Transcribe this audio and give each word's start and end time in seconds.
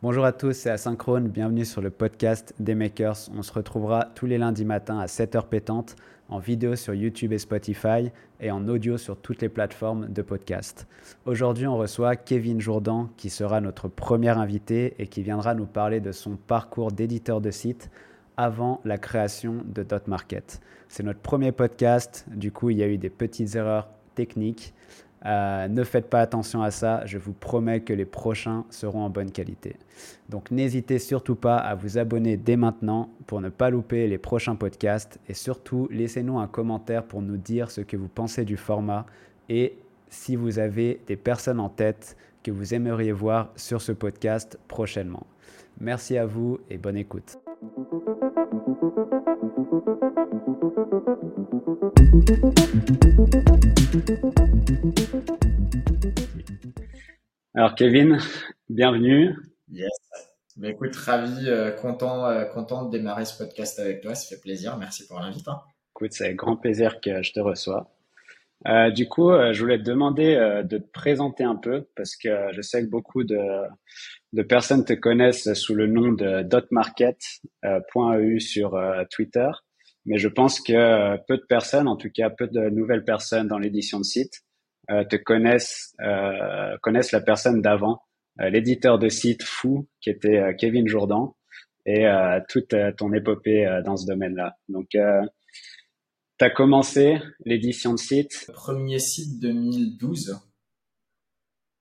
Bonjour 0.00 0.24
à 0.24 0.30
tous, 0.30 0.52
c'est 0.52 0.70
Asynchrone, 0.70 1.26
bienvenue 1.26 1.64
sur 1.64 1.80
le 1.80 1.90
podcast 1.90 2.54
des 2.60 2.76
Makers. 2.76 3.16
On 3.36 3.42
se 3.42 3.52
retrouvera 3.52 4.04
tous 4.14 4.26
les 4.26 4.38
lundis 4.38 4.64
matins 4.64 5.00
à 5.00 5.06
7h 5.06 5.48
pétantes, 5.48 5.96
en 6.28 6.38
vidéo 6.38 6.76
sur 6.76 6.94
YouTube 6.94 7.32
et 7.32 7.38
Spotify 7.38 8.12
et 8.38 8.52
en 8.52 8.68
audio 8.68 8.96
sur 8.96 9.16
toutes 9.16 9.42
les 9.42 9.48
plateformes 9.48 10.06
de 10.06 10.22
podcast. 10.22 10.86
Aujourd'hui, 11.26 11.66
on 11.66 11.76
reçoit 11.76 12.14
Kevin 12.14 12.60
Jourdan 12.60 13.08
qui 13.16 13.28
sera 13.28 13.60
notre 13.60 13.88
premier 13.88 14.28
invité 14.28 14.94
et 15.00 15.08
qui 15.08 15.24
viendra 15.24 15.56
nous 15.56 15.66
parler 15.66 15.98
de 15.98 16.12
son 16.12 16.36
parcours 16.36 16.92
d'éditeur 16.92 17.40
de 17.40 17.50
site 17.50 17.90
avant 18.36 18.80
la 18.84 18.98
création 18.98 19.64
de 19.64 19.82
Dot 19.82 20.06
Market. 20.06 20.60
C'est 20.88 21.02
notre 21.02 21.18
premier 21.18 21.50
podcast, 21.50 22.24
du 22.28 22.52
coup, 22.52 22.70
il 22.70 22.78
y 22.78 22.84
a 22.84 22.88
eu 22.88 22.98
des 22.98 23.10
petites 23.10 23.56
erreurs 23.56 23.88
techniques. 24.14 24.74
Euh, 25.26 25.66
ne 25.68 25.82
faites 25.84 26.08
pas 26.08 26.20
attention 26.20 26.62
à 26.62 26.70
ça, 26.70 27.04
je 27.04 27.18
vous 27.18 27.32
promets 27.32 27.80
que 27.80 27.92
les 27.92 28.04
prochains 28.04 28.64
seront 28.70 29.02
en 29.02 29.10
bonne 29.10 29.32
qualité. 29.32 29.76
Donc 30.28 30.50
n'hésitez 30.50 30.98
surtout 30.98 31.34
pas 31.34 31.56
à 31.56 31.74
vous 31.74 31.98
abonner 31.98 32.36
dès 32.36 32.56
maintenant 32.56 33.10
pour 33.26 33.40
ne 33.40 33.48
pas 33.48 33.70
louper 33.70 34.06
les 34.06 34.18
prochains 34.18 34.54
podcasts 34.54 35.18
et 35.28 35.34
surtout 35.34 35.88
laissez-nous 35.90 36.38
un 36.38 36.46
commentaire 36.46 37.04
pour 37.04 37.22
nous 37.22 37.36
dire 37.36 37.70
ce 37.70 37.80
que 37.80 37.96
vous 37.96 38.08
pensez 38.08 38.44
du 38.44 38.56
format 38.56 39.06
et 39.48 39.76
si 40.08 40.36
vous 40.36 40.58
avez 40.58 41.00
des 41.06 41.16
personnes 41.16 41.60
en 41.60 41.68
tête 41.68 42.16
que 42.42 42.50
vous 42.50 42.72
aimeriez 42.72 43.12
voir 43.12 43.50
sur 43.56 43.82
ce 43.82 43.92
podcast 43.92 44.58
prochainement. 44.68 45.26
Merci 45.80 46.16
à 46.16 46.26
vous 46.26 46.58
et 46.70 46.78
bonne 46.78 46.96
écoute. 46.96 47.38
Alors 57.54 57.74
Kevin, 57.74 58.18
bienvenue. 58.68 59.34
Yes. 59.72 59.88
Mais 60.58 60.72
écoute, 60.72 60.94
ravi, 60.94 61.48
euh, 61.48 61.70
content, 61.70 62.26
euh, 62.26 62.44
content 62.44 62.84
de 62.84 62.90
démarrer 62.90 63.24
ce 63.24 63.38
podcast 63.38 63.78
avec 63.78 64.02
toi. 64.02 64.14
Ça 64.14 64.28
fait 64.28 64.42
plaisir. 64.42 64.76
Merci 64.76 65.06
pour 65.06 65.18
l'invite. 65.20 65.48
Hein. 65.48 65.62
Écoute, 65.96 66.12
c'est 66.12 66.26
avec 66.26 66.36
grand 66.36 66.56
plaisir 66.56 67.00
que 67.00 67.22
je 67.22 67.32
te 67.32 67.40
reçois. 67.40 67.90
Euh, 68.66 68.90
du 68.90 69.08
coup, 69.08 69.30
je 69.30 69.58
voulais 69.58 69.78
te 69.78 69.84
demander 69.84 70.34
de 70.64 70.76
te 70.76 70.90
présenter 70.90 71.44
un 71.44 71.56
peu 71.56 71.88
parce 71.96 72.14
que 72.14 72.28
je 72.52 72.60
sais 72.60 72.84
que 72.84 72.90
beaucoup 72.90 73.24
de, 73.24 73.38
de 74.34 74.42
personnes 74.42 74.84
te 74.84 74.92
connaissent 74.92 75.54
sous 75.54 75.74
le 75.74 75.86
nom 75.86 76.12
de 76.12 76.42
dotmarket.eu 76.42 78.40
sur 78.40 78.78
Twitter. 79.10 79.48
Mais 80.08 80.16
je 80.16 80.28
pense 80.28 80.60
que 80.60 81.16
peu 81.26 81.36
de 81.36 81.44
personnes, 81.46 81.86
en 81.86 81.96
tout 81.96 82.08
cas 82.10 82.30
peu 82.30 82.48
de 82.48 82.70
nouvelles 82.70 83.04
personnes 83.04 83.46
dans 83.46 83.58
l'édition 83.58 83.98
de 83.98 84.04
site, 84.04 84.42
euh, 84.90 85.04
te 85.04 85.16
connaissent 85.16 85.94
euh, 86.00 86.78
connaissent 86.80 87.12
la 87.12 87.20
personne 87.20 87.60
d'avant, 87.60 88.00
euh, 88.40 88.48
l'éditeur 88.48 88.98
de 88.98 89.10
site 89.10 89.42
fou 89.42 89.86
qui 90.00 90.08
était 90.08 90.56
Kevin 90.58 90.88
Jourdan 90.88 91.36
et 91.84 92.06
toute 92.50 92.74
ton 92.98 93.14
épopée 93.14 93.80
dans 93.84 93.96
ce 93.96 94.06
domaine-là. 94.06 94.56
Donc 94.68 94.88
tu 94.90 95.00
as 96.44 96.50
commencé 96.50 97.18
l'édition 97.46 97.94
de 97.94 97.98
site 97.98 98.50
Premier 98.52 98.98
site 98.98 99.40
2012. 99.40 100.38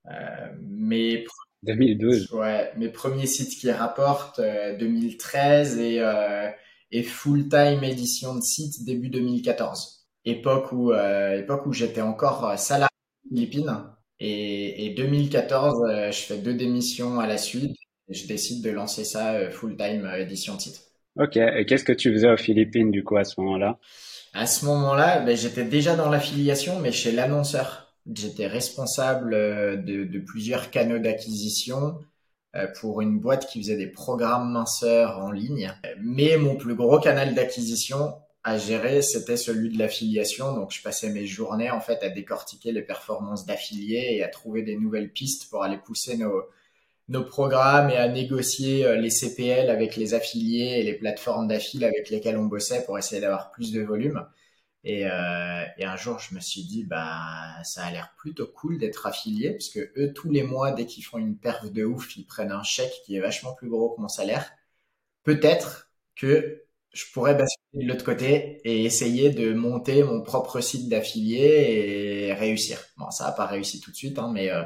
Euh, 0.06 0.12
mes 0.62 1.26
2012. 1.64 2.32
Ouais, 2.34 2.72
mes 2.78 2.90
premiers 2.90 3.26
sites 3.26 3.60
qui 3.60 3.70
rapportent 3.70 4.40
2013 4.40 5.80
et 5.80 6.00
et 6.92 7.04
full 7.04 7.50
time 7.50 7.84
édition 7.84 8.36
de 8.36 8.42
site 8.42 8.86
début 8.86 9.10
2014. 9.10 10.08
Époque 10.26 10.72
où 10.72 10.94
époque 10.94 11.66
où 11.66 11.74
j'étais 11.74 12.02
encore 12.02 12.58
salarié 12.58 12.90
Philippines. 13.30 13.84
Et, 14.20 14.86
et 14.86 14.90
2014, 14.96 15.84
euh, 15.84 16.12
je 16.12 16.20
fais 16.20 16.38
deux 16.38 16.54
démissions 16.54 17.20
à 17.20 17.28
la 17.28 17.38
suite. 17.38 17.76
Et 18.10 18.14
je 18.14 18.28
décide 18.28 18.64
de 18.64 18.70
lancer 18.70 19.04
ça 19.04 19.34
euh, 19.34 19.52
full-time 19.52 20.06
euh, 20.06 20.22
édition 20.22 20.54
de 20.54 20.60
titre. 20.60 20.80
Ok. 21.20 21.38
Et 21.38 21.66
qu'est-ce 21.66 21.84
que 21.84 21.94
tu 21.94 22.12
faisais 22.12 22.32
aux 22.32 22.38
Philippines 22.38 22.92
du 22.92 23.04
coup 23.04 23.18
à 23.18 23.24
ce 23.24 23.40
moment-là? 23.42 23.80
À 24.34 24.46
ce 24.46 24.66
moment-là, 24.66 25.20
ben, 25.20 25.36
j'étais 25.36 25.66
déjà 25.66 25.96
dans 25.96 26.10
l'affiliation, 26.10 26.80
mais 26.80 26.92
chez 26.92 27.12
l'annonceur. 27.12 27.96
J'étais 28.14 28.48
responsable 28.48 29.32
de, 29.84 30.06
de, 30.06 30.20
plusieurs 30.20 30.72
canaux 30.72 31.00
d'acquisition 31.00 31.98
pour 32.80 33.02
une 33.02 33.20
boîte 33.20 33.48
qui 33.48 33.62
faisait 33.62 33.78
des 33.78 33.88
programmes 33.88 34.52
minceurs 34.52 35.20
en 35.20 35.32
ligne. 35.32 35.74
Mais 36.02 36.38
mon 36.38 36.56
plus 36.56 36.76
gros 36.76 37.00
canal 37.00 37.36
d'acquisition, 37.36 38.16
à 38.44 38.58
gérer, 38.58 39.02
c'était 39.02 39.36
celui 39.36 39.70
de 39.70 39.78
l'affiliation. 39.78 40.54
Donc, 40.54 40.72
je 40.72 40.82
passais 40.82 41.10
mes 41.10 41.26
journées 41.26 41.70
en 41.70 41.82
fait 41.82 42.02
à 42.04 42.10
décortiquer 42.10 42.72
les 42.72 42.82
performances 42.82 43.46
d'affiliés 43.46 44.16
et 44.16 44.24
à 44.24 44.30
trouver 44.30 44.62
des 44.62 44.78
nouvelles 44.78 45.12
pistes 45.12 45.50
pour 45.50 45.64
aller 45.64 45.78
pousser 45.78 46.16
nos, 46.16 46.44
nos 47.10 47.24
programmes 47.24 47.90
et 47.90 47.98
à 47.98 48.08
négocier 48.08 48.86
euh, 48.86 48.98
les 48.98 49.10
CPL 49.10 49.70
avec 49.70 49.96
les 49.96 50.14
affiliés 50.14 50.80
et 50.80 50.84
les 50.84 50.94
plateformes 50.94 51.48
d'affil 51.48 51.84
avec 51.84 52.10
lesquelles 52.10 52.38
on 52.38 52.46
bossait 52.46 52.84
pour 52.86 52.98
essayer 52.98 53.22
d'avoir 53.22 53.52
plus 53.52 53.72
de 53.72 53.82
volume. 53.82 54.26
Et, 54.90 55.06
euh, 55.06 55.66
et, 55.78 55.84
un 55.84 55.98
jour, 55.98 56.18
je 56.20 56.34
me 56.34 56.40
suis 56.40 56.64
dit, 56.64 56.86
bah, 56.86 57.62
ça 57.66 57.84
a 57.84 57.92
l'air 57.92 58.14
plutôt 58.18 58.48
cool 58.48 58.78
d'être 58.78 59.06
affilié, 59.06 59.52
parce 59.52 59.68
que 59.68 59.92
eux, 59.98 60.14
tous 60.14 60.32
les 60.32 60.44
mois, 60.44 60.72
dès 60.72 60.86
qu'ils 60.86 61.04
font 61.04 61.18
une 61.18 61.38
perf 61.38 61.70
de 61.70 61.84
ouf, 61.84 62.16
ils 62.16 62.26
prennent 62.26 62.54
un 62.54 62.64
chèque 62.64 62.94
qui 63.06 63.18
est 63.18 63.20
vachement 63.20 63.54
plus 63.54 63.70
gros 63.70 63.90
que 63.94 64.00
mon 64.02 64.08
salaire. 64.08 64.50
Peut-être 65.24 65.92
que 66.16 66.64
je 66.94 67.04
pourrais 67.14 67.36
basculer 67.36 67.84
de 67.86 67.90
l'autre 67.92 68.06
côté 68.06 68.62
et 68.64 68.86
essayer 68.86 69.30
de 69.30 69.54
monter 69.54 70.04
mon 70.04 70.22
propre 70.22 70.62
site 70.62 70.88
d'affilié 70.88 72.30
et 72.30 72.34
réussir. 72.34 72.80
Bon, 72.96 73.12
ça 73.12 73.26
n'a 73.26 73.32
pas 73.34 73.46
réussi 73.46 73.82
tout 73.82 73.92
de 73.92 73.96
suite, 73.98 74.18
hein, 74.20 74.32
mais 74.34 74.50
euh, 74.52 74.64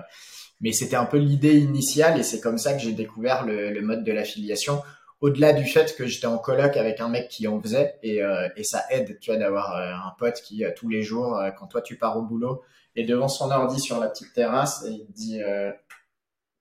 mais 0.62 0.72
c'était 0.72 0.96
un 0.96 1.06
peu 1.06 1.18
l'idée 1.18 1.58
initiale 1.58 2.20
et 2.20 2.24
c'est 2.24 2.40
comme 2.40 2.60
ça 2.60 2.74
que 2.74 2.80
j'ai 2.80 2.94
découvert 2.94 3.46
le, 3.46 3.72
le, 3.72 3.82
mode 3.82 4.04
de 4.04 4.12
l'affiliation. 4.12 4.84
Au-delà 5.22 5.54
du 5.54 5.66
fait 5.66 5.96
que 5.96 6.08
j'étais 6.08 6.28
en 6.28 6.38
coloc 6.38 6.76
avec 6.78 7.00
un 7.00 7.08
mec 7.08 7.30
qui 7.30 7.48
en 7.48 7.62
faisait 7.62 7.96
et, 8.04 8.24
euh, 8.24 8.50
ça 8.64 8.84
aide, 8.90 9.20
tu 9.20 9.32
vois, 9.32 9.40
d'avoir 9.40 9.76
euh, 9.76 9.94
un 9.94 10.14
pote 10.18 10.42
qui 10.42 10.64
tous 10.76 10.90
les 10.90 11.04
jours, 11.04 11.40
quand 11.58 11.68
toi 11.68 11.82
tu 11.82 11.96
pars 11.96 12.18
au 12.18 12.24
boulot, 12.24 12.64
est 12.96 13.04
devant 13.04 13.28
son 13.28 13.52
ordi 13.52 13.80
sur 13.80 14.00
la 14.00 14.10
petite 14.10 14.34
terrasse 14.34 14.84
et 14.86 14.92
il 14.92 15.06
te 15.06 15.12
dit 15.14 15.42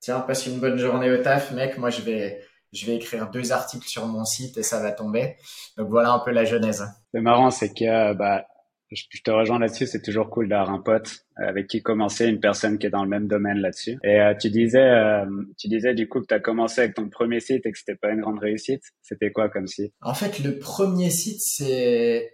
tiens 0.00 0.20
passe 0.20 0.46
une 0.46 0.60
bonne 0.60 0.78
journée 0.78 1.10
au 1.10 1.18
taf, 1.18 1.52
mec, 1.52 1.78
moi 1.78 1.90
je 1.90 2.02
vais 2.02 2.42
je 2.72 2.86
vais 2.86 2.96
écrire 2.96 3.30
deux 3.30 3.50
articles 3.50 3.88
sur 3.88 4.06
mon 4.06 4.24
site 4.24 4.56
et 4.56 4.62
ça 4.62 4.80
va 4.80 4.92
tomber. 4.92 5.36
Donc 5.76 5.88
voilà 5.88 6.12
un 6.12 6.20
peu 6.20 6.30
la 6.30 6.44
genèse. 6.44 6.84
C'est 7.12 7.20
marrant, 7.20 7.50
c'est 7.50 7.70
que 7.74 8.12
bah, 8.14 8.44
je 8.90 9.22
te 9.22 9.30
rejoins 9.30 9.58
là-dessus, 9.58 9.86
c'est 9.86 10.02
toujours 10.02 10.30
cool 10.30 10.48
d'avoir 10.48 10.70
un 10.70 10.80
pote 10.80 11.24
avec 11.36 11.66
qui 11.68 11.82
commencer, 11.82 12.26
une 12.26 12.40
personne 12.40 12.78
qui 12.78 12.86
est 12.86 12.90
dans 12.90 13.04
le 13.04 13.08
même 13.08 13.28
domaine 13.28 13.58
là-dessus. 13.58 13.98
Et 14.02 14.20
euh, 14.20 14.34
tu 14.34 14.50
disais, 14.50 14.78
euh, 14.78 15.24
tu 15.58 15.68
disais 15.68 15.94
du 15.94 16.08
coup 16.08 16.20
que 16.20 16.26
tu 16.26 16.34
as 16.34 16.40
commencé 16.40 16.80
avec 16.80 16.94
ton 16.94 17.08
premier 17.08 17.40
site 17.40 17.64
et 17.66 17.72
que 17.72 17.78
c'était 17.78 17.96
pas 17.96 18.10
une 18.10 18.20
grande 18.20 18.38
réussite. 18.38 18.82
C'était 19.02 19.30
quoi 19.30 19.48
comme 19.48 19.66
site? 19.66 19.92
En 20.02 20.14
fait, 20.14 20.40
le 20.40 20.58
premier 20.58 21.10
site, 21.10 21.40
c'est 21.40 22.32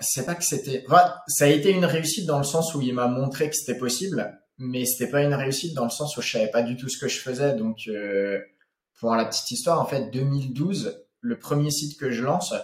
c'est 0.00 0.26
pas 0.26 0.34
que 0.34 0.42
c'était, 0.42 0.84
enfin, 0.88 1.14
ça 1.28 1.44
a 1.44 1.48
été 1.48 1.70
une 1.70 1.84
réussite 1.84 2.26
dans 2.26 2.38
le 2.38 2.44
sens 2.44 2.74
où 2.74 2.82
il 2.82 2.92
m'a 2.92 3.06
montré 3.06 3.48
que 3.48 3.54
c'était 3.54 3.78
possible, 3.78 4.36
mais 4.58 4.84
c'était 4.84 5.10
pas 5.10 5.22
une 5.22 5.34
réussite 5.34 5.74
dans 5.74 5.84
le 5.84 5.90
sens 5.90 6.16
où 6.16 6.22
je 6.22 6.32
savais 6.32 6.50
pas 6.50 6.62
du 6.62 6.76
tout 6.76 6.88
ce 6.88 6.98
que 6.98 7.08
je 7.08 7.18
faisais, 7.18 7.54
donc. 7.54 7.88
Euh 7.88 8.40
pour 8.98 9.14
la 9.14 9.24
petite 9.24 9.50
histoire, 9.50 9.80
en 9.80 9.84
fait, 9.84 10.10
2012, 10.10 11.04
le 11.20 11.38
premier 11.38 11.70
site 11.70 11.98
que 11.98 12.10
je 12.10 12.22
lance, 12.22 12.54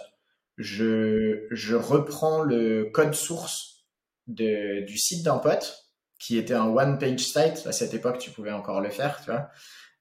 je, 0.57 1.47
je 1.51 1.75
reprends 1.75 2.41
le 2.41 2.89
code 2.93 3.13
source 3.13 3.85
de, 4.27 4.85
du 4.85 4.97
site 4.97 5.23
d'un 5.23 5.37
pote, 5.37 5.77
qui 6.19 6.37
était 6.37 6.53
un 6.53 6.67
one-page 6.67 7.19
site. 7.19 7.65
À 7.65 7.71
cette 7.71 7.93
époque, 7.93 8.19
tu 8.19 8.31
pouvais 8.31 8.51
encore 8.51 8.81
le 8.81 8.89
faire, 8.89 9.19
tu 9.23 9.31
vois. 9.31 9.49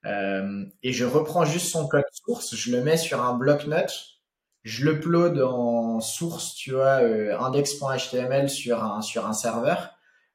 Euh, 0.06 0.64
et 0.82 0.92
je 0.92 1.04
reprends 1.04 1.44
juste 1.44 1.68
son 1.68 1.86
code 1.86 2.04
source, 2.12 2.54
je 2.54 2.72
le 2.72 2.82
mets 2.82 2.96
sur 2.96 3.22
un 3.22 3.34
bloc-notes, 3.34 4.20
je 4.62 4.84
le 4.86 4.92
upload 4.92 5.40
en 5.42 6.00
source, 6.00 6.54
tu 6.54 6.72
vois, 6.72 7.02
euh, 7.02 7.38
index.html 7.38 8.48
sur 8.48 8.82
un, 8.82 9.02
sur 9.02 9.26
un 9.26 9.32
serveur. 9.32 9.94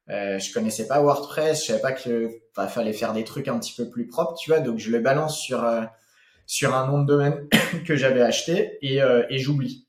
Euh, 0.09 0.37
je 0.37 0.53
connaissais 0.53 0.87
pas 0.87 1.01
WordPress, 1.01 1.61
je 1.61 1.67
savais 1.67 1.81
pas 1.81 1.91
que 1.91 2.29
enfin, 2.55 2.67
fallait 2.67 2.93
faire 2.93 3.13
des 3.13 3.23
trucs 3.23 3.47
un 3.47 3.57
petit 3.59 3.73
peu 3.73 3.89
plus 3.89 4.07
propres, 4.07 4.35
tu 4.35 4.51
vois. 4.51 4.59
Donc 4.59 4.77
je 4.77 4.91
le 4.91 4.99
balance 4.99 5.39
sur 5.39 5.63
euh, 5.63 5.81
sur 6.45 6.75
un 6.75 6.87
nom 6.87 7.01
de 7.01 7.07
domaine 7.07 7.47
que 7.85 7.95
j'avais 7.95 8.21
acheté 8.21 8.77
et, 8.81 9.01
euh, 9.01 9.23
et 9.29 9.39
j'oublie. 9.39 9.84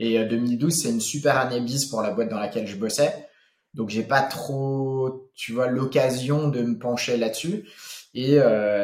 Et 0.00 0.24
2012 0.24 0.72
c'est 0.72 0.90
une 0.90 1.00
super 1.00 1.36
année 1.38 1.60
bis 1.60 1.86
pour 1.86 2.02
la 2.02 2.10
boîte 2.12 2.28
dans 2.28 2.38
laquelle 2.38 2.66
je 2.66 2.76
bossais. 2.76 3.28
Donc 3.74 3.90
j'ai 3.90 4.02
pas 4.02 4.22
trop, 4.22 5.30
tu 5.34 5.52
vois, 5.52 5.68
l'occasion 5.68 6.48
de 6.48 6.62
me 6.62 6.78
pencher 6.78 7.16
là-dessus. 7.16 7.68
Et 8.14 8.38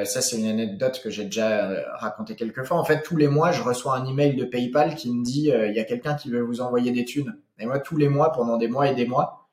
ça 0.04 0.20
c'est 0.22 0.38
une 0.38 0.46
anecdote 0.46 1.00
que 1.02 1.10
j'ai 1.10 1.24
déjà 1.24 1.70
raconté 1.94 2.36
quelques 2.36 2.64
fois. 2.64 2.78
En 2.78 2.84
fait 2.84 3.02
tous 3.02 3.16
les 3.16 3.28
mois 3.28 3.52
je 3.52 3.62
reçois 3.62 3.96
un 3.96 4.06
email 4.06 4.36
de 4.36 4.44
PayPal 4.44 4.94
qui 4.94 5.10
me 5.12 5.24
dit 5.24 5.50
il 5.52 5.74
y 5.74 5.80
a 5.80 5.84
quelqu'un 5.84 6.14
qui 6.14 6.30
veut 6.30 6.42
vous 6.42 6.60
envoyer 6.60 6.92
des 6.92 7.04
thunes. 7.04 7.36
Et 7.58 7.66
moi 7.66 7.78
tous 7.78 7.96
les 7.96 8.08
mois 8.08 8.32
pendant 8.32 8.56
des 8.58 8.68
mois 8.68 8.88
et 8.90 8.94
des 8.94 9.06
mois 9.06 9.44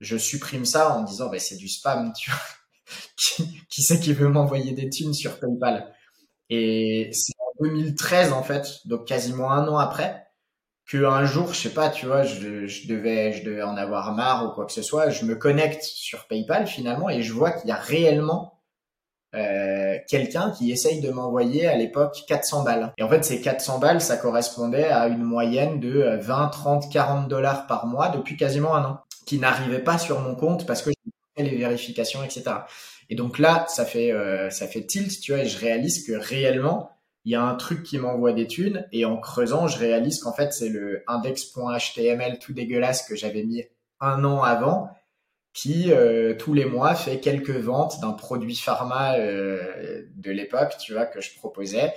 je 0.00 0.16
supprime 0.16 0.64
ça 0.64 0.96
en 0.96 1.02
disant 1.02 1.28
bah, 1.28 1.38
c'est 1.38 1.56
du 1.56 1.68
spam, 1.68 2.12
tu 2.18 2.30
vois. 2.30 2.40
qui, 3.16 3.62
qui 3.68 3.82
c'est 3.82 4.00
qui 4.00 4.12
veut 4.12 4.28
m'envoyer 4.28 4.72
des 4.72 4.88
thunes 4.90 5.14
sur 5.14 5.38
PayPal? 5.38 5.92
Et 6.50 7.10
c'est 7.12 7.34
en 7.40 7.64
2013 7.64 8.32
en 8.32 8.42
fait, 8.42 8.80
donc 8.86 9.06
quasiment 9.06 9.50
un 9.50 9.68
an 9.68 9.78
après, 9.78 10.27
que 10.88 11.04
un 11.04 11.26
jour, 11.26 11.52
je 11.52 11.60
sais 11.60 11.74
pas, 11.74 11.90
tu 11.90 12.06
vois, 12.06 12.22
je, 12.22 12.66
je 12.66 12.88
devais, 12.88 13.32
je 13.34 13.44
devais 13.44 13.62
en 13.62 13.76
avoir 13.76 14.14
marre 14.14 14.46
ou 14.46 14.54
quoi 14.54 14.64
que 14.64 14.72
ce 14.72 14.82
soit, 14.82 15.10
je 15.10 15.26
me 15.26 15.36
connecte 15.36 15.82
sur 15.82 16.26
PayPal 16.26 16.66
finalement 16.66 17.10
et 17.10 17.22
je 17.22 17.32
vois 17.32 17.52
qu'il 17.52 17.68
y 17.68 17.72
a 17.72 17.76
réellement 17.76 18.58
euh, 19.34 19.98
quelqu'un 20.08 20.50
qui 20.50 20.72
essaye 20.72 21.02
de 21.02 21.10
m'envoyer 21.10 21.66
à 21.66 21.76
l'époque 21.76 22.16
400 22.26 22.64
balles. 22.64 22.94
Et 22.96 23.02
en 23.02 23.08
fait, 23.10 23.22
ces 23.22 23.42
400 23.42 23.78
balles, 23.78 24.00
ça 24.00 24.16
correspondait 24.16 24.86
à 24.86 25.08
une 25.08 25.22
moyenne 25.22 25.78
de 25.78 26.16
20, 26.18 26.48
30, 26.48 26.90
40 26.90 27.28
dollars 27.28 27.66
par 27.66 27.86
mois 27.86 28.08
depuis 28.08 28.38
quasiment 28.38 28.74
un 28.74 28.84
an, 28.86 29.00
qui 29.26 29.38
n'arrivait 29.38 29.84
pas 29.84 29.98
sur 29.98 30.20
mon 30.20 30.34
compte 30.34 30.66
parce 30.66 30.80
que 30.80 30.90
j'ai 31.36 31.44
les 31.44 31.56
vérifications, 31.56 32.24
etc. 32.24 32.44
Et 33.10 33.14
donc 33.14 33.38
là, 33.38 33.66
ça 33.68 33.84
fait 33.84 34.10
euh, 34.10 34.48
ça 34.48 34.66
fait 34.66 34.86
tilt, 34.86 35.20
tu 35.20 35.32
vois, 35.32 35.42
et 35.42 35.46
je 35.46 35.58
réalise 35.58 36.06
que 36.06 36.12
réellement, 36.12 36.97
il 37.28 37.32
y 37.32 37.34
a 37.34 37.42
un 37.42 37.56
truc 37.56 37.82
qui 37.82 37.98
m'envoie 37.98 38.32
des 38.32 38.46
thunes, 38.46 38.88
et 38.90 39.04
en 39.04 39.18
creusant, 39.18 39.68
je 39.68 39.78
réalise 39.78 40.18
qu'en 40.20 40.32
fait, 40.32 40.54
c'est 40.54 40.70
le 40.70 41.02
index.html 41.06 42.38
tout 42.38 42.54
dégueulasse 42.54 43.06
que 43.06 43.14
j'avais 43.14 43.44
mis 43.44 43.64
un 44.00 44.24
an 44.24 44.42
avant, 44.42 44.88
qui 45.52 45.92
euh, 45.92 46.34
tous 46.38 46.54
les 46.54 46.64
mois 46.64 46.94
fait 46.94 47.20
quelques 47.20 47.50
ventes 47.50 48.00
d'un 48.00 48.12
produit 48.12 48.56
pharma 48.56 49.16
euh, 49.16 50.06
de 50.16 50.30
l'époque, 50.30 50.76
tu 50.80 50.94
vois, 50.94 51.04
que 51.04 51.20
je 51.20 51.34
proposais 51.36 51.92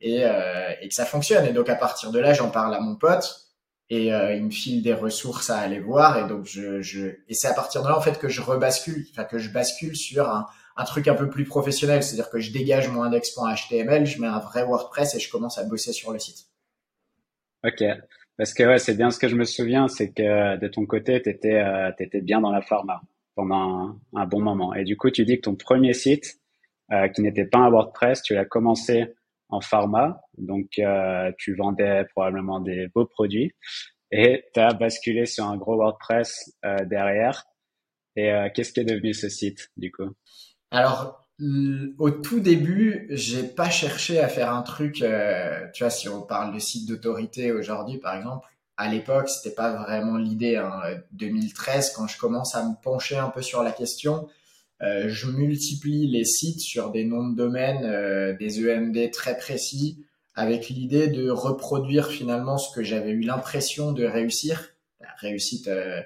et, 0.00 0.20
euh, 0.22 0.70
et, 0.80 0.86
que 0.86 0.94
ça 0.94 1.04
fonctionne. 1.04 1.46
Et 1.46 1.52
donc 1.52 1.68
à 1.68 1.74
partir 1.74 2.12
de 2.12 2.20
là, 2.20 2.32
j'en 2.32 2.50
parle 2.50 2.72
à 2.72 2.78
mon 2.78 2.94
pote 2.94 3.40
et 3.90 4.06
il 4.06 4.44
me 4.44 4.50
file 4.50 4.84
des 4.84 4.94
ressources 4.94 5.50
à 5.50 5.58
aller 5.58 5.80
voir 5.80 6.18
et 6.18 6.28
donc 6.28 6.44
je, 6.44 6.80
je 6.82 7.06
et 7.06 7.34
c'est 7.34 7.48
à 7.48 7.54
partir 7.54 7.82
de 7.82 7.88
là 7.88 7.96
en 7.96 8.00
fait 8.00 8.18
que 8.18 8.28
je 8.28 8.40
rebascule, 8.40 9.06
enfin 9.12 9.24
que 9.24 9.38
je 9.38 9.50
bascule 9.50 9.94
sur 9.96 10.28
un, 10.28 10.46
un 10.76 10.84
truc 10.84 11.08
un 11.08 11.14
peu 11.14 11.28
plus 11.28 11.44
professionnel, 11.44 12.02
c'est-à-dire 12.02 12.30
que 12.30 12.38
je 12.38 12.52
dégage 12.52 12.88
mon 12.88 13.02
index.html, 13.02 14.04
je 14.04 14.20
mets 14.20 14.26
un 14.26 14.38
vrai 14.38 14.64
WordPress 14.64 15.14
et 15.14 15.20
je 15.20 15.30
commence 15.30 15.58
à 15.58 15.64
bosser 15.64 15.92
sur 15.92 16.12
le 16.12 16.18
site. 16.18 16.46
Ok. 17.64 17.82
Parce 18.36 18.52
que 18.52 18.64
ouais, 18.64 18.78
c'est 18.78 18.94
bien 18.94 19.10
ce 19.10 19.18
que 19.18 19.28
je 19.28 19.34
me 19.34 19.44
souviens, 19.44 19.88
c'est 19.88 20.12
que 20.12 20.58
de 20.58 20.68
ton 20.68 20.84
côté, 20.84 21.22
tu 21.22 21.30
étais, 21.30 21.54
euh, 21.54 21.90
bien 22.22 22.40
dans 22.40 22.50
la 22.50 22.60
pharma 22.60 23.00
pendant 23.34 23.96
un, 24.14 24.26
bon 24.26 24.40
moment. 24.40 24.74
Et 24.74 24.84
du 24.84 24.96
coup, 24.96 25.10
tu 25.10 25.24
dis 25.24 25.36
que 25.36 25.42
ton 25.42 25.54
premier 25.54 25.94
site, 25.94 26.38
euh, 26.92 27.08
qui 27.08 27.22
n'était 27.22 27.46
pas 27.46 27.58
un 27.58 27.70
WordPress, 27.70 28.22
tu 28.22 28.34
l'as 28.34 28.44
commencé 28.44 29.14
en 29.48 29.60
pharma. 29.60 30.20
Donc, 30.38 30.78
euh, 30.78 31.32
tu 31.38 31.54
vendais 31.54 32.04
probablement 32.10 32.60
des 32.60 32.88
beaux 32.88 33.06
produits. 33.06 33.52
Et 34.10 34.44
tu 34.54 34.60
as 34.60 34.72
basculé 34.72 35.26
sur 35.26 35.46
un 35.46 35.56
gros 35.56 35.76
WordPress 35.76 36.54
euh, 36.64 36.84
derrière. 36.84 37.44
Et 38.16 38.30
euh, 38.30 38.48
qu'est-ce 38.54 38.72
qui 38.72 38.80
est 38.80 38.84
devenu 38.84 39.12
ce 39.12 39.28
site, 39.28 39.70
du 39.76 39.90
coup? 39.90 40.10
Alors, 40.70 41.26
au 41.98 42.10
tout 42.10 42.40
début, 42.40 43.06
j'ai 43.10 43.42
pas 43.42 43.70
cherché 43.70 44.20
à 44.20 44.28
faire 44.28 44.52
un 44.52 44.62
truc, 44.62 45.02
euh, 45.02 45.66
tu 45.74 45.84
vois, 45.84 45.90
si 45.90 46.08
on 46.08 46.22
parle 46.22 46.54
de 46.54 46.58
site 46.58 46.88
d'autorité 46.88 47.52
aujourd'hui, 47.52 47.98
par 47.98 48.16
exemple, 48.16 48.48
à 48.76 48.88
l'époque, 48.88 49.28
c'était 49.28 49.54
pas 49.54 49.72
vraiment 49.72 50.16
l'idée. 50.16 50.56
Hein. 50.56 50.80
2013, 51.12 51.92
quand 51.96 52.06
je 52.06 52.18
commence 52.18 52.54
à 52.54 52.62
me 52.62 52.74
pencher 52.82 53.16
un 53.16 53.28
peu 53.28 53.42
sur 53.42 53.62
la 53.62 53.72
question, 53.72 54.28
euh, 54.82 55.08
je 55.08 55.30
multiplie 55.30 56.06
les 56.06 56.24
sites 56.24 56.60
sur 56.60 56.90
des 56.90 57.04
noms 57.04 57.28
de 57.28 57.36
domaine, 57.36 57.84
euh, 57.84 58.36
des 58.36 58.60
EMD 58.60 59.10
très 59.10 59.36
précis, 59.38 60.04
avec 60.34 60.68
l'idée 60.68 61.08
de 61.08 61.30
reproduire 61.30 62.08
finalement 62.08 62.58
ce 62.58 62.74
que 62.74 62.82
j'avais 62.82 63.10
eu 63.10 63.22
l'impression 63.22 63.92
de 63.92 64.04
réussir, 64.04 64.68
la 65.00 65.08
réussite 65.18 65.68
euh, 65.68 66.02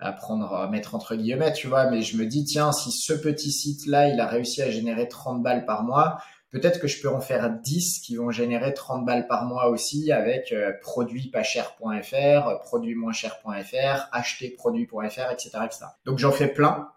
à 0.00 0.12
prendre, 0.12 0.54
à 0.54 0.68
mettre 0.68 0.94
entre 0.94 1.16
guillemets, 1.16 1.52
tu 1.52 1.66
vois, 1.66 1.90
mais 1.90 2.02
je 2.02 2.16
me 2.16 2.26
dis, 2.26 2.44
tiens, 2.44 2.72
si 2.72 2.92
ce 2.92 3.12
petit 3.12 3.50
site-là, 3.50 4.08
il 4.08 4.20
a 4.20 4.26
réussi 4.26 4.62
à 4.62 4.70
générer 4.70 5.08
30 5.08 5.42
balles 5.42 5.64
par 5.64 5.82
mois, 5.82 6.18
peut-être 6.50 6.80
que 6.80 6.86
je 6.86 7.00
peux 7.00 7.08
en 7.08 7.20
faire 7.20 7.50
10 7.50 8.00
qui 8.00 8.16
vont 8.16 8.30
générer 8.30 8.74
30 8.74 9.04
balles 9.04 9.26
par 9.26 9.44
mois 9.44 9.68
aussi 9.68 10.12
avec 10.12 10.52
euh, 10.52 10.72
produitpascher.fr, 10.82 12.60
produitmoincher.fr, 12.60 14.08
acheterproduit.fr, 14.12 15.32
etc., 15.32 15.50
etc. 15.64 15.86
Donc 16.04 16.18
j'en 16.18 16.32
fais 16.32 16.48
plein. 16.48 16.90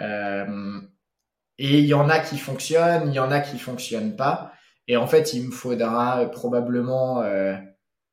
Euh, 0.00 0.80
et 1.58 1.78
il 1.78 1.86
y 1.86 1.94
en 1.94 2.08
a 2.08 2.18
qui 2.18 2.38
fonctionnent, 2.38 3.08
il 3.08 3.14
y 3.14 3.20
en 3.20 3.30
a 3.30 3.40
qui 3.40 3.58
fonctionnent 3.58 4.16
pas. 4.16 4.52
Et 4.88 4.96
en 4.96 5.06
fait, 5.06 5.32
il 5.34 5.46
me 5.46 5.52
faudra 5.52 6.24
probablement 6.26 7.22
euh, 7.22 7.54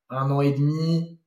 un 0.09 0.29
an 0.29 0.41
et 0.41 0.53
demi, 0.53 1.18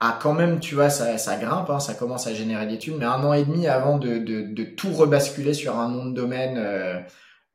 ah, 0.00 0.18
quand 0.20 0.34
même, 0.34 0.60
tu 0.60 0.74
vois, 0.74 0.90
ça, 0.90 1.18
ça 1.18 1.36
grimpe, 1.36 1.70
hein, 1.70 1.80
ça 1.80 1.94
commence 1.94 2.26
à 2.26 2.34
générer 2.34 2.66
des 2.66 2.78
thunes, 2.78 2.98
mais 2.98 3.04
un 3.04 3.22
an 3.24 3.32
et 3.32 3.44
demi 3.44 3.66
avant 3.66 3.98
de 3.98 4.64
tout 4.76 4.92
rebasculer 4.92 5.54
sur 5.54 5.78
un 5.78 5.88
nom 5.88 6.06
de 6.06 6.14
domaine 6.14 6.58
euh, 6.58 7.00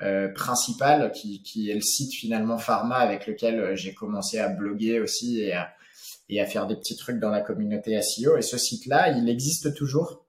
euh, 0.02 0.30
principal, 0.34 1.12
qui, 1.12 1.44
qui 1.44 1.70
est 1.70 1.76
le 1.76 1.82
site 1.82 2.14
finalement 2.14 2.58
pharma 2.58 2.96
avec 2.96 3.28
lequel 3.28 3.60
euh, 3.60 3.76
j'ai 3.76 3.94
commencé 3.94 4.40
à 4.40 4.48
bloguer 4.48 5.02
aussi 5.02 5.42
et 5.42 5.54
à, 5.54 5.74
et 6.30 6.40
à 6.40 6.46
faire 6.46 6.68
des 6.68 6.76
petits 6.76 6.96
trucs 6.96 7.20
dans 7.20 7.30
la 7.30 7.42
communauté 7.42 8.02
SEO. 8.02 8.38
Et 8.38 8.42
ce 8.42 8.58
site-là, 8.58 9.10
il 9.10 9.28
existe 9.30 9.76
toujours. 9.76 10.26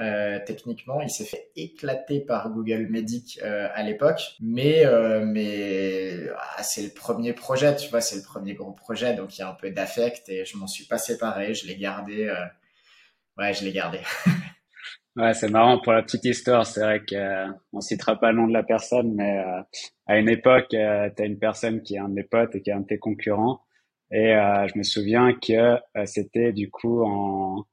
Euh, 0.00 0.40
techniquement, 0.44 1.00
il 1.00 1.08
s'est 1.08 1.24
fait 1.24 1.52
éclater 1.54 2.20
par 2.20 2.50
Google 2.50 2.88
Medic 2.90 3.38
euh, 3.44 3.68
à 3.74 3.84
l'époque, 3.84 4.34
mais 4.40 4.84
euh, 4.84 6.34
ah, 6.36 6.62
c'est 6.64 6.82
le 6.82 6.88
premier 6.92 7.32
projet, 7.32 7.76
tu 7.76 7.88
vois, 7.90 8.00
c'est 8.00 8.16
le 8.16 8.22
premier 8.22 8.54
gros 8.54 8.72
projet, 8.72 9.14
donc 9.14 9.36
il 9.38 9.42
y 9.42 9.44
a 9.44 9.48
un 9.48 9.54
peu 9.54 9.70
d'affect 9.70 10.28
et 10.28 10.44
je 10.44 10.56
m'en 10.56 10.66
suis 10.66 10.86
pas 10.86 10.98
séparé, 10.98 11.54
je 11.54 11.68
l'ai 11.68 11.76
gardé, 11.76 12.28
ouais, 13.38 13.54
je 13.54 13.64
l'ai 13.64 13.72
gardé. 13.72 14.00
ouais, 15.16 15.32
c'est 15.32 15.48
marrant 15.48 15.80
pour 15.80 15.92
la 15.92 16.02
petite 16.02 16.24
histoire, 16.24 16.66
c'est 16.66 16.80
vrai 16.80 17.00
que 17.04 17.46
on 17.72 17.80
citera 17.80 18.18
pas 18.18 18.32
le 18.32 18.38
nom 18.38 18.48
de 18.48 18.52
la 18.52 18.64
personne, 18.64 19.14
mais 19.14 19.44
à 20.08 20.18
une 20.18 20.28
époque, 20.28 20.70
tu 20.70 20.76
as 20.76 21.24
une 21.24 21.38
personne 21.38 21.82
qui 21.82 21.94
est 21.94 22.00
un 22.00 22.08
de 22.08 22.14
mes 22.14 22.24
potes 22.24 22.56
et 22.56 22.62
qui 22.62 22.70
est 22.70 22.74
un 22.74 22.80
de 22.80 22.86
tes 22.86 22.98
concurrents, 22.98 23.60
et 24.10 24.32
je 24.32 24.76
me 24.76 24.82
souviens 24.82 25.34
que 25.34 25.78
c'était 26.04 26.52
du 26.52 26.68
coup 26.68 27.04
en 27.04 27.64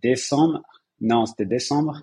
décembre 0.00 0.62
non, 1.02 1.26
c'était 1.26 1.46
décembre. 1.46 2.02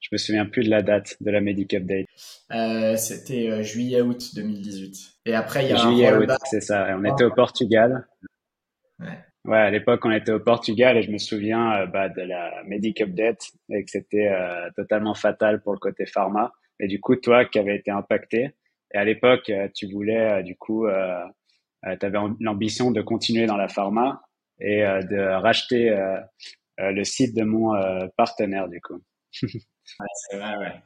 Je 0.00 0.08
me 0.12 0.18
souviens 0.18 0.44
plus 0.44 0.64
de 0.64 0.70
la 0.70 0.82
date 0.82 1.16
de 1.20 1.30
la 1.30 1.40
Medic 1.40 1.72
Update. 1.72 2.06
Euh, 2.52 2.96
c'était 2.96 3.48
euh, 3.48 3.62
juillet-août 3.62 4.34
2018. 4.34 5.20
Et 5.26 5.34
après, 5.34 5.64
il 5.64 5.70
y 5.70 5.72
a 5.72 5.76
juillet-août, 5.76 6.30
c'est 6.44 6.60
ça. 6.60 6.86
On 6.98 7.04
était 7.04 7.24
au 7.24 7.32
Portugal. 7.32 8.06
Ouais. 8.98 9.18
ouais 9.44 9.58
à 9.58 9.70
l'époque, 9.70 10.04
on 10.04 10.10
était 10.10 10.32
au 10.32 10.40
Portugal 10.40 10.96
et 10.96 11.02
je 11.02 11.10
me 11.10 11.18
souviens 11.18 11.72
euh, 11.72 11.86
bah, 11.86 12.08
de 12.08 12.22
la 12.22 12.62
Medic 12.64 13.00
Update 13.00 13.52
et 13.70 13.84
que 13.84 13.90
c'était 13.90 14.30
totalement 14.76 15.14
fatal 15.14 15.62
pour 15.62 15.72
le 15.72 15.78
côté 15.78 16.06
pharma. 16.06 16.52
Et 16.80 16.88
du 16.88 17.00
coup, 17.00 17.16
toi 17.16 17.44
qui 17.44 17.58
avais 17.58 17.76
été 17.76 17.90
impacté, 17.90 18.54
et 18.94 18.98
à 18.98 19.04
l'époque, 19.04 19.50
tu 19.74 19.90
voulais, 19.90 20.42
du 20.42 20.56
coup, 20.56 20.86
tu 20.86 22.06
avais 22.06 22.18
l'ambition 22.40 22.90
de 22.90 23.00
continuer 23.00 23.46
dans 23.46 23.56
la 23.56 23.68
pharma 23.68 24.22
et 24.60 24.82
de 24.82 25.40
racheter 25.40 25.90
le 26.78 27.04
site 27.04 27.34
de 27.34 27.44
mon 27.44 27.74
euh, 27.74 28.06
partenaire 28.16 28.68
du 28.68 28.80
coup. 28.80 29.00
c'est 29.32 30.36
vrai, 30.36 30.56
ouais. 30.58 30.82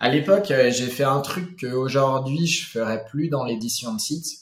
À 0.00 0.08
l'époque, 0.08 0.50
euh, 0.50 0.70
j'ai 0.70 0.88
fait 0.88 1.04
un 1.04 1.20
truc 1.20 1.60
qu'aujourd'hui 1.60 2.46
je 2.46 2.68
ferais 2.68 3.04
plus 3.04 3.28
dans 3.28 3.44
l'édition 3.44 3.94
de 3.94 4.00
sites. 4.00 4.40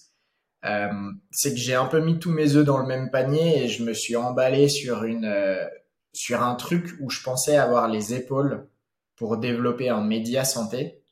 Euh, 0.65 0.91
c'est 1.31 1.55
que 1.55 1.59
j'ai 1.59 1.75
un 1.75 1.87
peu 1.87 2.01
mis 2.01 2.19
tous 2.19 2.31
mes 2.31 2.55
œufs 2.57 2.67
dans 2.67 2.79
le 2.79 2.87
même 2.87 3.11
panier 3.11 3.65
et 3.65 3.69
je 3.69 3.83
me 3.83 3.95
suis 3.95 4.17
emballé 4.17 4.69
sur 4.69 5.05
une 5.05 5.59
sur 6.13 6.43
un 6.43 6.55
truc 6.55 6.97
où 7.01 7.09
je 7.09 7.23
pensais 7.23 7.57
avoir 7.57 7.89
les 7.89 8.13
épaules 8.13 8.69
pour 9.17 9.39
développer 9.39 9.89
un 9.89 10.03
média 10.03 10.45
santé 10.45 11.03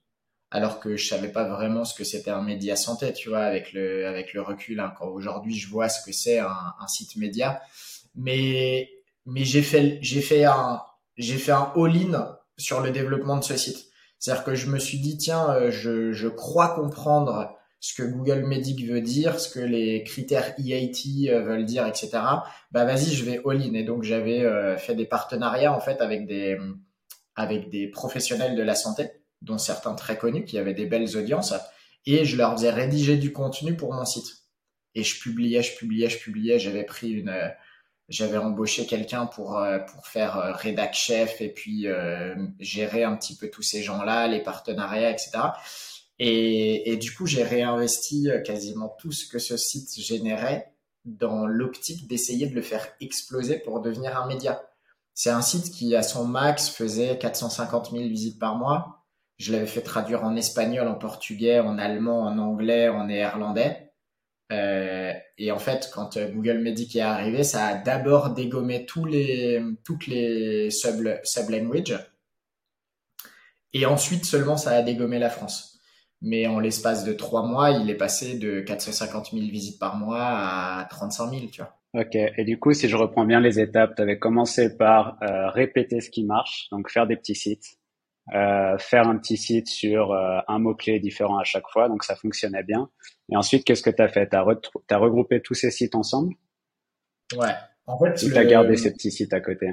alors 0.51 0.81
que 0.81 0.97
je 0.97 1.09
savais 1.09 1.33
pas 1.33 1.49
vraiment 1.49 1.87
ce 1.87 1.95
que 1.95 2.05
c'était 2.05 2.31
un 2.31 2.43
média 2.43 2.77
santé 2.77 3.15
tu 3.15 3.31
vois 3.31 3.45
avec 3.45 3.73
le 3.73 4.07
avec 4.07 4.35
le 4.35 4.43
recul 4.43 4.81
hein, 4.81 4.93
quand 4.99 5.09
aujourd'hui 5.09 5.57
je 5.57 5.71
vois 5.71 5.89
ce 5.89 6.05
que 6.05 6.13
c'est 6.13 6.41
un, 6.41 6.75
un 6.79 6.89
site 6.89 7.17
média 7.17 7.63
mais 8.15 8.91
mais 9.29 9.45
j'ai 9.45 9.63
fait, 9.63 9.99
j'ai 10.01 10.23
fait 10.23 10.45
un, 10.45 10.81
j'ai 11.19 11.37
fait 11.37 11.53
un 11.53 11.71
all-in 11.77 12.37
sur 12.57 12.81
le 12.81 12.91
développement 12.91 13.37
de 13.37 13.45
ce 13.45 13.57
site. 13.57 13.87
C'est-à-dire 14.19 14.43
que 14.43 14.55
je 14.55 14.69
me 14.69 14.79
suis 14.79 14.99
dit, 14.99 15.19
tiens, 15.19 15.51
euh, 15.51 15.71
je, 15.71 16.13
je 16.13 16.29
crois 16.29 16.75
comprendre 16.75 17.55
ce 17.79 17.95
que 17.95 18.03
Google 18.03 18.47
Medic 18.47 18.85
veut 18.89 19.03
dire, 19.03 19.39
ce 19.39 19.51
que 19.51 19.61
les 19.61 20.03
critères 20.03 20.55
EAT 20.59 21.31
euh, 21.31 21.43
veulent 21.43 21.67
dire, 21.67 21.87
etc. 21.87 22.11
Bah 22.73 22.85
vas-y, 22.85 23.13
je 23.13 23.25
vais 23.25 23.41
all-in. 23.45 23.75
Et 23.75 23.85
donc 23.85 24.03
j'avais 24.03 24.41
euh, 24.41 24.79
fait 24.79 24.95
des 24.95 25.05
partenariats 25.05 25.75
en 25.75 25.81
fait 25.81 26.01
avec 26.01 26.27
des 26.27 26.59
avec 27.37 27.69
des 27.69 27.87
professionnels 27.87 28.57
de 28.57 28.63
la 28.63 28.75
santé, 28.75 29.11
dont 29.43 29.59
certains 29.59 29.95
très 29.95 30.19
connus, 30.19 30.45
qui 30.45 30.59
avaient 30.59 30.75
des 30.75 30.87
belles 30.87 31.17
audiences, 31.17 31.55
et 32.05 32.25
je 32.25 32.37
leur 32.37 32.55
faisais 32.55 32.71
rédiger 32.71 33.17
du 33.17 33.33
contenu 33.33 33.77
pour 33.77 33.93
mon 33.93 34.05
site. 34.05 34.39
Et 34.97 35.05
je 35.05 35.21
publiais, 35.21 35.63
je 35.63 35.77
publiais, 35.77 36.09
je 36.09 36.19
publiais. 36.19 36.59
J'avais 36.59 36.83
pris 36.83 37.11
une 37.11 37.31
j'avais 38.09 38.39
embauché 38.39 38.87
quelqu'un 38.87 39.27
pour 39.27 39.59
euh, 39.59 39.79
pour 39.79 40.07
faire 40.07 40.39
euh, 40.39 40.53
rédac 40.53 40.95
chef 40.95 41.41
et 41.41 41.49
puis 41.49 41.87
euh, 41.87 42.35
gérer 42.59 43.05
un 43.05 43.17
petit 43.17 43.37
peu 43.37 43.51
tous 43.51 43.63
ces 43.63 43.83
gens-là, 43.83 44.27
les 44.29 44.43
partenariats, 44.43 45.11
etc. 45.11 45.31
Et, 46.19 46.91
et 46.91 46.97
du 46.97 47.15
coup, 47.15 47.27
j'ai 47.27 47.45
réinvesti 47.45 48.29
quasiment 48.45 48.97
tout 48.99 49.13
ce 49.13 49.29
que 49.29 49.39
ce 49.39 49.57
site 49.57 50.01
générait 50.01 50.73
dans 51.05 51.47
l'optique 51.47 52.09
d'essayer 52.09 52.47
de 52.47 52.55
le 52.55 52.63
faire 52.63 52.89
exploser 53.01 53.59
pour 53.59 53.81
devenir 53.81 54.21
un 54.21 54.27
média. 54.27 54.63
C'est 55.15 55.31
un 55.31 55.43
site 55.43 55.71
qui, 55.71 55.95
à 55.95 56.03
son 56.03 56.25
max, 56.25 56.69
faisait 56.69 57.19
450 57.19 57.93
000 57.93 58.05
visites 58.05 58.39
par 58.39 58.57
mois. 58.57 59.05
Je 59.37 59.53
l'avais 59.53 59.67
fait 59.67 59.83
traduire 59.83 60.25
en 60.25 60.35
espagnol, 60.35 60.89
en 60.89 60.97
portugais, 60.97 61.61
en 61.61 61.79
allemand, 61.79 62.23
en 62.23 62.39
anglais, 62.39 62.89
en 62.89 63.07
néerlandais. 63.07 63.88
Euh, 64.51 65.13
et 65.37 65.53
en 65.53 65.59
fait, 65.59 65.91
quand 65.93 66.17
euh, 66.17 66.31
Google 66.31 66.59
Medic 66.59 66.97
est 66.97 67.01
arrivé, 67.01 67.45
ça 67.45 67.67
a 67.67 67.75
d'abord 67.75 68.31
dégommé 68.31 68.87
tous 68.87 69.05
les, 69.05 69.63
toutes 69.85 70.07
les 70.07 70.71
sub, 70.71 71.07
sub 71.23 71.51
languages. 71.51 71.99
Et 73.75 73.85
ensuite 73.85 74.25
seulement, 74.25 74.57
ça 74.57 74.71
a 74.71 74.83
dégommé 74.83 75.19
la 75.19 75.31
France. 75.31 75.79
Mais 76.21 76.47
en 76.47 76.59
l'espace 76.59 77.05
de 77.05 77.13
trois 77.13 77.47
mois, 77.47 77.71
il 77.71 77.89
est 77.91 77.97
passé 77.97 78.39
de 78.39 78.61
450 78.61 79.31
000 79.33 79.47
visites 79.47 79.79
par 79.79 79.97
mois 79.97 80.25
à 80.25 80.87
35 80.91 81.31
000, 81.31 81.47
tu 81.53 81.61
vois. 81.61 81.79
Ok, 81.95 82.17
et 82.17 82.45
du 82.45 82.59
coup, 82.59 82.73
si 82.75 82.89
je 82.89 82.97
reprends 82.97 83.25
bien 83.25 83.41
les 83.41 83.61
étapes, 83.61 83.95
tu 83.97 84.03
avais 84.03 84.19
commencé 84.19 84.77
par 84.77 85.17
euh, 85.23 85.49
répéter 85.51 86.01
ce 86.01 86.11
qui 86.11 86.25
marche, 86.25 86.69
donc 86.71 86.91
faire 86.91 87.07
des 87.07 87.17
petits 87.17 87.35
sites, 87.35 87.78
euh, 88.35 88.77
faire 88.79 89.09
un 89.09 89.17
petit 89.17 89.37
site 89.37 89.69
sur 89.69 90.13
euh, 90.13 90.39
un 90.49 90.59
mot-clé 90.59 91.01
différent 91.01 91.39
à 91.39 91.45
chaque 91.45 91.69
fois, 91.69 91.89
donc 91.89 92.05
ça 92.05 92.15
fonctionnait 92.15 92.63
bien. 92.63 92.91
Et 93.31 93.37
ensuite, 93.37 93.65
qu'est-ce 93.65 93.83
que 93.83 93.91
tu 93.91 94.03
as 94.03 94.09
fait 94.09 94.29
Tu 94.29 94.37
as, 94.37 94.99
regroupé 94.99 95.41
tous 95.41 95.55
ces 95.55 95.71
sites 95.71 95.95
ensemble? 95.95 96.35
Ouais. 97.37 97.55
En 97.87 97.99
fait, 97.99 98.15
tu 98.15 98.37
as 98.37 98.45
gardé 98.45 98.77
ces 98.77 98.93
petits 98.93 99.11
sites 99.11 99.33
à 99.33 99.41
côté? 99.41 99.73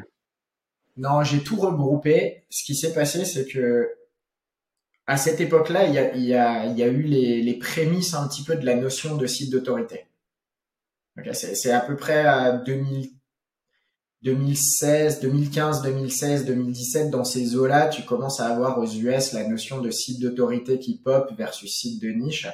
Non, 0.97 1.23
j'ai 1.23 1.43
tout 1.43 1.57
regroupé. 1.57 2.45
Ce 2.49 2.63
qui 2.63 2.75
s'est 2.75 2.93
passé, 2.93 3.25
c'est 3.25 3.45
que 3.45 3.89
à 5.07 5.17
cette 5.17 5.41
époque-là, 5.41 5.85
il 5.85 5.93
y 5.93 5.99
a, 5.99 6.15
y, 6.15 6.33
a, 6.33 6.65
y 6.65 6.81
a 6.81 6.87
eu 6.87 7.01
les, 7.01 7.41
les 7.41 7.57
prémices 7.59 8.13
un 8.13 8.27
petit 8.27 8.43
peu 8.43 8.55
de 8.55 8.65
la 8.65 8.75
notion 8.75 9.15
de 9.17 9.27
site 9.27 9.51
d'autorité. 9.51 10.07
c'est 11.33 11.71
à 11.71 11.81
peu 11.81 11.95
près 11.95 12.25
à 12.25 12.53
2000, 12.53 13.09
2016, 14.25 15.19
2015, 15.19 15.83
2016, 15.83 16.45
2017, 16.45 17.11
dans 17.11 17.23
ces 17.23 17.55
eaux-là, 17.55 17.89
tu 17.89 18.01
commences 18.01 18.39
à 18.39 18.47
avoir 18.47 18.79
aux 18.79 18.87
US 18.87 19.33
la 19.33 19.47
notion 19.47 19.81
de 19.81 19.91
site 19.91 20.19
d'autorité 20.19 20.79
qui 20.79 20.97
pop 20.97 21.31
versus 21.37 21.71
site 21.71 22.01
de 22.01 22.09
niche. 22.09 22.47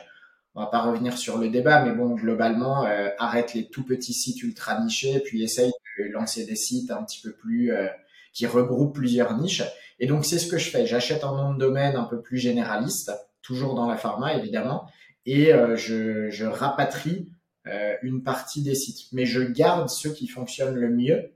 On 0.53 0.59
va 0.59 0.67
pas 0.67 0.81
revenir 0.81 1.17
sur 1.17 1.37
le 1.37 1.47
débat, 1.47 1.85
mais 1.85 1.95
bon, 1.95 2.13
globalement, 2.15 2.85
euh, 2.85 3.07
arrête 3.17 3.53
les 3.53 3.69
tout 3.69 3.85
petits 3.85 4.11
sites 4.11 4.43
ultra 4.43 4.81
nichés, 4.81 5.21
puis 5.21 5.43
essaye 5.43 5.71
de 5.97 6.11
lancer 6.11 6.45
des 6.45 6.57
sites 6.57 6.91
un 6.91 7.03
petit 7.05 7.21
peu 7.21 7.31
plus 7.31 7.71
euh, 7.71 7.87
qui 8.33 8.45
regroupent 8.47 8.95
plusieurs 8.95 9.37
niches. 9.37 9.63
Et 10.01 10.07
donc, 10.07 10.25
c'est 10.25 10.39
ce 10.39 10.47
que 10.47 10.57
je 10.57 10.69
fais. 10.69 10.85
J'achète 10.85 11.23
un 11.23 11.37
nom 11.37 11.53
de 11.53 11.59
domaine 11.59 11.95
un 11.95 12.03
peu 12.03 12.19
plus 12.19 12.37
généraliste, 12.37 13.13
toujours 13.41 13.75
dans 13.75 13.87
la 13.87 13.95
pharma, 13.95 14.35
évidemment, 14.35 14.87
et 15.25 15.53
euh, 15.53 15.77
je, 15.77 16.29
je 16.31 16.45
rapatrie 16.45 17.29
une 18.01 18.23
partie 18.23 18.63
des 18.63 18.73
sites. 18.73 19.07
Mais 19.13 19.25
je 19.25 19.39
garde 19.39 19.87
ceux 19.87 20.11
qui 20.11 20.27
fonctionnent 20.27 20.75
le 20.75 20.89
mieux 20.89 21.31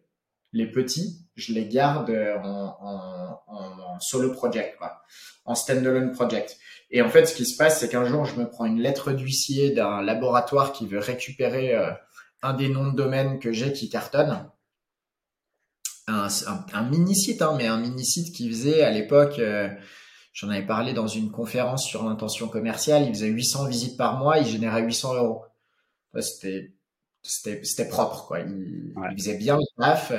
les 0.53 0.69
petits, 0.69 1.25
je 1.35 1.53
les 1.53 1.67
garde 1.67 2.09
en, 2.43 3.99
solo 3.99 4.31
project, 4.31 4.77
quoi, 4.77 5.01
en 5.45 5.55
standalone 5.55 6.11
project. 6.11 6.57
Et 6.91 7.01
en 7.01 7.09
fait, 7.09 7.25
ce 7.25 7.35
qui 7.35 7.45
se 7.45 7.57
passe, 7.57 7.79
c'est 7.79 7.89
qu'un 7.89 8.05
jour, 8.05 8.25
je 8.25 8.35
me 8.35 8.49
prends 8.49 8.65
une 8.65 8.79
lettre 8.79 9.11
d'huissier 9.11 9.71
d'un 9.71 10.01
laboratoire 10.01 10.71
qui 10.71 10.87
veut 10.87 10.99
récupérer 10.99 11.75
euh, 11.75 11.91
un 12.41 12.53
des 12.53 12.69
noms 12.69 12.91
de 12.91 12.95
domaine 12.95 13.39
que 13.39 13.51
j'ai 13.51 13.73
qui 13.73 13.89
cartonne. 13.89 14.49
Un, 16.07 16.29
mini 16.89 17.15
site, 17.15 17.41
hein, 17.41 17.55
mais 17.57 17.65
un 17.65 17.79
mini 17.79 18.05
site 18.05 18.35
qui 18.35 18.47
faisait 18.47 18.83
à 18.83 18.91
l'époque, 18.91 19.39
euh, 19.39 19.69
j'en 20.33 20.49
avais 20.49 20.65
parlé 20.65 20.93
dans 20.93 21.07
une 21.07 21.31
conférence 21.31 21.83
sur 21.83 22.07
l'intention 22.07 22.47
commerciale, 22.47 23.03
il 23.03 23.09
faisait 23.09 23.27
800 23.27 23.65
visites 23.65 23.97
par 23.97 24.19
mois, 24.19 24.37
il 24.37 24.45
générait 24.45 24.83
800 24.83 25.15
euros. 25.15 25.45
C'était 26.21 26.75
c'était 27.25 27.87
propre 27.87 28.25
quoi. 28.27 28.39
Il, 28.39 28.93
faisait 29.17 29.37
bien 29.37 29.57
le 29.57 29.81
taf. 29.81 30.11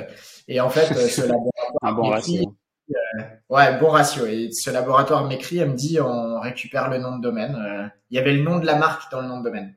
Et 0.47 0.59
en 0.59 0.69
fait 0.69 0.91
euh, 0.91 1.07
ce 1.07 1.21
laboratoire 1.27 1.71
un 1.81 1.91
bon 1.93 2.09
ratio. 2.09 2.55
euh, 2.91 3.23
ouais 3.49 3.79
bon 3.79 3.89
ratio. 3.89 4.25
Et 4.25 4.49
ce 4.51 4.69
laboratoire 4.69 5.25
m'écrit 5.25 5.59
elle 5.59 5.69
me 5.69 5.75
dit 5.75 5.99
on 6.01 6.39
récupère 6.39 6.89
le 6.89 6.97
nom 6.97 7.17
de 7.17 7.21
domaine. 7.21 7.55
Euh, 7.55 7.87
il 8.09 8.17
y 8.17 8.19
avait 8.19 8.33
le 8.33 8.43
nom 8.43 8.59
de 8.59 8.65
la 8.65 8.75
marque 8.75 9.09
dans 9.11 9.21
le 9.21 9.27
nom 9.27 9.39
de 9.39 9.43
domaine. 9.43 9.75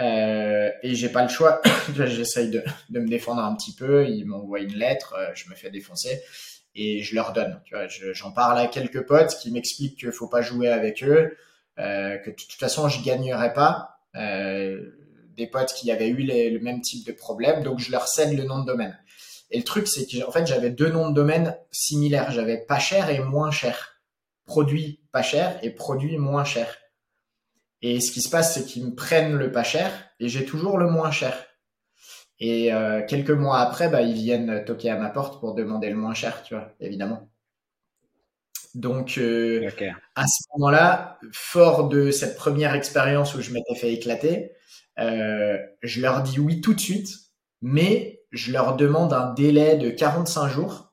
Euh, 0.00 0.70
et 0.82 0.94
j'ai 0.94 1.08
pas 1.08 1.22
le 1.22 1.28
choix. 1.28 1.62
J'essaye 1.94 2.50
de, 2.50 2.62
de 2.90 3.00
me 3.00 3.08
défendre 3.08 3.42
un 3.42 3.54
petit 3.54 3.74
peu. 3.74 4.06
Ils 4.06 4.24
m'envoient 4.26 4.60
une 4.60 4.74
lettre 4.74 5.16
je 5.34 5.48
me 5.48 5.54
fais 5.54 5.70
défoncer 5.70 6.20
et 6.74 7.02
je 7.02 7.14
leur 7.14 7.32
donne. 7.32 7.60
Tu 7.64 7.74
vois 7.74 7.86
j'en 7.88 8.32
parle 8.32 8.58
à 8.58 8.66
quelques 8.66 9.06
potes 9.06 9.36
qui 9.40 9.50
m'expliquent 9.52 9.98
qu'il 9.98 10.12
faut 10.12 10.28
pas 10.28 10.42
jouer 10.42 10.68
avec 10.68 11.02
eux 11.02 11.36
que 11.78 12.30
de 12.30 12.34
toute 12.34 12.52
façon 12.52 12.88
je 12.88 13.02
gagnerai 13.02 13.54
pas. 13.54 13.94
Euh, 14.16 14.90
des 15.36 15.46
potes 15.46 15.72
qui 15.74 15.90
avaient 15.90 16.08
eu 16.08 16.22
le 16.22 16.58
même 16.60 16.80
type 16.80 17.06
de 17.06 17.12
problème, 17.12 17.62
donc 17.62 17.78
je 17.78 17.90
leur 17.90 18.08
cède 18.08 18.36
le 18.36 18.44
nom 18.44 18.60
de 18.60 18.66
domaine. 18.66 18.98
Et 19.50 19.58
le 19.58 19.64
truc, 19.64 19.86
c'est 19.86 20.06
que 20.06 20.26
en 20.26 20.32
fait, 20.32 20.46
j'avais 20.46 20.70
deux 20.70 20.90
noms 20.90 21.08
de 21.08 21.14
domaine 21.14 21.56
similaires. 21.70 22.30
J'avais 22.32 22.58
pas 22.58 22.78
cher 22.78 23.10
et 23.10 23.20
moins 23.20 23.50
cher. 23.50 24.00
Produit 24.46 25.00
pas 25.12 25.22
cher 25.22 25.58
et 25.62 25.70
produit 25.70 26.18
moins 26.18 26.44
cher. 26.44 26.76
Et 27.82 28.00
ce 28.00 28.10
qui 28.10 28.20
se 28.20 28.30
passe, 28.30 28.54
c'est 28.54 28.64
qu'ils 28.64 28.86
me 28.86 28.94
prennent 28.94 29.36
le 29.36 29.52
pas 29.52 29.62
cher 29.62 29.90
et 30.18 30.28
j'ai 30.28 30.44
toujours 30.44 30.78
le 30.78 30.88
moins 30.88 31.10
cher. 31.10 31.46
Et 32.40 32.72
euh, 32.72 33.02
quelques 33.06 33.30
mois 33.30 33.60
après, 33.60 33.88
bah, 33.88 34.02
ils 34.02 34.14
viennent 34.14 34.64
toquer 34.64 34.90
à 34.90 34.96
ma 34.96 35.10
porte 35.10 35.38
pour 35.38 35.54
demander 35.54 35.88
le 35.88 35.96
moins 35.96 36.14
cher, 36.14 36.42
tu 36.42 36.54
vois, 36.54 36.72
évidemment. 36.80 37.28
Donc, 38.74 39.18
euh, 39.18 39.70
à 40.16 40.26
ce 40.26 40.42
moment-là, 40.54 41.20
fort 41.32 41.88
de 41.88 42.10
cette 42.10 42.36
première 42.36 42.74
expérience 42.74 43.34
où 43.34 43.40
je 43.40 43.52
m'étais 43.52 43.76
fait 43.76 43.92
éclater, 43.92 44.50
euh, 44.98 45.58
je 45.82 46.00
leur 46.00 46.22
dis 46.22 46.38
oui 46.38 46.60
tout 46.60 46.74
de 46.74 46.80
suite, 46.80 47.14
mais 47.62 48.22
je 48.30 48.52
leur 48.52 48.76
demande 48.76 49.12
un 49.12 49.32
délai 49.32 49.76
de 49.76 49.90
45 49.90 50.48
jours 50.48 50.92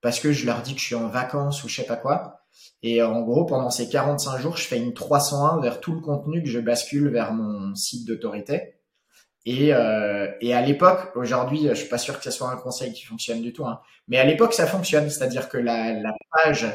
parce 0.00 0.20
que 0.20 0.32
je 0.32 0.46
leur 0.46 0.62
dis 0.62 0.74
que 0.74 0.80
je 0.80 0.86
suis 0.86 0.94
en 0.94 1.08
vacances 1.08 1.64
ou 1.64 1.68
je 1.68 1.76
sais 1.76 1.86
pas 1.86 1.96
quoi. 1.96 2.40
Et 2.82 3.02
en 3.02 3.22
gros, 3.22 3.46
pendant 3.46 3.70
ces 3.70 3.88
45 3.88 4.38
jours, 4.38 4.56
je 4.56 4.66
fais 4.66 4.78
une 4.78 4.92
301 4.92 5.60
vers 5.60 5.80
tout 5.80 5.92
le 5.92 6.00
contenu 6.00 6.42
que 6.42 6.48
je 6.48 6.58
bascule 6.58 7.08
vers 7.08 7.32
mon 7.32 7.74
site 7.74 8.06
d'autorité. 8.06 8.74
Et, 9.44 9.74
euh, 9.74 10.30
et 10.40 10.54
à 10.54 10.60
l'époque, 10.60 11.12
aujourd'hui, 11.16 11.68
je 11.68 11.74
suis 11.74 11.88
pas 11.88 11.98
sûr 11.98 12.18
que 12.18 12.24
ce 12.24 12.30
soit 12.30 12.50
un 12.50 12.56
conseil 12.56 12.92
qui 12.92 13.04
fonctionne 13.04 13.42
du 13.42 13.52
tout, 13.52 13.66
hein, 13.66 13.80
mais 14.06 14.18
à 14.18 14.24
l'époque, 14.24 14.54
ça 14.54 14.66
fonctionne. 14.66 15.08
C'est-à-dire 15.10 15.48
que 15.48 15.58
la, 15.58 15.92
la 15.94 16.12
page 16.30 16.66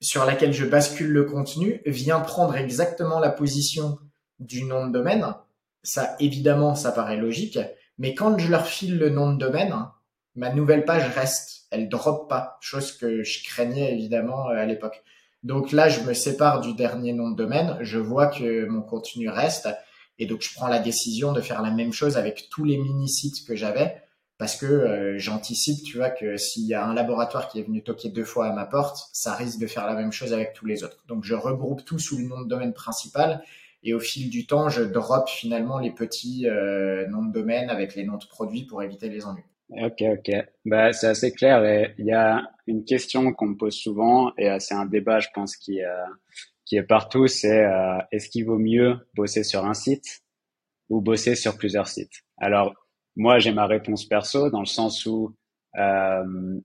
sur 0.00 0.24
laquelle 0.24 0.52
je 0.52 0.64
bascule 0.64 1.10
le 1.10 1.24
contenu 1.24 1.82
vient 1.84 2.20
prendre 2.20 2.56
exactement 2.56 3.18
la 3.18 3.30
position 3.30 3.98
du 4.38 4.64
nom 4.64 4.86
de 4.86 4.92
domaine 4.92 5.34
ça, 5.82 6.16
évidemment, 6.20 6.74
ça 6.74 6.92
paraît 6.92 7.16
logique. 7.16 7.58
Mais 7.98 8.14
quand 8.14 8.38
je 8.38 8.50
leur 8.50 8.66
file 8.66 8.98
le 8.98 9.10
nom 9.10 9.32
de 9.32 9.38
domaine, 9.38 9.74
ma 10.38 10.52
nouvelle 10.52 10.84
page 10.84 11.08
reste. 11.14 11.66
Elle 11.70 11.88
drop 11.88 12.28
pas. 12.28 12.56
Chose 12.60 12.92
que 12.92 13.22
je 13.22 13.44
craignais, 13.44 13.92
évidemment, 13.92 14.48
euh, 14.48 14.56
à 14.56 14.64
l'époque. 14.64 15.02
Donc 15.42 15.72
là, 15.72 15.88
je 15.88 16.00
me 16.00 16.14
sépare 16.14 16.60
du 16.60 16.74
dernier 16.74 17.12
nom 17.12 17.30
de 17.30 17.36
domaine. 17.36 17.76
Je 17.80 17.98
vois 17.98 18.28
que 18.28 18.66
mon 18.66 18.82
contenu 18.82 19.28
reste. 19.28 19.68
Et 20.18 20.26
donc, 20.26 20.42
je 20.42 20.52
prends 20.54 20.68
la 20.68 20.78
décision 20.78 21.32
de 21.32 21.40
faire 21.40 21.62
la 21.62 21.70
même 21.70 21.92
chose 21.92 22.16
avec 22.16 22.48
tous 22.50 22.64
les 22.64 22.78
mini-sites 22.78 23.46
que 23.46 23.54
j'avais. 23.54 24.02
Parce 24.38 24.56
que 24.56 24.66
euh, 24.66 25.18
j'anticipe, 25.18 25.82
tu 25.84 25.96
vois, 25.96 26.10
que 26.10 26.36
s'il 26.36 26.64
y 26.66 26.74
a 26.74 26.84
un 26.84 26.94
laboratoire 26.94 27.48
qui 27.48 27.58
est 27.58 27.64
venu 27.64 27.82
toquer 27.82 28.08
deux 28.08 28.24
fois 28.24 28.46
à 28.46 28.52
ma 28.52 28.66
porte, 28.66 29.08
ça 29.12 29.34
risque 29.34 29.58
de 29.58 29.66
faire 29.66 29.86
la 29.86 29.94
même 29.94 30.12
chose 30.12 30.32
avec 30.32 30.52
tous 30.52 30.66
les 30.66 30.84
autres. 30.84 31.04
Donc, 31.08 31.24
je 31.24 31.34
regroupe 31.34 31.84
tout 31.84 31.98
sous 31.98 32.16
le 32.16 32.24
nom 32.24 32.40
de 32.42 32.48
domaine 32.48 32.72
principal 32.72 33.42
et 33.82 33.94
au 33.94 34.00
fil 34.00 34.30
du 34.30 34.46
temps, 34.46 34.68
je 34.68 34.82
drop 34.82 35.28
finalement 35.28 35.78
les 35.78 35.92
petits 35.92 36.48
euh, 36.48 37.06
noms 37.08 37.24
de 37.24 37.32
domaine 37.32 37.70
avec 37.70 37.94
les 37.94 38.04
noms 38.04 38.16
de 38.16 38.26
produits 38.26 38.64
pour 38.64 38.82
éviter 38.82 39.08
les 39.08 39.24
ennuis. 39.24 39.44
Ok, 39.70 40.02
ok. 40.02 40.30
Bah, 40.64 40.92
c'est 40.92 41.08
assez 41.08 41.32
clair. 41.32 41.64
Et 41.64 41.94
il 41.98 42.06
y 42.06 42.12
a 42.12 42.50
une 42.66 42.84
question 42.84 43.32
qu'on 43.32 43.48
me 43.48 43.56
pose 43.56 43.74
souvent, 43.74 44.32
et 44.38 44.58
c'est 44.60 44.74
un 44.74 44.86
débat, 44.86 45.20
je 45.20 45.28
pense, 45.34 45.56
qui, 45.56 45.82
euh, 45.82 46.06
qui 46.64 46.76
est 46.76 46.82
partout, 46.82 47.26
c'est 47.26 47.64
euh, 47.64 47.98
est-ce 48.12 48.28
qu'il 48.28 48.46
vaut 48.46 48.58
mieux 48.58 48.96
bosser 49.14 49.44
sur 49.44 49.64
un 49.64 49.74
site 49.74 50.22
ou 50.88 51.00
bosser 51.00 51.34
sur 51.34 51.56
plusieurs 51.56 51.88
sites? 51.88 52.24
Alors, 52.38 52.74
moi, 53.16 53.38
j'ai 53.38 53.52
ma 53.52 53.66
réponse 53.66 54.06
perso 54.06 54.50
dans 54.50 54.60
le 54.60 54.66
sens 54.66 55.04
où 55.06 55.36
euh, 55.78 56.60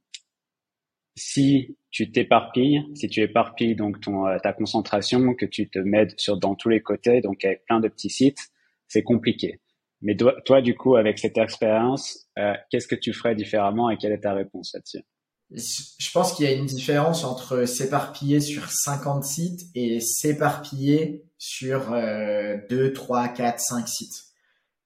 si 1.15 1.77
tu 1.91 2.11
t'éparpilles, 2.11 2.83
si 2.95 3.07
tu 3.07 3.21
éparpilles 3.21 3.75
donc 3.75 4.01
ton, 4.01 4.25
euh, 4.27 4.37
ta 4.39 4.53
concentration, 4.53 5.33
que 5.35 5.45
tu 5.45 5.69
te 5.69 5.79
mets 5.79 6.07
sur, 6.17 6.37
dans 6.37 6.55
tous 6.55 6.69
les 6.69 6.81
côtés, 6.81 7.21
donc 7.21 7.45
avec 7.45 7.65
plein 7.65 7.79
de 7.79 7.87
petits 7.87 8.09
sites, 8.09 8.51
c'est 8.87 9.03
compliqué. 9.03 9.61
Mais 10.01 10.17
toi, 10.17 10.61
du 10.61 10.75
coup, 10.75 10.95
avec 10.95 11.17
cette 11.17 11.37
expérience, 11.37 12.27
euh, 12.37 12.53
qu'est-ce 12.69 12.87
que 12.87 12.95
tu 12.95 13.13
ferais 13.13 13.35
différemment 13.35 13.89
et 13.89 13.97
quelle 13.97 14.11
est 14.11 14.21
ta 14.21 14.33
réponse 14.33 14.73
là-dessus? 14.73 15.03
Je 15.51 16.11
pense 16.11 16.33
qu'il 16.33 16.45
y 16.45 16.49
a 16.49 16.51
une 16.51 16.65
différence 16.65 17.23
entre 17.23 17.65
s'éparpiller 17.65 18.39
sur 18.39 18.69
50 18.69 19.23
sites 19.23 19.61
et 19.75 19.99
s'éparpiller 19.99 21.25
sur 21.37 21.93
euh, 21.93 22.57
2, 22.69 22.91
3, 22.91 23.29
4, 23.29 23.59
5 23.59 23.87
sites. 23.87 24.23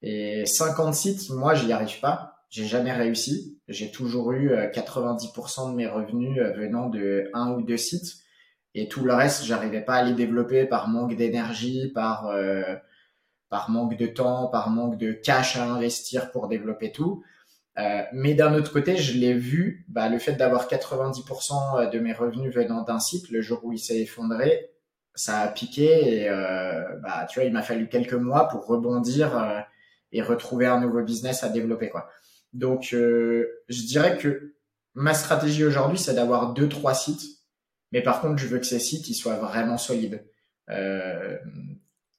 Et 0.04 0.46
50 0.46 0.94
sites, 0.94 1.30
moi, 1.30 1.56
j'y 1.56 1.72
arrive 1.72 2.00
pas 2.00 2.37
j'ai 2.50 2.66
jamais 2.66 2.94
réussi. 2.94 3.60
J'ai 3.68 3.92
toujours 3.92 4.32
eu 4.32 4.52
90% 4.52 5.68
euh, 5.68 5.72
de 5.72 5.76
mes 5.76 5.88
revenus 5.88 6.40
euh, 6.40 6.52
venant 6.54 6.90
de 6.90 7.30
un 7.34 7.52
ou 7.52 7.62
deux 7.62 7.78
sites. 7.78 8.24
Et 8.74 8.88
tout 8.88 9.04
le 9.04 9.14
reste, 9.14 9.44
j'arrivais 9.44 9.82
pas 9.82 9.96
à 9.96 10.04
les 10.04 10.14
développer 10.14 10.66
par 10.66 10.88
manque 10.88 11.16
d'énergie, 11.16 11.92
par, 11.94 12.28
euh, 12.28 12.76
par 13.50 13.72
manque 13.72 13.98
de 13.98 14.06
temps, 14.06 14.48
par 14.48 14.70
manque 14.70 14.98
de 14.98 15.14
cash 15.14 15.58
à 15.58 15.64
investir 15.66 16.32
pour 16.32 16.48
développer 16.48 16.92
tout. 16.92 17.24
Euh, 17.80 18.04
mais 18.14 18.34
d'un 18.36 18.54
autre 18.54 18.72
côté, 18.72 18.98
je 18.98 19.18
l'ai 19.18 19.34
vu, 19.34 19.86
bah, 19.88 20.10
le 20.10 20.20
fait 20.20 20.34
d'avoir 20.34 20.68
90% 20.68 21.90
de 21.90 22.00
mes 22.00 22.14
revenus 22.14 22.54
venant 22.54 22.84
d'un 22.84 23.00
site, 23.00 23.30
le 23.30 23.42
jour 23.42 23.60
où 23.64 23.74
il 23.74 23.80
s'est 23.80 24.00
effondré, 24.00 24.70
ça 25.16 25.40
a 25.40 25.48
piqué 25.48 26.22
et 26.22 26.30
euh, 26.30 26.84
bah, 27.02 27.26
tu 27.30 27.40
vois, 27.40 27.48
il 27.48 27.54
m'a 27.54 27.64
fallu 27.64 27.90
quelques 27.90 28.14
mois 28.14 28.48
pour 28.48 28.68
rebondir 28.68 29.66
et 30.12 30.22
retrouver 30.22 30.68
un 30.68 30.80
nouveau 30.80 31.02
business 31.02 31.44
à 31.44 31.50
développer 31.50 31.90
quoi. 31.90 32.08
Donc, 32.54 32.94
euh, 32.94 33.64
je 33.70 33.82
dirais 33.84 34.18
que 34.18 34.56
ma 34.96 35.14
stratégie 35.14 35.64
aujourd'hui, 35.64 36.00
c'est 36.00 36.16
d'avoir 36.16 36.54
deux, 36.54 36.70
trois 36.70 36.94
sites 36.94 37.24
Mais 37.92 38.02
par 38.02 38.22
contre, 38.22 38.38
je 38.38 38.48
veux 38.48 38.60
que 38.60 38.66
ces 38.66 38.80
sites 38.80 39.08
ils 39.10 39.16
soient 39.16 39.38
vraiment 39.38 39.78
solides. 39.78 40.26
Euh, 40.70 41.38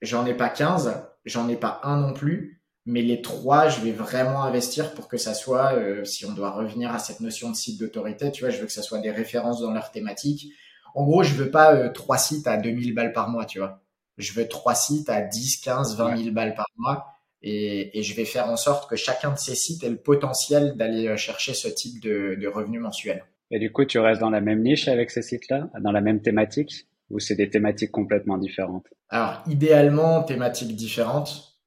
j'en 0.02 0.26
ai 0.26 0.34
pas 0.34 0.48
15, 0.48 0.94
j'en 1.24 1.48
ai 1.48 1.56
pas 1.56 1.80
un 1.84 2.00
non 2.00 2.12
plus, 2.14 2.62
mais 2.86 3.02
les 3.02 3.20
trois, 3.20 3.68
je 3.68 3.80
vais 3.80 3.92
vraiment 3.92 4.42
investir 4.44 4.94
pour 4.94 5.08
que 5.08 5.18
ça 5.18 5.34
soit, 5.34 5.74
euh, 5.74 6.04
si 6.04 6.24
on 6.24 6.32
doit 6.32 6.50
revenir 6.50 6.92
à 6.94 6.98
cette 6.98 7.20
notion 7.20 7.50
de 7.50 7.56
site 7.56 7.78
d'autorité, 7.78 8.32
tu 8.32 8.44
vois, 8.44 8.50
je 8.50 8.58
veux 8.58 8.66
que 8.66 8.72
ça 8.72 8.82
soit 8.82 8.98
des 9.00 9.10
références 9.10 9.60
dans 9.60 9.72
leur 9.72 9.90
thématique. 9.90 10.52
En 10.94 11.04
gros, 11.04 11.22
je 11.22 11.34
veux 11.34 11.50
pas 11.50 11.74
euh, 11.74 11.90
trois 11.90 12.16
sites 12.18 12.46
à 12.46 12.56
2000 12.56 12.94
balles 12.94 13.12
par 13.12 13.28
mois, 13.28 13.44
tu 13.44 13.58
vois. 13.58 13.82
Je 14.16 14.32
veux 14.32 14.48
trois 14.48 14.74
sites 14.74 15.10
à 15.10 15.20
10, 15.20 15.58
15, 15.58 15.96
20 15.96 16.16
000 16.16 16.30
balles 16.30 16.54
par 16.54 16.66
mois. 16.76 17.17
Et, 17.42 17.98
et, 17.98 18.02
je 18.02 18.16
vais 18.16 18.24
faire 18.24 18.48
en 18.48 18.56
sorte 18.56 18.90
que 18.90 18.96
chacun 18.96 19.32
de 19.32 19.38
ces 19.38 19.54
sites 19.54 19.84
ait 19.84 19.90
le 19.90 19.96
potentiel 19.96 20.74
d'aller 20.76 21.06
euh, 21.06 21.16
chercher 21.16 21.54
ce 21.54 21.68
type 21.68 22.02
de, 22.02 22.36
de 22.40 22.48
revenus 22.48 22.80
mensuels. 22.80 23.24
Et 23.52 23.60
du 23.60 23.70
coup, 23.70 23.84
tu 23.84 23.98
restes 24.00 24.20
dans 24.20 24.30
la 24.30 24.40
même 24.40 24.62
niche 24.62 24.88
avec 24.88 25.10
ces 25.10 25.22
sites-là, 25.22 25.70
dans 25.80 25.92
la 25.92 26.00
même 26.00 26.20
thématique, 26.20 26.88
ou 27.10 27.20
c'est 27.20 27.36
des 27.36 27.48
thématiques 27.48 27.92
complètement 27.92 28.38
différentes? 28.38 28.86
Alors, 29.08 29.42
idéalement, 29.46 30.22
thématiques 30.22 30.74
différentes. 30.74 31.60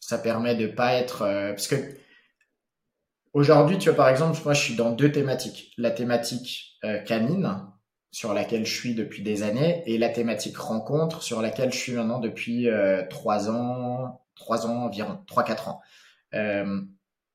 Ça 0.00 0.18
permet 0.18 0.54
de 0.54 0.66
pas 0.66 0.94
être 0.94 1.22
euh, 1.22 1.50
parce 1.50 1.68
que 1.68 1.76
aujourd'hui, 3.34 3.78
tu 3.78 3.90
vois, 3.90 3.96
par 3.96 4.08
exemple, 4.08 4.38
moi, 4.44 4.54
je 4.54 4.62
suis 4.62 4.74
dans 4.74 4.90
deux 4.90 5.12
thématiques. 5.12 5.72
La 5.76 5.90
thématique 5.90 6.78
euh, 6.84 6.98
canine, 6.98 7.60
sur 8.10 8.32
laquelle 8.32 8.64
je 8.64 8.74
suis 8.74 8.94
depuis 8.94 9.22
des 9.22 9.42
années, 9.42 9.82
et 9.86 9.98
la 9.98 10.08
thématique 10.08 10.56
rencontre, 10.56 11.22
sur 11.22 11.42
laquelle 11.42 11.72
je 11.72 11.78
suis 11.78 11.92
maintenant 11.92 12.20
depuis 12.20 12.68
trois 13.10 13.50
ans, 13.50 14.23
trois 14.34 14.66
ans 14.66 14.84
environ, 14.84 15.20
trois 15.26 15.44
quatre 15.44 15.68
ans. 15.68 15.80
Euh, 16.34 16.80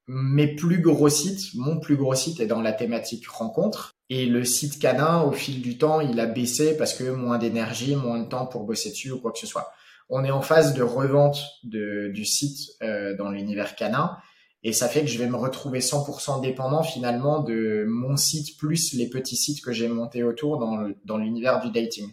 mes 0.08 0.56
plus 0.56 0.82
gros 0.82 1.10
sites, 1.10 1.54
mon 1.54 1.80
plus 1.80 1.96
gros 1.96 2.16
site 2.16 2.40
est 2.40 2.48
dans 2.48 2.62
la 2.62 2.74
thématique 2.74 3.28
rencontre. 3.28 3.94
Et 4.10 4.26
le 4.26 4.44
site 4.44 4.80
canin, 4.80 5.22
au 5.22 5.32
fil 5.32 5.62
du 5.62 5.78
temps, 5.78 6.02
il 6.02 6.20
a 6.20 6.26
baissé 6.26 6.76
parce 6.76 6.96
que 6.96 7.12
moins 7.12 7.38
d'énergie, 7.38 7.96
moins 7.96 8.20
de 8.20 8.28
temps 8.28 8.48
pour 8.48 8.64
bosser 8.64 8.90
dessus 8.90 9.12
ou 9.12 9.20
quoi 9.20 9.32
que 9.32 9.38
ce 9.38 9.46
soit. 9.46 9.72
On 10.10 10.24
est 10.24 10.32
en 10.32 10.42
phase 10.42 10.74
de 10.74 10.82
revente 10.82 11.40
de, 11.64 12.10
du 12.12 12.26
site 12.26 12.72
euh, 12.82 13.16
dans 13.16 13.30
l'univers 13.30 13.76
canin. 13.76 14.18
Et 14.64 14.74
ça 14.74 14.90
fait 14.90 15.02
que 15.02 15.08
je 15.08 15.20
vais 15.20 15.28
me 15.28 15.38
retrouver 15.38 15.80
100% 15.80 16.42
dépendant 16.42 16.82
finalement 16.82 17.40
de 17.42 17.86
mon 17.88 18.18
site 18.18 18.58
plus 18.58 18.94
les 18.94 19.08
petits 19.08 19.38
sites 19.38 19.64
que 19.64 19.72
j'ai 19.72 19.88
montés 19.88 20.24
autour 20.24 20.58
dans, 20.58 20.90
dans 21.06 21.18
l'univers 21.18 21.62
du 21.62 21.72
dating. 21.72 22.12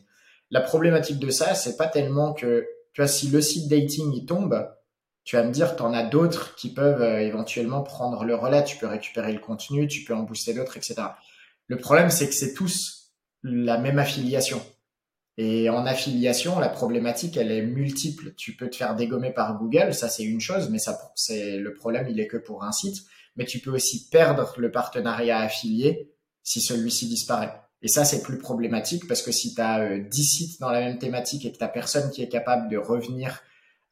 La 0.50 0.61
problématique 0.61 1.19
de 1.19 1.31
ça, 1.31 1.55
c'est 1.55 1.76
pas 1.78 1.88
tellement 1.88 2.35
que, 2.35 2.66
tu 2.93 3.00
vois, 3.00 3.09
si 3.09 3.28
le 3.28 3.40
site 3.40 3.69
dating 3.69 4.12
il 4.14 4.26
tombe, 4.26 4.69
tu 5.26 5.35
vas 5.35 5.42
me 5.42 5.50
dire, 5.50 5.75
tu 5.75 5.83
en 5.83 5.92
as 5.92 6.04
d'autres 6.04 6.54
qui 6.54 6.73
peuvent 6.73 7.02
euh, 7.02 7.18
éventuellement 7.21 7.83
prendre 7.83 8.25
le 8.25 8.37
relais. 8.37 8.62
Tu 8.62 8.76
peux 8.76 8.87
récupérer 8.87 9.33
le 9.33 9.40
contenu, 9.40 9.88
tu 9.88 10.04
peux 10.04 10.14
en 10.14 10.23
booster 10.23 10.54
d'autres, 10.54 10.76
etc. 10.76 10.95
Le 11.66 11.76
problème, 11.78 12.11
c'est 12.11 12.28
que 12.28 12.35
c'est 12.35 12.54
tous 12.54 13.11
la 13.42 13.76
même 13.76 13.99
affiliation. 13.99 14.62
Et 15.37 15.68
en 15.68 15.85
affiliation, 15.85 16.61
la 16.61 16.68
problématique, 16.68 17.37
elle 17.37 17.50
est 17.50 17.66
multiple. 17.66 18.35
Tu 18.37 18.56
peux 18.56 18.71
te 18.71 18.76
faire 18.76 18.95
dégommer 18.95 19.33
par 19.33 19.59
Google, 19.59 19.92
ça 19.92 20.09
c'est 20.09 20.23
une 20.23 20.40
chose, 20.40 20.71
mais 20.71 20.78
ça, 20.78 21.12
c'est 21.16 21.59
le 21.59 21.75
problème, 21.75 22.06
il 22.09 22.21
est 22.21 22.28
que 22.28 22.37
pour 22.37 22.62
un 22.62 22.73
site. 22.73 23.04
Mais 23.35 23.45
tu 23.45 23.59
peux 23.59 23.73
aussi 23.73 24.09
perdre 24.09 24.54
le 24.59 24.71
partenariat 24.71 25.40
affilié 25.40 26.14
si 26.45 26.61
celui-ci 26.61 27.09
disparaît. 27.09 27.52
Et 27.83 27.88
ça, 27.88 28.04
c'est 28.04 28.23
plus 28.23 28.38
problématique 28.38 29.09
parce 29.09 29.23
que 29.23 29.33
si 29.33 29.56
tu 29.56 29.61
as 29.61 29.99
10 29.99 30.25
sites 30.25 30.61
dans 30.61 30.71
la 30.71 30.80
même 30.80 30.99
thématique 30.99 31.45
et 31.45 31.52
que 31.52 31.59
tu 31.59 31.73
personne 31.73 32.11
qui 32.12 32.23
est 32.23 32.28
capable 32.28 32.71
de 32.71 32.76
revenir 32.76 33.42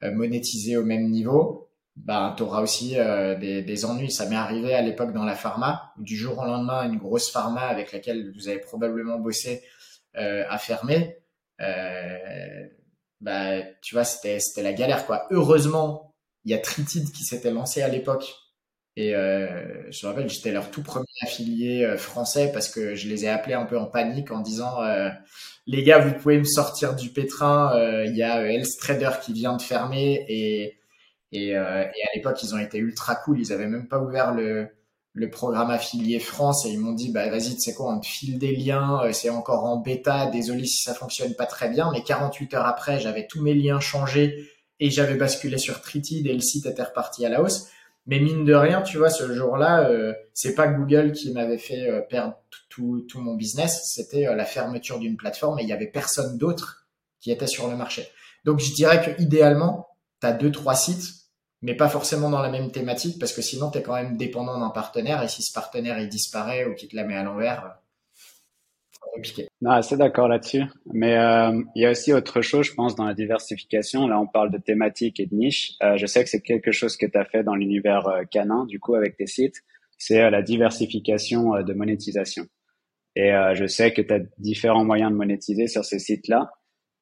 euh, 0.04 0.12
monétiser 0.12 0.76
au 0.76 0.84
même 0.84 1.10
niveau, 1.10 1.64
bah, 1.96 2.34
tu 2.36 2.42
auras 2.42 2.60
aussi 2.60 2.98
euh, 2.98 3.36
des, 3.36 3.62
des, 3.62 3.84
ennuis. 3.84 4.10
Ça 4.10 4.28
m'est 4.28 4.36
arrivé 4.36 4.74
à 4.74 4.82
l'époque 4.82 5.12
dans 5.12 5.24
la 5.24 5.36
pharma, 5.36 5.92
du 5.98 6.16
jour 6.16 6.38
au 6.38 6.44
lendemain, 6.44 6.88
une 6.90 6.98
grosse 6.98 7.30
pharma 7.30 7.62
avec 7.62 7.92
laquelle 7.92 8.32
vous 8.34 8.48
avez 8.48 8.58
probablement 8.58 9.18
bossé 9.18 9.62
euh, 10.16 10.44
a 10.48 10.58
fermé. 10.58 11.18
Euh, 11.60 12.66
bah, 13.20 13.62
tu 13.82 13.94
vois, 13.94 14.04
c'était, 14.04 14.40
c'était 14.40 14.62
la 14.62 14.72
galère, 14.72 15.06
quoi. 15.06 15.26
Heureusement, 15.30 16.14
il 16.44 16.50
y 16.50 16.54
a 16.54 16.58
Tritid 16.58 17.10
qui 17.12 17.24
s'était 17.24 17.50
lancé 17.50 17.82
à 17.82 17.88
l'époque. 17.88 18.34
Et 18.96 19.14
euh, 19.16 19.90
je 19.90 20.06
me 20.06 20.12
rappelle, 20.12 20.28
j'étais 20.28 20.52
leur 20.52 20.70
tout 20.70 20.82
premier 20.82 21.06
affilié 21.22 21.96
français 21.96 22.50
parce 22.52 22.68
que 22.68 22.94
je 22.94 23.08
les 23.08 23.24
ai 23.24 23.28
appelés 23.28 23.54
un 23.54 23.64
peu 23.64 23.78
en 23.78 23.86
panique 23.86 24.30
en 24.30 24.40
disant 24.40 24.78
les 25.66 25.82
gars, 25.82 25.98
vous 25.98 26.14
pouvez 26.14 26.38
me 26.38 26.44
sortir 26.44 26.94
du 26.94 27.10
pétrin. 27.10 27.74
Euh, 27.76 28.04
il 28.06 28.16
y 28.16 28.22
a 28.22 28.40
euh, 28.40 28.62
Trader 28.78 29.10
qui 29.22 29.32
vient 29.32 29.56
de 29.56 29.62
fermer 29.62 30.24
et 30.28 30.78
et, 31.32 31.56
euh, 31.56 31.82
et 31.82 32.02
à 32.02 32.14
l'époque 32.14 32.40
ils 32.44 32.54
ont 32.54 32.58
été 32.58 32.78
ultra 32.78 33.16
cool. 33.16 33.40
Ils 33.40 33.52
avaient 33.52 33.66
même 33.66 33.88
pas 33.88 34.00
ouvert 34.00 34.32
le 34.34 34.68
le 35.16 35.30
programme 35.30 35.70
affilié 35.70 36.18
France 36.18 36.66
et 36.66 36.70
ils 36.70 36.80
m'ont 36.80 36.92
dit 36.92 37.10
bah 37.12 37.28
vas-y, 37.30 37.54
tu 37.54 37.60
sais 37.60 37.74
quoi, 37.74 37.94
on 37.94 38.00
te 38.00 38.06
file 38.06 38.38
des 38.38 38.54
liens. 38.54 39.02
Euh, 39.04 39.12
c'est 39.12 39.30
encore 39.30 39.64
en 39.64 39.78
bêta. 39.78 40.26
Désolé 40.26 40.66
si 40.66 40.82
ça 40.82 40.94
fonctionne 40.94 41.34
pas 41.34 41.46
très 41.46 41.68
bien, 41.68 41.90
mais 41.92 42.02
48 42.02 42.54
heures 42.54 42.66
après, 42.66 43.00
j'avais 43.00 43.26
tous 43.26 43.42
mes 43.42 43.54
liens 43.54 43.80
changés 43.80 44.50
et 44.80 44.90
j'avais 44.90 45.14
basculé 45.14 45.58
sur 45.58 45.80
Tritid 45.80 46.26
et 46.26 46.32
le 46.32 46.40
site 46.40 46.66
était 46.66 46.82
reparti 46.82 47.24
à 47.24 47.28
la 47.28 47.42
hausse. 47.42 47.68
Mais 48.06 48.20
mine 48.20 48.44
de 48.44 48.54
rien, 48.54 48.82
tu 48.82 48.98
vois, 48.98 49.08
ce 49.08 49.32
jour-là, 49.32 49.88
euh, 49.88 50.12
c'est 50.34 50.54
pas 50.54 50.68
Google 50.68 51.12
qui 51.12 51.32
m'avait 51.32 51.58
fait 51.58 51.88
euh, 51.88 52.02
perdre 52.02 52.36
tout, 52.68 53.06
tout, 53.08 53.20
mon 53.20 53.34
business, 53.34 53.84
c'était 53.86 54.26
euh, 54.26 54.34
la 54.34 54.44
fermeture 54.44 54.98
d'une 54.98 55.16
plateforme 55.16 55.58
et 55.58 55.62
il 55.62 55.68
y 55.68 55.72
avait 55.72 55.86
personne 55.86 56.36
d'autre 56.36 56.86
qui 57.20 57.30
était 57.30 57.46
sur 57.46 57.68
le 57.68 57.76
marché. 57.76 58.06
Donc 58.44 58.60
je 58.60 58.74
dirais 58.74 59.02
que 59.02 59.22
idéalement, 59.22 59.88
tu 60.20 60.26
as 60.26 60.32
deux 60.32 60.52
trois 60.52 60.74
sites, 60.74 61.30
mais 61.62 61.74
pas 61.74 61.88
forcément 61.88 62.28
dans 62.28 62.42
la 62.42 62.50
même 62.50 62.70
thématique 62.70 63.18
parce 63.18 63.32
que 63.32 63.40
sinon 63.40 63.70
tu 63.70 63.78
es 63.78 63.82
quand 63.82 63.94
même 63.94 64.18
dépendant 64.18 64.60
d'un 64.60 64.68
partenaire 64.68 65.22
et 65.22 65.28
si 65.28 65.42
ce 65.42 65.52
partenaire 65.52 65.98
il 65.98 66.10
disparaît 66.10 66.66
ou 66.66 66.74
qu'il 66.74 66.90
te 66.90 66.96
la 66.96 67.04
met 67.04 67.16
à 67.16 67.22
l'envers, 67.22 67.78
compliqué. 69.14 69.48
Non, 69.60 69.80
c'est 69.82 69.96
d'accord 69.96 70.28
là-dessus. 70.28 70.62
Mais 70.92 71.16
euh, 71.16 71.62
il 71.74 71.82
y 71.82 71.86
a 71.86 71.90
aussi 71.90 72.12
autre 72.12 72.42
chose, 72.42 72.66
je 72.66 72.74
pense, 72.74 72.94
dans 72.94 73.04
la 73.04 73.14
diversification. 73.14 74.06
Là, 74.06 74.20
on 74.20 74.26
parle 74.26 74.50
de 74.50 74.58
thématiques 74.58 75.20
et 75.20 75.26
de 75.26 75.34
niches. 75.34 75.72
Euh, 75.82 75.96
je 75.96 76.06
sais 76.06 76.22
que 76.24 76.30
c'est 76.30 76.42
quelque 76.42 76.72
chose 76.72 76.96
que 76.96 77.06
tu 77.06 77.16
as 77.16 77.24
fait 77.24 77.42
dans 77.42 77.54
l'univers 77.54 78.06
euh, 78.08 78.24
canin, 78.24 78.66
du 78.66 78.80
coup, 78.80 78.94
avec 78.94 79.16
tes 79.16 79.26
sites. 79.26 79.62
C'est 79.98 80.20
euh, 80.20 80.30
la 80.30 80.42
diversification 80.42 81.54
euh, 81.54 81.62
de 81.62 81.72
monétisation. 81.72 82.46
Et 83.16 83.30
je 83.52 83.64
sais 83.68 83.92
que 83.92 84.02
tu 84.02 84.12
as 84.12 84.18
différents 84.38 84.84
moyens 84.84 85.12
de 85.12 85.16
monétiser 85.16 85.68
sur 85.68 85.84
ces 85.84 86.00
sites-là. 86.00 86.50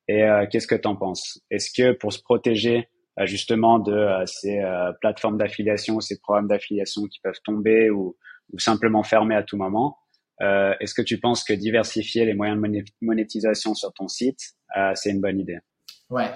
Et 0.08 0.22
qu'est-ce 0.50 0.66
que 0.66 0.74
tu 0.74 0.86
en 0.86 0.94
penses? 0.94 1.40
Est-ce 1.50 1.70
que 1.72 1.92
pour 1.92 2.12
se 2.12 2.20
protéger 2.20 2.90
justement 3.22 3.78
de 3.78 4.08
ces 4.26 4.60
plateformes 5.00 5.38
d'affiliation, 5.38 6.00
ces 6.00 6.20
programmes 6.20 6.48
d'affiliation 6.48 7.06
qui 7.06 7.18
peuvent 7.20 7.40
tomber 7.46 7.88
ou, 7.88 8.14
ou 8.52 8.58
simplement 8.58 9.02
fermer 9.02 9.36
à 9.36 9.42
tout 9.42 9.56
moment, 9.56 9.96
euh, 10.42 10.74
Est-ce 10.80 10.94
que 10.94 11.02
tu 11.02 11.18
penses 11.18 11.44
que 11.44 11.52
diversifier 11.52 12.24
les 12.24 12.34
moyens 12.34 12.60
de 12.60 12.84
monétisation 13.00 13.74
sur 13.74 13.92
ton 13.92 14.08
site, 14.08 14.54
euh, 14.76 14.92
c'est 14.94 15.10
une 15.10 15.20
bonne 15.20 15.38
idée? 15.38 15.58
Ouais, 16.10 16.30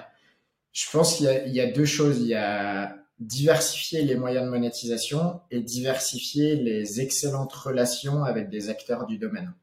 je 0.71 0.89
pense 0.91 1.17
qu'il 1.17 1.27
y, 1.47 1.59
a 1.59 1.71
deux 1.71 1.85
choses. 1.85 2.19
Il 2.21 2.27
y 2.27 2.35
a 2.35 2.95
diversifier 3.19 4.03
les 4.03 4.15
moyens 4.15 4.45
de 4.45 4.51
monétisation 4.51 5.41
et 5.49 5.61
diversifier 5.61 6.55
les 6.55 7.01
excellentes 7.01 7.53
relations 7.53 8.23
avec 8.23 8.49
des 8.49 8.69
acteurs 8.69 9.07
du 9.07 9.17
domaine. 9.17 9.53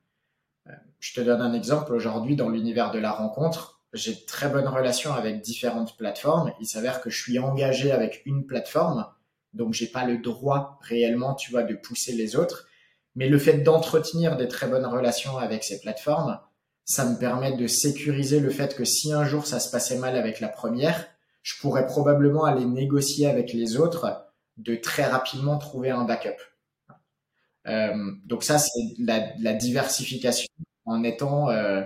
Euh, 0.69 0.73
je 0.99 1.15
te 1.15 1.21
donne 1.21 1.41
un 1.41 1.53
exemple. 1.53 1.93
Aujourd'hui, 1.93 2.37
dans 2.37 2.49
l'univers 2.49 2.91
de 2.91 2.99
la 2.99 3.13
rencontre, 3.13 3.83
j'ai 3.93 4.15
de 4.15 4.25
très 4.27 4.49
bonnes 4.49 4.67
relations 4.67 5.13
avec 5.13 5.41
différentes 5.41 5.97
plateformes. 5.97 6.53
Il 6.61 6.67
s'avère 6.67 7.01
que 7.01 7.11
je 7.11 7.23
suis 7.23 7.39
engagé 7.39 7.93
avec 7.93 8.23
une 8.27 8.45
plateforme, 8.45 9.07
donc 9.53 9.73
j'ai 9.73 9.87
pas 9.87 10.05
le 10.05 10.19
droit 10.19 10.81
réellement, 10.83 11.35
tu 11.35 11.53
vois, 11.53 11.63
de 11.63 11.75
pousser 11.75 12.13
les 12.13 12.35
autres. 12.35 12.67
Mais 13.17 13.29
le 13.29 13.39
fait 13.39 13.59
d'entretenir 13.59 14.37
des 14.37 14.49
très 14.49 14.67
bonnes 14.67 14.87
relations 14.87 15.39
avec 15.39 15.65
ces 15.65 15.81
plateformes, 15.81 16.41
ça 16.85 17.05
me 17.05 17.19
permet 17.19 17.57
de 17.57 17.67
sécuriser 17.67 18.41
le 18.41 18.51
fait 18.51 18.77
que 18.77 18.85
si 18.85 19.13
un 19.13 19.25
jour 19.25 19.47
ça 19.47 19.61
se 19.61 19.71
passait 19.71 19.99
mal 19.99 20.17
avec 20.17 20.41
la 20.41 20.49
première, 20.49 21.07
je 21.43 21.55
pourrais 21.61 21.87
probablement 21.87 22.45
aller 22.45 22.65
négocier 22.65 23.27
avec 23.27 23.53
les 23.53 23.77
autres 23.77 24.27
de 24.57 24.75
très 24.75 25.05
rapidement 25.05 25.59
trouver 25.59 25.91
un 25.91 26.05
backup. 26.05 26.41
Euh, 27.67 28.13
donc 28.25 28.45
ça, 28.45 28.59
c'est 28.59 28.81
la, 28.99 29.53
diversification 29.55 30.49
en 30.85 31.03
étant, 31.03 31.51
euh, 31.51 31.83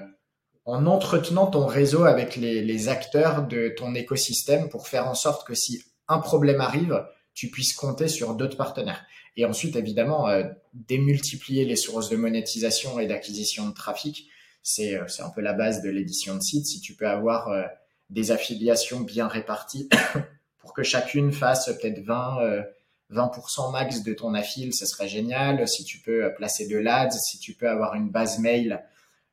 en 0.64 0.86
entretenant 0.86 1.46
ton 1.46 1.66
réseau 1.66 2.04
avec 2.04 2.36
les, 2.36 2.88
acteurs 2.88 3.46
de 3.46 3.68
ton 3.76 3.94
écosystème 3.94 4.68
pour 4.68 4.88
faire 4.88 5.08
en 5.08 5.14
sorte 5.14 5.46
que 5.46 5.54
si 5.54 5.82
un 6.08 6.18
problème 6.18 6.60
arrive, 6.60 7.04
tu 7.34 7.48
puisses 7.50 7.74
compter 7.74 8.08
sur 8.08 8.34
d'autres 8.34 8.56
partenaires. 8.56 9.04
Et 9.38 9.44
ensuite, 9.44 9.76
évidemment, 9.76 10.28
euh, 10.28 10.42
démultiplier 10.74 11.64
les 11.64 11.76
sources 11.76 12.10
de 12.10 12.16
monétisation 12.16 12.98
et 12.98 13.06
d'acquisition 13.06 13.68
de 13.68 13.72
trafic, 13.72 14.28
c'est 14.64 14.96
euh, 14.96 15.06
un 15.20 15.30
peu 15.30 15.40
la 15.40 15.52
base 15.52 15.80
de 15.80 15.88
l'édition 15.88 16.34
de 16.34 16.42
site. 16.42 16.66
Si 16.66 16.80
tu 16.80 16.94
peux 16.94 17.06
avoir 17.06 17.48
euh, 17.48 17.62
des 18.10 18.32
affiliations 18.32 19.00
bien 19.00 19.28
réparties 19.28 19.88
pour 20.58 20.74
que 20.74 20.82
chacune 20.82 21.30
fasse 21.30 21.66
peut-être 21.66 22.00
20, 22.00 22.64
20% 23.12 23.70
max 23.70 24.02
de 24.02 24.12
ton 24.12 24.34
affil, 24.34 24.74
ce 24.74 24.86
serait 24.86 25.08
génial. 25.08 25.68
Si 25.68 25.84
tu 25.84 25.98
peux 25.98 26.34
placer 26.34 26.66
de 26.66 26.76
l'ads, 26.76 27.10
si 27.10 27.38
tu 27.38 27.54
peux 27.54 27.68
avoir 27.68 27.94
une 27.94 28.10
base 28.10 28.40
mail 28.40 28.82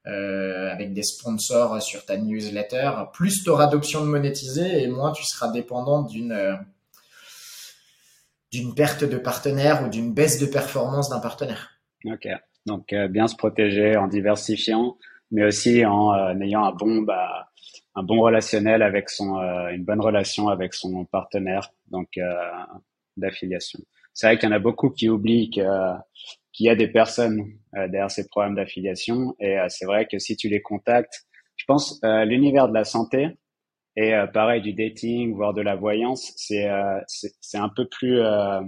euh, 0.07 0.71
avec 0.71 0.93
des 0.93 1.01
sponsors 1.01 1.81
sur 1.81 2.05
ta 2.05 2.15
newsletter, 2.17 2.91
plus 3.11 3.43
tu 3.43 3.49
auras 3.49 3.65
d'options 3.65 4.01
de 4.01 4.09
monétiser 4.09 4.83
et 4.83 4.87
moins 4.87 5.11
tu 5.11 5.25
seras 5.25 5.51
dépendant 5.51 6.03
d'une 6.03 6.59
d'une 8.51 8.73
perte 8.75 9.03
de 9.03 9.17
partenaire 9.17 9.86
ou 9.86 9.89
d'une 9.89 10.13
baisse 10.13 10.39
de 10.39 10.45
performance 10.45 11.10
d'un 11.10 11.19
partenaire. 11.19 11.79
Ok, 12.05 12.27
donc 12.65 12.93
euh, 12.93 13.08
bien 13.08 13.27
se 13.27 13.36
protéger 13.36 13.97
en 13.97 14.08
diversifiant. 14.08 14.97
mais 15.31 15.43
aussi 15.43 15.86
en 15.86 16.39
ayant 16.39 16.63
un 16.63 16.71
bon, 16.71 17.01
bah, 17.01 17.49
un 17.95 18.03
bon 18.03 18.21
relationnel 18.21 18.81
avec 18.81 19.10
son, 19.10 19.36
une 19.71 19.84
bonne 19.84 20.01
relation 20.01 20.49
avec 20.49 20.73
son 20.73 21.05
partenaire, 21.05 21.71
donc 21.89 22.10
d'affiliation. 23.17 23.79
C'est 24.13 24.27
vrai 24.27 24.38
qu'il 24.38 24.47
y 24.47 24.51
en 24.51 24.55
a 24.55 24.60
beaucoup 24.60 24.91
qui 24.91 25.10
oublient 25.10 25.49
que 25.49 25.62
qu'il 26.53 26.67
y 26.67 26.69
a 26.69 26.75
des 26.75 26.88
personnes 26.88 27.43
derrière 27.73 28.12
ces 28.12 28.27
problèmes 28.27 28.55
d'affiliation, 28.55 29.36
et 29.39 29.58
c'est 29.67 29.86
vrai 29.86 30.05
que 30.05 30.19
si 30.19 30.38
tu 30.38 30.47
les 30.47 30.62
contactes, 30.62 31.25
je 31.58 31.65
pense 31.65 31.99
l'univers 32.03 32.69
de 32.69 32.73
la 32.73 32.86
santé, 32.86 33.29
et 33.95 34.13
euh, 34.13 34.27
pareil, 34.27 34.62
du 34.62 34.73
dating, 34.73 35.34
voire 35.36 35.53
de 35.53 35.62
la 35.62 35.75
voyance, 35.75 36.34
c'est 36.36 36.69
euh, 36.69 36.99
c'est 37.08 37.58
un 37.58 37.69
peu 37.69 37.88
plus 37.88 38.19
euh, 38.19 38.62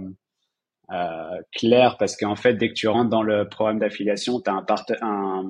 euh, 0.90 1.40
clair 1.52 1.96
parce 1.98 2.16
qu'en 2.16 2.36
fait, 2.36 2.54
dès 2.54 2.68
que 2.70 2.74
tu 2.74 2.88
rentres 2.88 3.10
dans 3.10 3.22
le 3.22 3.48
programme 3.48 3.78
d'affiliation, 3.78 4.40
tu 4.40 4.50
as 4.50 4.54
un, 4.54 4.64
un, 5.02 5.44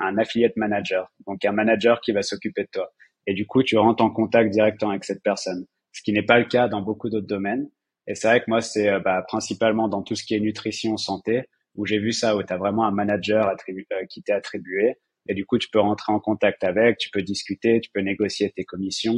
un 0.00 0.18
affiliate 0.18 0.56
manager, 0.56 1.12
donc 1.26 1.44
un 1.44 1.52
manager 1.52 2.00
qui 2.00 2.12
va 2.12 2.22
s'occuper 2.22 2.64
de 2.64 2.68
toi. 2.72 2.90
Et 3.26 3.34
du 3.34 3.46
coup, 3.46 3.62
tu 3.62 3.78
rentres 3.78 4.02
en 4.02 4.10
contact 4.10 4.50
directement 4.50 4.90
avec 4.90 5.04
cette 5.04 5.22
personne, 5.22 5.66
ce 5.92 6.02
qui 6.02 6.12
n'est 6.12 6.24
pas 6.24 6.40
le 6.40 6.46
cas 6.46 6.66
dans 6.66 6.82
beaucoup 6.82 7.08
d'autres 7.08 7.28
domaines. 7.28 7.68
Et 8.08 8.16
c'est 8.16 8.26
vrai 8.26 8.40
que 8.40 8.46
moi, 8.48 8.60
c'est 8.60 8.98
bah, 9.00 9.22
principalement 9.28 9.86
dans 9.86 10.02
tout 10.02 10.16
ce 10.16 10.24
qui 10.24 10.34
est 10.34 10.40
nutrition, 10.40 10.96
santé, 10.96 11.44
où 11.76 11.86
j'ai 11.86 12.00
vu 12.00 12.10
ça, 12.10 12.36
où 12.36 12.42
tu 12.42 12.52
as 12.52 12.56
vraiment 12.56 12.84
un 12.84 12.90
manager 12.90 13.54
qui 14.10 14.22
t'est 14.24 14.32
attribué 14.32 14.96
et 15.28 15.34
du 15.34 15.46
coup, 15.46 15.58
tu 15.58 15.68
peux 15.70 15.80
rentrer 15.80 16.12
en 16.12 16.20
contact 16.20 16.64
avec, 16.64 16.98
tu 16.98 17.10
peux 17.10 17.22
discuter, 17.22 17.80
tu 17.80 17.90
peux 17.92 18.00
négocier 18.00 18.50
tes 18.50 18.64
commissions. 18.64 19.16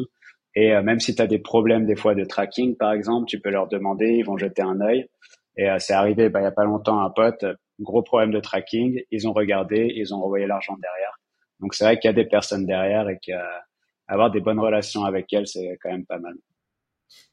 Et 0.54 0.72
euh, 0.72 0.82
même 0.82 1.00
si 1.00 1.14
tu 1.14 1.22
as 1.22 1.26
des 1.26 1.38
problèmes 1.38 1.86
des 1.86 1.96
fois 1.96 2.14
de 2.14 2.24
tracking, 2.24 2.76
par 2.76 2.92
exemple, 2.92 3.26
tu 3.26 3.40
peux 3.40 3.50
leur 3.50 3.68
demander, 3.68 4.06
ils 4.06 4.24
vont 4.24 4.36
jeter 4.36 4.62
un 4.62 4.80
œil. 4.80 5.08
Et 5.56 5.68
euh, 5.68 5.78
c'est 5.78 5.94
arrivé 5.94 6.28
bah, 6.28 6.40
il 6.40 6.44
y 6.44 6.46
a 6.46 6.52
pas 6.52 6.64
longtemps 6.64 7.00
un 7.00 7.10
pote, 7.10 7.44
gros 7.80 8.02
problème 8.02 8.30
de 8.30 8.40
tracking, 8.40 9.00
ils 9.10 9.28
ont 9.28 9.32
regardé, 9.32 9.92
ils 9.96 10.14
ont 10.14 10.22
envoyé 10.22 10.46
l'argent 10.46 10.76
derrière. 10.80 11.18
Donc 11.60 11.74
c'est 11.74 11.84
vrai 11.84 11.98
qu'il 11.98 12.08
y 12.08 12.10
a 12.10 12.14
des 12.14 12.26
personnes 12.26 12.66
derrière 12.66 13.08
et 13.08 13.18
qu'avoir 13.20 14.30
des 14.30 14.40
bonnes 14.40 14.60
relations 14.60 15.04
avec 15.04 15.32
elles, 15.32 15.46
c'est 15.46 15.78
quand 15.82 15.90
même 15.90 16.06
pas 16.06 16.18
mal. 16.18 16.34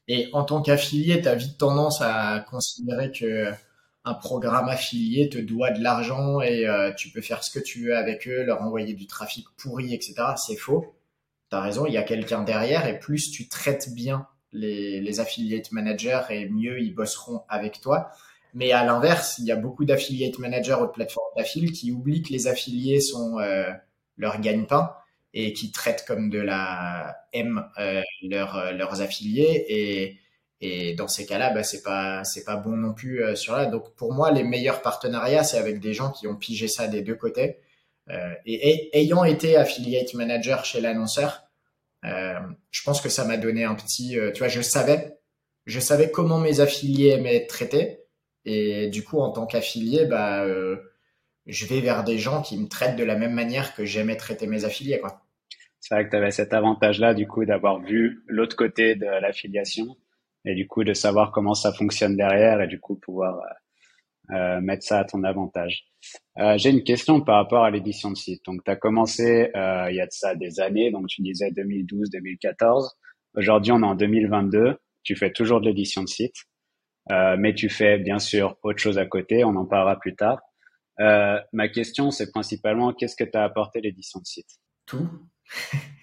Et 0.08 0.28
en 0.32 0.44
tant 0.44 0.62
qu'affilié, 0.62 1.20
tu 1.20 1.28
as 1.28 1.34
vite 1.34 1.58
tendance 1.58 2.00
à 2.00 2.44
considérer 2.50 3.12
que 3.12 3.52
un 4.04 4.14
programme 4.14 4.68
affilié 4.68 5.28
te 5.28 5.38
doit 5.38 5.70
de 5.70 5.82
l'argent 5.82 6.40
et 6.40 6.66
euh, 6.66 6.92
tu 6.92 7.10
peux 7.10 7.20
faire 7.20 7.44
ce 7.44 7.50
que 7.50 7.62
tu 7.62 7.86
veux 7.86 7.96
avec 7.96 8.26
eux, 8.26 8.42
leur 8.42 8.62
envoyer 8.62 8.94
du 8.94 9.06
trafic 9.06 9.46
pourri, 9.56 9.94
etc. 9.94 10.14
C'est 10.36 10.56
faux. 10.56 10.94
Tu 11.50 11.56
as 11.56 11.60
raison, 11.60 11.86
il 11.86 11.92
y 11.92 11.98
a 11.98 12.02
quelqu'un 12.02 12.42
derrière 12.42 12.86
et 12.86 12.98
plus 12.98 13.30
tu 13.30 13.48
traites 13.48 13.94
bien 13.94 14.26
les, 14.52 15.00
les 15.00 15.20
affiliate 15.20 15.70
managers 15.72 16.22
et 16.30 16.48
mieux 16.48 16.80
ils 16.80 16.94
bosseront 16.94 17.42
avec 17.48 17.80
toi. 17.80 18.10
Mais 18.54 18.72
à 18.72 18.84
l'inverse, 18.84 19.38
il 19.38 19.46
y 19.46 19.52
a 19.52 19.56
beaucoup 19.56 19.84
d'affiliate 19.84 20.38
managers 20.38 20.74
aux 20.74 20.88
plateformes 20.88 21.24
d'affiliés 21.36 21.72
qui 21.72 21.92
oublient 21.92 22.22
que 22.22 22.32
les 22.32 22.48
affiliés 22.48 23.00
sont 23.00 23.38
euh, 23.38 23.70
leur 24.16 24.40
gagne-pain 24.40 24.94
et 25.32 25.52
qui 25.52 25.72
traitent 25.72 26.04
comme 26.06 26.28
de 26.28 26.40
la 26.40 27.16
M 27.32 27.64
euh, 27.78 28.02
leurs 28.22 29.00
affiliés 29.00 29.64
et 29.68 30.18
et 30.64 30.94
dans 30.94 31.08
ces 31.08 31.26
cas-là, 31.26 31.50
bah, 31.50 31.64
c'est 31.64 31.82
pas 31.82 32.22
c'est 32.22 32.44
pas 32.44 32.54
bon 32.54 32.76
non 32.76 32.94
plus 32.94 33.22
euh, 33.24 33.34
sur 33.34 33.56
là. 33.56 33.66
Donc 33.66 33.94
pour 33.96 34.12
moi, 34.14 34.30
les 34.30 34.44
meilleurs 34.44 34.80
partenariats, 34.80 35.42
c'est 35.42 35.58
avec 35.58 35.80
des 35.80 35.92
gens 35.92 36.12
qui 36.12 36.28
ont 36.28 36.36
pigé 36.36 36.68
ça 36.68 36.86
des 36.86 37.02
deux 37.02 37.16
côtés. 37.16 37.58
Euh, 38.10 38.32
et, 38.46 38.96
ayant 38.96 39.24
été 39.24 39.56
affiliate 39.56 40.14
manager 40.14 40.64
chez 40.64 40.80
l'annonceur, 40.80 41.42
euh, 42.04 42.38
je 42.70 42.82
pense 42.84 43.00
que 43.00 43.08
ça 43.08 43.24
m'a 43.24 43.36
donné 43.36 43.64
un 43.64 43.74
petit, 43.74 44.16
tu 44.34 44.38
vois, 44.38 44.48
je 44.48 44.60
savais, 44.60 45.18
je 45.66 45.80
savais 45.80 46.10
comment 46.12 46.38
mes 46.38 46.60
affiliés 46.60 47.08
aimaient 47.10 47.36
être 47.36 47.48
traités. 47.48 48.04
Et 48.44 48.88
du 48.88 49.02
coup, 49.02 49.18
en 49.18 49.30
tant 49.32 49.46
qu'affilié, 49.46 50.04
bah, 50.06 50.46
je 51.46 51.66
vais 51.66 51.80
vers 51.80 52.04
des 52.04 52.18
gens 52.18 52.42
qui 52.42 52.56
me 52.56 52.68
traitent 52.68 52.96
de 52.96 53.04
la 53.04 53.16
même 53.16 53.34
manière 53.34 53.74
que 53.74 53.84
j'aimais 53.84 54.16
traiter 54.16 54.46
mes 54.46 54.64
affiliés, 54.64 55.00
quoi. 55.00 55.22
C'est 55.80 55.94
vrai 55.94 56.04
que 56.04 56.10
tu 56.10 56.16
avais 56.16 56.30
cet 56.30 56.52
avantage-là, 56.52 57.14
du 57.14 57.26
coup, 57.26 57.44
d'avoir 57.44 57.80
vu 57.80 58.22
l'autre 58.28 58.56
côté 58.56 58.94
de 58.94 59.06
l'affiliation 59.06 59.96
et 60.44 60.54
du 60.54 60.66
coup 60.66 60.84
de 60.84 60.94
savoir 60.94 61.32
comment 61.32 61.54
ça 61.54 61.72
fonctionne 61.72 62.16
derrière 62.16 62.60
et 62.60 62.66
du 62.66 62.80
coup 62.80 62.96
pouvoir 62.96 63.38
euh, 63.38 64.34
euh 64.36 64.60
mettre 64.60 64.84
ça 64.84 65.00
à 65.00 65.04
ton 65.04 65.24
avantage. 65.24 65.84
Euh, 66.38 66.56
J'ai 66.58 66.70
une 66.70 66.84
question 66.84 67.20
par 67.20 67.36
rapport 67.36 67.64
à 67.64 67.70
l'édition 67.70 68.10
de 68.10 68.16
site. 68.16 68.44
Donc 68.44 68.64
tu 68.64 68.70
as 68.70 68.76
commencé 68.76 69.50
euh, 69.54 69.90
il 69.90 69.96
y 69.96 70.00
a 70.00 70.06
de 70.06 70.12
ça 70.12 70.34
des 70.34 70.60
années, 70.60 70.90
donc 70.90 71.08
tu 71.08 71.22
disais 71.22 71.50
2012-2014. 71.50 72.90
Aujourd'hui 73.36 73.72
on 73.72 73.82
est 73.82 73.86
en 73.86 73.94
2022, 73.94 74.78
tu 75.02 75.16
fais 75.16 75.32
toujours 75.32 75.60
de 75.60 75.66
l'édition 75.66 76.02
de 76.02 76.08
site, 76.08 76.36
euh, 77.10 77.36
mais 77.38 77.54
tu 77.54 77.68
fais 77.68 77.98
bien 77.98 78.18
sûr 78.18 78.56
autre 78.62 78.78
chose 78.78 78.98
à 78.98 79.06
côté, 79.06 79.44
on 79.44 79.56
en 79.56 79.66
parlera 79.66 79.98
plus 79.98 80.14
tard. 80.14 80.40
ma 80.98 81.68
question 81.68 82.10
c'est 82.10 82.30
principalement 82.30 82.92
qu'est-ce 82.92 83.16
que 83.16 83.24
tu 83.24 83.36
as 83.36 83.44
apporté 83.44 83.80
l'édition 83.80 84.20
de 84.20 84.26
site? 84.26 84.58
Tout. 84.86 85.08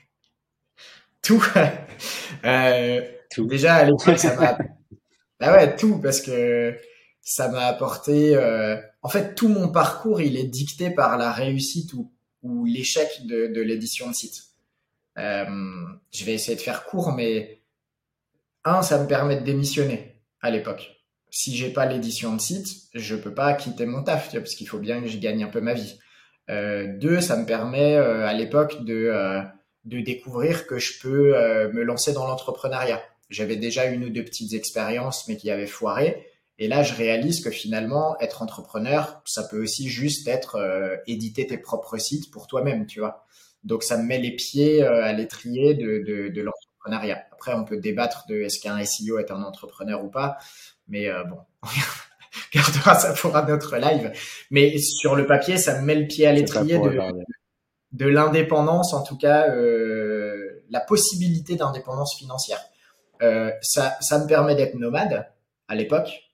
Tout. 1.30 1.44
euh, 2.46 3.02
tout. 3.30 3.46
Déjà, 3.46 3.76
à 3.76 3.84
l'époque, 3.86 4.18
ça 4.18 4.36
m'a. 4.36 4.58
bah 5.40 5.56
ouais, 5.56 5.76
tout, 5.76 6.00
parce 6.00 6.22
que 6.22 6.76
ça 7.22 7.50
m'a 7.50 7.66
apporté. 7.66 8.36
Euh... 8.36 8.78
En 9.02 9.10
fait, 9.10 9.36
tout 9.36 9.48
mon 9.48 9.70
parcours, 9.70 10.22
il 10.22 10.38
est 10.38 10.48
dicté 10.48 10.90
par 10.90 11.18
la 11.18 11.32
réussite 11.32 11.94
ou, 11.94 12.12
ou 12.44 12.66
l'échec 12.66 13.26
de, 13.26 13.48
de 13.48 13.62
l'édition 13.62 14.10
de 14.10 14.16
site. 14.16 14.44
Euh... 15.18 15.46
Je 16.12 16.26
vais 16.26 16.34
essayer 16.34 16.56
de 16.56 16.62
faire 16.62 16.86
court, 16.86 17.14
mais 17.14 17.62
un, 18.66 18.82
ça 18.82 19.02
me 19.02 19.08
permet 19.08 19.38
de 19.38 19.44
démissionner 19.44 20.22
à 20.42 20.50
l'époque. 20.50 20.96
Si 21.32 21.56
j'ai 21.56 21.72
pas 21.72 21.86
l'édition 21.86 22.36
de 22.36 22.42
site, 22.42 22.90
je 22.94 23.16
peux 23.16 23.34
pas 23.34 23.54
quitter 23.54 23.86
mon 23.86 24.04
taf, 24.04 24.30
tu 24.30 24.32
vois, 24.32 24.42
parce 24.42 24.56
qu'il 24.56 24.68
faut 24.68 24.80
bien 24.80 25.02
que 25.02 25.08
je 25.08 25.18
gagne 25.18 25.44
un 25.44 25.50
peu 25.50 25.62
ma 25.62 25.74
vie. 25.74 26.00
Euh, 26.50 26.88
deux, 26.98 27.22
ça 27.22 27.38
me 27.38 27.46
permet 27.46 27.96
euh, 27.96 28.26
à 28.26 28.34
l'époque 28.34 28.84
de 28.84 29.12
euh, 29.14 29.42
de 29.86 30.02
découvrir 30.02 30.68
que 30.68 30.78
je 30.78 31.00
peux 31.00 31.34
me 31.72 31.84
lancer 31.84 32.12
dans 32.12 32.28
l'entrepreneuriat. 32.28 33.02
J'avais 33.30 33.56
déjà 33.56 33.86
une 33.86 34.04
ou 34.06 34.10
deux 34.10 34.24
petites 34.24 34.54
expériences, 34.54 35.28
mais 35.28 35.38
qui 35.38 35.52
avaient 35.52 35.68
foiré. 35.68 36.28
Et 36.58 36.68
là, 36.68 36.84
je 36.84 36.94
réalise 36.94 37.42
que 37.42 37.52
finalement, 37.52 38.20
être 38.20 38.42
entrepreneur, 38.42 39.22
ça 39.26 39.44
peut 39.44 39.62
aussi 39.62 39.88
juste 39.88 40.28
être 40.28 40.56
euh, 40.56 40.98
éditer 41.08 41.48
tes 41.48 41.58
propres 41.58 41.98
sites 41.98 42.32
pour 42.32 42.48
toi-même, 42.48 42.86
tu 42.86 43.00
vois. 43.00 43.26
Donc, 43.64 43.84
ça 43.84 43.98
me 43.98 44.04
met 44.04 44.20
les 44.20 44.36
pieds 44.36 44.84
euh, 44.84 45.04
à 45.04 45.14
l'étrier 45.14 45.74
de, 45.74 46.04
de, 46.06 46.30
de 46.30 46.42
l'entrepreneuriat. 46.42 47.26
Après, 47.32 47.54
on 47.54 47.64
peut 47.64 47.78
débattre 47.78 48.26
de 48.28 48.42
est-ce 48.42 48.60
qu'un 48.60 48.84
SEO 48.84 49.20
est 49.20 49.32
un 49.32 49.44
entrepreneur 49.44 50.04
ou 50.04 50.10
pas, 50.10 50.38
mais 50.90 51.08
euh, 51.08 51.24
bon, 51.24 51.38
on 51.64 51.68
gardera 52.54 52.96
ça 52.96 53.14
pour 53.14 53.36
un 53.36 53.54
autre 53.54 53.78
live. 53.78 54.12
Mais 54.52 54.78
sur 54.80 55.16
le 55.16 55.26
papier, 55.26 55.58
ça 55.58 55.80
me 55.80 55.86
met 55.86 55.96
le 55.96 56.08
pied 56.08 56.28
à 56.28 56.34
l'étrier 56.34 56.80
de, 56.80 57.00
de 57.92 58.06
l'indépendance, 58.06 58.94
en 58.94 59.04
tout 59.04 59.18
cas, 59.18 59.50
euh, 59.50 60.64
la 60.70 60.80
possibilité 60.80 61.56
d'indépendance 61.56 62.16
financière. 62.18 62.60
Euh, 63.22 63.52
ça, 63.62 63.98
ça 64.02 64.20
me 64.20 64.28
permet 64.28 64.56
d'être 64.56 64.76
nomade 64.76 65.28
à 65.68 65.76
l'époque. 65.76 66.30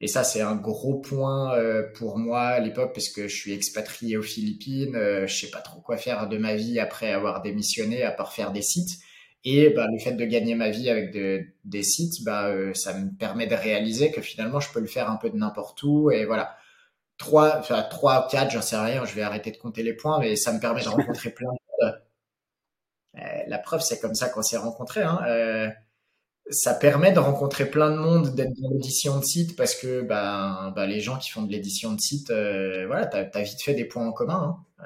Et 0.00 0.06
ça, 0.06 0.22
c'est 0.22 0.40
un 0.40 0.54
gros 0.54 0.94
point 1.00 1.54
euh, 1.56 1.82
pour 1.94 2.18
moi 2.18 2.42
à 2.42 2.60
l'époque 2.60 2.92
parce 2.94 3.08
que 3.08 3.26
je 3.26 3.34
suis 3.34 3.52
expatrié 3.52 4.16
aux 4.16 4.22
Philippines. 4.22 4.94
Euh, 4.94 5.26
je 5.26 5.40
sais 5.40 5.50
pas 5.50 5.60
trop 5.60 5.80
quoi 5.80 5.96
faire 5.96 6.28
de 6.28 6.38
ma 6.38 6.54
vie 6.54 6.78
après 6.78 7.12
avoir 7.12 7.42
démissionné, 7.42 8.04
à 8.04 8.12
part 8.12 8.32
faire 8.32 8.52
des 8.52 8.62
sites. 8.62 9.00
Et 9.44 9.70
bah, 9.70 9.86
le 9.90 9.98
fait 9.98 10.12
de 10.12 10.24
gagner 10.24 10.54
ma 10.54 10.70
vie 10.70 10.88
avec 10.88 11.12
de, 11.12 11.44
des 11.64 11.82
sites, 11.82 12.22
bah, 12.24 12.46
euh, 12.48 12.72
ça 12.74 12.94
me 12.94 13.10
permet 13.16 13.46
de 13.46 13.54
réaliser 13.54 14.12
que 14.12 14.20
finalement, 14.20 14.60
je 14.60 14.72
peux 14.72 14.80
le 14.80 14.86
faire 14.86 15.10
un 15.10 15.16
peu 15.16 15.30
de 15.30 15.36
n'importe 15.36 15.82
où. 15.82 16.10
Et 16.12 16.24
voilà, 16.26 16.56
trois, 17.18 17.58
enfin 17.58 17.82
trois, 17.90 18.28
quatre, 18.28 18.50
j'en 18.52 18.62
sais 18.62 18.76
rien. 18.78 19.04
Je 19.04 19.14
vais 19.14 19.22
arrêter 19.22 19.50
de 19.50 19.58
compter 19.58 19.82
les 19.82 19.94
points, 19.94 20.20
mais 20.20 20.36
ça 20.36 20.52
me 20.52 20.60
permet 20.60 20.82
de 20.82 20.88
rencontrer 20.88 21.30
plein 21.30 21.50
de 21.50 21.86
monde. 21.86 21.94
la 23.48 23.58
preuve, 23.58 23.80
c'est 23.80 24.00
comme 24.00 24.14
ça 24.14 24.28
qu'on 24.28 24.42
s'est 24.42 24.56
rencontrés. 24.58 25.02
Hein 25.02 25.72
ça 26.50 26.74
permet 26.74 27.12
de 27.12 27.18
rencontrer 27.18 27.66
plein 27.66 27.90
de 27.90 27.96
monde, 27.96 28.34
d'être 28.34 28.54
dans 28.60 28.70
l'édition 28.70 29.18
de 29.18 29.24
site 29.24 29.56
parce 29.56 29.74
que 29.74 30.02
ben, 30.02 30.72
ben, 30.74 30.86
les 30.86 31.00
gens 31.00 31.18
qui 31.18 31.30
font 31.30 31.42
de 31.42 31.52
l'édition 31.52 31.92
de 31.92 32.00
site, 32.00 32.30
euh, 32.30 32.86
voilà, 32.86 33.06
t'as 33.06 33.26
as 33.32 33.42
vite 33.42 33.62
fait 33.62 33.74
des 33.74 33.84
points 33.84 34.06
en 34.06 34.12
commun. 34.12 34.58
Hein. 34.78 34.84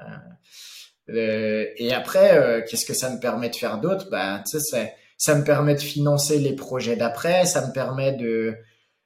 Euh, 1.10 1.14
euh 1.14 1.66
et 1.76 1.92
après, 1.92 2.36
euh, 2.36 2.62
qu'est-ce 2.68 2.86
que 2.86 2.94
ça 2.94 3.10
me 3.10 3.20
permet 3.20 3.48
de 3.48 3.56
faire 3.56 3.78
d'autre? 3.78 4.08
Ben, 4.10 4.42
sais, 4.46 4.94
ça 5.16 5.34
me 5.36 5.44
permet 5.44 5.74
de 5.74 5.80
financer 5.80 6.38
les 6.38 6.54
projets 6.54 6.96
d'après, 6.96 7.46
ça 7.46 7.66
me 7.66 7.72
permet 7.72 8.12
de 8.12 8.56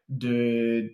de 0.08 0.92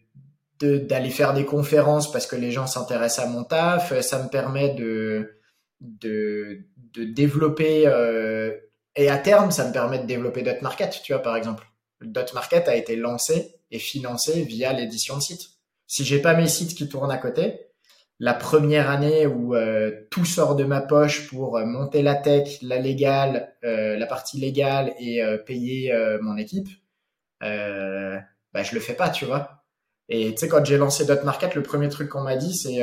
d'aller 0.60 1.10
faire 1.10 1.34
des 1.34 1.44
conférences 1.44 2.10
parce 2.12 2.26
que 2.26 2.36
les 2.36 2.52
gens 2.52 2.68
s'intéressent 2.68 3.26
à 3.26 3.28
mon 3.28 3.42
taf, 3.42 3.98
ça 4.00 4.22
me 4.22 4.28
permet 4.28 4.74
de 4.74 5.38
de, 5.80 6.64
de 6.94 7.04
développer 7.04 7.86
euh, 7.86 8.52
et 8.96 9.08
à 9.08 9.18
terme, 9.18 9.50
ça 9.50 9.66
me 9.66 9.72
permet 9.72 9.98
de 9.98 10.06
développer 10.06 10.42
Dot 10.42 10.60
Market, 10.62 11.00
tu 11.02 11.12
vois, 11.12 11.22
par 11.22 11.36
exemple. 11.36 11.66
Dot 12.00 12.34
Market 12.34 12.68
a 12.68 12.76
été 12.76 12.96
lancé 12.96 13.56
et 13.70 13.78
financé 13.78 14.42
via 14.42 14.72
l'édition 14.72 15.16
de 15.16 15.22
sites. 15.22 15.50
Si 15.86 16.04
j'ai 16.04 16.20
pas 16.20 16.34
mes 16.34 16.48
sites 16.48 16.74
qui 16.74 16.88
tournent 16.88 17.10
à 17.10 17.18
côté, 17.18 17.68
la 18.18 18.34
première 18.34 18.90
année 18.90 19.26
où 19.26 19.54
euh, 19.54 20.06
tout 20.10 20.24
sort 20.24 20.56
de 20.56 20.64
ma 20.64 20.80
poche 20.80 21.28
pour 21.28 21.56
euh, 21.56 21.64
monter 21.64 22.02
la 22.02 22.14
tech, 22.14 22.58
la 22.62 22.78
légale, 22.78 23.54
euh, 23.64 23.96
la 23.96 24.06
partie 24.06 24.38
légale 24.38 24.94
et 24.98 25.22
payer 25.46 25.92
mon 26.20 26.36
équipe, 26.36 26.68
bah 27.40 28.62
je 28.62 28.74
le 28.74 28.80
fais 28.80 28.94
pas, 28.94 29.10
tu 29.10 29.24
vois. 29.24 29.64
Et 30.08 30.32
tu 30.32 30.38
sais 30.38 30.48
quand 30.48 30.64
j'ai 30.64 30.76
lancé 30.76 31.06
Dot 31.06 31.24
Market, 31.24 31.54
le 31.54 31.62
premier 31.62 31.88
truc 31.88 32.08
qu'on 32.10 32.22
m'a 32.22 32.36
dit 32.36 32.54
c'est 32.54 32.82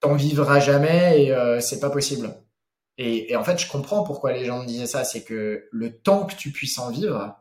t'en 0.00 0.14
vivras 0.14 0.60
jamais 0.60 1.24
et 1.24 1.32
euh, 1.32 1.60
c'est 1.60 1.80
pas 1.80 1.90
possible. 1.90 2.34
Et, 3.02 3.32
et, 3.32 3.36
en 3.36 3.42
fait, 3.42 3.58
je 3.58 3.66
comprends 3.66 4.04
pourquoi 4.04 4.32
les 4.34 4.44
gens 4.44 4.60
me 4.60 4.66
disaient 4.66 4.86
ça, 4.86 5.04
c'est 5.04 5.22
que 5.22 5.66
le 5.72 5.96
temps 5.96 6.26
que 6.26 6.34
tu 6.34 6.52
puisses 6.52 6.78
en 6.78 6.90
vivre, 6.90 7.34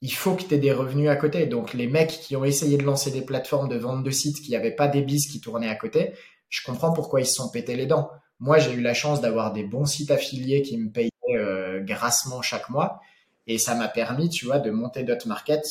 il 0.00 0.12
faut 0.12 0.34
que 0.34 0.42
tu 0.42 0.54
aies 0.54 0.58
des 0.58 0.72
revenus 0.72 1.08
à 1.08 1.14
côté. 1.14 1.46
Donc 1.46 1.72
les 1.72 1.86
mecs 1.86 2.10
qui 2.10 2.34
ont 2.34 2.44
essayé 2.44 2.76
de 2.78 2.82
lancer 2.82 3.12
des 3.12 3.22
plateformes 3.22 3.68
de 3.68 3.78
vente 3.78 4.02
de 4.02 4.10
sites 4.10 4.42
qui 4.42 4.50
n'avaient 4.50 4.74
pas 4.74 4.88
des 4.88 5.02
bis 5.02 5.28
qui 5.28 5.40
tournaient 5.40 5.68
à 5.68 5.76
côté, 5.76 6.14
je 6.48 6.64
comprends 6.64 6.92
pourquoi 6.92 7.20
ils 7.20 7.26
se 7.26 7.34
sont 7.34 7.48
pété 7.48 7.76
les 7.76 7.86
dents. 7.86 8.10
Moi, 8.40 8.58
j'ai 8.58 8.72
eu 8.72 8.80
la 8.80 8.92
chance 8.92 9.20
d'avoir 9.20 9.52
des 9.52 9.62
bons 9.62 9.86
sites 9.86 10.10
affiliés 10.10 10.62
qui 10.62 10.76
me 10.78 10.90
payaient 10.90 11.10
euh, 11.30 11.80
grassement 11.80 12.42
chaque 12.42 12.68
mois. 12.68 13.00
Et 13.46 13.58
ça 13.58 13.76
m'a 13.76 13.88
permis, 13.88 14.28
tu 14.28 14.46
vois, 14.46 14.58
de 14.58 14.72
monter 14.72 15.04
Dot 15.04 15.26
Market 15.26 15.62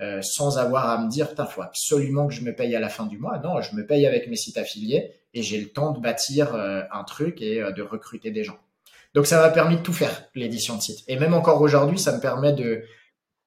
euh, 0.00 0.20
sans 0.22 0.58
avoir 0.58 0.88
à 0.88 1.02
me 1.02 1.08
dire, 1.08 1.28
il 1.38 1.44
faut 1.46 1.62
absolument 1.62 2.26
que 2.26 2.34
je 2.34 2.42
me 2.42 2.54
paye 2.54 2.74
à 2.74 2.80
la 2.80 2.88
fin 2.88 3.06
du 3.06 3.18
mois. 3.18 3.38
Non, 3.38 3.60
je 3.60 3.74
me 3.76 3.86
paye 3.86 4.06
avec 4.06 4.28
mes 4.28 4.36
sites 4.36 4.58
affiliés 4.58 5.12
et 5.34 5.42
j'ai 5.42 5.60
le 5.60 5.68
temps 5.68 5.92
de 5.92 6.00
bâtir 6.00 6.54
euh, 6.54 6.82
un 6.92 7.04
truc 7.04 7.40
et 7.40 7.62
de 7.76 7.82
recruter 7.82 8.30
des 8.30 8.44
gens. 8.44 8.58
Donc 9.14 9.26
ça 9.26 9.40
m'a 9.40 9.50
permis 9.50 9.76
de 9.76 9.82
tout 9.82 9.92
faire, 9.92 10.24
l'édition 10.34 10.76
de 10.76 10.82
site. 10.82 11.04
Et 11.06 11.18
même 11.18 11.34
encore 11.34 11.60
aujourd'hui, 11.60 11.98
ça 11.98 12.16
me 12.16 12.20
permet 12.20 12.52
de, 12.52 12.82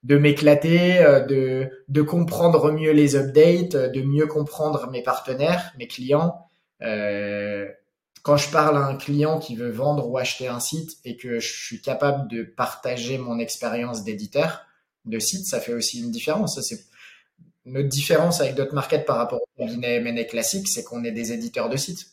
de 0.03 0.17
m'éclater, 0.17 0.99
de, 1.27 1.69
de 1.87 2.01
comprendre 2.03 2.71
mieux 2.71 2.91
les 2.91 3.15
updates, 3.15 3.75
de 3.75 4.01
mieux 4.01 4.27
comprendre 4.27 4.89
mes 4.91 5.01
partenaires, 5.01 5.73
mes 5.79 5.87
clients. 5.87 6.45
Euh, 6.81 7.67
quand 8.23 8.37
je 8.37 8.49
parle 8.49 8.77
à 8.77 8.85
un 8.85 8.95
client 8.95 9.39
qui 9.39 9.55
veut 9.55 9.69
vendre 9.69 10.09
ou 10.09 10.17
acheter 10.17 10.47
un 10.47 10.59
site 10.59 10.97
et 11.05 11.15
que 11.15 11.39
je 11.39 11.53
suis 11.53 11.81
capable 11.81 12.27
de 12.27 12.43
partager 12.43 13.17
mon 13.17 13.39
expérience 13.39 14.03
d'éditeur 14.03 14.65
de 15.05 15.19
site, 15.19 15.45
ça 15.45 15.59
fait 15.59 15.73
aussi 15.73 16.01
une 16.01 16.11
différence. 16.11 16.59
C'est 16.61 16.85
notre 17.65 17.89
différence 17.89 18.41
avec 18.41 18.55
d'autres 18.55 18.75
markets 18.75 19.05
par 19.05 19.17
rapport 19.17 19.41
au 19.41 19.47
cabinet 19.57 19.95
M&A 19.95 20.23
classique, 20.23 20.67
c'est 20.67 20.83
qu'on 20.83 21.03
est 21.03 21.11
des 21.11 21.31
éditeurs 21.31 21.69
de 21.69 21.77
sites. 21.77 22.11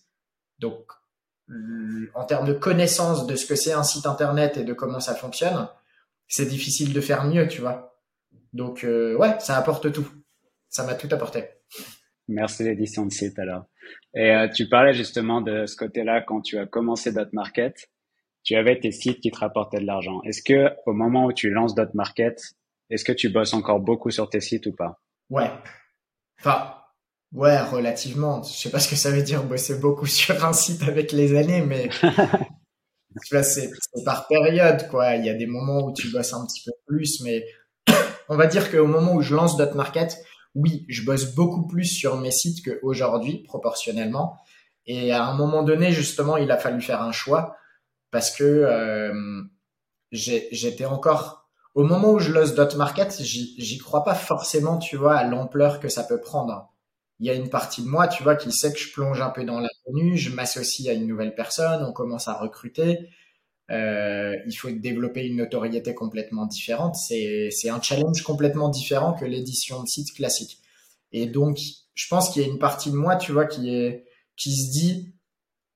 Donc, 0.58 0.92
en 2.14 2.24
termes 2.24 2.46
de 2.46 2.52
connaissance 2.52 3.26
de 3.26 3.36
ce 3.36 3.46
que 3.46 3.54
c'est 3.54 3.72
un 3.72 3.82
site 3.82 4.06
internet 4.06 4.56
et 4.56 4.64
de 4.64 4.72
comment 4.72 5.00
ça 5.00 5.14
fonctionne, 5.14 5.68
c'est 6.28 6.46
difficile 6.46 6.92
de 6.92 7.00
faire 7.00 7.24
mieux, 7.24 7.46
tu 7.48 7.60
vois. 7.60 7.98
Donc, 8.52 8.84
euh, 8.84 9.16
ouais, 9.16 9.38
ça 9.40 9.56
apporte 9.56 9.92
tout. 9.92 10.08
Ça 10.68 10.84
m'a 10.84 10.94
tout 10.94 11.08
apporté. 11.10 11.44
Merci 12.28 12.64
l'édition 12.64 13.04
de 13.04 13.12
site 13.12 13.38
alors. 13.38 13.66
Et 14.14 14.30
euh, 14.30 14.48
tu 14.48 14.68
parlais 14.68 14.94
justement 14.94 15.40
de 15.40 15.66
ce 15.66 15.76
côté-là 15.76 16.22
quand 16.22 16.40
tu 16.40 16.58
as 16.58 16.66
commencé 16.66 17.12
Dot 17.12 17.32
Market, 17.32 17.90
tu 18.44 18.56
avais 18.56 18.78
tes 18.78 18.92
sites 18.92 19.20
qui 19.20 19.30
te 19.30 19.38
rapportaient 19.38 19.80
de 19.80 19.86
l'argent. 19.86 20.22
Est-ce 20.22 20.42
que 20.42 20.70
au 20.86 20.92
moment 20.92 21.26
où 21.26 21.32
tu 21.32 21.50
lances 21.50 21.74
Dot 21.74 21.92
Market, 21.94 22.40
est-ce 22.92 23.04
que 23.04 23.12
tu 23.12 23.30
bosses 23.30 23.54
encore 23.54 23.80
beaucoup 23.80 24.10
sur 24.10 24.28
tes 24.28 24.40
sites 24.40 24.66
ou 24.66 24.72
pas? 24.72 25.00
Ouais. 25.30 25.50
Enfin, 26.38 26.74
ouais, 27.32 27.58
relativement. 27.60 28.42
Je 28.42 28.52
sais 28.52 28.70
pas 28.70 28.80
ce 28.80 28.88
que 28.88 28.96
ça 28.96 29.10
veut 29.10 29.22
dire 29.22 29.44
bosser 29.44 29.78
beaucoup 29.78 30.06
sur 30.20 30.44
un 30.44 30.52
site 30.52 30.82
avec 30.82 31.10
les 31.12 31.34
années, 31.34 31.62
mais 31.62 31.88
tu 33.24 33.34
vois, 33.34 33.42
c'est 33.42 33.70
par 34.04 34.28
période, 34.28 34.86
quoi. 34.88 35.16
Il 35.16 35.24
y 35.24 35.30
a 35.30 35.34
des 35.34 35.46
moments 35.46 35.86
où 35.86 35.92
tu 35.94 36.08
bosses 36.10 36.34
un 36.34 36.44
petit 36.46 36.62
peu 36.66 36.72
plus, 36.86 37.22
mais 37.22 37.46
on 38.28 38.36
va 38.36 38.46
dire 38.46 38.70
qu'au 38.70 38.86
moment 38.86 39.14
où 39.14 39.22
je 39.22 39.34
lance 39.34 39.56
Dot 39.56 39.74
Market, 39.74 40.18
oui, 40.54 40.84
je 40.88 41.02
bosse 41.02 41.34
beaucoup 41.34 41.66
plus 41.66 41.86
sur 41.86 42.18
mes 42.18 42.30
sites 42.30 42.62
qu'aujourd'hui, 42.62 43.42
proportionnellement. 43.44 44.36
Et 44.84 45.12
à 45.12 45.24
un 45.24 45.34
moment 45.34 45.62
donné, 45.62 45.92
justement, 45.92 46.36
il 46.36 46.50
a 46.50 46.58
fallu 46.58 46.82
faire 46.82 47.00
un 47.00 47.12
choix 47.12 47.56
parce 48.10 48.30
que 48.30 48.44
euh, 48.44 49.42
j'étais 50.10 50.84
encore 50.84 51.41
au 51.74 51.84
moment 51.84 52.12
où 52.12 52.18
je 52.18 52.32
lance 52.32 52.54
Dot 52.54 52.74
Market, 52.76 53.22
j'y 53.22 53.78
crois 53.78 54.04
pas 54.04 54.14
forcément, 54.14 54.78
tu 54.78 54.96
vois, 54.96 55.16
à 55.16 55.24
l'ampleur 55.24 55.80
que 55.80 55.88
ça 55.88 56.04
peut 56.04 56.20
prendre. 56.20 56.70
Il 57.18 57.26
y 57.26 57.30
a 57.30 57.34
une 57.34 57.48
partie 57.48 57.82
de 57.82 57.88
moi, 57.88 58.08
tu 58.08 58.22
vois, 58.22 58.36
qui 58.36 58.52
sait 58.52 58.72
que 58.72 58.78
je 58.78 58.92
plonge 58.92 59.20
un 59.20 59.30
peu 59.30 59.44
dans 59.44 59.60
l'inconnu, 59.60 60.18
je 60.18 60.34
m'associe 60.34 60.88
à 60.88 60.92
une 60.92 61.06
nouvelle 61.06 61.34
personne, 61.34 61.82
on 61.84 61.92
commence 61.92 62.28
à 62.28 62.34
recruter. 62.34 63.08
Euh, 63.70 64.36
il 64.46 64.52
faut 64.52 64.70
développer 64.70 65.24
une 65.24 65.36
notoriété 65.36 65.94
complètement 65.94 66.46
différente. 66.46 66.96
C'est 66.96 67.68
un 67.70 67.80
challenge 67.80 68.22
complètement 68.22 68.68
différent 68.68 69.14
que 69.14 69.24
l'édition 69.24 69.82
de 69.82 69.88
site 69.88 70.14
classique. 70.14 70.58
Et 71.12 71.26
donc, 71.26 71.58
je 71.94 72.08
pense 72.08 72.30
qu'il 72.30 72.42
y 72.42 72.44
a 72.44 72.48
une 72.48 72.58
partie 72.58 72.90
de 72.90 72.96
moi, 72.96 73.16
tu 73.16 73.32
vois, 73.32 73.46
qui 73.46 73.74
est 73.74 74.04
qui 74.36 74.56
se 74.56 74.70
dit, 74.72 75.14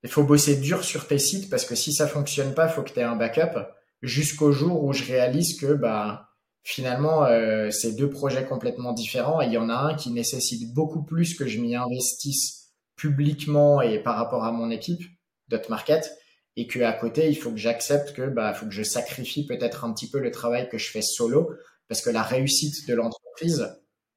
il 0.03 0.11
faut 0.11 0.25
bosser 0.25 0.57
dur 0.57 0.83
sur 0.83 1.07
tes 1.07 1.19
sites 1.19 1.51
parce 1.51 1.65
que 1.65 1.75
si 1.75 1.93
ça 1.93 2.07
fonctionne 2.07 2.55
pas, 2.55 2.69
faut 2.69 2.83
que 2.83 2.91
tu 2.91 3.01
aies 3.01 3.05
un 3.05 3.17
backup 3.17 3.76
jusqu'au 4.03 4.53
jour 4.53 4.85
où 4.85 4.93
je 4.93 5.05
réalise 5.05 5.59
que 5.59 5.73
bah 5.73 6.31
finalement 6.63 7.25
euh, 7.25 7.71
c'est 7.71 7.95
deux 7.95 8.11
projets 8.11 8.45
complètement 8.45 8.93
différents 8.93 9.41
et 9.41 9.47
il 9.47 9.53
y 9.53 9.59
en 9.59 9.69
a 9.69 9.75
un 9.75 9.95
qui 9.95 10.11
nécessite 10.11 10.75
beaucoup 10.75 11.05
plus 11.05 11.35
que 11.35 11.47
je 11.47 11.61
m'y 11.61 11.77
investisse 11.77 12.73
publiquement 12.97 13.81
et 13.81 14.01
par 14.03 14.17
rapport 14.17 14.45
à 14.45 14.53
mon 14.53 14.71
équipe 14.71 15.03
Dot 15.49 15.69
Market 15.69 16.19
et 16.57 16.67
que 16.67 16.81
à 16.81 16.93
côté 16.93 17.29
il 17.29 17.37
faut 17.37 17.51
que 17.51 17.57
j'accepte 17.57 18.15
que 18.15 18.29
bah 18.29 18.53
faut 18.53 18.67
que 18.67 18.73
je 18.73 18.83
sacrifie 18.83 19.47
peut-être 19.47 19.85
un 19.85 19.93
petit 19.93 20.11
peu 20.11 20.19
le 20.19 20.31
travail 20.31 20.69
que 20.69 20.79
je 20.79 20.91
fais 20.91 21.03
solo 21.03 21.53
parce 21.89 22.01
que 22.01 22.11
la 22.11 22.23
réussite 22.23 22.89
de 22.89 22.95
l'entreprise 22.95 23.69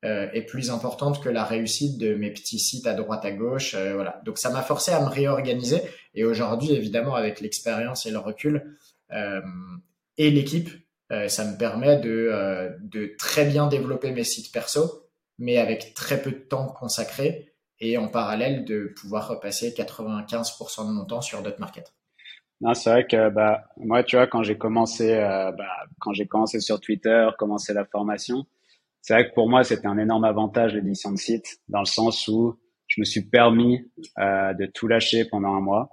euh, 0.05 0.27
est 0.31 0.43
plus 0.43 0.71
importante 0.71 1.21
que 1.21 1.29
la 1.29 1.43
réussite 1.43 1.97
de 1.97 2.15
mes 2.15 2.31
petits 2.31 2.57
sites 2.57 2.87
à 2.87 2.93
droite 2.93 3.25
à 3.25 3.31
gauche 3.31 3.75
euh, 3.75 3.93
voilà. 3.93 4.21
Donc 4.25 4.37
ça 4.37 4.49
m'a 4.49 4.61
forcé 4.63 4.91
à 4.91 5.01
me 5.01 5.09
réorganiser 5.09 5.81
et 6.15 6.23
aujourd'hui 6.23 6.71
évidemment 6.71 7.15
avec 7.15 7.41
l'expérience 7.41 8.05
et 8.05 8.11
le 8.11 8.17
recul 8.17 8.77
et 9.11 10.31
l'équipe 10.31 10.69
ça 11.27 11.45
me 11.45 11.57
permet 11.57 11.99
de 11.99 12.77
de 12.81 13.15
très 13.17 13.45
bien 13.45 13.67
développer 13.67 14.11
mes 14.11 14.23
sites 14.23 14.51
perso 14.51 15.09
mais 15.39 15.57
avec 15.57 15.93
très 15.95 16.21
peu 16.21 16.31
de 16.31 16.37
temps 16.37 16.67
consacré 16.67 17.53
et 17.79 17.97
en 17.97 18.07
parallèle 18.07 18.65
de 18.65 18.93
pouvoir 18.99 19.29
repasser 19.29 19.71
95% 19.71 20.87
de 20.87 20.91
mon 20.91 21.05
temps 21.05 21.21
sur 21.21 21.41
d'autres 21.41 21.59
markets. 21.59 21.93
Non, 22.61 22.73
c'est 22.73 22.89
vrai 22.89 23.07
que 23.07 23.29
bah 23.29 23.63
moi, 23.77 24.03
tu 24.03 24.17
vois, 24.17 24.27
quand 24.27 24.43
j'ai 24.43 24.57
commencé, 24.57 25.13
euh, 25.13 25.51
bah, 25.53 25.87
quand 25.99 26.11
j'ai 26.11 26.27
commencé 26.27 26.59
sur 26.59 26.81
Twitter, 26.81 27.29
commencé 27.37 27.73
la 27.73 27.85
formation, 27.85 28.45
c'est 29.01 29.13
vrai 29.13 29.29
que 29.29 29.33
pour 29.33 29.49
moi, 29.49 29.63
c'était 29.63 29.87
un 29.87 29.97
énorme 29.97 30.25
avantage 30.25 30.73
l'édition 30.73 31.11
de 31.11 31.17
site, 31.17 31.61
dans 31.69 31.79
le 31.79 31.85
sens 31.85 32.27
où 32.27 32.59
je 32.87 32.99
me 32.99 33.05
suis 33.05 33.21
permis 33.21 33.89
euh, 34.17 34.53
de 34.53 34.65
tout 34.65 34.87
lâcher 34.87 35.23
pendant 35.23 35.53
un 35.53 35.61
mois, 35.61 35.89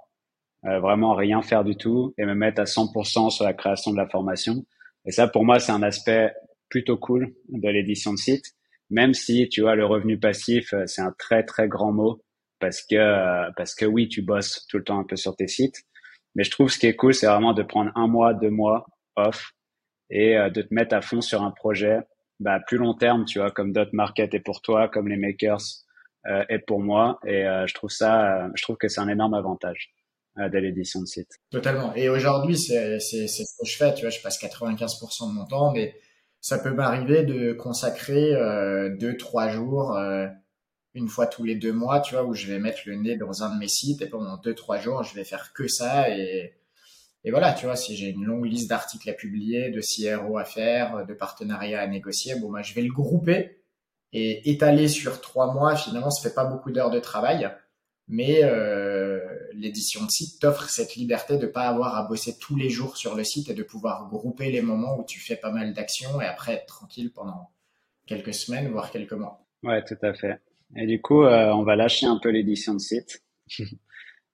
euh, 0.65 0.79
vraiment 0.79 1.15
rien 1.15 1.41
faire 1.41 1.63
du 1.63 1.75
tout 1.75 2.13
et 2.17 2.25
me 2.25 2.35
mettre 2.35 2.61
à 2.61 2.65
100% 2.65 3.29
sur 3.29 3.45
la 3.45 3.53
création 3.53 3.91
de 3.91 3.97
la 3.97 4.07
formation. 4.07 4.65
Et 5.05 5.11
ça, 5.11 5.27
pour 5.27 5.45
moi, 5.45 5.59
c'est 5.59 5.71
un 5.71 5.83
aspect 5.83 6.33
plutôt 6.69 6.97
cool 6.97 7.33
de 7.49 7.69
l'édition 7.69 8.11
de 8.11 8.17
site, 8.17 8.45
même 8.89 9.13
si 9.13 9.47
tu 9.49 9.61
vois 9.61 9.75
le 9.75 9.85
revenu 9.85 10.19
passif, 10.19 10.73
euh, 10.73 10.85
c'est 10.85 11.01
un 11.01 11.13
très 11.17 11.43
très 11.43 11.67
grand 11.67 11.93
mot 11.93 12.21
parce 12.59 12.81
que 12.81 12.95
euh, 12.95 13.49
parce 13.55 13.75
que 13.75 13.85
oui, 13.85 14.09
tu 14.09 14.21
bosses 14.21 14.65
tout 14.69 14.77
le 14.77 14.83
temps 14.83 14.99
un 14.99 15.03
peu 15.03 15.15
sur 15.15 15.35
tes 15.35 15.47
sites 15.47 15.85
mais 16.37 16.43
je 16.43 16.51
trouve 16.51 16.69
ce 16.69 16.77
qui 16.77 16.85
est 16.85 16.95
cool, 16.95 17.15
c'est 17.15 17.25
vraiment 17.25 17.53
de 17.53 17.63
prendre 17.63 17.91
un 17.95 18.07
mois, 18.07 18.35
deux 18.35 18.51
mois 18.51 18.85
off 19.15 19.53
et 20.11 20.37
euh, 20.37 20.51
de 20.51 20.61
te 20.61 20.73
mettre 20.73 20.95
à 20.95 21.01
fond 21.01 21.19
sur 21.19 21.41
un 21.41 21.49
projet 21.49 21.99
bah, 22.39 22.59
plus 22.65 22.77
long 22.77 22.93
terme, 22.93 23.25
tu 23.25 23.39
vois, 23.39 23.49
comme 23.49 23.73
Dot 23.73 23.91
Market 23.91 24.33
est 24.35 24.39
pour 24.39 24.61
toi, 24.61 24.87
comme 24.87 25.07
les 25.07 25.17
makers 25.17 25.63
euh, 26.27 26.45
est 26.47 26.59
pour 26.59 26.79
moi. 26.79 27.19
Et 27.25 27.47
euh, 27.47 27.65
je 27.65 27.73
trouve 27.73 27.89
ça, 27.89 28.47
je 28.53 28.61
trouve 28.61 28.77
que 28.77 28.87
c'est 28.87 29.01
un 29.01 29.09
énorme 29.09 29.33
avantage 29.33 29.89
euh, 30.39 30.49
de 30.49 30.57
l'édition 30.57 31.01
de 31.01 31.05
site. 31.05 31.29
Totalement. 31.49 31.93
Et 31.95 32.09
aujourd'hui, 32.09 32.57
c'est 32.57 32.99
ce 32.99 33.57
que 33.59 33.65
je 33.65 33.77
fais. 33.77 33.93
Tu 33.93 34.01
vois, 34.01 34.09
je 34.09 34.21
passe 34.21 34.41
95% 34.41 35.29
de 35.29 35.33
mon 35.33 35.45
temps, 35.45 35.71
mais 35.71 35.95
ça 36.41 36.59
peut 36.59 36.71
m'arriver 36.71 37.23
de 37.23 37.53
consacrer 37.53 38.33
deux, 38.99 39.17
trois 39.17 39.49
jours 39.49 39.97
une 40.93 41.07
fois 41.07 41.27
tous 41.27 41.43
les 41.43 41.55
deux 41.55 41.73
mois, 41.73 41.99
tu 41.99 42.15
vois, 42.15 42.23
où 42.23 42.33
je 42.33 42.47
vais 42.47 42.59
mettre 42.59 42.79
le 42.85 42.95
nez 42.95 43.17
dans 43.17 43.43
un 43.43 43.53
de 43.53 43.59
mes 43.59 43.67
sites 43.67 44.01
et 44.01 44.07
pendant 44.07 44.37
deux, 44.37 44.55
trois 44.55 44.77
jours, 44.79 45.03
je 45.03 45.13
vais 45.13 45.23
faire 45.23 45.53
que 45.53 45.67
ça 45.67 46.09
et, 46.09 46.53
et 47.27 47.31
voilà, 47.31 47.51
tu 47.51 47.65
vois, 47.65 47.75
si 47.75 47.97
j'ai 47.97 48.07
une 48.07 48.23
longue 48.23 48.45
liste 48.45 48.69
d'articles 48.69 49.09
à 49.09 49.13
publier, 49.13 49.69
de 49.69 49.81
CRO 49.81 50.37
à 50.37 50.45
faire, 50.45 51.05
de 51.05 51.13
partenariats 51.13 51.81
à 51.81 51.87
négocier, 51.87 52.35
bon, 52.39 52.49
bah, 52.49 52.61
je 52.61 52.73
vais 52.73 52.81
le 52.81 52.93
grouper 52.93 53.63
et 54.13 54.49
étaler 54.49 54.87
sur 54.87 55.19
trois 55.19 55.53
mois. 55.53 55.75
Finalement, 55.75 56.09
ça 56.09 56.29
fait 56.29 56.33
pas 56.33 56.45
beaucoup 56.45 56.71
d'heures 56.71 56.89
de 56.89 56.99
travail, 56.99 57.51
mais 58.07 58.45
euh, 58.45 58.96
l'édition 59.57 60.05
de 60.05 60.11
site 60.11 60.39
t'offre 60.39 60.69
cette 60.69 60.95
liberté 60.95 61.37
de 61.37 61.47
pas 61.47 61.67
avoir 61.67 61.95
à 61.95 62.03
bosser 62.03 62.37
tous 62.39 62.55
les 62.55 62.69
jours 62.69 62.97
sur 62.97 63.15
le 63.15 63.23
site 63.23 63.49
et 63.49 63.53
de 63.53 63.63
pouvoir 63.63 64.07
grouper 64.09 64.51
les 64.51 64.61
moments 64.61 64.99
où 64.99 65.05
tu 65.05 65.19
fais 65.19 65.35
pas 65.35 65.51
mal 65.51 65.73
d'actions 65.73 66.21
et 66.21 66.25
après 66.25 66.53
être 66.53 66.65
tranquille 66.65 67.11
pendant 67.13 67.51
quelques 68.05 68.33
semaines, 68.33 68.69
voire 68.69 68.91
quelques 68.91 69.13
mois. 69.13 69.45
Ouais, 69.63 69.83
tout 69.83 69.97
à 70.01 70.13
fait. 70.13 70.39
Et 70.75 70.85
du 70.85 71.01
coup, 71.01 71.23
euh, 71.23 71.51
on 71.53 71.63
va 71.63 71.75
lâcher 71.75 72.05
un 72.05 72.19
peu 72.21 72.29
l'édition 72.29 72.73
de 72.73 72.79
site. 72.79 73.23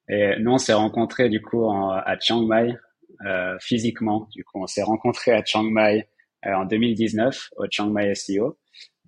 Et 0.10 0.36
nous, 0.40 0.52
on 0.52 0.58
s'est 0.58 0.74
rencontrés 0.74 1.30
du 1.30 1.42
coup 1.42 1.70
à 1.72 2.18
Chiang 2.20 2.46
Mai 2.46 2.76
euh, 3.26 3.58
physiquement. 3.60 4.28
Du 4.32 4.44
coup, 4.44 4.62
on 4.62 4.68
s'est 4.68 4.84
rencontrés 4.84 5.32
à 5.32 5.44
Chiang 5.46 5.64
Mai 5.64 6.10
euh, 6.46 6.54
en 6.54 6.66
2019 6.66 7.52
au 7.58 7.66
Chiang 7.70 7.90
Mai 7.90 8.14
SEO. 8.16 8.58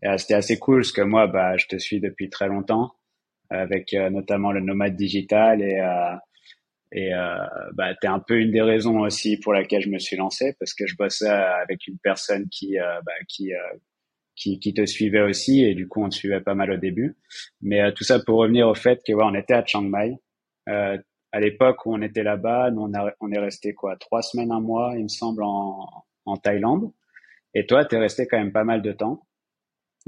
Et 0.04 0.08
euh, 0.08 0.18
c'était 0.18 0.36
assez 0.36 0.58
cool 0.58 0.82
parce 0.82 0.92
que 0.94 1.02
moi, 1.02 1.28
bah, 1.28 1.58
je 1.58 1.66
te 1.68 1.78
suis 1.78 2.00
depuis 2.00 2.30
très 2.30 2.48
longtemps 2.48 2.94
avec 3.56 3.94
notamment 3.94 4.52
le 4.52 4.60
nomade 4.62 4.96
digital 4.96 5.62
et 5.62 5.82
et 6.92 7.12
bah, 7.74 7.94
t'es 8.00 8.08
un 8.08 8.20
peu 8.20 8.40
une 8.40 8.52
des 8.52 8.62
raisons 8.62 9.00
aussi 9.00 9.38
pour 9.38 9.54
laquelle 9.54 9.82
je 9.82 9.90
me 9.90 10.00
suis 10.00 10.16
lancé 10.16 10.56
parce 10.60 10.74
que 10.74 10.88
je 10.88 10.96
bossais 10.96 11.28
avec 11.28 11.88
une 11.88 11.98
personne 11.98 12.48
qui 12.50 12.78
bah, 12.78 13.12
qui 13.28 13.52
qui, 14.36 14.60
qui, 14.60 14.74
te 14.74 14.86
suivait 14.86 15.22
aussi 15.22 15.64
et 15.64 15.76
du 15.76 15.88
coup 15.88 16.04
on 16.04 16.10
te 16.10 16.16
suivait 16.16 16.42
pas 16.42 16.56
mal 16.56 16.72
au 16.72 16.78
début. 16.78 17.18
Mais 17.62 17.82
euh, 17.82 17.92
tout 17.92 18.04
ça 18.04 18.20
pour 18.20 18.40
revenir 18.40 18.68
au 18.68 18.76
fait 18.76 19.02
que 19.06 19.14
ouais, 19.14 19.24
on 19.26 19.34
était 19.34 19.54
à 19.54 19.66
Chiang 19.66 19.82
Mai 19.82 20.18
euh, 20.70 20.98
à 21.32 21.40
l'époque 21.40 21.86
où 21.86 21.94
on 21.94 22.02
était 22.02 22.24
là-bas, 22.24 22.72
on, 22.78 22.92
on 23.20 23.32
est 23.32 23.40
resté 23.40 23.74
quoi, 23.74 23.98
trois 23.98 24.22
semaines, 24.22 24.54
un 24.54 24.62
mois, 24.62 24.94
il 24.96 25.04
me 25.04 25.10
semble, 25.10 25.44
en, 25.44 25.86
en 26.26 26.38
Thaïlande. 26.38 26.94
Et 27.54 27.66
toi, 27.66 27.84
tu 27.84 27.96
es 27.96 27.98
resté 27.98 28.26
quand 28.26 28.38
même 28.38 28.54
pas 28.54 28.64
mal 28.64 28.82
de 28.82 28.94
temps. 28.94 29.28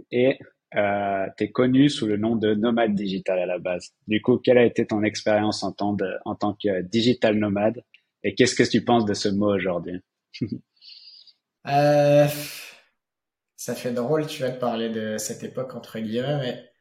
Et 0.10 0.40
euh, 0.76 1.26
tu 1.38 1.46
es 1.46 1.52
connu 1.52 1.90
sous 1.90 2.08
le 2.08 2.18
nom 2.18 2.36
de 2.36 2.54
nomade 2.54 2.94
digital 2.96 3.40
à 3.40 3.46
la 3.46 3.60
base. 3.60 3.94
Du 4.08 4.22
coup, 4.22 4.38
quelle 4.38 4.58
a 4.58 4.66
été 4.66 4.86
ton 4.86 5.04
expérience 5.04 5.64
en 5.64 5.72
tant, 5.72 5.96
en 6.26 6.36
tant 6.36 6.54
que 6.54 6.82
digital 6.84 7.36
nomade? 7.38 7.84
Et 8.24 8.36
qu'est-ce 8.36 8.56
que 8.56 8.64
tu 8.64 8.84
penses 8.84 9.06
de 9.06 9.14
ce 9.14 9.30
mot 9.30 9.54
aujourd'hui? 9.56 10.00
Euh, 11.68 12.28
Ça 13.58 13.76
fait 13.76 13.92
drôle, 13.92 14.26
tu 14.28 14.42
vas 14.42 14.52
te 14.52 14.60
parler 14.60 14.90
de 14.90 15.18
cette 15.18 15.44
époque 15.44 15.76
entre 15.76 16.00
guillemets, 16.00 16.38
mais 16.38 16.72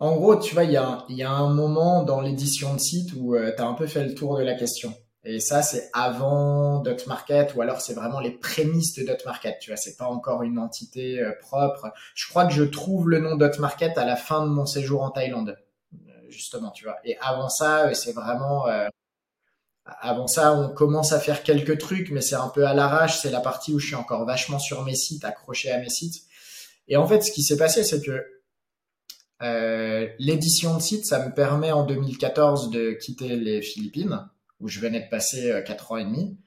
en 0.00 0.16
gros, 0.16 0.36
tu 0.40 0.54
vois, 0.54 0.64
il 0.64 0.72
y 0.72 0.76
a, 0.76 1.04
y 1.10 1.22
a 1.22 1.30
un 1.30 1.52
moment 1.54 2.04
dans 2.04 2.20
l'édition 2.20 2.74
de 2.74 2.80
site 2.80 3.12
où 3.16 3.34
euh, 3.36 3.52
tu 3.56 3.62
as 3.62 3.66
un 3.66 3.74
peu 3.74 3.86
fait 3.86 4.04
le 4.06 4.14
tour 4.14 4.38
de 4.38 4.42
la 4.44 4.54
question. 4.54 4.94
Et 5.26 5.40
ça, 5.40 5.62
c'est 5.62 5.90
avant 5.92 6.80
Dot 6.80 7.06
Market 7.06 7.54
ou 7.54 7.62
alors 7.62 7.80
c'est 7.80 7.94
vraiment 7.94 8.20
les 8.20 8.30
prémices 8.30 8.94
de 8.94 9.04
Dot 9.04 9.24
Market. 9.24 9.58
Tu 9.60 9.70
vois, 9.70 9.76
c'est 9.76 9.96
pas 9.96 10.06
encore 10.06 10.42
une 10.42 10.58
entité 10.58 11.20
euh, 11.20 11.32
propre. 11.40 11.92
Je 12.14 12.28
crois 12.28 12.46
que 12.46 12.52
je 12.52 12.62
trouve 12.62 13.08
le 13.08 13.20
nom 13.20 13.36
Dot 13.36 13.58
Market 13.58 13.96
à 13.96 14.04
la 14.04 14.16
fin 14.16 14.44
de 14.44 14.50
mon 14.50 14.66
séjour 14.66 15.02
en 15.02 15.10
Thaïlande, 15.10 15.56
euh, 15.94 16.12
justement, 16.28 16.70
tu 16.70 16.84
vois. 16.84 16.96
Et 17.04 17.16
avant 17.20 17.48
ça, 17.48 17.94
c'est 17.94 18.12
vraiment, 18.12 18.66
avant 19.86 20.26
ça, 20.26 20.54
on 20.54 20.68
commence 20.70 21.12
à 21.12 21.20
faire 21.20 21.42
quelques 21.42 21.78
trucs, 21.78 22.10
mais 22.10 22.20
c'est 22.20 22.34
un 22.34 22.48
peu 22.48 22.66
à 22.66 22.74
l'arrache. 22.74 23.18
C'est 23.20 23.30
la 23.30 23.40
partie 23.40 23.72
où 23.74 23.78
je 23.78 23.86
suis 23.86 23.94
encore 23.94 24.24
vachement 24.24 24.58
sur 24.58 24.82
mes 24.84 24.94
sites, 24.94 25.24
accroché 25.24 25.70
à 25.70 25.78
mes 25.78 25.90
sites. 25.90 26.22
Et 26.88 26.96
en 26.96 27.06
fait, 27.06 27.22
ce 27.22 27.32
qui 27.32 27.42
s'est 27.42 27.56
passé, 27.56 27.84
c'est 27.84 28.02
que 28.02 28.24
euh, 29.42 30.08
l'édition 30.18 30.76
de 30.76 30.80
site, 30.80 31.06
ça 31.06 31.26
me 31.26 31.34
permet 31.34 31.72
en 31.72 31.84
2014 31.84 32.70
de 32.70 32.92
quitter 32.92 33.36
les 33.36 33.62
Philippines, 33.62 34.26
où 34.60 34.68
je 34.68 34.80
venais 34.80 35.00
de 35.00 35.08
passer 35.08 35.50
euh, 35.50 35.62
quatre 35.62 35.92
ans 35.92 35.96
et 35.96 36.04
demi, 36.04 36.38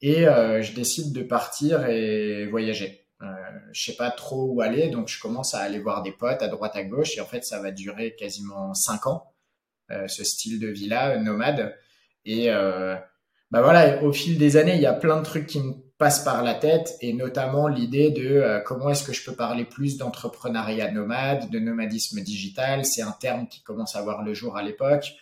et 0.00 0.26
euh, 0.26 0.62
je 0.62 0.72
décide 0.72 1.12
de 1.12 1.22
partir 1.22 1.86
et 1.86 2.46
voyager. 2.46 3.06
Euh, 3.22 3.26
je 3.72 3.84
sais 3.84 3.96
pas 3.96 4.10
trop 4.10 4.44
où 4.52 4.60
aller, 4.60 4.88
donc 4.88 5.08
je 5.08 5.20
commence 5.20 5.54
à 5.54 5.60
aller 5.60 5.78
voir 5.78 6.02
des 6.02 6.12
potes 6.12 6.42
à 6.42 6.48
droite 6.48 6.76
à 6.76 6.84
gauche, 6.84 7.16
et 7.16 7.20
en 7.20 7.26
fait, 7.26 7.44
ça 7.44 7.60
va 7.60 7.70
durer 7.70 8.14
quasiment 8.16 8.74
cinq 8.74 9.06
ans, 9.06 9.32
ce 10.06 10.24
style 10.24 10.58
de 10.58 10.68
vie-là, 10.68 11.18
nomade. 11.18 11.76
Et 12.24 12.48
bah 12.48 13.62
voilà, 13.62 14.02
au 14.02 14.12
fil 14.12 14.38
des 14.38 14.56
années, 14.56 14.74
il 14.74 14.80
y 14.80 14.86
a 14.86 14.92
plein 14.92 15.18
de 15.18 15.24
trucs 15.24 15.46
qui 15.46 15.60
me 15.60 15.74
passe 15.98 16.24
par 16.24 16.42
la 16.42 16.54
tête 16.54 16.96
et 17.00 17.12
notamment 17.12 17.68
l'idée 17.68 18.10
de 18.10 18.26
euh, 18.26 18.60
comment 18.60 18.90
est-ce 18.90 19.04
que 19.04 19.12
je 19.12 19.24
peux 19.24 19.36
parler 19.36 19.64
plus 19.64 19.96
d'entrepreneuriat 19.96 20.90
nomade, 20.90 21.50
de 21.50 21.58
nomadisme 21.58 22.20
digital. 22.20 22.84
C'est 22.84 23.02
un 23.02 23.12
terme 23.12 23.46
qui 23.48 23.62
commence 23.62 23.94
à 23.94 24.02
voir 24.02 24.22
le 24.22 24.34
jour 24.34 24.56
à 24.56 24.62
l'époque. 24.62 25.12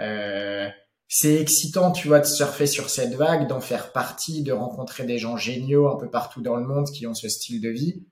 Euh, 0.00 0.68
c'est 1.08 1.34
excitant, 1.36 1.92
tu 1.92 2.08
vois, 2.08 2.20
de 2.20 2.26
surfer 2.26 2.66
sur 2.66 2.90
cette 2.90 3.14
vague, 3.14 3.46
d'en 3.48 3.60
faire 3.60 3.92
partie, 3.92 4.42
de 4.42 4.52
rencontrer 4.52 5.04
des 5.04 5.18
gens 5.18 5.36
géniaux 5.36 5.88
un 5.88 5.96
peu 5.96 6.10
partout 6.10 6.42
dans 6.42 6.56
le 6.56 6.66
monde 6.66 6.86
qui 6.90 7.06
ont 7.06 7.14
ce 7.14 7.28
style 7.28 7.60
de 7.60 7.68
vie. 7.68 8.04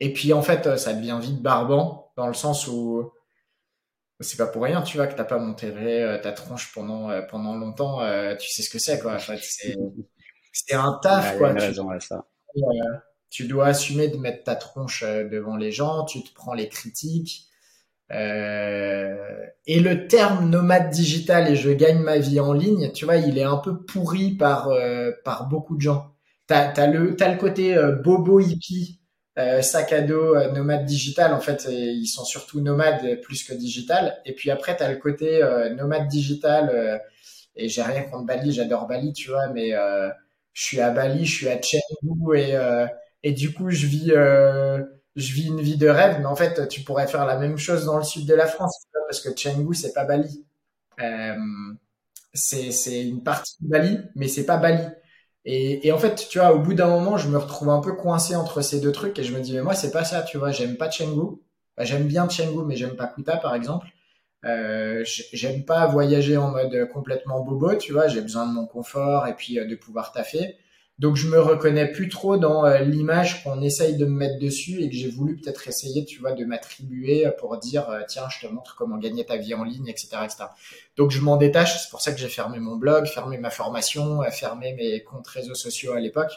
Et 0.00 0.12
puis 0.12 0.32
en 0.32 0.42
fait, 0.42 0.76
ça 0.78 0.94
devient 0.94 1.18
vite 1.20 1.40
barbant 1.40 2.12
dans 2.16 2.26
le 2.26 2.34
sens 2.34 2.66
où 2.66 3.12
c'est 4.20 4.36
pas 4.36 4.46
pour 4.46 4.62
rien, 4.62 4.82
tu 4.82 4.96
vois, 4.96 5.06
que 5.06 5.14
t'as 5.14 5.24
pas 5.24 5.38
monté 5.38 5.66
euh, 5.66 6.18
ta 6.18 6.32
tronche 6.32 6.72
pendant 6.72 7.10
pendant 7.28 7.56
longtemps. 7.56 8.00
tu 8.36 8.48
sais 8.48 8.62
ce 8.62 8.70
que 8.70 8.78
c'est, 8.78 8.98
quoi. 8.98 9.14
En 9.14 9.18
fait, 9.18 9.38
c'est 9.40 9.76
c'est 10.52 10.74
un 10.74 10.98
taf, 11.02 11.38
quoi. 11.38 11.54
tu, 11.54 11.60
raison 11.60 11.88
à 11.90 11.98
ça. 11.98 12.26
Euh, 12.56 12.60
tu 13.30 13.46
dois 13.46 13.66
assumer 13.66 14.08
de 14.08 14.18
mettre 14.18 14.44
ta 14.44 14.54
tronche 14.54 15.02
euh, 15.02 15.28
devant 15.28 15.56
les 15.56 15.72
gens, 15.72 16.04
tu 16.04 16.22
te 16.22 16.32
prends 16.34 16.52
les 16.52 16.68
critiques. 16.68 17.48
Euh, 18.10 19.46
et 19.66 19.80
le 19.80 20.08
terme 20.08 20.50
nomade 20.50 20.90
digital 20.90 21.50
et 21.50 21.56
je 21.56 21.70
gagne 21.70 22.00
ma 22.00 22.18
vie 22.18 22.40
en 22.40 22.52
ligne, 22.52 22.90
tu 22.92 23.04
vois, 23.04 23.16
il 23.16 23.38
est 23.38 23.44
un 23.44 23.56
peu 23.58 23.84
pourri 23.84 24.32
par 24.32 24.70
par 25.24 25.48
beaucoup 25.48 25.76
de 25.76 25.80
gens. 25.82 26.12
T'as 26.46 26.72
as 26.72 26.86
le 26.88 27.16
t'as 27.16 27.30
le 27.30 27.38
côté 27.38 27.76
bobo 28.04 28.40
hippie, 28.40 29.00
sac 29.62 29.92
à 29.92 30.00
dos 30.02 30.34
nomade 30.52 30.84
digital. 30.84 31.32
En 31.32 31.40
fait, 31.40 31.68
ils 31.70 32.06
sont 32.06 32.24
surtout 32.24 32.60
nomades 32.60 33.20
plus 33.22 33.44
que 33.44 33.54
digital. 33.54 34.18
Et 34.26 34.34
puis 34.34 34.50
après, 34.50 34.76
t'as 34.76 34.90
le 34.90 34.96
côté 34.98 35.40
nomade 35.76 36.08
digital. 36.08 37.00
et 37.56 37.68
j'ai 37.68 37.82
rien 37.82 38.02
contre 38.02 38.26
Bali, 38.26 38.52
j'adore 38.52 38.86
Bali, 38.88 39.12
tu 39.12 39.30
vois, 39.30 39.48
mais 39.48 39.72
je 40.52 40.62
suis 40.62 40.80
à 40.80 40.90
Bali, 40.90 41.24
je 41.24 41.34
suis 41.34 41.48
à 41.48 41.60
Chengdu 41.60 42.36
et 42.36 42.54
euh, 42.54 42.86
et 43.22 43.32
du 43.32 43.52
coup 43.52 43.70
je 43.70 43.86
vis 43.86 44.10
euh, 44.10 44.82
je 45.16 45.32
vis 45.34 45.46
une 45.48 45.60
vie 45.60 45.76
de 45.76 45.88
rêve. 45.88 46.18
Mais 46.20 46.26
en 46.26 46.36
fait, 46.36 46.68
tu 46.68 46.82
pourrais 46.82 47.06
faire 47.06 47.26
la 47.26 47.36
même 47.38 47.58
chose 47.58 47.84
dans 47.86 47.98
le 47.98 48.04
sud 48.04 48.26
de 48.26 48.34
la 48.34 48.46
France 48.46 48.86
parce 49.08 49.20
que 49.20 49.30
Chengdu 49.36 49.74
c'est 49.74 49.92
pas 49.92 50.04
Bali. 50.04 50.44
Euh, 51.00 51.36
c'est 52.34 53.06
une 53.06 53.22
partie 53.22 53.54
de 53.60 53.68
Bali, 53.68 53.98
mais 54.14 54.28
c'est 54.28 54.46
pas 54.46 54.56
Bali. 54.56 54.82
Et, 55.44 55.86
et 55.86 55.92
en 55.92 55.98
fait, 55.98 56.26
tu 56.30 56.38
vois, 56.38 56.54
au 56.54 56.60
bout 56.60 56.74
d'un 56.74 56.88
moment, 56.88 57.16
je 57.18 57.28
me 57.28 57.36
retrouve 57.36 57.68
un 57.70 57.80
peu 57.80 57.92
coincé 57.94 58.36
entre 58.36 58.60
ces 58.62 58.80
deux 58.80 58.92
trucs 58.92 59.18
et 59.18 59.24
je 59.24 59.34
me 59.34 59.40
dis 59.40 59.52
mais 59.54 59.62
moi 59.62 59.74
c'est 59.74 59.90
pas 59.90 60.04
ça, 60.04 60.22
tu 60.22 60.38
vois, 60.38 60.52
j'aime 60.52 60.76
pas 60.76 60.90
Chengdu. 60.90 61.38
Bah, 61.76 61.84
j'aime 61.84 62.06
bien 62.06 62.28
Chengdu, 62.28 62.64
mais 62.66 62.76
j'aime 62.76 62.96
pas 62.96 63.06
Kuta 63.08 63.36
par 63.38 63.54
exemple. 63.54 63.88
Euh, 64.44 65.04
j'aime 65.32 65.64
pas 65.64 65.86
voyager 65.88 66.36
en 66.36 66.50
mode 66.50 66.88
complètement 66.92 67.42
bobo, 67.44 67.76
tu 67.76 67.92
vois. 67.92 68.08
J'ai 68.08 68.20
besoin 68.22 68.46
de 68.46 68.52
mon 68.52 68.66
confort 68.66 69.26
et 69.28 69.34
puis 69.36 69.58
euh, 69.58 69.66
de 69.66 69.76
pouvoir 69.76 70.12
taffer. 70.12 70.56
Donc 70.98 71.16
je 71.16 71.26
me 71.28 71.40
reconnais 71.40 71.90
plus 71.90 72.08
trop 72.08 72.36
dans 72.36 72.64
euh, 72.64 72.80
l'image 72.80 73.42
qu'on 73.42 73.60
essaye 73.62 73.96
de 73.96 74.04
me 74.04 74.12
mettre 74.12 74.38
dessus 74.38 74.82
et 74.82 74.88
que 74.88 74.94
j'ai 74.94 75.08
voulu 75.10 75.36
peut-être 75.36 75.66
essayer, 75.68 76.04
tu 76.04 76.20
vois, 76.20 76.32
de 76.32 76.44
m'attribuer 76.44 77.26
pour 77.38 77.56
dire 77.58 77.88
tiens, 78.08 78.28
je 78.28 78.46
te 78.46 78.52
montre 78.52 78.76
comment 78.76 78.98
gagner 78.98 79.24
ta 79.24 79.36
vie 79.36 79.54
en 79.54 79.64
ligne, 79.64 79.88
etc., 79.88 80.18
etc. 80.24 80.44
Donc 80.96 81.10
je 81.10 81.20
m'en 81.20 81.36
détache. 81.36 81.82
C'est 81.82 81.90
pour 81.90 82.00
ça 82.00 82.12
que 82.12 82.18
j'ai 82.18 82.28
fermé 82.28 82.58
mon 82.60 82.76
blog, 82.76 83.06
fermé 83.06 83.38
ma 83.38 83.50
formation, 83.50 84.22
fermé 84.30 84.74
mes 84.74 85.02
comptes 85.02 85.26
réseaux 85.28 85.54
sociaux 85.54 85.92
à 85.92 86.00
l'époque. 86.00 86.32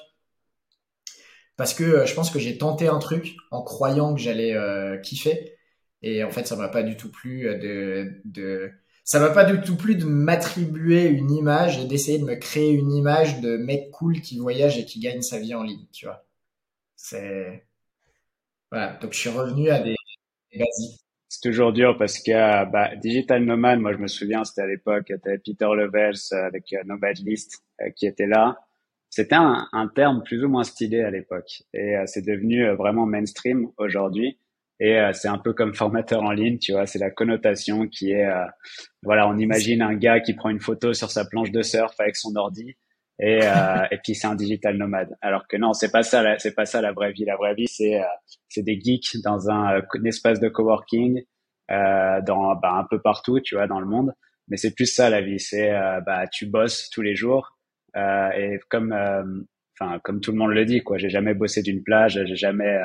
Parce 1.57 1.73
que 1.73 2.05
je 2.05 2.13
pense 2.13 2.31
que 2.31 2.39
j'ai 2.39 2.57
tenté 2.57 2.87
un 2.87 2.99
truc 2.99 3.35
en 3.51 3.61
croyant 3.61 4.13
que 4.13 4.21
j'allais 4.21 4.55
kiffer 5.03 5.55
et 6.05 6.23
en 6.23 6.29
fait, 6.29 6.47
ça 6.47 6.55
m'a 6.55 6.69
pas 6.69 6.83
du 6.83 6.95
tout 6.95 7.11
plu 7.11 7.47
euh, 7.47 7.57
de, 7.57 8.21
de 8.25 8.71
ça 9.05 9.19
m'a 9.19 9.29
pas 9.29 9.45
du 9.45 9.61
tout 9.61 9.77
plu 9.77 9.95
de 9.95 10.03
m'attribuer 10.03 11.05
une 11.05 11.31
image 11.31 11.77
et 11.77 11.85
d'essayer 11.85 12.17
de 12.17 12.25
me 12.25 12.35
créer 12.35 12.71
une 12.71 12.91
image 12.91 13.39
de 13.39 13.55
mec 13.55 13.91
cool 13.91 14.19
qui 14.19 14.39
voyage 14.39 14.79
et 14.79 14.85
qui 14.85 14.99
gagne 14.99 15.21
sa 15.21 15.39
vie 15.39 15.53
en 15.53 15.61
ligne, 15.61 15.85
tu 15.93 16.07
vois. 16.07 16.25
C'est 16.95 17.67
voilà. 18.71 18.97
Donc 19.01 19.13
je 19.13 19.19
suis 19.19 19.29
revenu 19.29 19.69
à 19.69 19.79
des, 19.79 19.95
basiques. 20.57 20.99
C'est 21.29 21.49
toujours 21.49 21.71
dur 21.71 21.97
parce 21.99 22.17
que 22.17 22.31
bah, 22.71 22.95
Digital 22.95 23.45
Nomad, 23.45 23.79
moi 23.79 23.93
je 23.93 23.99
me 23.99 24.07
souviens, 24.07 24.43
c'était 24.43 24.61
à 24.61 24.67
l'époque, 24.67 25.05
c'était 25.07 25.37
Peter 25.37 25.67
Levels 25.75 26.15
avec 26.31 26.73
euh, 26.73 26.83
Nomad 26.85 27.17
List 27.19 27.63
euh, 27.81 27.91
qui 27.91 28.07
était 28.07 28.27
là. 28.27 28.57
C'était 29.09 29.35
un, 29.35 29.91
terme 29.95 30.23
plus 30.23 30.43
ou 30.43 30.49
moins 30.49 30.63
stylé 30.63 31.01
à 31.01 31.11
l'époque 31.11 31.63
et 31.73 31.95
c'est 32.05 32.25
devenu 32.25 32.67
vraiment 32.71 33.05
mainstream 33.05 33.69
aujourd'hui. 33.77 34.37
Et 34.79 34.99
euh, 34.99 35.13
c'est 35.13 35.29
un 35.29 35.37
peu 35.37 35.53
comme 35.53 35.73
formateur 35.73 36.21
en 36.23 36.31
ligne, 36.31 36.57
tu 36.57 36.73
vois, 36.73 36.85
c'est 36.85 36.99
la 36.99 37.09
connotation 37.09 37.87
qui 37.87 38.11
est, 38.11 38.25
euh, 38.25 38.45
voilà, 39.03 39.27
on 39.27 39.37
imagine 39.37 39.81
un 39.81 39.93
gars 39.93 40.19
qui 40.19 40.33
prend 40.33 40.49
une 40.49 40.59
photo 40.59 40.93
sur 40.93 41.11
sa 41.11 41.23
planche 41.25 41.51
de 41.51 41.61
surf 41.61 41.93
avec 41.99 42.17
son 42.17 42.35
ordi 42.35 42.75
et, 43.19 43.39
euh, 43.43 43.85
et 43.91 43.97
puis 44.03 44.15
c'est 44.15 44.27
un 44.27 44.35
digital 44.35 44.75
nomade. 44.77 45.15
Alors 45.21 45.47
que 45.47 45.55
non, 45.55 45.71
c'est 45.73 45.91
pas 45.91 46.03
ça, 46.03 46.37
c'est 46.39 46.53
pas 46.53 46.65
ça 46.65 46.81
la 46.81 46.91
vraie 46.91 47.13
vie. 47.13 47.23
La 47.23 47.37
vraie 47.37 47.55
vie, 47.55 47.67
c'est 47.67 48.01
c'est 48.49 48.63
des 48.63 48.79
geeks 48.79 49.21
dans 49.23 49.49
un, 49.49 49.81
espace 50.03 50.41
de 50.41 50.49
coworking, 50.49 51.23
dans 51.69 52.55
bah, 52.55 52.73
un 52.73 52.85
peu 52.89 53.01
partout, 53.01 53.39
tu 53.39 53.55
vois, 53.55 53.67
dans 53.67 53.79
le 53.79 53.85
monde. 53.85 54.13
Mais 54.49 54.57
c'est 54.57 54.75
plus 54.75 54.85
ça 54.93 55.09
la 55.09 55.21
vie. 55.21 55.39
C'est 55.39 55.71
bah 56.05 56.27
tu 56.27 56.45
bosses 56.47 56.89
tous 56.89 57.01
les 57.01 57.15
jours 57.15 57.57
et 57.95 58.59
comme 58.69 58.93
enfin 59.79 59.99
comme 60.03 60.19
tout 60.19 60.31
le 60.33 60.37
monde 60.37 60.51
le 60.51 60.65
dit 60.65 60.83
quoi. 60.83 60.97
J'ai 60.97 61.09
jamais 61.09 61.33
bossé 61.33 61.61
d'une 61.61 61.83
plage, 61.83 62.21
j'ai 62.25 62.35
jamais 62.35 62.77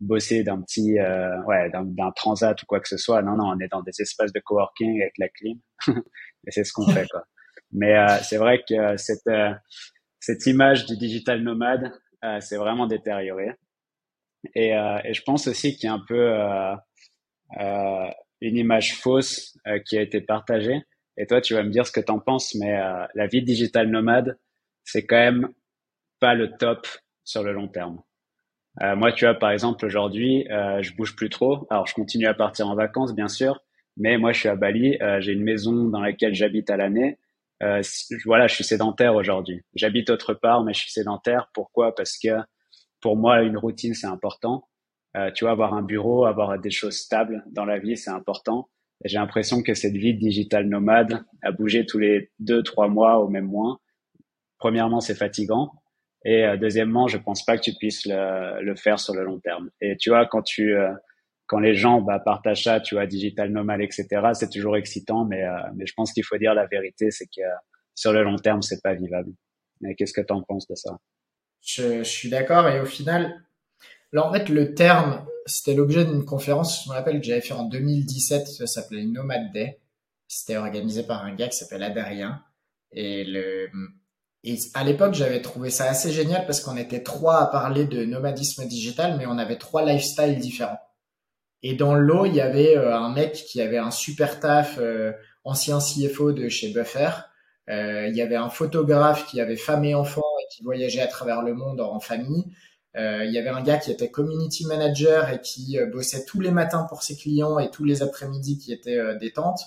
bosser 0.00 0.42
d'un 0.44 0.60
petit, 0.62 0.98
euh, 0.98 1.42
ouais, 1.44 1.70
d'un 1.70 2.10
transat 2.12 2.62
ou 2.62 2.66
quoi 2.66 2.80
que 2.80 2.88
ce 2.88 2.96
soit. 2.96 3.22
Non, 3.22 3.36
non, 3.36 3.46
on 3.54 3.58
est 3.60 3.68
dans 3.68 3.82
des 3.82 4.00
espaces 4.00 4.32
de 4.32 4.40
coworking 4.40 5.00
avec 5.00 5.14
la 5.18 5.28
clim. 5.28 5.58
et 5.88 6.50
c'est 6.50 6.64
ce 6.64 6.72
qu'on 6.72 6.86
fait, 6.86 7.06
quoi. 7.08 7.24
Mais 7.72 7.96
euh, 7.96 8.18
c'est 8.22 8.36
vrai 8.36 8.62
que 8.68 8.96
cette, 8.96 9.26
euh, 9.26 9.52
cette 10.20 10.46
image 10.46 10.86
du 10.86 10.96
digital 10.96 11.42
nomade, 11.42 11.92
euh, 12.24 12.40
c'est 12.40 12.56
vraiment 12.56 12.86
détérioré. 12.86 13.52
Et, 14.54 14.68
et 14.70 15.12
je 15.12 15.22
pense 15.22 15.48
aussi 15.48 15.74
qu'il 15.74 15.88
y 15.88 15.90
a 15.90 15.94
un 15.94 16.04
peu 16.06 16.30
une 18.40 18.56
image 18.56 18.94
fausse 18.94 19.58
qui 19.84 19.98
a 19.98 20.02
été 20.02 20.20
partagée. 20.20 20.82
Et 21.16 21.26
toi, 21.26 21.40
tu 21.40 21.54
vas 21.54 21.64
me 21.64 21.70
dire 21.70 21.84
ce 21.84 21.90
que 21.90 21.98
tu 21.98 22.12
en 22.12 22.20
penses, 22.20 22.54
mais 22.54 22.78
la 23.14 23.26
vie 23.26 23.42
digital 23.42 23.90
nomade, 23.90 24.38
c'est 24.84 25.04
quand 25.04 25.16
même 25.16 25.48
pas 26.20 26.34
le 26.34 26.56
top 26.56 26.86
sur 27.24 27.42
le 27.42 27.52
long 27.52 27.66
terme. 27.66 28.00
Euh, 28.82 28.96
moi, 28.96 29.12
tu 29.12 29.24
vois, 29.24 29.34
par 29.34 29.50
exemple, 29.50 29.84
aujourd'hui, 29.86 30.46
euh, 30.50 30.82
je 30.82 30.94
bouge 30.94 31.16
plus 31.16 31.30
trop. 31.30 31.66
Alors, 31.70 31.86
je 31.86 31.94
continue 31.94 32.26
à 32.26 32.34
partir 32.34 32.68
en 32.68 32.74
vacances, 32.74 33.14
bien 33.14 33.28
sûr, 33.28 33.62
mais 33.96 34.18
moi, 34.18 34.32
je 34.32 34.40
suis 34.40 34.48
à 34.48 34.56
Bali. 34.56 34.98
Euh, 35.00 35.20
j'ai 35.20 35.32
une 35.32 35.44
maison 35.44 35.84
dans 35.84 36.00
laquelle 36.00 36.34
j'habite 36.34 36.70
à 36.70 36.76
l'année. 36.76 37.18
Euh, 37.62 37.80
voilà, 38.26 38.46
je 38.48 38.54
suis 38.54 38.64
sédentaire 38.64 39.14
aujourd'hui. 39.14 39.62
J'habite 39.74 40.10
autre 40.10 40.34
part, 40.34 40.62
mais 40.62 40.74
je 40.74 40.80
suis 40.80 40.90
sédentaire. 40.90 41.50
Pourquoi? 41.54 41.94
Parce 41.94 42.18
que 42.18 42.28
pour 43.00 43.16
moi, 43.16 43.42
une 43.42 43.56
routine, 43.56 43.94
c'est 43.94 44.06
important. 44.06 44.68
Euh, 45.16 45.30
tu 45.30 45.44
vois, 45.44 45.52
avoir 45.52 45.72
un 45.74 45.82
bureau, 45.82 46.26
avoir 46.26 46.58
des 46.58 46.70
choses 46.70 46.96
stables 46.96 47.44
dans 47.50 47.64
la 47.64 47.78
vie, 47.78 47.96
c'est 47.96 48.10
important. 48.10 48.68
j'ai 49.04 49.18
l'impression 49.18 49.62
que 49.62 49.74
cette 49.74 49.94
vie 49.94 50.14
de 50.14 50.18
digital 50.18 50.66
nomade, 50.68 51.24
à 51.42 51.52
bouger 51.52 51.86
tous 51.86 51.98
les 51.98 52.30
deux, 52.38 52.62
trois 52.62 52.88
mois 52.88 53.18
au 53.18 53.28
même 53.28 53.46
mois, 53.46 53.80
premièrement, 54.58 55.00
c'est 55.00 55.14
fatigant. 55.14 55.72
Et 56.26 56.44
euh, 56.44 56.56
deuxièmement, 56.56 57.06
je 57.06 57.18
pense 57.18 57.44
pas 57.44 57.56
que 57.56 57.62
tu 57.62 57.72
puisses 57.74 58.04
le, 58.04 58.60
le, 58.60 58.74
faire 58.74 58.98
sur 58.98 59.14
le 59.14 59.22
long 59.22 59.38
terme. 59.38 59.70
Et 59.80 59.96
tu 59.96 60.10
vois, 60.10 60.26
quand 60.26 60.42
tu, 60.42 60.76
euh, 60.76 60.92
quand 61.46 61.60
les 61.60 61.76
gens 61.76 62.00
bah, 62.00 62.18
partagent 62.18 62.64
ça, 62.64 62.80
tu 62.80 62.96
vois, 62.96 63.06
digital 63.06 63.52
nomade, 63.52 63.80
etc., 63.80 64.08
c'est 64.32 64.50
toujours 64.50 64.76
excitant, 64.76 65.24
mais, 65.24 65.44
euh, 65.44 65.52
mais 65.76 65.86
je 65.86 65.94
pense 65.96 66.12
qu'il 66.12 66.24
faut 66.24 66.36
dire 66.36 66.52
la 66.52 66.66
vérité, 66.66 67.12
c'est 67.12 67.26
que 67.26 67.42
sur 67.94 68.12
le 68.12 68.24
long 68.24 68.34
terme, 68.34 68.60
c'est 68.60 68.82
pas 68.82 68.94
vivable. 68.94 69.30
Mais 69.80 69.94
qu'est-ce 69.94 70.12
que 70.12 70.20
tu 70.20 70.32
en 70.32 70.42
penses 70.42 70.66
de 70.66 70.74
ça? 70.74 70.98
Je, 71.60 71.98
je, 71.98 72.10
suis 72.10 72.28
d'accord. 72.28 72.68
Et 72.68 72.80
au 72.80 72.86
final, 72.86 73.32
là, 74.10 74.26
en 74.26 74.32
fait, 74.32 74.48
le 74.48 74.74
terme, 74.74 75.24
c'était 75.46 75.74
l'objet 75.74 76.04
d'une 76.04 76.24
conférence, 76.24 76.82
je 76.84 76.90
me 76.90 76.94
rappelle 76.94 77.20
que 77.20 77.26
j'avais 77.26 77.40
fait 77.40 77.54
en 77.54 77.68
2017, 77.68 78.48
ça 78.48 78.66
s'appelait 78.66 79.04
Nomad 79.04 79.52
Day. 79.52 79.78
C'était 80.26 80.56
organisé 80.56 81.04
par 81.04 81.24
un 81.24 81.36
gars 81.36 81.46
qui 81.46 81.56
s'appelle 81.56 81.84
Adrien. 81.84 82.42
Et 82.90 83.22
le, 83.22 83.68
et 84.44 84.58
à 84.74 84.84
l'époque, 84.84 85.14
j'avais 85.14 85.42
trouvé 85.42 85.70
ça 85.70 85.84
assez 85.88 86.12
génial 86.12 86.46
parce 86.46 86.60
qu'on 86.60 86.76
était 86.76 87.02
trois 87.02 87.38
à 87.40 87.46
parler 87.46 87.84
de 87.84 88.04
nomadisme 88.04 88.66
digital, 88.66 89.16
mais 89.18 89.26
on 89.26 89.38
avait 89.38 89.58
trois 89.58 89.84
lifestyles 89.84 90.38
différents. 90.38 90.80
Et 91.62 91.74
dans 91.74 91.94
l'eau, 91.94 92.26
il 92.26 92.34
y 92.34 92.40
avait 92.40 92.76
euh, 92.76 92.96
un 92.96 93.12
mec 93.12 93.32
qui 93.32 93.60
avait 93.60 93.78
un 93.78 93.90
super 93.90 94.38
taf, 94.40 94.78
euh, 94.78 95.12
ancien 95.44 95.78
CFO 95.78 96.32
de 96.32 96.48
chez 96.48 96.72
Buffer. 96.72 97.10
Euh, 97.68 98.06
il 98.08 98.16
y 98.16 98.22
avait 98.22 98.36
un 98.36 98.50
photographe 98.50 99.26
qui 99.26 99.40
avait 99.40 99.56
femme 99.56 99.84
et 99.84 99.94
enfant 99.94 100.22
et 100.40 100.54
qui 100.54 100.62
voyageait 100.62 101.00
à 101.00 101.08
travers 101.08 101.42
le 101.42 101.54
monde 101.54 101.80
en 101.80 101.98
famille. 101.98 102.44
Euh, 102.96 103.24
il 103.24 103.32
y 103.32 103.38
avait 103.38 103.50
un 103.50 103.62
gars 103.62 103.76
qui 103.76 103.90
était 103.90 104.10
community 104.10 104.64
manager 104.66 105.28
et 105.30 105.40
qui 105.40 105.78
euh, 105.78 105.86
bossait 105.86 106.24
tous 106.24 106.40
les 106.40 106.50
matins 106.50 106.86
pour 106.88 107.02
ses 107.02 107.16
clients 107.16 107.58
et 107.58 107.70
tous 107.70 107.84
les 107.84 108.02
après-midi 108.02 108.58
qui 108.58 108.72
était 108.72 108.98
euh, 108.98 109.16
détente. 109.16 109.60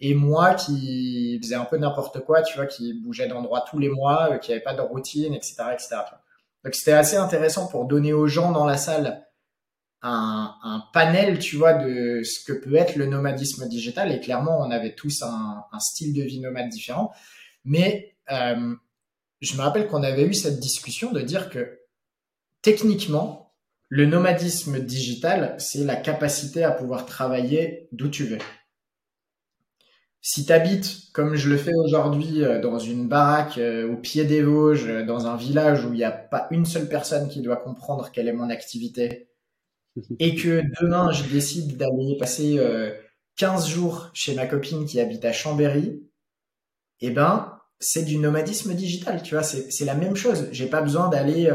Et 0.00 0.14
moi 0.14 0.54
qui 0.54 1.38
faisais 1.42 1.54
un 1.54 1.64
peu 1.64 1.78
n'importe 1.78 2.20
quoi, 2.20 2.42
tu 2.42 2.56
vois, 2.56 2.66
qui 2.66 2.94
bougeait 2.94 3.28
d'endroit 3.28 3.64
tous 3.68 3.78
les 3.78 3.88
mois, 3.88 4.38
qui 4.38 4.52
avait 4.52 4.60
pas 4.60 4.74
de 4.74 4.82
routine, 4.82 5.32
etc., 5.32 5.54
etc. 5.72 5.96
Donc 6.64 6.74
c'était 6.74 6.92
assez 6.92 7.16
intéressant 7.16 7.66
pour 7.68 7.86
donner 7.86 8.12
aux 8.12 8.26
gens 8.26 8.52
dans 8.52 8.66
la 8.66 8.76
salle 8.76 9.26
un, 10.02 10.54
un, 10.62 10.84
panel, 10.92 11.38
tu 11.38 11.56
vois, 11.56 11.72
de 11.72 12.22
ce 12.22 12.44
que 12.44 12.52
peut 12.52 12.76
être 12.76 12.96
le 12.96 13.06
nomadisme 13.06 13.66
digital. 13.68 14.12
Et 14.12 14.20
clairement, 14.20 14.58
on 14.60 14.70
avait 14.70 14.94
tous 14.94 15.22
un, 15.22 15.64
un 15.72 15.80
style 15.80 16.12
de 16.12 16.22
vie 16.22 16.40
nomade 16.40 16.68
différent. 16.68 17.12
Mais 17.64 18.16
euh, 18.30 18.74
je 19.40 19.56
me 19.56 19.62
rappelle 19.62 19.86
qu'on 19.88 20.02
avait 20.02 20.24
eu 20.24 20.34
cette 20.34 20.60
discussion 20.60 21.12
de 21.12 21.20
dire 21.20 21.50
que 21.50 21.80
techniquement, 22.62 23.54
le 23.88 24.06
nomadisme 24.06 24.80
digital, 24.80 25.54
c'est 25.58 25.84
la 25.84 25.96
capacité 25.96 26.64
à 26.64 26.72
pouvoir 26.72 27.06
travailler 27.06 27.88
d'où 27.92 28.08
tu 28.08 28.24
veux. 28.24 28.38
Si 30.28 30.44
tu 30.44 30.52
habites, 30.52 31.12
comme 31.12 31.36
je 31.36 31.48
le 31.48 31.56
fais 31.56 31.72
aujourd'hui, 31.72 32.42
euh, 32.42 32.60
dans 32.60 32.80
une 32.80 33.06
baraque 33.06 33.58
euh, 33.58 33.92
au 33.92 33.96
pied 33.96 34.24
des 34.24 34.42
Vosges, 34.42 34.88
euh, 34.88 35.06
dans 35.06 35.28
un 35.28 35.36
village 35.36 35.84
où 35.84 35.92
il 35.92 35.98
n'y 35.98 36.02
a 36.02 36.10
pas 36.10 36.48
une 36.50 36.66
seule 36.66 36.88
personne 36.88 37.28
qui 37.28 37.42
doit 37.42 37.58
comprendre 37.58 38.10
quelle 38.10 38.26
est 38.26 38.32
mon 38.32 38.50
activité, 38.50 39.28
et 40.18 40.34
que 40.34 40.62
demain 40.82 41.12
je 41.12 41.22
décide 41.32 41.76
d'aller 41.76 42.16
passer 42.18 42.58
15 43.36 43.68
jours 43.68 44.10
chez 44.14 44.34
ma 44.34 44.46
copine 44.46 44.84
qui 44.84 44.98
habite 44.98 45.24
à 45.24 45.30
Chambéry, 45.30 46.02
eh 47.02 47.10
ben, 47.10 47.60
c'est 47.78 48.04
du 48.04 48.18
nomadisme 48.18 48.74
digital, 48.74 49.22
tu 49.22 49.36
vois, 49.36 49.44
c'est 49.44 49.84
la 49.84 49.94
même 49.94 50.16
chose. 50.16 50.48
J'ai 50.50 50.66
pas 50.66 50.82
besoin 50.82 51.08
d'aller 51.08 51.48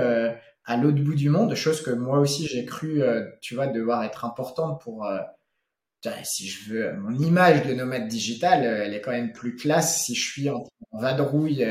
à 0.66 0.78
l'autre 0.78 1.02
bout 1.02 1.16
du 1.16 1.30
monde, 1.30 1.54
chose 1.56 1.82
que 1.82 1.92
moi 1.92 2.20
aussi 2.20 2.48
j'ai 2.48 2.66
cru, 2.66 3.02
euh, 3.02 3.26
tu 3.42 3.56
vois, 3.56 3.68
devoir 3.68 4.04
être 4.04 4.26
importante 4.26 4.82
pour, 4.82 5.06
euh, 5.06 5.20
si 6.24 6.48
je 6.48 6.70
veux, 6.72 6.94
mon 6.94 7.18
image 7.18 7.66
de 7.66 7.74
nomade 7.74 8.08
digital, 8.08 8.66
euh, 8.66 8.84
elle 8.86 8.94
est 8.94 9.02
quand 9.02 9.12
même 9.12 9.34
plus 9.34 9.56
classe 9.56 10.04
si 10.04 10.16
je 10.16 10.32
suis 10.32 10.50
en, 10.50 10.64
vadrouille 10.94 11.66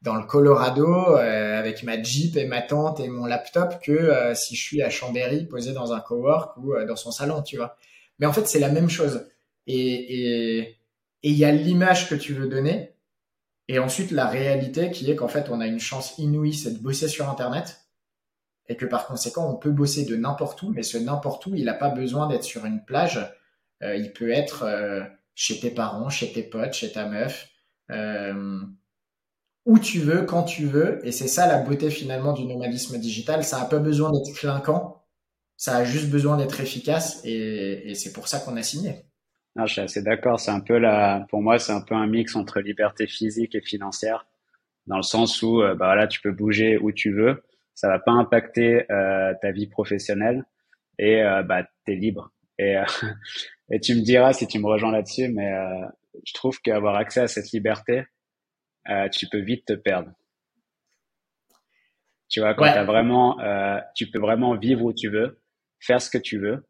dans 0.00 0.14
le 0.14 0.24
Colorado 0.24 1.16
avec 1.16 1.82
ma 1.82 2.02
Jeep 2.02 2.36
et 2.36 2.46
ma 2.46 2.62
tente 2.62 3.00
et 3.00 3.08
mon 3.08 3.26
laptop 3.26 3.82
que 3.82 4.32
si 4.34 4.56
je 4.56 4.62
suis 4.62 4.82
à 4.82 4.88
Chambéry 4.88 5.44
posé 5.46 5.74
dans 5.74 5.92
un 5.92 6.00
cowork 6.00 6.56
ou 6.56 6.72
dans 6.88 6.96
son 6.96 7.10
salon, 7.10 7.42
tu 7.42 7.58
vois. 7.58 7.76
Mais 8.18 8.24
en 8.24 8.32
fait, 8.32 8.46
c'est 8.48 8.58
la 8.58 8.70
même 8.70 8.88
chose. 8.88 9.28
Et 9.66 10.76
et 11.26 11.30
il 11.30 11.36
y 11.36 11.44
a 11.44 11.50
l'image 11.50 12.08
que 12.08 12.14
tu 12.14 12.34
veux 12.34 12.46
donner 12.46 12.94
et 13.68 13.78
ensuite 13.80 14.12
la 14.12 14.26
réalité 14.26 14.92
qui 14.92 15.10
est 15.10 15.16
qu'en 15.16 15.26
fait, 15.26 15.48
on 15.50 15.60
a 15.60 15.66
une 15.66 15.80
chance 15.80 16.16
inouïe, 16.18 16.54
c'est 16.54 16.74
de 16.74 16.78
bosser 16.78 17.08
sur 17.08 17.28
Internet 17.28 17.80
et 18.68 18.76
que 18.76 18.86
par 18.86 19.06
conséquent, 19.06 19.50
on 19.50 19.56
peut 19.56 19.72
bosser 19.72 20.04
de 20.04 20.14
n'importe 20.14 20.62
où, 20.62 20.70
mais 20.70 20.84
ce 20.84 20.98
n'importe 20.98 21.46
où, 21.46 21.54
il 21.54 21.64
n'a 21.64 21.74
pas 21.74 21.88
besoin 21.88 22.28
d'être 22.28 22.44
sur 22.44 22.64
une 22.64 22.84
plage. 22.84 23.18
Euh, 23.82 23.96
il 23.96 24.12
peut 24.12 24.30
être 24.30 24.62
euh, 24.64 25.02
chez 25.34 25.60
tes 25.60 25.70
parents, 25.70 26.08
chez 26.08 26.32
tes 26.32 26.42
potes, 26.42 26.72
chez 26.72 26.92
ta 26.92 27.06
meuf, 27.06 27.48
euh, 27.90 28.60
où 29.64 29.78
tu 29.78 29.98
veux, 29.98 30.22
quand 30.22 30.44
tu 30.44 30.66
veux. 30.66 31.04
Et 31.06 31.12
c'est 31.12 31.28
ça 31.28 31.46
la 31.46 31.58
beauté 31.58 31.90
finalement 31.90 32.32
du 32.32 32.44
nomadisme 32.44 32.98
digital. 32.98 33.44
Ça 33.44 33.60
n'a 33.60 33.66
pas 33.66 33.78
besoin 33.78 34.10
d'être 34.12 34.34
clinquant, 34.36 35.04
ça 35.56 35.76
a 35.76 35.84
juste 35.84 36.10
besoin 36.10 36.36
d'être 36.36 36.60
efficace, 36.60 37.20
et, 37.24 37.94
c'est 37.94 38.12
pour 38.12 38.28
ça 38.28 38.40
qu'on 38.40 38.56
a 38.56 38.62
signé. 38.62 39.04
je 39.56 39.66
suis 39.66 39.80
assez 39.80 40.02
d'accord. 40.02 40.40
C'est 40.40 40.50
un 40.50 40.60
peu 40.60 40.78
la, 40.78 41.26
pour 41.30 41.42
moi, 41.42 41.58
c'est 41.58 41.72
un 41.72 41.80
peu 41.80 41.94
un 41.94 42.06
mix 42.06 42.36
entre 42.36 42.60
liberté 42.60 43.06
physique 43.06 43.54
et 43.54 43.62
financière, 43.62 44.26
dans 44.86 44.96
le 44.96 45.02
sens 45.02 45.42
où, 45.42 45.62
bah 45.78 45.94
là, 45.94 46.06
tu 46.06 46.20
peux 46.20 46.32
bouger 46.32 46.78
où 46.78 46.92
tu 46.92 47.12
veux 47.12 47.42
ça 47.74 47.88
va 47.88 47.98
pas 47.98 48.12
impacter 48.12 48.86
ta 48.88 49.50
vie 49.52 49.66
professionnelle 49.66 50.44
et 50.98 51.22
bah 51.44 51.62
t'es 51.84 51.94
libre. 51.94 52.32
Et 52.58 52.76
et 53.70 53.80
tu 53.80 53.94
me 53.94 54.00
diras 54.00 54.32
si 54.32 54.46
tu 54.46 54.58
me 54.58 54.66
rejoins 54.66 54.92
là-dessus, 54.92 55.28
mais 55.28 55.52
euh, 55.52 55.86
je 56.24 56.32
trouve 56.34 56.60
qu'avoir 56.60 56.96
accès 56.96 57.20
à 57.20 57.28
cette 57.28 57.50
liberté, 57.50 58.04
euh, 58.88 59.08
tu 59.08 59.26
peux 59.28 59.40
vite 59.40 59.66
te 59.66 59.72
perdre. 59.72 60.10
Tu 62.28 62.40
vois, 62.40 62.54
quand 62.54 62.64
as 62.64 62.84
vraiment, 62.84 63.38
tu 63.94 64.10
peux 64.10 64.18
vraiment 64.18 64.56
vivre 64.56 64.84
où 64.84 64.92
tu 64.92 65.08
veux, 65.08 65.40
faire 65.78 66.02
ce 66.02 66.10
que 66.10 66.18
tu 66.18 66.40
veux. 66.40 66.66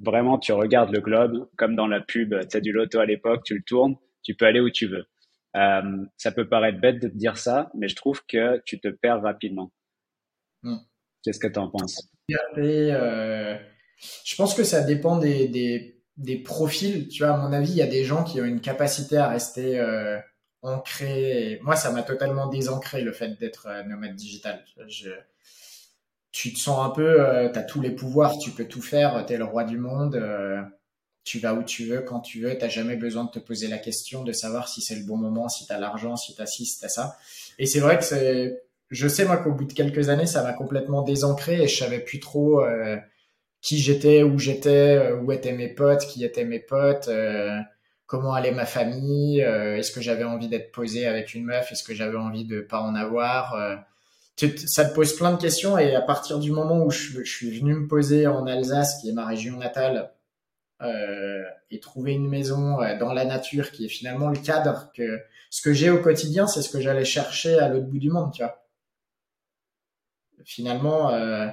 vraiment, 0.00 0.38
tu 0.38 0.52
regardes 0.52 0.94
le 0.94 1.00
globe 1.00 1.48
comme 1.56 1.74
dans 1.74 1.88
la 1.88 2.00
pub, 2.00 2.34
tu 2.48 2.56
as 2.56 2.60
du 2.60 2.70
loto 2.70 3.00
à 3.00 3.06
l'époque, 3.06 3.42
tu 3.44 3.54
le 3.56 3.62
tournes, 3.62 3.96
tu 4.22 4.36
peux 4.36 4.46
aller 4.46 4.60
où 4.60 4.70
tu 4.70 4.86
veux. 4.86 5.04
ça 6.16 6.32
peut 6.32 6.48
paraître 6.48 6.80
bête 6.80 7.02
de 7.02 7.08
te 7.08 7.16
dire 7.16 7.36
ça, 7.38 7.72
mais 7.74 7.88
je 7.88 7.96
trouve 7.96 8.24
que 8.26 8.62
tu 8.64 8.78
te 8.78 8.86
perds 8.86 9.22
rapidement. 9.22 9.72
Hmm. 10.62 10.78
Qu'est-ce 11.22 11.40
que 11.40 11.48
tu 11.48 11.58
en 11.58 11.68
penses 11.68 12.08
euh, 12.56 13.58
Je 14.24 14.36
pense 14.36 14.54
que 14.54 14.64
ça 14.64 14.82
dépend 14.82 15.18
des, 15.18 15.48
des, 15.48 15.97
des, 16.18 16.36
profils. 16.36 17.08
Tu 17.08 17.24
vois, 17.24 17.34
à 17.34 17.38
mon 17.38 17.52
avis, 17.52 17.70
il 17.70 17.76
y 17.76 17.82
a 17.82 17.86
des 17.86 18.04
gens 18.04 18.24
qui 18.24 18.40
ont 18.40 18.44
une 18.44 18.60
capacité 18.60 19.16
à 19.16 19.28
rester 19.28 19.78
euh, 19.78 20.18
ancrés. 20.62 21.58
Moi, 21.62 21.76
ça 21.76 21.90
m'a 21.90 22.02
totalement 22.02 22.46
désancré 22.46 23.02
le 23.02 23.12
fait 23.12 23.38
d'être 23.38 23.66
euh, 23.68 23.82
nomade 23.84 24.14
digital. 24.14 24.64
Je, 24.88 25.10
tu 26.32 26.52
te 26.52 26.58
sens 26.58 26.84
un 26.86 26.90
peu, 26.90 27.20
euh, 27.20 27.48
tu 27.50 27.58
as 27.58 27.62
tous 27.62 27.80
les 27.80 27.90
pouvoirs, 27.90 28.38
tu 28.38 28.50
peux 28.50 28.66
tout 28.66 28.82
faire, 28.82 29.24
tu 29.26 29.32
es 29.32 29.36
le 29.36 29.44
roi 29.44 29.64
du 29.64 29.78
monde, 29.78 30.16
euh, 30.16 30.62
tu 31.24 31.38
vas 31.38 31.54
où 31.54 31.62
tu 31.62 31.86
veux, 31.86 32.00
quand 32.00 32.20
tu 32.20 32.40
veux, 32.40 32.56
tu 32.56 32.70
jamais 32.70 32.96
besoin 32.96 33.24
de 33.24 33.30
te 33.30 33.38
poser 33.38 33.68
la 33.68 33.78
question 33.78 34.24
de 34.24 34.32
savoir 34.32 34.68
si 34.68 34.80
c'est 34.80 34.94
le 34.94 35.04
bon 35.04 35.16
moment, 35.16 35.48
si 35.48 35.66
tu 35.66 35.72
as 35.72 35.78
l'argent, 35.78 36.16
si 36.16 36.34
tu 36.34 36.42
as 36.42 36.46
ci, 36.46 36.64
si 36.64 36.78
tu 36.78 36.84
as 36.84 36.88
ça. 36.88 37.16
Et 37.58 37.66
c'est 37.66 37.80
vrai 37.80 37.98
que 37.98 38.04
c'est 38.04 38.62
je 38.90 39.06
sais 39.06 39.24
moi 39.24 39.36
qu'au 39.36 39.52
bout 39.52 39.66
de 39.66 39.72
quelques 39.72 40.08
années, 40.08 40.26
ça 40.26 40.42
m'a 40.42 40.52
complètement 40.52 41.02
désancré 41.02 41.62
et 41.62 41.68
je 41.68 41.76
savais 41.76 41.98
plus 41.98 42.20
trop 42.20 42.64
euh, 42.64 42.96
qui 43.60 43.78
j'étais, 43.78 44.22
où 44.22 44.38
j'étais, 44.38 44.96
euh, 44.96 45.16
où 45.16 45.32
étaient 45.32 45.52
mes 45.52 45.68
potes, 45.68 46.06
qui 46.06 46.24
étaient 46.24 46.44
mes 46.44 46.60
potes, 46.60 47.08
euh, 47.08 47.58
comment 48.06 48.32
allait 48.32 48.52
ma 48.52 48.66
famille, 48.66 49.40
est-ce 49.40 49.92
que 49.92 50.00
j'avais 50.00 50.24
envie 50.24 50.48
d'être 50.48 50.72
posé 50.72 51.06
avec 51.06 51.34
une 51.34 51.44
meuf, 51.44 51.70
est-ce 51.72 51.84
que 51.84 51.94
j'avais 51.94 52.16
envie 52.16 52.46
de 52.46 52.60
pas 52.62 52.80
en 52.80 52.94
avoir. 52.94 53.54
ça 54.66 54.84
te 54.86 54.94
pose 54.94 55.14
plein 55.14 55.32
de 55.32 55.38
questions 55.38 55.76
et 55.76 55.94
à 55.94 56.00
partir 56.00 56.38
du 56.38 56.50
moment 56.50 56.82
où 56.84 56.90
je, 56.90 57.22
je 57.22 57.30
suis 57.30 57.58
venu 57.58 57.74
me 57.74 57.86
poser 57.86 58.26
en 58.26 58.46
Alsace, 58.46 59.02
qui 59.02 59.10
est 59.10 59.12
ma 59.12 59.26
région 59.26 59.58
natale, 59.58 60.10
et 61.70 61.80
trouver 61.80 62.12
une 62.12 62.28
maison 62.28 62.78
dans 62.98 63.12
la 63.12 63.26
nature, 63.26 63.72
qui 63.72 63.84
est 63.84 63.90
finalement 63.90 64.30
le 64.30 64.38
cadre 64.38 64.90
que 64.96 65.20
ce 65.50 65.60
que 65.60 65.74
j'ai 65.74 65.90
au 65.90 66.00
quotidien, 66.00 66.46
c'est 66.46 66.62
ce 66.62 66.70
que 66.70 66.80
j'allais 66.80 67.04
chercher 67.04 67.58
à 67.58 67.68
l'autre 67.68 67.88
bout 67.88 67.98
du 67.98 68.08
monde, 68.08 68.32
tu 68.32 68.42
vois 68.42 68.58
finalement, 70.48 71.10
euh, 71.10 71.48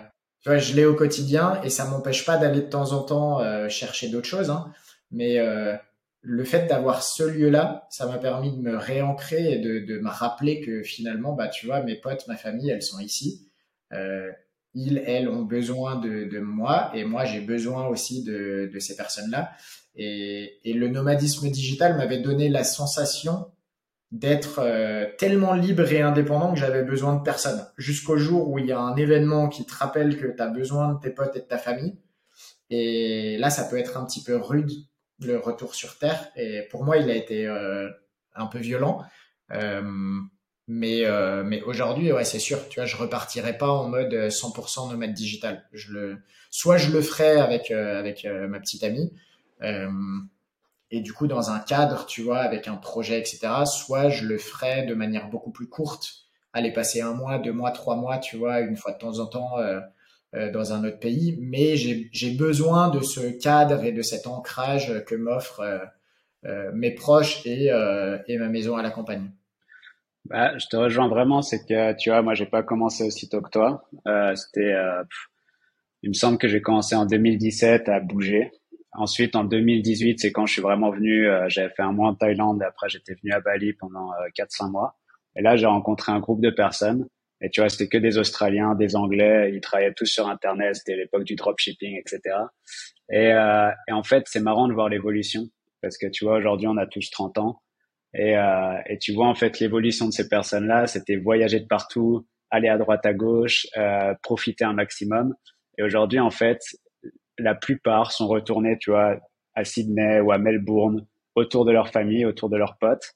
tu 0.45 0.51
vois, 0.51 0.59
je 0.59 0.75
l'ai 0.75 0.85
au 0.85 0.93
quotidien 0.93 1.59
et 1.63 1.71
ça 1.71 1.85
m'empêche 1.85 2.23
pas 2.23 2.37
d'aller 2.37 2.61
de 2.61 2.69
temps 2.69 2.91
en 2.91 3.01
temps 3.01 3.41
euh, 3.41 3.67
chercher 3.67 4.09
d'autres 4.09 4.27
choses. 4.27 4.51
Hein. 4.51 4.71
mais 5.09 5.39
euh, 5.39 5.75
le 6.21 6.43
fait 6.43 6.67
d'avoir 6.67 7.01
ce 7.01 7.23
lieu-là, 7.23 7.87
ça 7.89 8.05
m'a 8.05 8.19
permis 8.19 8.51
de 8.55 8.61
me 8.61 8.77
réancrer 8.77 9.53
et 9.53 9.57
de, 9.57 9.79
de 9.79 9.97
me 9.97 10.09
rappeler 10.09 10.61
que 10.61 10.83
finalement, 10.83 11.33
bah, 11.33 11.47
tu 11.47 11.65
vois, 11.65 11.81
mes 11.81 11.95
potes, 11.95 12.27
ma 12.27 12.35
famille, 12.35 12.69
elles 12.69 12.83
sont 12.83 12.99
ici. 12.99 13.49
Euh, 13.91 14.31
ils, 14.75 14.99
elles, 15.07 15.29
ont 15.29 15.41
besoin 15.41 15.95
de, 15.95 16.25
de 16.25 16.39
moi 16.39 16.91
et 16.93 17.05
moi, 17.05 17.25
j'ai 17.25 17.41
besoin 17.41 17.87
aussi 17.87 18.23
de, 18.23 18.69
de 18.71 18.79
ces 18.79 18.95
personnes-là. 18.95 19.51
Et, 19.95 20.59
et, 20.63 20.73
le 20.73 20.89
nomadisme 20.89 21.49
digital 21.49 21.97
m'avait 21.97 22.19
donné 22.19 22.49
la 22.49 22.63
sensation 22.63 23.47
d'être 24.11 24.59
euh, 24.59 25.07
tellement 25.17 25.53
libre 25.53 25.91
et 25.91 26.01
indépendant 26.01 26.53
que 26.53 26.59
j'avais 26.59 26.83
besoin 26.83 27.15
de 27.15 27.23
personne. 27.23 27.65
Jusqu'au 27.77 28.17
jour 28.17 28.49
où 28.49 28.59
il 28.59 28.65
y 28.67 28.71
a 28.71 28.79
un 28.79 28.95
événement 28.95 29.49
qui 29.49 29.65
te 29.65 29.73
rappelle 29.73 30.17
que 30.17 30.27
tu 30.27 30.41
as 30.41 30.47
besoin 30.47 30.93
de 30.93 30.99
tes 30.99 31.09
potes 31.09 31.35
et 31.35 31.39
de 31.39 31.45
ta 31.45 31.57
famille. 31.57 31.97
Et 32.69 33.37
là, 33.37 33.49
ça 33.49 33.65
peut 33.65 33.77
être 33.77 33.97
un 33.97 34.05
petit 34.05 34.23
peu 34.23 34.37
rude 34.37 34.71
le 35.19 35.37
retour 35.37 35.75
sur 35.75 35.97
Terre. 35.97 36.29
Et 36.35 36.63
pour 36.69 36.83
moi, 36.83 36.97
il 36.97 37.09
a 37.09 37.15
été 37.15 37.47
un 38.35 38.47
peu 38.47 38.59
violent. 38.59 39.03
mais 40.67 41.03
mais 41.45 41.61
aujourd'hui, 41.63 42.11
ouais, 42.11 42.25
c'est 42.25 42.39
sûr, 42.39 42.67
tu 42.69 42.79
vois, 42.79 42.85
je 42.85 42.97
repartirai 42.97 43.57
pas 43.57 43.69
en 43.69 43.87
mode 43.87 44.13
100% 44.13 44.89
nomade 44.89 45.13
digital. 45.13 45.63
Je 45.73 45.93
le, 45.93 46.17
soit 46.49 46.77
je 46.77 46.91
le 46.91 47.01
ferai 47.01 47.39
avec 47.39 47.69
avec 47.69 48.25
ma 48.25 48.59
petite 48.59 48.83
amie, 48.83 49.13
et 50.91 51.01
du 51.01 51.13
coup 51.13 51.27
dans 51.27 51.49
un 51.51 51.59
cadre, 51.59 52.05
tu 52.05 52.21
vois, 52.21 52.39
avec 52.39 52.67
un 52.67 52.75
projet, 52.75 53.19
etc. 53.19 53.39
Soit 53.65 54.09
je 54.09 54.25
le 54.25 54.37
ferai 54.37 54.85
de 54.85 54.93
manière 54.93 55.29
beaucoup 55.29 55.51
plus 55.51 55.67
courte, 55.67 56.25
aller 56.53 56.71
passer 56.71 57.01
un 57.01 57.13
mois, 57.13 57.37
deux 57.39 57.51
mois, 57.51 57.71
trois 57.71 57.95
mois, 57.95 58.17
tu 58.17 58.37
vois, 58.37 58.61
une 58.61 58.77
fois 58.77 58.93
de 58.93 58.97
temps 58.97 59.19
en 59.19 59.25
temps 59.25 59.57
euh, 59.59 59.79
euh, 60.35 60.51
dans 60.51 60.73
un 60.73 60.83
autre 60.85 60.99
pays. 60.99 61.37
Mais 61.41 61.75
j'ai 61.75 62.31
besoin 62.31 62.89
de 62.89 63.01
ce 63.01 63.21
cadre 63.41 63.83
et 63.83 63.91
de 63.91 64.01
cet 64.01 64.27
ancrage 64.27 65.03
que 65.05 65.15
m'offrent 65.15 65.61
euh, 66.45 66.71
mes 66.73 66.91
proches 66.91 67.45
et, 67.45 67.71
ma 68.37 68.47
maison 68.47 68.77
à 68.77 68.83
la 68.83 68.91
campagne. 68.91 69.31
Bah, 70.25 70.57
je 70.57 70.65
te 70.67 70.75
rejoins 70.75 71.07
vraiment, 71.07 71.41
c'est 71.41 71.65
que 71.65 71.93
tu 71.93 72.09
vois, 72.09 72.23
moi 72.23 72.33
j'ai 72.33 72.47
pas 72.47 72.63
commencé 72.63 73.03
aussitôt 73.03 73.41
que 73.41 73.49
toi. 73.49 73.87
C'était, 74.35 74.75
il 76.03 76.09
me 76.09 76.13
semble 76.13 76.37
que 76.37 76.47
j'ai 76.47 76.61
commencé 76.61 76.95
en 76.95 77.05
2017 77.05 77.89
à 77.89 77.99
bouger. 77.99 78.51
Ensuite, 78.97 79.35
en 79.35 79.43
2018, 79.43 80.19
c'est 80.19 80.31
quand 80.31 80.45
je 80.45 80.53
suis 80.53 80.61
vraiment 80.61 80.89
venu, 80.91 81.27
euh, 81.27 81.49
j'avais 81.49 81.73
fait 81.73 81.81
un 81.81 81.91
mois 81.91 82.09
en 82.09 82.15
Thaïlande, 82.15 82.61
après 82.63 82.89
j'étais 82.89 83.13
venu 83.13 83.33
à 83.33 83.39
Bali 83.39 83.73
pendant 83.73 84.11
euh, 84.13 84.29
4-5 84.37 84.71
mois. 84.71 84.95
Et 85.35 85.41
là, 85.41 85.57
j'ai 85.57 85.65
rencontré 85.65 86.11
un 86.11 86.19
groupe 86.19 86.41
de 86.41 86.49
personnes. 86.49 87.07
Et 87.41 87.49
tu 87.49 87.59
vois, 87.59 87.69
c'était 87.69 87.89
que 87.89 87.97
des 87.97 88.17
Australiens, 88.17 88.75
des 88.75 88.95
Anglais, 88.95 89.51
ils 89.53 89.59
travaillaient 89.59 89.93
tous 89.93 90.05
sur 90.05 90.29
Internet, 90.29 90.75
c'était 90.75 90.95
l'époque 90.95 91.25
du 91.25 91.35
dropshipping, 91.35 91.99
etc. 91.99 92.37
Et, 93.11 93.33
euh, 93.33 93.69
et 93.89 93.91
en 93.91 94.03
fait, 94.03 94.23
c'est 94.27 94.39
marrant 94.39 94.67
de 94.67 94.73
voir 94.73 94.87
l'évolution, 94.87 95.43
parce 95.81 95.97
que 95.97 96.07
tu 96.07 96.23
vois, 96.23 96.37
aujourd'hui, 96.37 96.67
on 96.67 96.77
a 96.77 96.87
tous 96.87 97.09
30 97.09 97.37
ans. 97.37 97.61
Et, 98.17 98.35
et 98.87 98.97
tu 98.97 99.11
vois, 99.11 99.27
en 99.27 99.35
fait, 99.35 99.59
l'évolution 99.59 100.05
de 100.05 100.13
ces 100.13 100.29
personnes-là, 100.29 100.87
c'était 100.87 101.17
voyager 101.17 101.59
de 101.59 101.65
partout, 101.65 102.25
aller 102.49 102.69
à 102.69 102.77
droite, 102.77 103.05
à 103.05 103.13
gauche, 103.13 103.67
profiter 104.23 104.63
un 104.63 104.71
maximum. 104.71 105.35
Et 105.77 105.83
aujourd'hui, 105.83 106.21
en 106.21 106.31
fait, 106.31 106.61
la 107.37 107.55
plupart 107.55 108.11
sont 108.11 108.27
retournés, 108.27 108.77
tu 108.77 108.91
vois, 108.91 109.19
à 109.55 109.63
Sydney 109.63 110.19
ou 110.19 110.31
à 110.31 110.37
Melbourne, 110.37 111.05
autour 111.35 111.65
de 111.65 111.71
leur 111.71 111.89
famille, 111.89 112.25
autour 112.25 112.49
de 112.49 112.57
leurs 112.57 112.77
potes. 112.77 113.13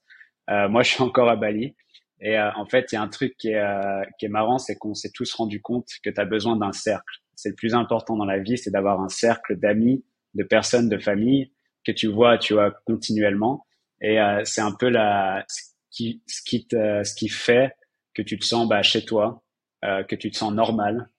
Euh, 0.49 0.67
moi, 0.69 0.83
je 0.83 0.89
suis 0.91 1.03
encore 1.03 1.29
à 1.29 1.35
Bali. 1.35 1.75
Et 2.21 2.37
euh, 2.37 2.51
en 2.55 2.65
fait, 2.65 2.91
il 2.91 2.95
y 2.95 2.97
a 2.97 3.01
un 3.01 3.07
truc 3.07 3.35
qui 3.37 3.49
est, 3.49 3.61
euh, 3.61 4.03
qui 4.19 4.25
est 4.25 4.29
marrant, 4.29 4.57
c'est 4.57 4.75
qu'on 4.75 4.93
s'est 4.93 5.11
tous 5.13 5.33
rendu 5.33 5.61
compte 5.61 5.87
que 6.03 6.09
tu 6.09 6.19
as 6.19 6.25
besoin 6.25 6.57
d'un 6.57 6.73
cercle. 6.73 7.19
C'est 7.35 7.49
le 7.49 7.55
plus 7.55 7.73
important 7.73 8.17
dans 8.17 8.25
la 8.25 8.39
vie, 8.39 8.57
c'est 8.57 8.71
d'avoir 8.71 8.99
un 8.99 9.07
cercle 9.07 9.57
d'amis, 9.57 10.03
de 10.35 10.43
personnes, 10.43 10.89
de 10.89 10.97
famille 10.97 11.51
que 11.85 11.91
tu 11.91 12.07
vois, 12.07 12.37
tu 12.37 12.53
vois, 12.53 12.71
continuellement. 12.85 13.65
Et 14.01 14.19
euh, 14.19 14.41
c'est 14.43 14.61
un 14.61 14.73
peu 14.73 14.89
la, 14.89 15.45
ce 15.47 15.61
qui, 15.91 16.21
ce 16.27 16.41
qui, 16.41 16.67
te, 16.67 17.03
ce 17.03 17.15
qui 17.15 17.29
fait 17.29 17.73
que 18.13 18.21
tu 18.21 18.37
te 18.37 18.45
sens 18.45 18.67
bah, 18.67 18.81
chez 18.81 19.05
toi, 19.05 19.43
euh, 19.85 20.03
que 20.03 20.15
tu 20.15 20.31
te 20.31 20.37
sens 20.37 20.53
normal, 20.53 21.09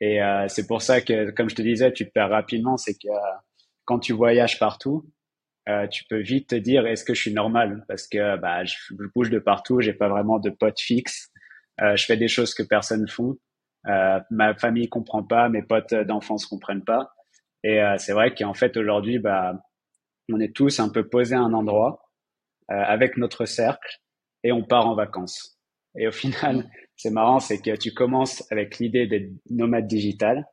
et 0.00 0.22
euh, 0.22 0.46
c'est 0.48 0.66
pour 0.66 0.82
ça 0.82 1.00
que, 1.00 1.30
comme 1.30 1.48
je 1.48 1.54
te 1.54 1.62
disais, 1.62 1.92
tu 1.92 2.06
te 2.06 2.10
perds 2.10 2.30
rapidement. 2.30 2.76
C'est 2.76 2.94
que 2.94 3.08
euh, 3.08 3.36
quand 3.84 3.98
tu 3.98 4.12
voyages 4.12 4.58
partout, 4.58 5.10
euh, 5.68 5.86
tu 5.88 6.04
peux 6.08 6.20
vite 6.20 6.50
te 6.50 6.54
dire 6.54 6.86
est-ce 6.86 7.04
que 7.04 7.14
je 7.14 7.22
suis 7.22 7.32
normal? 7.32 7.84
Parce 7.88 8.06
que 8.06 8.36
bah, 8.36 8.64
je, 8.64 8.76
bouge 9.14 9.30
de 9.30 9.38
partout, 9.38 9.80
j'ai 9.80 9.94
pas 9.94 10.08
vraiment 10.08 10.38
de 10.38 10.50
potes 10.50 10.80
fixes. 10.80 11.30
je 11.78 12.04
fais 12.04 12.16
des 12.16 12.28
choses 12.28 12.54
que 12.54 12.62
personne 12.62 13.02
ne 13.02 13.06
font. 13.06 13.36
ma 14.30 14.54
famille 14.56 14.88
comprend 14.88 15.22
pas, 15.22 15.48
mes 15.48 15.62
potes 15.62 15.94
d'enfance 15.94 16.46
comprennent 16.46 16.84
pas. 16.84 17.12
Et 17.64 17.80
c'est 17.98 18.12
vrai 18.12 18.34
qu'en 18.34 18.54
fait 18.54 18.76
aujourd'hui, 18.76 19.18
bah, 19.18 19.54
on 20.32 20.40
est 20.40 20.54
tous 20.54 20.78
un 20.80 20.88
peu 20.88 21.08
posés 21.08 21.34
à 21.34 21.40
un 21.40 21.52
endroit 21.52 22.10
avec 22.68 23.16
notre 23.16 23.44
cercle 23.44 23.98
et 24.44 24.52
on 24.52 24.62
part 24.62 24.86
en 24.86 24.94
vacances. 24.94 25.58
Et 25.98 26.06
au 26.06 26.12
final, 26.12 26.70
c'est 26.96 27.10
marrant, 27.10 27.40
c'est 27.40 27.60
que 27.60 27.76
tu 27.76 27.92
commences 27.92 28.42
avec 28.50 28.78
l'idée 28.78 29.06
d'être 29.06 29.30
nomade 29.50 29.86
digital 29.86 30.46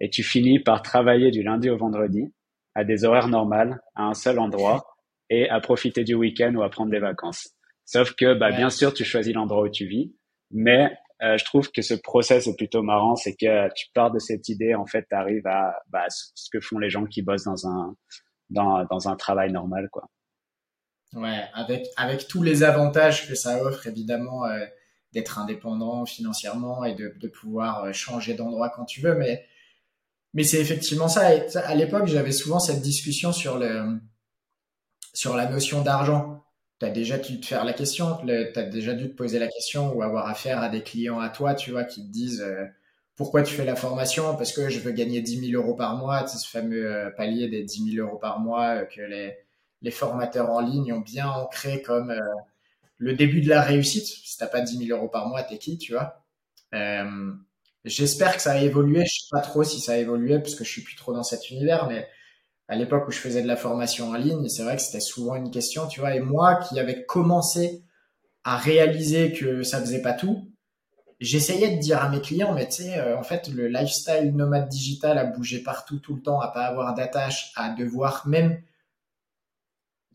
et 0.00 0.08
tu 0.08 0.22
finis 0.22 0.60
par 0.60 0.82
travailler 0.82 1.30
du 1.30 1.42
lundi 1.42 1.68
au 1.68 1.76
vendredi 1.76 2.32
à 2.74 2.84
des 2.84 3.04
horaires 3.04 3.28
normales, 3.28 3.80
à 3.96 4.04
un 4.04 4.14
seul 4.14 4.38
endroit 4.38 4.84
et 5.30 5.48
à 5.48 5.60
profiter 5.60 6.04
du 6.04 6.14
week-end 6.14 6.54
ou 6.54 6.62
à 6.62 6.70
prendre 6.70 6.90
des 6.90 7.00
vacances. 7.00 7.50
Sauf 7.84 8.14
que, 8.14 8.34
bah, 8.34 8.52
bien 8.52 8.70
sûr, 8.70 8.94
tu 8.94 9.04
choisis 9.04 9.34
l'endroit 9.34 9.62
où 9.62 9.68
tu 9.68 9.86
vis, 9.86 10.14
mais 10.52 10.96
euh, 11.22 11.36
je 11.36 11.44
trouve 11.44 11.70
que 11.72 11.82
ce 11.82 11.94
process 11.94 12.46
est 12.46 12.56
plutôt 12.56 12.82
marrant, 12.82 13.16
c'est 13.16 13.34
que 13.34 13.68
tu 13.74 13.86
pars 13.92 14.12
de 14.12 14.20
cette 14.20 14.48
idée, 14.48 14.76
en 14.76 14.86
fait, 14.86 15.06
tu 15.10 15.16
arrives 15.16 15.46
à 15.46 15.74
bah, 15.88 16.06
ce 16.08 16.48
que 16.52 16.60
font 16.60 16.78
les 16.78 16.88
gens 16.88 17.04
qui 17.04 17.22
bossent 17.22 17.44
dans 17.44 17.66
un 17.66 17.94
dans, 18.48 18.84
dans 18.84 19.08
un 19.08 19.16
travail 19.16 19.52
normal, 19.52 19.88
quoi. 19.92 20.08
Ouais, 21.12 21.42
avec 21.54 21.86
avec 21.96 22.28
tous 22.28 22.42
les 22.42 22.62
avantages 22.62 23.28
que 23.28 23.34
ça 23.34 23.62
offre, 23.62 23.88
évidemment. 23.88 24.44
Euh 24.44 24.64
d'être 25.12 25.38
indépendant 25.38 26.06
financièrement 26.06 26.84
et 26.84 26.94
de, 26.94 27.12
de 27.18 27.28
pouvoir 27.28 27.84
euh, 27.84 27.92
changer 27.92 28.34
d'endroit 28.34 28.70
quand 28.70 28.84
tu 28.84 29.00
veux. 29.00 29.14
Mais, 29.14 29.44
mais 30.34 30.44
c'est 30.44 30.60
effectivement 30.60 31.08
ça. 31.08 31.34
Et 31.34 31.56
à 31.56 31.74
l'époque, 31.74 32.06
j'avais 32.06 32.32
souvent 32.32 32.60
cette 32.60 32.80
discussion 32.80 33.32
sur, 33.32 33.58
le, 33.58 33.98
sur 35.12 35.36
la 35.36 35.46
notion 35.46 35.82
d'argent. 35.82 36.44
Tu 36.78 36.86
as 36.86 36.90
déjà 36.90 37.18
dû 37.18 37.40
te 37.40 37.46
faire 37.46 37.64
la 37.64 37.72
question, 37.72 38.16
tu 38.18 38.26
déjà 38.70 38.94
dû 38.94 39.10
te 39.10 39.16
poser 39.16 39.38
la 39.38 39.48
question 39.48 39.92
ou 39.92 40.02
avoir 40.02 40.28
affaire 40.28 40.62
à 40.62 40.68
des 40.68 40.82
clients 40.82 41.20
à 41.20 41.28
toi, 41.28 41.54
tu 41.54 41.72
vois, 41.72 41.84
qui 41.84 42.06
te 42.06 42.10
disent 42.10 42.40
euh, 42.40 42.64
pourquoi 43.16 43.42
tu 43.42 43.54
fais 43.54 43.64
la 43.66 43.76
formation? 43.76 44.34
Parce 44.36 44.52
que 44.52 44.70
je 44.70 44.80
veux 44.80 44.92
gagner 44.92 45.20
10 45.20 45.50
000 45.50 45.62
euros 45.62 45.74
par 45.74 45.96
mois, 45.96 46.26
c'est 46.26 46.38
ce 46.38 46.48
fameux 46.48 46.90
euh, 46.90 47.10
palier 47.10 47.48
des 47.48 47.64
10 47.64 47.96
000 47.96 48.06
euros 48.06 48.18
par 48.18 48.40
mois 48.40 48.84
que 48.84 49.02
les, 49.02 49.36
les 49.82 49.90
formateurs 49.90 50.50
en 50.50 50.60
ligne 50.60 50.92
ont 50.94 51.00
bien 51.00 51.28
ancré 51.28 51.82
comme 51.82 52.14
le 53.00 53.14
début 53.14 53.40
de 53.40 53.48
la 53.48 53.62
réussite. 53.62 54.06
Si 54.06 54.36
t'as 54.38 54.46
pas 54.46 54.60
10 54.60 54.86
000 54.86 54.96
euros 54.96 55.08
par 55.08 55.26
mois, 55.26 55.42
t'es 55.42 55.58
qui, 55.58 55.78
tu 55.78 55.92
vois 55.92 56.22
euh, 56.74 57.32
J'espère 57.84 58.36
que 58.36 58.42
ça 58.42 58.52
a 58.52 58.58
évolué. 58.58 59.04
Je 59.06 59.22
sais 59.22 59.28
pas 59.30 59.40
trop 59.40 59.64
si 59.64 59.80
ça 59.80 59.92
a 59.92 59.96
évolué 59.96 60.38
parce 60.38 60.54
que 60.54 60.64
je 60.64 60.70
suis 60.70 60.82
plus 60.82 60.96
trop 60.96 61.14
dans 61.14 61.22
cet 61.22 61.50
univers, 61.50 61.88
mais 61.88 62.06
à 62.68 62.76
l'époque 62.76 63.08
où 63.08 63.10
je 63.10 63.18
faisais 63.18 63.42
de 63.42 63.48
la 63.48 63.56
formation 63.56 64.10
en 64.10 64.14
ligne, 64.14 64.48
c'est 64.48 64.62
vrai 64.62 64.76
que 64.76 64.82
c'était 64.82 65.00
souvent 65.00 65.34
une 65.34 65.50
question, 65.50 65.88
tu 65.88 66.00
vois. 66.00 66.14
Et 66.14 66.20
moi, 66.20 66.56
qui 66.56 66.78
avais 66.78 67.04
commencé 67.04 67.82
à 68.44 68.58
réaliser 68.58 69.32
que 69.32 69.62
ça 69.62 69.80
faisait 69.80 70.02
pas 70.02 70.12
tout, 70.12 70.52
j'essayais 71.20 71.76
de 71.76 71.80
dire 71.80 72.02
à 72.02 72.10
mes 72.10 72.20
clients, 72.20 72.52
mais 72.52 72.68
tu 72.68 72.82
sais, 72.82 72.98
euh, 72.98 73.18
en 73.18 73.22
fait, 73.22 73.48
le 73.48 73.66
lifestyle 73.68 74.36
nomade 74.36 74.68
digital 74.68 75.16
à 75.16 75.24
bouger 75.24 75.62
partout 75.62 75.98
tout 75.98 76.14
le 76.14 76.22
temps, 76.22 76.40
à 76.40 76.48
pas 76.48 76.66
avoir 76.66 76.94
d'attache, 76.94 77.52
à 77.56 77.70
devoir 77.70 78.28
même 78.28 78.62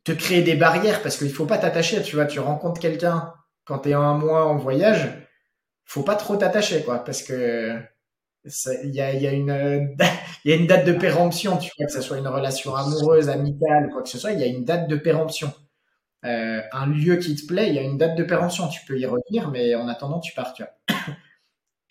te 0.06 0.12
créer 0.14 0.43
des 0.43 0.56
barrières 0.56 1.01
parce 1.01 1.18
qu'il 1.18 1.32
faut 1.32 1.45
pas 1.45 1.58
t'attacher. 1.58 2.01
Tu 2.01 2.16
vois, 2.16 2.26
tu 2.26 2.39
rencontres 2.39 2.80
quelqu'un 2.80 3.34
quand 3.66 3.80
tu 3.80 3.89
es 3.89 3.93
un 3.93 4.14
mois 4.14 4.45
en 4.45 4.56
voyage, 4.56 5.10
faut 5.84 6.03
pas 6.03 6.16
trop 6.16 6.38
t'attacher, 6.38 6.84
quoi, 6.84 7.03
parce 7.03 7.24
que 7.24 7.82
il 8.84 8.93
y 8.93 9.01
a, 9.01 9.12
y, 9.14 9.26
a 9.26 9.32
une, 9.32 9.95
y 10.45 10.51
a 10.51 10.56
une 10.56 10.68
date 10.68 10.86
de 10.86 10.93
péremption, 10.93 11.58
tu 11.58 11.72
vois, 11.78 11.88
que 11.88 11.91
ce 11.91 12.01
soit 12.01 12.20
une 12.20 12.28
relation 12.28 12.76
amoureuse, 12.76 13.30
amicale, 13.30 13.89
quoi 13.91 14.03
que 14.03 14.10
ce 14.10 14.20
soit, 14.20 14.32
il 14.32 14.39
y 14.39 14.43
a 14.43 14.47
une 14.47 14.64
date 14.64 14.88
de 14.88 14.95
péremption. 14.95 15.51
Euh, 16.26 16.62
un 16.72 16.88
lieu 16.88 17.18
qui 17.18 17.36
te 17.36 17.45
plaît, 17.45 17.70
il 17.70 17.76
y 17.76 17.80
a 17.80 17.82
une 17.82 17.97
date 17.97 18.16
de 18.16 18.24
péremption. 18.24 18.68
Tu 18.68 18.82
peux 18.86 18.97
y 18.97 19.06
revenir, 19.06 19.49
mais 19.51 19.76
en 19.76 19.88
attendant, 19.88 20.20
tu 20.20 20.34
pars, 20.34 20.53
tu 20.53 20.64
vois. 20.64 20.97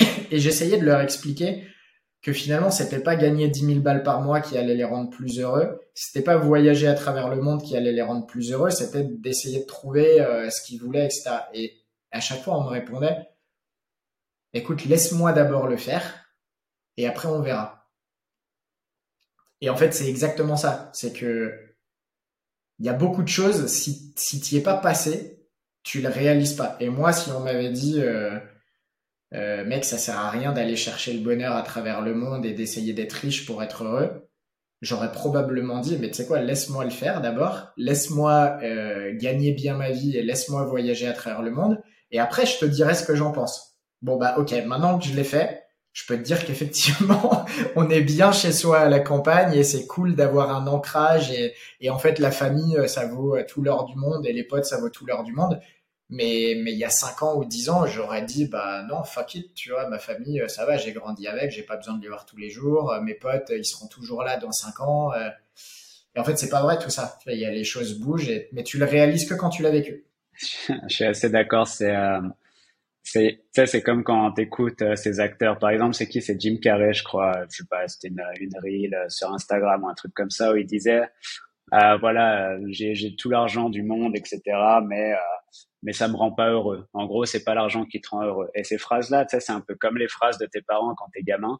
Et 0.31 0.39
j'essayais 0.39 0.79
de 0.79 0.85
leur 0.85 1.01
expliquer 1.01 1.67
que 2.25 2.33
finalement, 2.33 2.70
c'était 2.70 3.01
pas 3.01 3.16
gagner 3.16 3.49
10 3.49 3.66
000 3.66 3.81
balles 3.81 4.03
par 4.03 4.22
mois 4.22 4.41
qui 4.41 4.57
allait 4.57 4.75
les 4.75 4.85
rendre 4.85 5.11
plus 5.11 5.39
heureux, 5.41 5.79
c'était 5.93 6.22
pas 6.22 6.39
voyager 6.39 6.89
à 6.89 6.95
travers 6.95 7.29
le 7.29 7.43
monde 7.43 7.62
qui 7.62 7.77
allait 7.77 7.93
les 7.93 8.01
rendre 8.01 8.27
plus 8.27 8.51
heureux, 8.51 8.70
c'était 8.70 9.05
d'essayer 9.05 9.61
de 9.61 9.66
trouver 9.66 10.22
euh, 10.22 10.49
ce 10.49 10.62
qu'ils 10.62 10.81
voulaient, 10.81 11.05
etc. 11.05 11.31
Et 11.53 11.75
à 12.12 12.20
chaque 12.20 12.41
fois, 12.43 12.59
on 12.59 12.64
me 12.64 12.70
répondait, 12.70 13.29
écoute, 14.55 14.87
laisse-moi 14.87 15.35
d'abord 15.35 15.66
le 15.66 15.77
faire, 15.77 16.25
et 16.97 17.07
après 17.07 17.29
on 17.29 17.43
verra. 17.43 17.91
Et 19.61 19.68
en 19.68 19.77
fait, 19.77 19.93
c'est 19.93 20.09
exactement 20.09 20.57
ça. 20.57 20.91
C'est 20.95 21.12
que 21.12 21.77
il 22.79 22.87
y 22.87 22.89
a 22.89 22.95
beaucoup 22.95 23.22
de 23.22 23.29
choses, 23.29 23.66
si, 23.66 24.14
si 24.16 24.41
tu 24.41 24.57
es 24.57 24.62
pas 24.62 24.79
passé, 24.79 25.47
tu 25.83 26.01
le 26.01 26.09
réalises 26.09 26.55
pas. 26.55 26.77
Et 26.81 26.89
moi, 26.89 27.12
si 27.12 27.31
on 27.33 27.41
m'avait 27.41 27.70
dit, 27.70 28.01
euh, 28.01 28.39
euh, 29.35 29.64
mec, 29.64 29.85
ça 29.85 29.99
sert 29.99 30.18
à 30.18 30.30
rien 30.30 30.53
d'aller 30.53 30.76
chercher 30.76 31.12
le 31.12 31.20
bonheur 31.20 31.57
à 31.57 31.62
travers 31.62 32.01
le 32.03 32.14
monde 32.14 32.47
et 32.47 32.53
d'essayer 32.53 32.93
d'être 32.93 33.14
riche 33.14 33.47
pour 33.47 33.62
être 33.62 33.85
heureux. 33.85 34.28
J'aurais 34.80 35.11
probablement 35.12 35.80
dit, 35.80 35.97
mais 36.01 36.09
tu 36.09 36.14
sais 36.14 36.26
quoi, 36.26 36.41
laisse-moi 36.41 36.85
le 36.85 36.91
faire 36.91 37.20
d'abord, 37.20 37.72
laisse-moi 37.76 38.59
euh, 38.62 39.12
gagner 39.16 39.53
bien 39.53 39.76
ma 39.76 39.91
vie 39.91 40.16
et 40.16 40.22
laisse-moi 40.22 40.64
voyager 40.64 41.09
à 41.09 41.12
travers 41.12 41.43
le 41.43 41.51
monde, 41.51 41.80
et 42.11 42.20
après 42.20 42.45
je 42.45 42.59
te 42.59 42.64
dirai 42.66 42.95
ce 42.95 43.05
que 43.05 43.14
j'en 43.14 43.32
pense. 43.32 43.78
Bon 44.03 44.18
bah 44.18 44.35
ok, 44.37 44.53
maintenant 44.66 44.99
que 44.99 45.07
je 45.07 45.14
l'ai 45.14 45.24
fait, 45.24 45.62
je 45.93 46.05
peux 46.07 46.16
te 46.16 46.22
dire 46.22 46.45
qu'effectivement, 46.45 47.47
on 47.76 47.89
est 47.89 48.03
bien 48.03 48.30
chez 48.30 48.53
soi 48.53 48.80
à 48.80 48.89
la 48.89 49.01
campagne 49.01 49.55
et 49.55 49.64
c'est 49.64 49.87
cool 49.87 50.16
d'avoir 50.16 50.55
un 50.55 50.66
ancrage 50.66 51.30
et, 51.30 51.55
et 51.80 51.89
en 51.89 51.99
fait 51.99 52.18
la 52.18 52.30
famille, 52.30 52.76
ça 52.87 53.07
vaut 53.07 53.39
tout 53.49 53.62
l'or 53.62 53.87
du 53.87 53.97
monde 53.97 54.26
et 54.26 54.32
les 54.32 54.45
potes, 54.45 54.66
ça 54.66 54.78
vaut 54.78 54.91
tout 54.91 55.07
l'or 55.07 55.24
du 55.24 55.32
monde. 55.32 55.61
Mais, 56.11 56.55
mais 56.63 56.73
il 56.73 56.79
y 56.79 56.85
a 56.85 56.91
5 56.91 57.23
ans 57.23 57.37
ou 57.37 57.45
10 57.45 57.71
ans, 57.71 57.87
j'aurais 57.87 58.23
dit, 58.23 58.47
bah 58.47 58.83
non, 58.83 59.03
fuck 59.05 59.35
it, 59.35 59.55
tu 59.55 59.71
vois, 59.71 59.89
ma 59.89 59.99
famille, 59.99 60.41
euh, 60.41 60.49
ça 60.49 60.67
va, 60.67 60.77
j'ai 60.77 60.93
grandi 60.93 61.27
avec, 61.27 61.51
j'ai 61.51 61.63
pas 61.63 61.77
besoin 61.77 61.97
de 61.97 62.03
les 62.03 62.09
voir 62.09 62.27
tous 62.27 62.37
les 62.37 62.51
jours, 62.51 62.93
euh, 62.93 63.01
mes 63.01 63.15
potes, 63.15 63.51
ils 63.57 63.65
seront 63.65 63.89
toujours 63.89 64.23
là 64.23 64.37
dans 64.37 64.53
5 64.53 64.81
ans. 64.81 65.13
Euh. 65.15 65.31
Et 66.17 66.21
en 66.21 66.25
fait, 66.25 66.37
c'est 66.37 66.51
pas 66.51 66.63
vrai 66.63 66.79
tout 66.79 66.91
ça. 66.91 67.19
Il 67.27 67.39
y 67.39 67.45
a 67.45 67.51
les 67.51 67.65
choses 67.65 67.99
bougent, 67.99 68.31
mais 68.53 68.63
tu 68.63 68.79
le 68.79 68.85
réalises 68.85 69.29
que 69.29 69.35
quand 69.35 69.51
tu 69.51 69.63
l'as 69.63 69.71
vécu. 69.71 70.05
Je 70.89 70.95
suis 70.95 71.05
assez 71.05 71.29
d'accord. 71.31 71.67
C'est 71.67 71.95
euh, 71.95 72.21
c'est 73.03 73.43
c'est 73.53 73.83
comme 73.83 74.05
quand 74.05 74.33
t'écoutes 74.33 74.83
euh, 74.83 74.97
ces 74.97 75.21
acteurs. 75.21 75.59
Par 75.59 75.71
exemple, 75.71 75.95
c'est 75.95 76.09
qui? 76.09 76.23
C'est 76.23 76.41
Jim 76.41 76.57
Carrey, 76.61 76.93
je 76.93 77.05
crois. 77.05 77.33
Je 77.51 77.59
sais 77.59 77.65
pas, 77.69 77.87
c'était 77.89 78.09
une, 78.09 78.23
une 78.41 78.57
reel 78.63 78.95
euh, 78.95 79.09
sur 79.09 79.33
Instagram 79.33 79.85
ou 79.85 79.89
un 79.89 79.95
truc 79.95 80.15
comme 80.15 80.31
ça 80.31 80.53
où 80.53 80.57
il 80.57 80.67
disait 80.67 81.03
euh, 81.73 81.97
voilà, 81.99 82.57
j'ai 82.69 83.17
tout 83.17 83.31
l'argent 83.31 83.69
du 83.69 83.83
monde, 83.83 84.17
etc. 84.17 84.41
Mais 84.87 85.13
euh, 85.13 85.17
mais 85.85 85.93
ça 85.93 86.09
me 86.09 86.16
rend 86.16 86.32
pas 86.32 86.51
heureux. 86.51 86.89
En 86.95 87.07
gros, 87.07 87.26
c'est 87.26 87.45
pas 87.45 87.55
l'argent 87.55 87.85
qui 87.85 88.01
te 88.01 88.09
rend 88.09 88.24
heureux. 88.24 88.49
Et 88.55 88.64
ces 88.64 88.78
phrases-là, 88.78 89.26
tu 89.26 89.37
sais, 89.37 89.41
c'est 89.41 89.53
un 89.53 89.61
peu 89.61 89.74
comme 89.76 89.99
les 89.99 90.09
phrases 90.09 90.39
de 90.39 90.47
tes 90.47 90.62
parents 90.62 90.95
quand 90.97 91.07
t'es 91.12 91.22
gamin. 91.22 91.59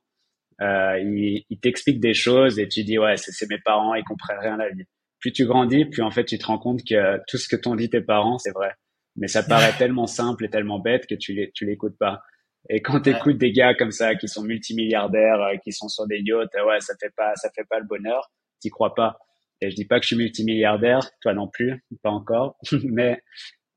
Euh, 0.61 0.99
ils, 0.99 1.45
ils 1.51 1.61
t'expliquent 1.61 2.01
des 2.01 2.15
choses 2.15 2.59
et 2.59 2.67
tu 2.67 2.85
dis 2.85 2.99
ouais, 2.99 3.17
c'est 3.17 3.49
mes 3.51 3.59
parents, 3.59 3.95
ils 3.95 4.05
comprennent 4.05 4.39
rien 4.39 4.55
à 4.55 4.69
la 4.69 4.71
vie. 4.71 4.85
Plus 5.21 5.33
tu 5.33 5.47
grandis, 5.47 5.85
plus 5.85 6.03
en 6.03 6.11
fait 6.11 6.25
tu 6.25 6.39
te 6.39 6.47
rends 6.47 6.59
compte 6.59 6.81
que 6.89 7.19
tout 7.29 7.39
ce 7.39 7.49
que 7.49 7.57
t'ont 7.57 7.75
dit 7.77 7.91
tes 7.91 8.01
parents, 8.01 8.39
c'est 8.39 8.53
vrai. 8.53 8.71
Mais 9.17 9.29
ça 9.29 9.43
paraît 9.43 9.73
tellement 9.79 10.07
simple 10.07 10.45
et 10.47 10.51
tellement 10.51 10.79
bête 10.79 11.07
que 11.07 11.15
tu 11.15 11.51
tu 11.55 11.67
l'écoutes 11.67 11.99
pas. 11.99 12.23
Et 12.71 12.81
quand 12.81 13.01
tu 13.01 13.11
écoutes 13.11 13.37
des 13.37 13.53
gars 13.53 13.75
comme 13.75 13.91
ça 13.91 14.15
qui 14.15 14.27
sont 14.27 14.43
multimilliardaires, 14.43 15.43
euh, 15.43 15.57
qui 15.63 15.73
sont 15.73 15.89
sur 15.89 16.07
des 16.07 16.21
yachts, 16.25 16.55
ouais, 16.55 16.81
ça 16.81 16.95
fait 16.99 17.13
pas 17.15 17.35
ça 17.37 17.51
fait 17.55 17.67
pas 17.69 17.79
le 17.79 17.87
bonheur. 17.87 18.31
T'y 18.61 18.71
crois 18.71 18.95
pas. 18.95 19.19
Et 19.61 19.71
je 19.71 19.77
dis 19.77 19.85
pas 19.85 19.99
que 19.99 20.05
je 20.05 20.09
suis 20.09 20.17
multimilliardaire, 20.17 21.11
toi 21.21 21.35
non 21.35 21.49
plus, 21.49 21.85
pas 22.03 22.11
encore, 22.11 22.57
mais 22.85 23.21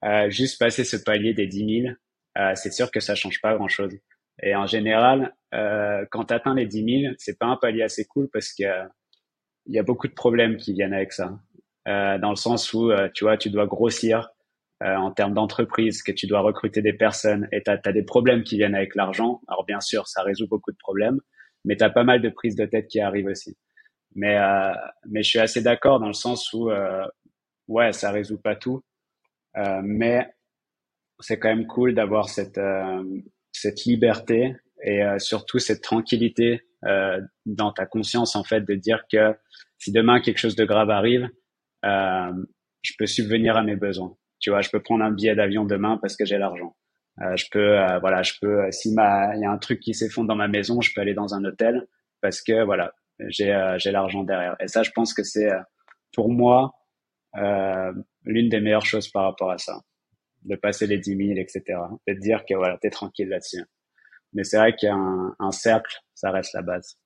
euh, 0.06 0.30
juste 0.30 0.60
passer 0.60 0.84
ce 0.84 0.98
palier 0.98 1.34
des 1.34 1.48
10 1.48 1.82
000, 1.84 1.96
euh, 2.38 2.52
c'est 2.56 2.72
sûr 2.72 2.92
que 2.92 3.00
ça 3.00 3.16
change 3.16 3.42
pas 3.42 3.56
grand 3.56 3.68
chose. 3.68 3.94
Et 4.44 4.56
en 4.56 4.68
général, 4.68 5.36
euh, 5.54 6.06
quand 6.12 6.26
tu 6.26 6.34
atteins 6.34 6.56
les 6.56 6.68
10 6.68 7.02
000, 7.02 7.14
c'est 7.18 7.40
pas 7.40 7.48
un 7.48 7.58
palier 7.58 7.84
assez 7.84 8.06
cool 8.06 8.30
parce 8.32 8.54
que 8.54 8.64
il 9.68 9.76
y 9.76 9.80
a 9.80 9.84
beaucoup 9.84 10.08
de 10.08 10.14
problèmes 10.14 10.58
qui 10.58 10.74
viennent 10.74 10.94
avec 10.94 11.14
ça. 11.14 11.40
Euh, 11.88 12.18
dans 12.18 12.30
le 12.32 12.36
sens 12.36 12.74
où, 12.74 12.92
euh, 12.92 13.10
tu 13.14 13.24
vois, 13.24 13.38
tu 13.38 13.50
dois 13.50 13.66
grossir 13.66 14.30
euh, 14.84 14.96
en 14.96 15.12
termes 15.12 15.34
d'entreprise, 15.34 16.04
que 16.04 16.12
tu 16.12 16.28
dois 16.28 16.42
recruter 16.42 16.82
des 16.82 16.94
personnes 16.94 17.48
et 17.52 17.64
tu 17.64 17.72
as, 17.72 17.94
des 17.94 18.04
problèmes 18.04 18.44
qui 18.44 18.58
viennent 18.58 18.76
avec 18.76 18.96
l'argent. 18.96 19.42
Alors 19.48 19.66
bien 19.66 19.80
sûr, 19.80 20.08
ça 20.08 20.24
résout 20.24 20.48
beaucoup 20.48 20.72
de 20.72 20.78
problèmes, 20.78 21.20
mais 21.66 21.78
tu 21.78 21.84
as 21.84 21.90
pas 21.90 22.04
mal 22.04 22.22
de 22.22 22.30
prises 22.30 22.56
de 22.56 22.66
tête 22.66 22.88
qui 22.88 23.00
arrivent 23.00 23.28
aussi. 23.28 23.58
Mais, 24.16 24.38
mais 25.06 25.22
je 25.22 25.30
suis 25.30 25.40
assez 25.40 25.62
d'accord 25.62 26.00
dans 26.00 26.08
le 26.08 26.14
sens 26.14 26.52
où, 26.54 26.72
ouais, 27.68 27.94
ça 27.94 28.12
résout 28.12 28.40
pas 28.40 28.56
tout. 28.56 28.82
Euh, 29.58 29.82
mais 29.84 30.30
c'est 31.20 31.40
quand 31.40 31.50
même 31.50 31.68
cool 31.68 31.94
d'avoir 31.96 32.30
cette 32.30 32.58
euh, 32.58 33.04
cette 33.52 33.86
liberté 33.86 34.56
et 34.84 35.04
euh, 35.04 35.18
surtout 35.20 35.60
cette 35.60 35.82
tranquillité 35.82 36.62
dans 37.48 37.74
ta 37.74 37.88
conscience 37.88 38.36
en 38.36 38.44
fait 38.44 38.62
de 38.62 38.76
dire 38.76 39.04
que 39.12 39.36
si 39.80 39.92
demain 39.92 40.22
quelque 40.22 40.38
chose 40.38 40.56
de 40.56 40.64
grave 40.64 40.92
arrive, 40.92 41.28
je 41.84 42.94
peux 42.98 43.08
subvenir 43.08 43.58
à 43.58 43.64
mes 43.64 43.76
besoins. 43.76 44.16
Tu 44.40 44.52
vois, 44.52 44.62
je 44.62 44.70
peux 44.70 44.82
prendre 44.82 45.04
un 45.04 45.12
billet 45.12 45.36
d'avion 45.36 45.66
demain 45.66 45.98
parce 46.00 46.16
que 46.16 46.24
j'ai 46.24 46.38
l'argent. 46.38 46.76
Euh, 47.22 47.36
je 47.36 47.46
peux, 47.52 47.80
euh, 47.80 48.00
voilà, 48.00 48.22
je 48.22 48.34
peux. 48.40 48.72
si 48.72 48.94
ma, 48.94 49.36
il 49.36 49.42
y 49.42 49.46
a 49.46 49.52
un 49.52 49.58
truc 49.58 49.80
qui 49.80 49.94
s'effondre 49.96 50.28
dans 50.28 50.36
ma 50.36 50.48
maison, 50.48 50.80
je 50.82 50.92
peux 50.94 51.02
aller 51.02 51.16
dans 51.16 51.34
un 51.34 51.44
hôtel 51.44 51.88
parce 52.22 52.42
que 52.44 52.64
voilà, 52.64 52.94
j'ai 53.28 53.76
j'ai 53.80 53.92
l'argent 53.92 54.24
derrière. 54.24 54.56
Et 54.60 54.68
ça, 54.68 54.84
je 54.84 54.92
pense 54.92 55.14
que 55.14 55.24
c'est 55.24 55.50
pour 56.14 56.30
moi 56.30 56.77
euh, 57.38 57.94
l'une 58.24 58.50
des 58.50 58.60
meilleures 58.60 58.86
choses 58.86 59.08
par 59.10 59.24
rapport 59.24 59.52
à 59.52 59.58
ça, 59.58 59.82
de 60.44 60.56
passer 60.56 60.88
les 60.88 60.98
10 60.98 61.18
000, 61.18 61.40
etc. 61.40 61.80
Et 62.08 62.16
de 62.16 62.20
dire 62.20 62.46
que 62.48 62.56
voilà, 62.56 62.78
t'es 62.78 62.90
tranquille 62.90 63.30
là-dessus. 63.30 63.64
Mais 64.34 64.44
c'est 64.44 64.58
vrai 64.58 64.76
a 64.84 64.94
un, 64.94 65.52
cercle, 65.52 65.96
ça 66.14 66.32
reste 66.32 66.54
la 66.54 66.62
base. 66.62 66.98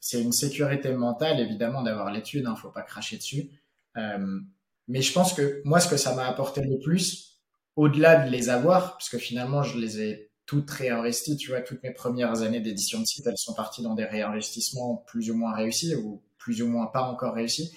C'est 0.00 0.22
une 0.22 0.32
sécurité 0.32 0.92
mentale, 0.92 1.40
évidemment, 1.40 1.82
d'avoir 1.82 2.10
l'étude, 2.10 2.46
hein, 2.46 2.56
faut 2.56 2.70
pas 2.70 2.82
cracher 2.82 3.18
dessus. 3.18 3.50
Euh, 3.96 4.40
mais 4.88 5.02
je 5.02 5.12
pense 5.12 5.34
que 5.34 5.60
moi, 5.64 5.78
ce 5.80 5.88
que 5.88 5.96
ça 5.96 6.14
m'a 6.14 6.26
apporté 6.26 6.62
le 6.62 6.78
plus, 6.78 7.40
au-delà 7.76 8.24
de 8.24 8.30
les 8.30 8.48
avoir, 8.48 8.92
parce 8.92 9.10
que 9.10 9.18
finalement, 9.18 9.62
je 9.62 9.78
les 9.78 10.00
ai 10.00 10.30
toutes 10.46 10.70
réinvesties, 10.70 11.36
tu 11.36 11.50
vois, 11.50 11.60
toutes 11.60 11.82
mes 11.82 11.92
premières 11.92 12.42
années 12.42 12.60
d'édition 12.60 12.98
de 12.98 13.04
site, 13.04 13.26
elles 13.26 13.38
sont 13.38 13.54
parties 13.54 13.82
dans 13.82 13.94
des 13.94 14.04
réinvestissements 14.04 14.96
plus 15.06 15.30
ou 15.30 15.36
moins 15.36 15.54
réussis 15.54 15.94
ou 15.94 16.22
plus 16.38 16.62
ou 16.62 16.66
moins 16.66 16.86
pas 16.86 17.02
encore 17.02 17.34
réussis. 17.34 17.76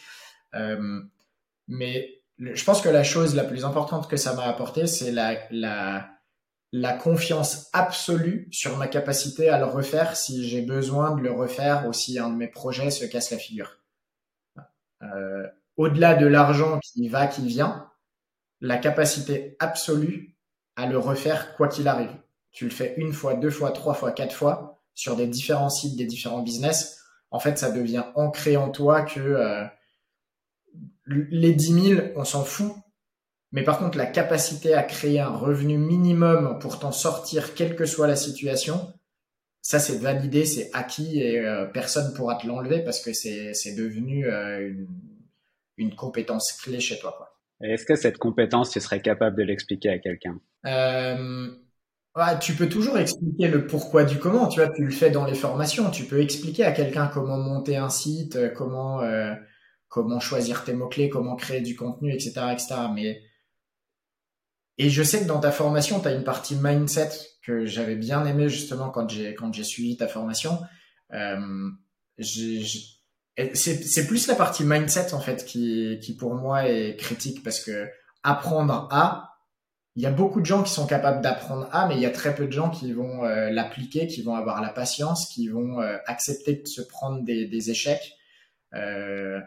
Euh, 0.55 1.01
mais 1.67 2.21
je 2.37 2.63
pense 2.63 2.81
que 2.81 2.89
la 2.89 3.03
chose 3.03 3.35
la 3.35 3.43
plus 3.43 3.65
importante 3.65 4.09
que 4.09 4.17
ça 4.17 4.33
m'a 4.33 4.43
apporté, 4.43 4.87
c'est 4.87 5.11
la, 5.11 5.37
la, 5.51 6.09
la 6.71 6.93
confiance 6.93 7.69
absolue 7.73 8.47
sur 8.51 8.77
ma 8.77 8.87
capacité 8.87 9.49
à 9.49 9.59
le 9.59 9.65
refaire 9.65 10.15
si 10.15 10.47
j'ai 10.47 10.61
besoin 10.61 11.15
de 11.15 11.21
le 11.21 11.31
refaire 11.31 11.87
ou 11.87 11.93
si 11.93 12.17
un 12.19 12.29
de 12.29 12.35
mes 12.35 12.47
projets 12.47 12.89
se 12.91 13.05
casse 13.05 13.31
la 13.31 13.37
figure. 13.37 13.77
Euh, 15.03 15.47
Au-delà 15.77 16.15
de 16.15 16.25
l'argent 16.25 16.79
qui 16.81 17.07
va, 17.07 17.27
qui 17.27 17.45
vient, 17.45 17.89
la 18.61 18.77
capacité 18.77 19.55
absolue 19.59 20.35
à 20.75 20.87
le 20.87 20.97
refaire 20.97 21.55
quoi 21.55 21.67
qu'il 21.67 21.87
arrive. 21.87 22.15
Tu 22.51 22.65
le 22.65 22.71
fais 22.71 22.93
une 22.97 23.13
fois, 23.13 23.35
deux 23.35 23.49
fois, 23.49 23.71
trois 23.71 23.93
fois, 23.93 24.11
quatre 24.11 24.35
fois 24.35 24.81
sur 24.93 25.15
des 25.15 25.27
différents 25.27 25.69
sites, 25.69 25.97
des 25.97 26.05
différents 26.05 26.41
business. 26.41 26.99
En 27.31 27.39
fait, 27.39 27.57
ça 27.57 27.71
devient 27.71 28.05
ancré 28.15 28.57
en 28.57 28.69
toi 28.69 29.01
que 29.01 29.19
euh, 29.19 29.65
les 31.05 31.53
10 31.53 31.95
000, 31.95 32.01
on 32.15 32.23
s'en 32.23 32.43
fout. 32.43 32.73
Mais 33.51 33.63
par 33.63 33.77
contre, 33.77 33.97
la 33.97 34.07
capacité 34.07 34.73
à 34.73 34.83
créer 34.83 35.19
un 35.19 35.35
revenu 35.35 35.77
minimum 35.77 36.57
pour 36.59 36.79
t'en 36.79 36.91
sortir, 36.91 37.53
quelle 37.53 37.75
que 37.75 37.85
soit 37.85 38.07
la 38.07 38.15
situation, 38.15 38.91
ça 39.61 39.79
c'est 39.79 39.99
validé, 39.99 40.45
c'est 40.45 40.71
acquis 40.73 41.21
et 41.21 41.39
euh, 41.39 41.65
personne 41.65 42.13
pourra 42.15 42.35
te 42.35 42.47
l'enlever 42.47 42.83
parce 42.83 42.99
que 42.99 43.13
c'est 43.13 43.75
devenu 43.75 44.25
euh, 44.27 44.67
une, 44.67 44.87
une, 45.77 45.95
compétence 45.95 46.51
clé 46.53 46.79
chez 46.79 46.97
toi. 46.97 47.13
Quoi. 47.15 47.33
Est-ce 47.61 47.85
que 47.85 47.95
cette 47.95 48.17
compétence, 48.17 48.71
tu 48.71 48.79
serais 48.81 49.01
capable 49.01 49.37
de 49.37 49.43
l'expliquer 49.43 49.89
à 49.89 49.99
quelqu'un? 49.99 50.39
Euh, 50.65 51.49
ouais, 52.15 52.39
Tu 52.41 52.53
peux 52.53 52.67
toujours 52.67 52.97
expliquer 52.97 53.47
le 53.47 53.65
pourquoi 53.67 54.03
du 54.03 54.19
comment. 54.19 54.47
Tu 54.47 54.59
vois, 54.59 54.69
tu 54.69 54.83
le 54.83 54.91
fais 54.91 55.11
dans 55.11 55.25
les 55.25 55.35
formations. 55.35 55.89
Tu 55.89 56.03
peux 56.03 56.21
expliquer 56.21 56.65
à 56.65 56.71
quelqu'un 56.73 57.07
comment 57.07 57.37
monter 57.37 57.77
un 57.77 57.89
site, 57.89 58.35
euh, 58.35 58.49
comment 58.49 59.01
comment 59.93 60.19
choisir 60.19 60.63
tes 60.63 60.73
mots-clés, 60.73 61.07
comment 61.07 61.35
créer 61.35 61.61
du 61.61 61.75
contenu, 61.75 62.11
etc., 62.11 62.31
etc. 62.51 62.75
Mais, 62.95 63.21
et 64.79 64.89
je 64.89 65.03
sais 65.03 65.21
que 65.21 65.27
dans 65.27 65.39
ta 65.39 65.51
formation, 65.51 65.99
tu 65.99 66.07
as 66.07 66.13
une 66.13 66.23
partie 66.23 66.55
mindset 66.55 67.11
que 67.43 67.67
j'avais 67.67 67.95
bien 67.95 68.25
aimé 68.25 68.49
justement 68.49 68.89
quand 68.89 69.07
j'ai, 69.07 69.35
quand 69.35 69.53
j'ai 69.53 69.63
suivi 69.63 69.95
ta 69.95 70.07
formation. 70.07 70.59
Euh, 71.13 71.69
c'est, 72.17 74.07
plus 74.07 74.25
la 74.25 74.33
partie 74.33 74.63
mindset 74.63 75.13
en 75.13 75.19
fait 75.19 75.45
qui, 75.45 75.99
qui 76.01 76.15
pour 76.15 76.33
moi 76.33 76.67
est 76.67 76.95
critique 76.97 77.43
parce 77.43 77.59
que 77.59 77.87
apprendre 78.23 78.87
à, 78.89 79.35
il 79.95 80.01
y 80.01 80.07
a 80.07 80.11
beaucoup 80.11 80.41
de 80.41 80.45
gens 80.47 80.63
qui 80.63 80.71
sont 80.71 80.87
capables 80.87 81.21
d'apprendre 81.21 81.69
à, 81.71 81.87
mais 81.87 81.93
il 81.93 82.01
y 82.01 82.07
a 82.07 82.11
très 82.11 82.33
peu 82.33 82.47
de 82.47 82.51
gens 82.51 82.71
qui 82.71 82.93
vont 82.93 83.25
euh, 83.25 83.51
l'appliquer, 83.51 84.07
qui 84.07 84.23
vont 84.23 84.33
avoir 84.33 84.59
la 84.59 84.69
patience, 84.69 85.27
qui 85.27 85.49
vont 85.49 85.81
euh, 85.81 85.97
accepter 86.07 86.55
de 86.55 86.67
se 86.67 86.81
prendre 86.81 87.23
des, 87.23 87.45
des 87.45 87.69
échecs. 87.69 88.15
Euh, 88.73 89.39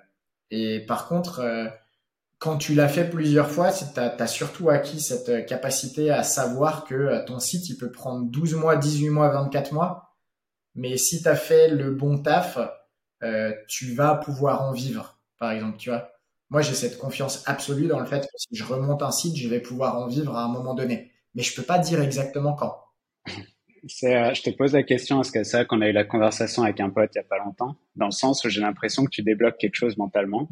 et 0.51 0.81
par 0.81 1.09
contre, 1.09 1.41
euh, 1.41 1.67
quand 2.39 2.59
tu 2.59 2.75
l'as 2.75 2.89
fait 2.89 3.09
plusieurs 3.09 3.51
fois, 3.51 3.73
tu 3.73 3.85
as, 4.01 4.27
surtout 4.27 4.71
acquis 4.71 5.01
cette 5.01 5.29
euh, 5.29 5.43
capacité 5.43 6.11
à 6.11 6.23
savoir 6.23 6.85
que 6.85 6.95
euh, 6.95 7.25
ton 7.25 7.39
site, 7.39 7.69
il 7.69 7.77
peut 7.77 7.91
prendre 7.91 8.27
12 8.31 8.55
mois, 8.55 8.77
18 8.77 9.11
mois, 9.11 9.29
24 9.31 9.73
mois. 9.73 10.17
Mais 10.75 10.97
si 10.99 11.23
tu 11.23 11.29
as 11.29 11.37
fait 11.37 11.69
le 11.69 11.91
bon 11.93 12.19
taf, 12.23 12.59
tu 13.69 13.95
vas 13.95 14.15
pouvoir 14.15 14.63
en 14.63 14.73
vivre, 14.73 15.19
par 15.39 15.51
exemple, 15.53 15.79
tu 15.79 15.91
vois. 15.91 16.13
Moi, 16.51 16.63
j'ai 16.63 16.75
cette 16.75 16.99
confiance 16.99 17.43
absolue 17.47 17.89
dans 17.89 17.99
le 17.99 18.07
fait 18.07 18.21
que 18.21 18.37
si 18.37 18.55
je 18.55 18.65
remonte 18.65 19.03
un 19.03 19.11
site, 19.11 19.37
je 19.37 19.49
vais 19.49 19.61
pouvoir 19.61 19.97
en 19.99 20.07
vivre 20.07 20.37
à 20.37 20.45
un 20.45 20.49
moment 20.49 20.75
donné. 20.75 21.13
Mais 21.35 21.43
je 21.43 21.55
peux 21.57 21.63
pas 21.63 21.79
dire 21.79 22.01
exactement 22.03 22.55
quand. 22.55 22.79
Euh, 24.05 24.35
je 24.35 24.43
te 24.43 24.51
pose 24.51 24.73
la 24.73 24.83
question, 24.83 25.21
est-ce 25.21 25.31
que 25.31 25.45
c'est 25.45 25.59
vrai 25.59 25.67
qu'on 25.67 25.81
a 25.81 25.89
eu 25.89 25.93
la 25.93 26.05
conversation 26.05 26.63
avec 26.63 26.81
un 26.81 26.91
pote 26.91 27.11
il 27.15 27.19
y 27.19 27.21
a 27.21 27.25
pas 27.25 27.39
longtemps, 27.39 27.77
dans 27.95 28.07
le 28.07 28.13
sens 28.13 28.45
où 28.45 28.49
j'ai 28.49 28.61
l'impression 28.61 29.05
que 29.05 29.11
tu 29.11 29.23
débloques 29.23 29.59
quelque 29.59 29.77
chose 29.77 29.97
mentalement 29.97 30.49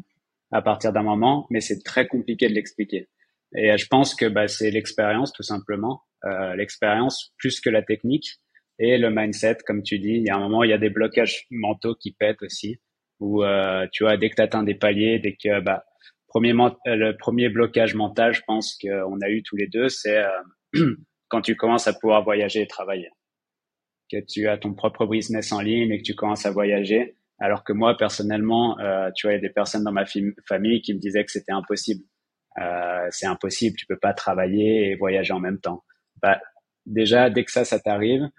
à 0.51 0.61
partir 0.61 0.93
d'un 0.93 1.03
moment, 1.03 1.45
mais 1.49 1.59
c'est 1.59 1.83
très 1.83 2.07
compliqué 2.07 2.47
de 2.47 2.53
l'expliquer. 2.53 3.09
Et 3.57 3.71
euh, 3.71 3.77
je 3.77 3.87
pense 3.87 4.15
que 4.15 4.25
bah, 4.25 4.47
c'est 4.47 4.71
l'expérience 4.71 5.33
tout 5.33 5.43
simplement, 5.43 6.03
euh, 6.23 6.55
l'expérience 6.55 7.33
plus 7.37 7.59
que 7.59 7.69
la 7.69 7.81
technique 7.81 8.37
et 8.79 8.97
le 8.97 9.09
mindset, 9.09 9.57
comme 9.65 9.83
tu 9.83 9.99
dis. 9.99 10.15
Il 10.15 10.23
y 10.25 10.29
a 10.29 10.35
un 10.35 10.39
moment, 10.39 10.63
il 10.63 10.69
y 10.69 10.73
a 10.73 10.77
des 10.77 10.89
blocages 10.89 11.45
mentaux 11.51 11.95
qui 11.95 12.13
pètent 12.13 12.41
aussi, 12.41 12.79
où 13.19 13.43
euh, 13.43 13.85
tu 13.91 14.03
vois, 14.03 14.17
dès 14.17 14.29
que 14.29 14.35
tu 14.35 14.41
atteins 14.41 14.63
des 14.63 14.75
paliers, 14.75 15.19
dès 15.19 15.35
que 15.35 15.59
bah, 15.59 15.83
euh, 16.35 16.39
le 16.85 17.17
premier 17.17 17.49
blocage 17.49 17.95
mental, 17.95 18.33
je 18.33 18.41
pense 18.45 18.77
qu'on 18.77 19.19
a 19.21 19.29
eu 19.29 19.43
tous 19.43 19.55
les 19.55 19.67
deux, 19.67 19.89
c'est 19.89 20.23
quand 21.29 21.41
tu 21.41 21.55
commences 21.55 21.87
à 21.87 21.93
pouvoir 21.93 22.23
voyager 22.23 22.61
et 22.61 22.67
travailler 22.67 23.09
que 24.11 24.17
tu 24.27 24.47
as 24.47 24.57
ton 24.57 24.73
propre 24.73 25.05
business 25.05 25.51
en 25.51 25.61
ligne 25.61 25.91
et 25.91 25.97
que 25.97 26.03
tu 26.03 26.15
commences 26.15 26.45
à 26.45 26.51
voyager. 26.51 27.17
Alors 27.39 27.63
que 27.63 27.73
moi, 27.73 27.97
personnellement, 27.97 28.79
euh, 28.79 29.09
tu 29.15 29.27
vois, 29.27 29.33
il 29.33 29.35
y 29.35 29.39
a 29.39 29.41
des 29.41 29.49
personnes 29.53 29.83
dans 29.83 29.91
ma 29.91 30.05
famille 30.47 30.81
qui 30.81 30.93
me 30.93 30.99
disaient 30.99 31.25
que 31.25 31.31
c'était 31.31 31.51
impossible. 31.51 32.03
Euh, 32.61 33.07
c'est 33.09 33.25
impossible, 33.25 33.75
tu 33.75 33.85
peux 33.85 33.99
pas 33.99 34.13
travailler 34.13 34.89
et 34.89 34.95
voyager 34.95 35.33
en 35.33 35.39
même 35.39 35.59
temps. 35.59 35.83
Bah, 36.21 36.39
déjà, 36.85 37.29
dès 37.29 37.43
que 37.43 37.51
ça, 37.51 37.65
ça 37.65 37.79
t'arrive, 37.79 38.29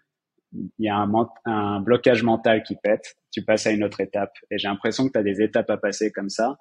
il 0.53 0.87
y 0.87 0.89
a 0.89 0.97
un, 0.97 1.13
un, 1.45 1.81
blocage 1.81 2.23
mental 2.23 2.63
qui 2.63 2.77
pète. 2.77 3.17
Tu 3.31 3.45
passes 3.45 3.67
à 3.67 3.73
une 3.73 3.85
autre 3.85 4.01
étape. 4.01 4.33
Et 4.51 4.57
j'ai 4.57 4.69
l'impression 4.69 5.07
que 5.07 5.13
tu 5.13 5.19
as 5.19 5.23
des 5.23 5.43
étapes 5.43 5.69
à 5.69 5.77
passer 5.77 6.11
comme 6.11 6.31
ça. 6.31 6.57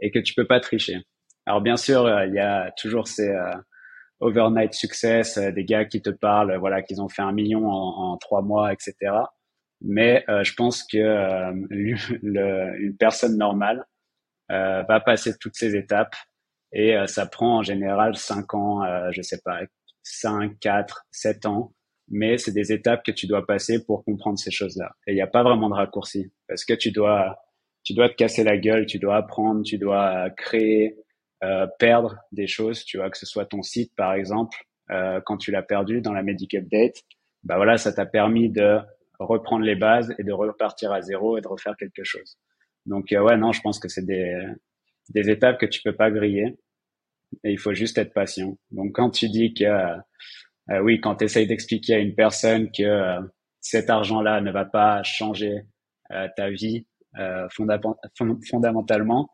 et 0.00 0.10
que 0.10 0.18
tu 0.18 0.34
peux 0.34 0.46
pas 0.46 0.60
tricher. 0.60 0.98
Alors 1.46 1.60
bien 1.60 1.76
sûr, 1.76 2.08
il 2.24 2.34
y 2.34 2.40
a 2.40 2.72
toujours 2.76 3.06
ces 3.06 3.32
overnight 4.20 4.74
success, 4.74 5.38
des 5.38 5.64
gars 5.64 5.84
qui 5.84 6.02
te 6.02 6.10
parlent, 6.10 6.56
voilà, 6.58 6.82
qu'ils 6.82 7.02
ont 7.02 7.08
fait 7.08 7.22
un 7.22 7.32
million 7.32 7.68
en, 7.68 8.12
en 8.12 8.16
trois 8.16 8.42
mois, 8.42 8.72
etc. 8.72 8.94
Mais 9.82 10.24
je 10.28 10.54
pense 10.54 10.84
que 10.84 10.96
le, 12.22 12.80
une 12.80 12.96
personne 12.96 13.36
normale 13.36 13.84
va 14.48 15.00
passer 15.00 15.36
toutes 15.38 15.56
ces 15.56 15.76
étapes 15.76 16.16
et 16.72 16.96
ça 17.06 17.26
prend 17.26 17.58
en 17.58 17.62
général 17.62 18.16
cinq 18.16 18.54
ans, 18.54 18.82
je 19.12 19.20
sais 19.22 19.40
pas, 19.44 19.60
5, 20.06 20.58
4, 20.60 21.06
7 21.10 21.46
ans, 21.46 21.72
mais 22.08 22.38
c'est 22.38 22.52
des 22.52 22.72
étapes 22.72 23.04
que 23.04 23.10
tu 23.10 23.26
dois 23.26 23.44
passer 23.44 23.84
pour 23.84 24.04
comprendre 24.04 24.38
ces 24.38 24.50
choses-là. 24.50 24.92
Et 25.06 25.12
il 25.12 25.14
n'y 25.16 25.22
a 25.22 25.26
pas 25.26 25.42
vraiment 25.42 25.68
de 25.68 25.74
raccourci 25.74 26.32
parce 26.48 26.64
que 26.64 26.74
tu 26.74 26.92
dois, 26.92 27.36
tu 27.82 27.94
dois 27.94 28.08
te 28.08 28.14
casser 28.14 28.44
la 28.44 28.56
gueule, 28.56 28.86
tu 28.86 28.98
dois 28.98 29.16
apprendre, 29.16 29.62
tu 29.64 29.78
dois 29.78 30.30
créer, 30.30 30.96
euh, 30.96 31.02
perdre 31.78 32.16
des 32.32 32.46
choses, 32.46 32.84
tu 32.84 32.96
vois, 32.98 33.10
que 33.10 33.18
ce 33.18 33.26
soit 33.26 33.46
ton 33.46 33.62
site 33.62 33.92
par 33.96 34.14
exemple, 34.14 34.56
euh, 34.90 35.20
quand 35.24 35.36
tu 35.36 35.50
l'as 35.50 35.62
perdu 35.62 36.00
dans 36.00 36.12
la 36.12 36.22
Medic 36.22 36.54
Update, 36.54 37.02
bah 37.42 37.56
voilà, 37.56 37.76
ça 37.76 37.92
t'a 37.92 38.06
permis 38.06 38.50
de 38.50 38.78
reprendre 39.18 39.64
les 39.64 39.74
bases 39.74 40.14
et 40.18 40.24
de 40.24 40.32
repartir 40.32 40.92
à 40.92 41.00
zéro 41.02 41.38
et 41.38 41.40
de 41.40 41.48
refaire 41.48 41.76
quelque 41.76 42.04
chose. 42.04 42.38
Donc 42.86 43.12
euh, 43.12 43.20
ouais, 43.20 43.36
non, 43.36 43.52
je 43.52 43.60
pense 43.60 43.78
que 43.78 43.88
c'est 43.88 44.06
des, 44.06 44.38
des 45.10 45.30
étapes 45.30 45.58
que 45.58 45.66
tu 45.66 45.80
peux 45.82 45.94
pas 45.94 46.10
griller 46.10 46.56
et 47.44 47.52
il 47.52 47.58
faut 47.58 47.74
juste 47.74 47.98
être 47.98 48.12
patient. 48.12 48.56
Donc 48.70 48.92
quand 48.94 49.10
tu 49.10 49.28
dis 49.28 49.54
que 49.54 49.64
euh, 50.70 50.80
oui, 50.80 51.00
quand 51.00 51.16
tu 51.16 51.24
essayes 51.24 51.46
d'expliquer 51.46 51.94
à 51.94 51.98
une 51.98 52.14
personne 52.14 52.70
que 52.70 52.82
euh, 52.82 53.20
cet 53.60 53.90
argent-là 53.90 54.40
ne 54.40 54.50
va 54.50 54.64
pas 54.64 55.02
changer 55.02 55.62
euh, 56.12 56.28
ta 56.36 56.50
vie 56.50 56.86
fondamentalement, 57.50 59.30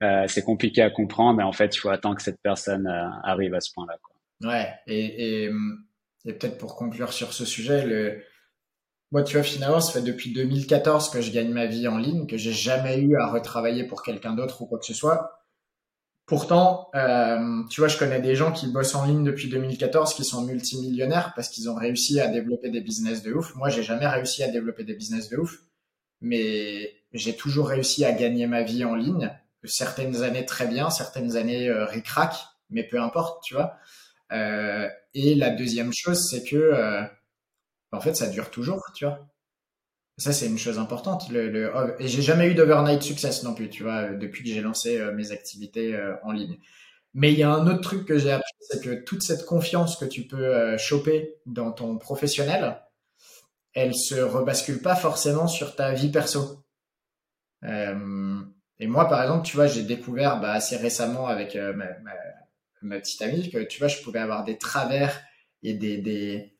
c'est 0.00 0.44
compliqué 0.44 0.82
à 0.82 0.90
comprendre. 0.90 1.40
Et 1.40 1.44
en 1.44 1.52
fait, 1.52 1.74
il 1.74 1.78
faut 1.78 1.90
attendre 1.90 2.16
que 2.16 2.22
cette 2.22 2.40
personne 2.42 2.86
arrive 3.24 3.54
à 3.54 3.60
ce 3.60 3.72
point-là. 3.72 3.98
Ouais, 4.42 4.72
et, 4.86 5.44
et, 5.44 5.50
peut-être 6.24 6.58
pour 6.58 6.76
conclure 6.76 7.12
sur 7.12 7.32
ce 7.32 7.44
sujet, 7.44 8.24
moi, 9.12 9.24
tu 9.24 9.34
vois, 9.36 9.42
finalement, 9.42 9.80
ça 9.80 9.92
fait 9.92 10.02
depuis 10.02 10.32
2014 10.32 11.10
que 11.10 11.20
je 11.20 11.32
gagne 11.32 11.50
ma 11.50 11.66
vie 11.66 11.88
en 11.88 11.98
ligne, 11.98 12.26
que 12.26 12.36
j'ai 12.36 12.52
jamais 12.52 12.98
eu 13.00 13.16
à 13.16 13.26
retravailler 13.26 13.84
pour 13.84 14.02
quelqu'un 14.02 14.34
d'autre 14.34 14.62
ou 14.62 14.66
quoi 14.66 14.78
que 14.78 14.86
ce 14.86 14.94
soit. 14.94 15.40
Pourtant, 16.26 16.90
euh, 16.94 17.64
tu 17.70 17.80
vois, 17.80 17.88
je 17.88 17.98
connais 17.98 18.20
des 18.20 18.36
gens 18.36 18.52
qui 18.52 18.68
bossent 18.68 18.94
en 18.94 19.04
ligne 19.04 19.24
depuis 19.24 19.48
2014 19.48 20.14
qui 20.14 20.22
sont 20.22 20.42
multimillionnaires 20.42 21.32
parce 21.34 21.48
qu'ils 21.48 21.68
ont 21.68 21.74
réussi 21.74 22.20
à 22.20 22.28
développer 22.28 22.70
des 22.70 22.80
business 22.80 23.24
de 23.24 23.32
ouf. 23.32 23.56
Moi, 23.56 23.68
j'ai 23.68 23.82
jamais 23.82 24.06
réussi 24.06 24.44
à 24.44 24.48
développer 24.48 24.84
des 24.84 24.94
business 24.94 25.28
de 25.28 25.38
ouf, 25.38 25.58
mais 26.20 26.94
j'ai 27.12 27.34
toujours 27.34 27.66
réussi 27.66 28.04
à 28.04 28.12
gagner 28.12 28.46
ma 28.46 28.62
vie 28.62 28.84
en 28.84 28.94
ligne. 28.94 29.32
Certaines 29.64 30.22
années 30.22 30.46
très 30.46 30.66
bien, 30.66 30.90
certaines 30.90 31.36
années 31.36 31.68
euh, 31.68 31.84
ric-rac, 31.84 32.34
mais 32.70 32.84
peu 32.84 33.00
importe, 33.00 33.42
tu 33.42 33.54
vois. 33.54 33.76
Euh, 34.32 34.88
et 35.14 35.34
la 35.34 35.50
deuxième 35.50 35.92
chose, 35.92 36.28
c'est 36.30 36.44
que, 36.44 36.56
euh, 36.56 37.02
en 37.92 38.00
fait, 38.00 38.14
ça 38.14 38.28
dure 38.28 38.50
toujours, 38.50 38.90
tu 38.94 39.04
vois. 39.04 39.28
Ça, 40.18 40.32
c'est 40.32 40.46
une 40.46 40.58
chose 40.58 40.78
importante. 40.78 41.30
Le, 41.30 41.48
le... 41.48 41.72
Oh, 41.74 41.90
et 41.98 42.08
j'ai 42.08 42.22
jamais 42.22 42.48
eu 42.48 42.54
d'overnight 42.54 43.02
success 43.02 43.42
non 43.42 43.54
plus, 43.54 43.70
tu 43.70 43.82
vois, 43.82 44.10
depuis 44.10 44.42
que 44.44 44.50
j'ai 44.50 44.60
lancé 44.60 45.00
mes 45.14 45.32
activités 45.32 45.98
en 46.22 46.32
ligne. 46.32 46.58
Mais 47.14 47.32
il 47.32 47.38
y 47.38 47.42
a 47.42 47.50
un 47.50 47.66
autre 47.66 47.80
truc 47.80 48.06
que 48.06 48.18
j'ai 48.18 48.30
appris, 48.30 48.52
c'est 48.60 48.82
que 48.82 49.02
toute 49.02 49.22
cette 49.22 49.46
confiance 49.46 49.96
que 49.96 50.04
tu 50.04 50.26
peux 50.26 50.76
choper 50.76 51.36
dans 51.46 51.72
ton 51.72 51.98
professionnel, 51.98 52.80
elle 53.72 53.94
se 53.94 54.14
rebascule 54.14 54.82
pas 54.82 54.96
forcément 54.96 55.46
sur 55.46 55.76
ta 55.76 55.92
vie 55.92 56.10
perso. 56.10 56.64
Euh, 57.64 58.42
et 58.80 58.86
moi, 58.86 59.08
par 59.08 59.22
exemple, 59.22 59.46
tu 59.46 59.56
vois, 59.56 59.66
j'ai 59.66 59.82
découvert 59.82 60.40
bah, 60.40 60.52
assez 60.52 60.76
récemment 60.76 61.26
avec 61.26 61.54
ma, 61.54 61.72
ma, 61.72 62.12
ma, 62.82 62.98
petite 62.98 63.22
amie 63.22 63.50
que, 63.50 63.58
tu 63.58 63.78
vois, 63.78 63.88
je 63.88 64.02
pouvais 64.02 64.18
avoir 64.18 64.44
des 64.44 64.58
travers 64.58 65.22
et 65.62 65.74
des, 65.74 65.98
des, 65.98 66.54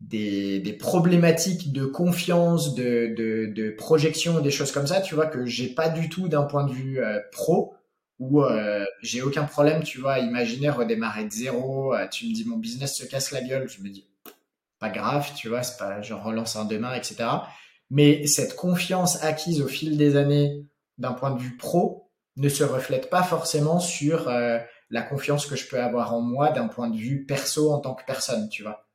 des, 0.00 0.60
des, 0.60 0.72
problématiques 0.72 1.72
de 1.72 1.84
confiance, 1.84 2.74
de, 2.74 3.14
de, 3.16 3.46
de, 3.46 3.70
projection, 3.70 4.40
des 4.40 4.50
choses 4.50 4.72
comme 4.72 4.86
ça, 4.86 5.00
tu 5.00 5.14
vois, 5.14 5.26
que 5.26 5.46
j'ai 5.46 5.68
pas 5.68 5.88
du 5.88 6.08
tout 6.08 6.28
d'un 6.28 6.42
point 6.42 6.64
de 6.66 6.72
vue 6.72 6.98
euh, 6.98 7.20
pro, 7.30 7.74
où 8.18 8.42
euh, 8.42 8.84
j'ai 9.02 9.22
aucun 9.22 9.44
problème, 9.44 9.82
tu 9.82 10.00
vois, 10.00 10.18
imaginer 10.18 10.70
redémarrer 10.70 11.24
de 11.24 11.30
zéro, 11.30 11.94
euh, 11.94 12.08
tu 12.08 12.26
me 12.26 12.34
dis 12.34 12.44
mon 12.44 12.56
business 12.56 12.96
se 12.96 13.04
casse 13.04 13.30
la 13.30 13.42
gueule, 13.42 13.68
je 13.68 13.82
me 13.82 13.88
dis 13.88 14.08
pas 14.78 14.90
grave, 14.90 15.30
tu 15.36 15.48
vois, 15.48 15.62
c'est 15.62 15.78
pas 15.78 16.02
je 16.02 16.14
relance 16.14 16.56
un 16.56 16.64
demain, 16.64 16.94
etc. 16.94 17.24
Mais 17.90 18.26
cette 18.26 18.56
confiance 18.56 19.22
acquise 19.22 19.60
au 19.60 19.68
fil 19.68 19.96
des 19.96 20.16
années 20.16 20.66
d'un 20.98 21.12
point 21.12 21.30
de 21.30 21.40
vue 21.40 21.56
pro 21.56 22.10
ne 22.36 22.48
se 22.48 22.64
reflète 22.64 23.10
pas 23.10 23.22
forcément 23.22 23.78
sur 23.78 24.30
la 24.90 25.02
confiance 25.02 25.46
que 25.46 25.56
je 25.56 25.66
peux 25.68 25.80
avoir 25.80 26.14
en 26.14 26.20
moi 26.20 26.50
d'un 26.50 26.68
point 26.68 26.88
de 26.88 26.96
vue 26.96 27.24
perso 27.26 27.72
en 27.72 27.78
tant 27.78 27.94
que 27.94 28.04
personne, 28.06 28.48
tu 28.48 28.62
vois. 28.62 28.88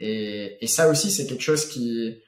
Et, 0.00 0.56
et 0.60 0.66
ça 0.66 0.88
aussi, 0.88 1.10
c'est 1.10 1.26
quelque 1.26 1.42
chose 1.42 1.68
qui 1.68 2.20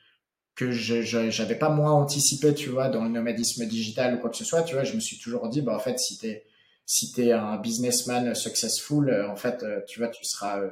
que 0.54 0.70
je 0.70 1.02
j'avais 1.02 1.58
pas 1.58 1.70
moins 1.70 1.92
anticipé, 1.92 2.54
tu 2.54 2.68
vois, 2.68 2.88
dans 2.88 3.04
le 3.04 3.10
nomadisme 3.10 3.64
digital 3.66 4.14
ou 4.14 4.18
quoi 4.18 4.30
que 4.30 4.36
ce 4.36 4.44
soit. 4.44 4.62
Tu 4.62 4.74
vois, 4.74 4.84
je 4.84 4.94
me 4.94 5.00
suis 5.00 5.18
toujours 5.18 5.48
dit, 5.48 5.62
bah 5.62 5.74
en 5.74 5.78
fait, 5.78 5.98
si 5.98 6.18
t'es 6.18 6.44
si 6.84 7.32
un 7.32 7.56
businessman 7.58 8.34
successful, 8.34 9.08
euh, 9.08 9.30
en 9.30 9.36
fait, 9.36 9.62
euh, 9.62 9.80
tu 9.88 10.00
vois, 10.00 10.08
tu 10.08 10.24
seras 10.24 10.60
euh, 10.60 10.70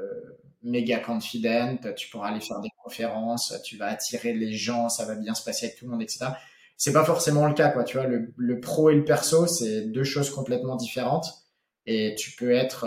méga 0.63 0.99
confident, 0.99 1.79
tu 1.97 2.11
pourras 2.11 2.29
aller 2.29 2.41
faire 2.41 2.61
des 2.61 2.69
conférences, 2.83 3.55
tu 3.65 3.77
vas 3.77 3.87
attirer 3.87 4.35
les 4.35 4.53
gens, 4.53 4.89
ça 4.89 5.07
va 5.07 5.15
bien 5.15 5.35
se 5.35 5.43
passer 5.43 5.67
avec 5.67 5.79
tout 5.79 5.87
le 5.87 5.93
monde, 5.93 6.03
etc. 6.03 6.27
C'est 6.81 6.95
pas 6.95 7.05
forcément 7.05 7.47
le 7.47 7.53
cas, 7.53 7.69
quoi. 7.69 7.85
Tu 7.85 7.99
vois, 7.99 8.07
le, 8.07 8.33
le 8.39 8.59
pro 8.59 8.89
et 8.89 8.95
le 8.95 9.05
perso, 9.05 9.47
c'est 9.47 9.83
deux 9.83 10.03
choses 10.03 10.31
complètement 10.31 10.77
différentes. 10.77 11.27
Et 11.85 12.15
tu 12.17 12.31
peux 12.31 12.53
être 12.53 12.87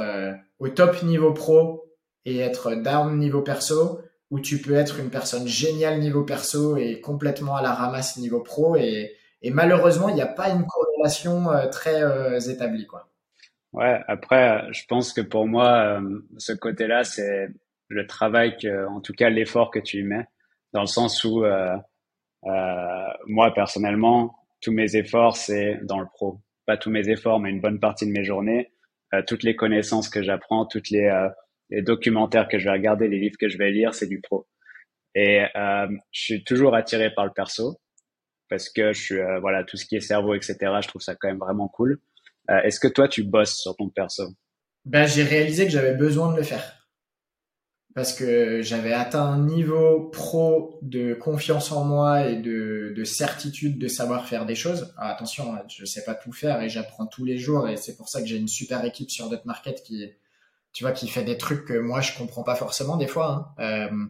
au 0.58 0.68
top 0.68 1.04
niveau 1.04 1.32
pro 1.32 1.86
et 2.26 2.40
être 2.40 2.74
down 2.74 3.20
niveau 3.20 3.42
perso, 3.42 4.02
ou 4.32 4.40
tu 4.40 4.60
peux 4.60 4.74
être 4.74 5.00
une 5.00 5.12
personne 5.12 5.48
géniale 5.48 6.00
niveau 6.00 6.24
perso 6.24 6.76
et 6.76 7.02
complètement 7.02 7.56
à 7.56 7.62
la 7.62 7.72
ramasse 7.72 8.18
niveau 8.18 8.40
pro. 8.40 8.76
Et, 8.76 9.16
malheureusement, 9.44 10.10
il 10.10 10.16
n'y 10.16 10.24
a 10.24 10.28
pas 10.28 10.50
une 10.50 10.66
corrélation 10.66 11.52
euh, 11.52 11.68
très 11.68 12.02
euh, 12.02 12.40
établie. 12.40 12.88
Quoi. 12.88 13.08
Ouais, 13.74 14.00
après, 14.08 14.64
je 14.72 14.86
pense 14.88 15.14
que 15.14 15.22
pour 15.22 15.46
moi, 15.46 16.00
euh, 16.00 16.20
ce 16.38 16.52
côté-là, 16.54 17.04
c'est 17.04 17.50
le 17.90 18.08
travail, 18.08 18.58
que, 18.58 18.88
en 18.88 19.02
tout 19.02 19.14
cas 19.14 19.30
l'éeffort 19.30 19.70
que 19.70 19.78
tu 19.78 20.00
y 20.00 20.04
mets, 20.04 20.26
dans 20.72 20.82
le 20.82 20.88
sens 20.88 21.24
où 21.24 21.44
moi, 23.28 23.54
personnellement, 23.54 24.36
tous 24.62 24.72
mes 24.72 24.96
efforts, 24.96 25.38
c'est 25.38 25.80
dans 25.84 26.00
le 26.00 26.08
pro. 26.14 26.40
Pas 26.66 26.78
tous 26.78 26.90
mes 26.90 27.10
efforts, 27.10 27.40
mais 27.40 27.50
une 27.50 27.62
bonne 27.62 27.80
partie 27.80 28.06
de 28.06 28.12
mes 28.12 28.24
journées. 28.24 28.72
toutes 29.28 29.44
les 29.44 29.56
connaissances 29.56 30.10
que 30.10 30.24
j'apprends, 30.24 30.66
toutes 30.66 30.90
les 30.90 31.10
les 31.74 31.82
documentaires 31.82 32.48
que 32.48 32.60
je 32.60 32.66
vais 32.66 32.72
regarder, 32.72 33.08
les 33.08 33.20
livres 33.20 33.38
que 33.40 33.50
je 33.50 33.58
vais 33.58 33.72
lire, 33.72 33.94
c'est 33.94 34.08
du 34.08 34.22
pro. 34.22 34.48
Et 35.16 35.44
euh, 35.56 35.88
je 36.12 36.22
suis 36.22 36.44
toujours 36.44 36.76
attiré 36.76 37.12
par 37.14 37.26
le 37.26 37.32
perso 37.32 37.80
parce 38.50 38.70
que 38.70 38.94
je 38.94 39.02
suis 39.02 39.20
euh, 39.20 39.40
voilà 39.40 39.64
tout 39.64 39.78
ce 39.78 39.86
qui 39.86 39.96
est 39.96 40.02
cerveau, 40.02 40.36
etc. 40.36 40.56
Je 40.82 40.88
trouve 40.88 41.02
ça 41.02 41.16
quand 41.16 41.28
même 41.28 41.40
vraiment 41.40 41.68
cool. 41.68 42.00
Euh, 42.50 42.62
Est-ce 42.62 42.80
que 42.80 42.88
toi 42.88 43.08
tu 43.08 43.24
bosses 43.24 43.58
sur 43.60 43.76
ton 43.76 43.90
perso? 43.90 44.24
Ben 44.86 45.06
j'ai 45.06 45.24
réalisé 45.24 45.66
que 45.66 45.72
j'avais 45.72 45.96
besoin 45.96 46.32
de 46.32 46.38
le 46.38 46.44
faire 46.44 46.83
parce 47.96 48.14
que 48.14 48.62
j'avais 48.62 48.94
atteint 48.94 49.24
un 49.24 49.46
niveau 49.46 50.10
pro 50.12 50.80
de 50.82 51.14
confiance 51.14 51.72
en 51.72 51.84
moi 51.84 52.28
et 52.28 52.36
de, 52.38 52.94
de 52.96 53.04
certitude 53.04 53.78
de 53.78 53.88
savoir 53.88 54.26
faire 54.28 54.46
des 54.46 54.56
choses. 54.56 54.94
Alors, 54.98 55.12
attention, 55.12 55.54
je 55.68 55.86
sais 55.86 56.04
pas 56.04 56.16
tout 56.16 56.32
faire 56.32 56.62
et 56.62 56.70
j'apprends 56.70 57.06
tous 57.06 57.24
les 57.24 57.38
jours 57.38 57.70
et 57.70 57.78
c'est 57.78 57.96
pour 57.96 58.10
ça 58.10 58.22
que 58.22 58.28
j'ai 58.28 58.38
une 58.38 58.48
super 58.48 58.84
équipe 58.84 59.12
sur 59.12 59.30
Market 59.46 59.84
qui 59.84 60.12
tu 60.74 60.84
vois, 60.84 60.92
qui 60.92 61.08
fait 61.08 61.24
des 61.24 61.38
trucs 61.38 61.66
que 61.66 61.78
moi 61.78 62.02
je 62.02 62.18
comprends 62.18 62.44
pas 62.44 62.56
forcément 62.56 62.98
des 62.98 63.08
fois. 63.08 63.56
Hein. 63.58 63.64
Euh, 63.92 64.06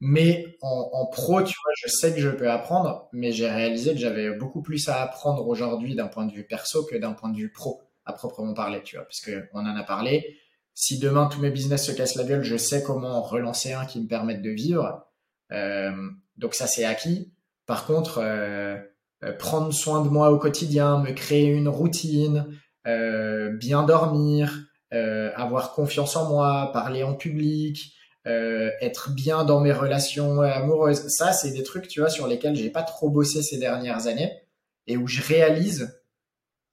mais 0.00 0.58
en, 0.60 0.90
en, 0.92 1.06
pro, 1.06 1.42
tu 1.42 1.54
vois, 1.62 1.72
je 1.82 1.88
sais 1.88 2.12
que 2.12 2.20
je 2.20 2.28
peux 2.28 2.50
apprendre, 2.50 3.08
mais 3.12 3.32
j'ai 3.32 3.48
réalisé 3.48 3.92
que 3.92 3.98
j'avais 3.98 4.30
beaucoup 4.36 4.60
plus 4.60 4.90
à 4.90 5.00
apprendre 5.00 5.48
aujourd'hui 5.48 5.94
d'un 5.94 6.08
point 6.08 6.26
de 6.26 6.32
vue 6.32 6.44
perso 6.44 6.84
que 6.84 6.96
d'un 6.96 7.14
point 7.14 7.30
de 7.30 7.36
vue 7.38 7.50
pro, 7.50 7.80
à 8.04 8.12
proprement 8.12 8.52
parler, 8.52 8.82
tu 8.82 8.96
vois, 8.96 9.06
parce 9.06 9.20
que 9.20 9.48
on 9.54 9.60
en 9.60 9.74
a 9.74 9.82
parlé. 9.84 10.36
Si 10.78 10.98
demain 10.98 11.26
tous 11.26 11.40
mes 11.40 11.50
business 11.50 11.86
se 11.86 11.90
cassent 11.90 12.16
la 12.16 12.24
gueule, 12.24 12.44
je 12.44 12.58
sais 12.58 12.82
comment 12.82 13.22
relancer 13.22 13.72
un 13.72 13.86
qui 13.86 13.98
me 13.98 14.06
permette 14.06 14.42
de 14.42 14.50
vivre. 14.50 15.06
Euh, 15.50 15.90
donc 16.36 16.54
ça, 16.54 16.66
c'est 16.66 16.84
acquis. 16.84 17.32
Par 17.64 17.86
contre, 17.86 18.18
euh, 18.18 18.76
euh 19.24 19.32
prendre 19.32 19.72
soin 19.72 20.04
de 20.04 20.10
moi 20.10 20.30
au 20.30 20.38
quotidien, 20.38 20.98
me 20.98 21.12
créer 21.12 21.46
une 21.46 21.68
routine, 21.68 22.46
euh, 22.86 23.56
bien 23.56 23.84
dormir, 23.84 24.66
euh, 24.92 25.30
avoir 25.34 25.72
confiance 25.72 26.14
en 26.14 26.28
moi, 26.28 26.68
parler 26.74 27.02
en 27.02 27.14
public, 27.14 27.94
euh, 28.26 28.70
être 28.82 29.12
bien 29.14 29.44
dans 29.44 29.60
mes 29.60 29.72
relations 29.72 30.42
amoureuses. 30.42 31.08
Ça, 31.08 31.32
c'est 31.32 31.52
des 31.52 31.62
trucs, 31.62 31.88
tu 31.88 32.00
vois, 32.00 32.10
sur 32.10 32.26
lesquels 32.26 32.54
j'ai 32.54 32.68
pas 32.68 32.82
trop 32.82 33.08
bossé 33.08 33.42
ces 33.42 33.56
dernières 33.56 34.08
années 34.08 34.42
et 34.86 34.98
où 34.98 35.06
je 35.06 35.22
réalise 35.22 35.98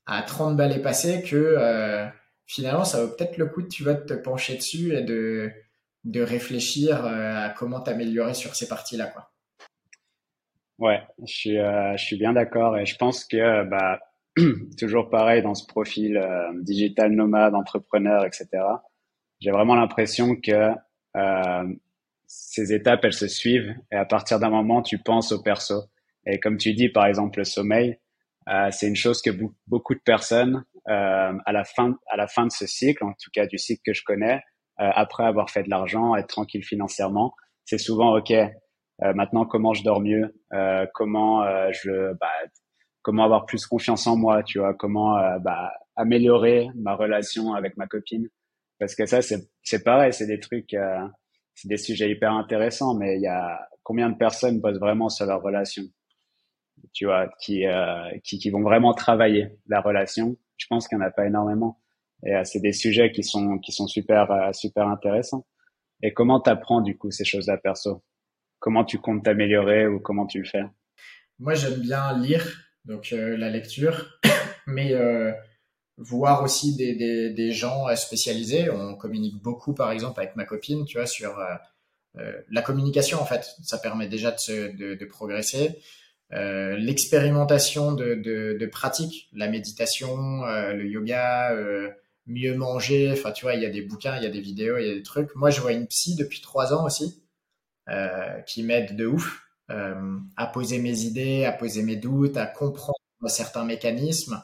à 0.06 0.24
30 0.24 0.58
balles 0.58 0.82
passées 0.82 1.24
que 1.24 2.12
finalement, 2.46 2.84
ça 2.84 3.04
vaut 3.04 3.12
peut-être 3.12 3.38
le 3.38 3.48
coup, 3.48 3.64
tu 3.64 3.84
vas 3.84 3.96
te 3.96 4.14
pencher 4.14 4.56
dessus 4.56 4.96
et 4.96 5.02
de, 5.02 5.52
de 6.04 6.22
réfléchir 6.22 7.06
à 7.06 7.50
comment 7.50 7.82
t'améliorer 7.82 8.34
sur 8.34 8.56
ces 8.56 8.68
parties-là, 8.68 9.08
quoi. 9.08 9.30
Ouais, 10.80 11.02
je 11.26 11.34
suis, 11.34 11.58
je 11.58 12.04
suis 12.04 12.18
bien 12.18 12.34
d'accord 12.34 12.78
et 12.78 12.86
je 12.86 12.98
pense 12.98 13.26
que 13.26 13.64
bah, 13.64 14.00
toujours 14.78 15.10
pareil 15.10 15.42
dans 15.42 15.54
ce 15.54 15.66
profil 15.66 16.18
euh, 16.18 16.52
digital 16.62 17.12
nomade, 17.12 17.54
entrepreneur, 17.56 18.26
etc. 18.26 18.48
J'ai 19.40 19.52
vraiment 19.52 19.76
l'impression 19.76 20.36
que 20.36 20.72
euh, 21.16 21.74
ces 22.26 22.74
étapes, 22.74 23.06
elles 23.06 23.14
se 23.14 23.28
suivent 23.28 23.76
et 23.92 23.96
à 23.96 24.06
partir 24.06 24.40
d'un 24.40 24.50
moment, 24.50 24.82
tu 24.82 24.98
penses 24.98 25.32
au 25.32 25.42
perso. 25.42 25.84
Et 26.26 26.40
comme 26.40 26.58
tu 26.58 26.74
dis, 26.74 26.90
par 26.90 27.06
exemple, 27.06 27.40
le 27.40 27.46
sommeil, 27.46 28.00
euh, 28.50 28.70
c'est 28.72 28.88
une 28.88 28.96
chose 28.96 29.22
que 29.22 29.32
beaucoup 29.68 29.94
de 29.94 30.00
personnes, 30.00 30.64
euh, 30.73 30.73
à 30.88 31.52
la 31.52 31.64
fin, 31.64 31.96
à 32.10 32.18
la 32.18 32.28
fin 32.28 32.46
de 32.46 32.52
ce 32.52 32.66
cycle, 32.66 33.04
en 33.04 33.12
tout 33.12 33.30
cas 33.34 33.46
du 33.46 33.58
cycle 33.58 33.82
que 33.86 33.94
je 33.94 34.04
connais, 34.04 34.36
euh, 34.80 34.90
après 34.94 35.24
avoir 35.24 35.50
fait 35.50 35.64
de 35.64 35.70
l'argent, 35.70 36.16
être 36.16 36.28
tranquille 36.28 36.64
financièrement, 36.64 37.34
c'est 37.66 37.78
souvent 37.78 38.18
ok. 38.18 38.32
Euh, 38.32 39.14
maintenant, 39.16 39.46
comment 39.46 39.74
je 39.74 39.84
dors 39.84 40.02
mieux 40.02 40.34
Comment 40.94 41.44
je, 41.72 42.14
bah, 42.14 42.28
comment 43.02 43.24
avoir 43.24 43.46
plus 43.46 43.66
confiance 43.66 44.08
en 44.08 44.16
moi 44.16 44.44
Tu 44.44 44.60
vois 44.60 44.74
Comment 44.74 45.16
bah, 45.40 45.72
améliorer 45.96 46.70
ma 46.76 46.96
relation 46.96 47.54
avec 47.54 47.78
ma 47.78 47.88
copine 47.88 48.28
Parce 48.80 48.96
que 48.96 49.06
ça, 49.06 49.22
c'est 49.22 49.50
c'est 49.64 49.84
pareil, 49.84 50.14
c'est 50.14 50.28
des 50.28 50.40
trucs, 50.40 50.76
c'est 51.56 51.68
des 51.68 51.78
sujets 51.78 52.10
hyper 52.10 52.32
intéressants, 52.34 52.96
mais 52.96 53.16
il 53.16 53.22
y 53.22 53.28
a 53.28 53.60
combien 53.84 54.10
de 54.10 54.18
personnes 54.18 54.62
bossent 54.62 54.80
vraiment 54.80 55.10
sur 55.10 55.26
leur 55.26 55.42
relation 55.42 55.84
tu 56.92 57.06
vois, 57.06 57.30
qui, 57.40 57.66
euh, 57.66 58.10
qui, 58.24 58.40
qui, 58.40 58.50
vont 58.50 58.62
vraiment 58.62 58.94
travailler 58.94 59.48
la 59.68 59.82
relation. 59.82 60.36
Je 60.64 60.68
pense 60.70 60.88
qu'il 60.88 60.98
n'y 60.98 61.04
en 61.04 61.08
a 61.08 61.12
pas 61.12 61.26
énormément. 61.26 61.82
Et 62.26 62.34
euh, 62.34 62.46
c'est 62.46 62.62
des 62.62 62.72
sujets 62.72 63.12
qui 63.12 63.22
sont, 63.22 63.60
qui 63.60 63.74
sont 63.74 63.86
super, 63.86 64.32
euh, 64.32 64.54
super 64.54 64.88
intéressants. 64.88 65.46
Et 66.02 66.14
comment 66.14 66.40
t'apprends 66.40 66.80
du 66.80 66.98
coup 66.98 67.12
ces 67.12 67.26
choses-là 67.26 67.58
perso? 67.58 68.02
Comment 68.60 68.86
tu 68.86 68.98
comptes 68.98 69.26
t'améliorer 69.26 69.88
ou 69.88 70.00
comment 70.00 70.26
tu 70.26 70.40
le 70.40 70.46
fais? 70.46 70.64
Moi, 71.40 71.54
j'aime 71.54 71.82
bien 71.82 72.18
lire, 72.18 72.48
donc 72.86 73.12
la 73.12 73.50
lecture, 73.50 74.20
mais 74.68 74.94
voir 75.98 76.44
aussi 76.44 76.78
des, 76.78 76.96
des, 76.96 77.32
des, 77.32 77.52
gens 77.52 77.94
spécialisés. 77.98 78.70
On 78.70 78.96
communique 78.96 79.42
beaucoup, 79.42 79.74
par 79.74 79.92
exemple, 79.92 80.22
avec 80.22 80.38
ma 80.38 80.46
copine, 80.46 80.86
tu 80.86 80.98
vois, 80.98 81.08
sur 81.08 81.38
la 82.16 82.62
communication. 82.62 83.20
En 83.20 83.26
fait, 83.26 83.54
ça 83.64 83.78
permet 83.80 84.08
déjà 84.08 84.32
de, 84.32 84.40
se, 84.40 84.96
de 84.96 85.06
progresser. 85.06 85.78
Euh, 86.34 86.76
l'expérimentation 86.78 87.94
de, 87.94 88.16
de, 88.16 88.58
de 88.60 88.66
pratiques, 88.66 89.30
la 89.34 89.48
méditation, 89.48 90.44
euh, 90.46 90.74
le 90.74 90.88
yoga, 90.88 91.52
euh, 91.54 91.92
mieux 92.26 92.56
manger. 92.56 93.12
Enfin, 93.12 93.32
tu 93.32 93.46
vois, 93.46 93.54
il 93.56 93.62
y 93.62 93.66
a 93.66 93.70
des 93.70 93.82
bouquins, 93.82 94.18
il 94.18 94.24
y 94.24 94.26
a 94.26 94.30
des 94.30 94.42
vidéos, 94.42 94.78
il 94.78 94.88
y 94.88 94.92
a 94.92 94.96
des 94.96 95.04
trucs. 95.04 95.36
Moi, 95.36 95.50
je 95.52 95.62
vois 95.62 95.74
une 95.74 95.88
psy 95.88 96.16
depuis 96.16 96.42
trois 96.42 96.74
ans 96.74 96.86
aussi 96.86 97.20
qui 98.48 98.64
m'aide 98.64 98.96
de 98.96 99.06
ouf 99.06 99.42
à 99.68 100.48
poser 100.54 100.80
mes 100.80 101.02
idées, 101.02 101.44
à 101.44 101.52
poser 101.52 101.84
mes 101.84 101.98
doutes, 101.98 102.38
à 102.38 102.46
comprendre 102.46 102.98
certains 103.28 103.66
mécanismes. 103.66 104.42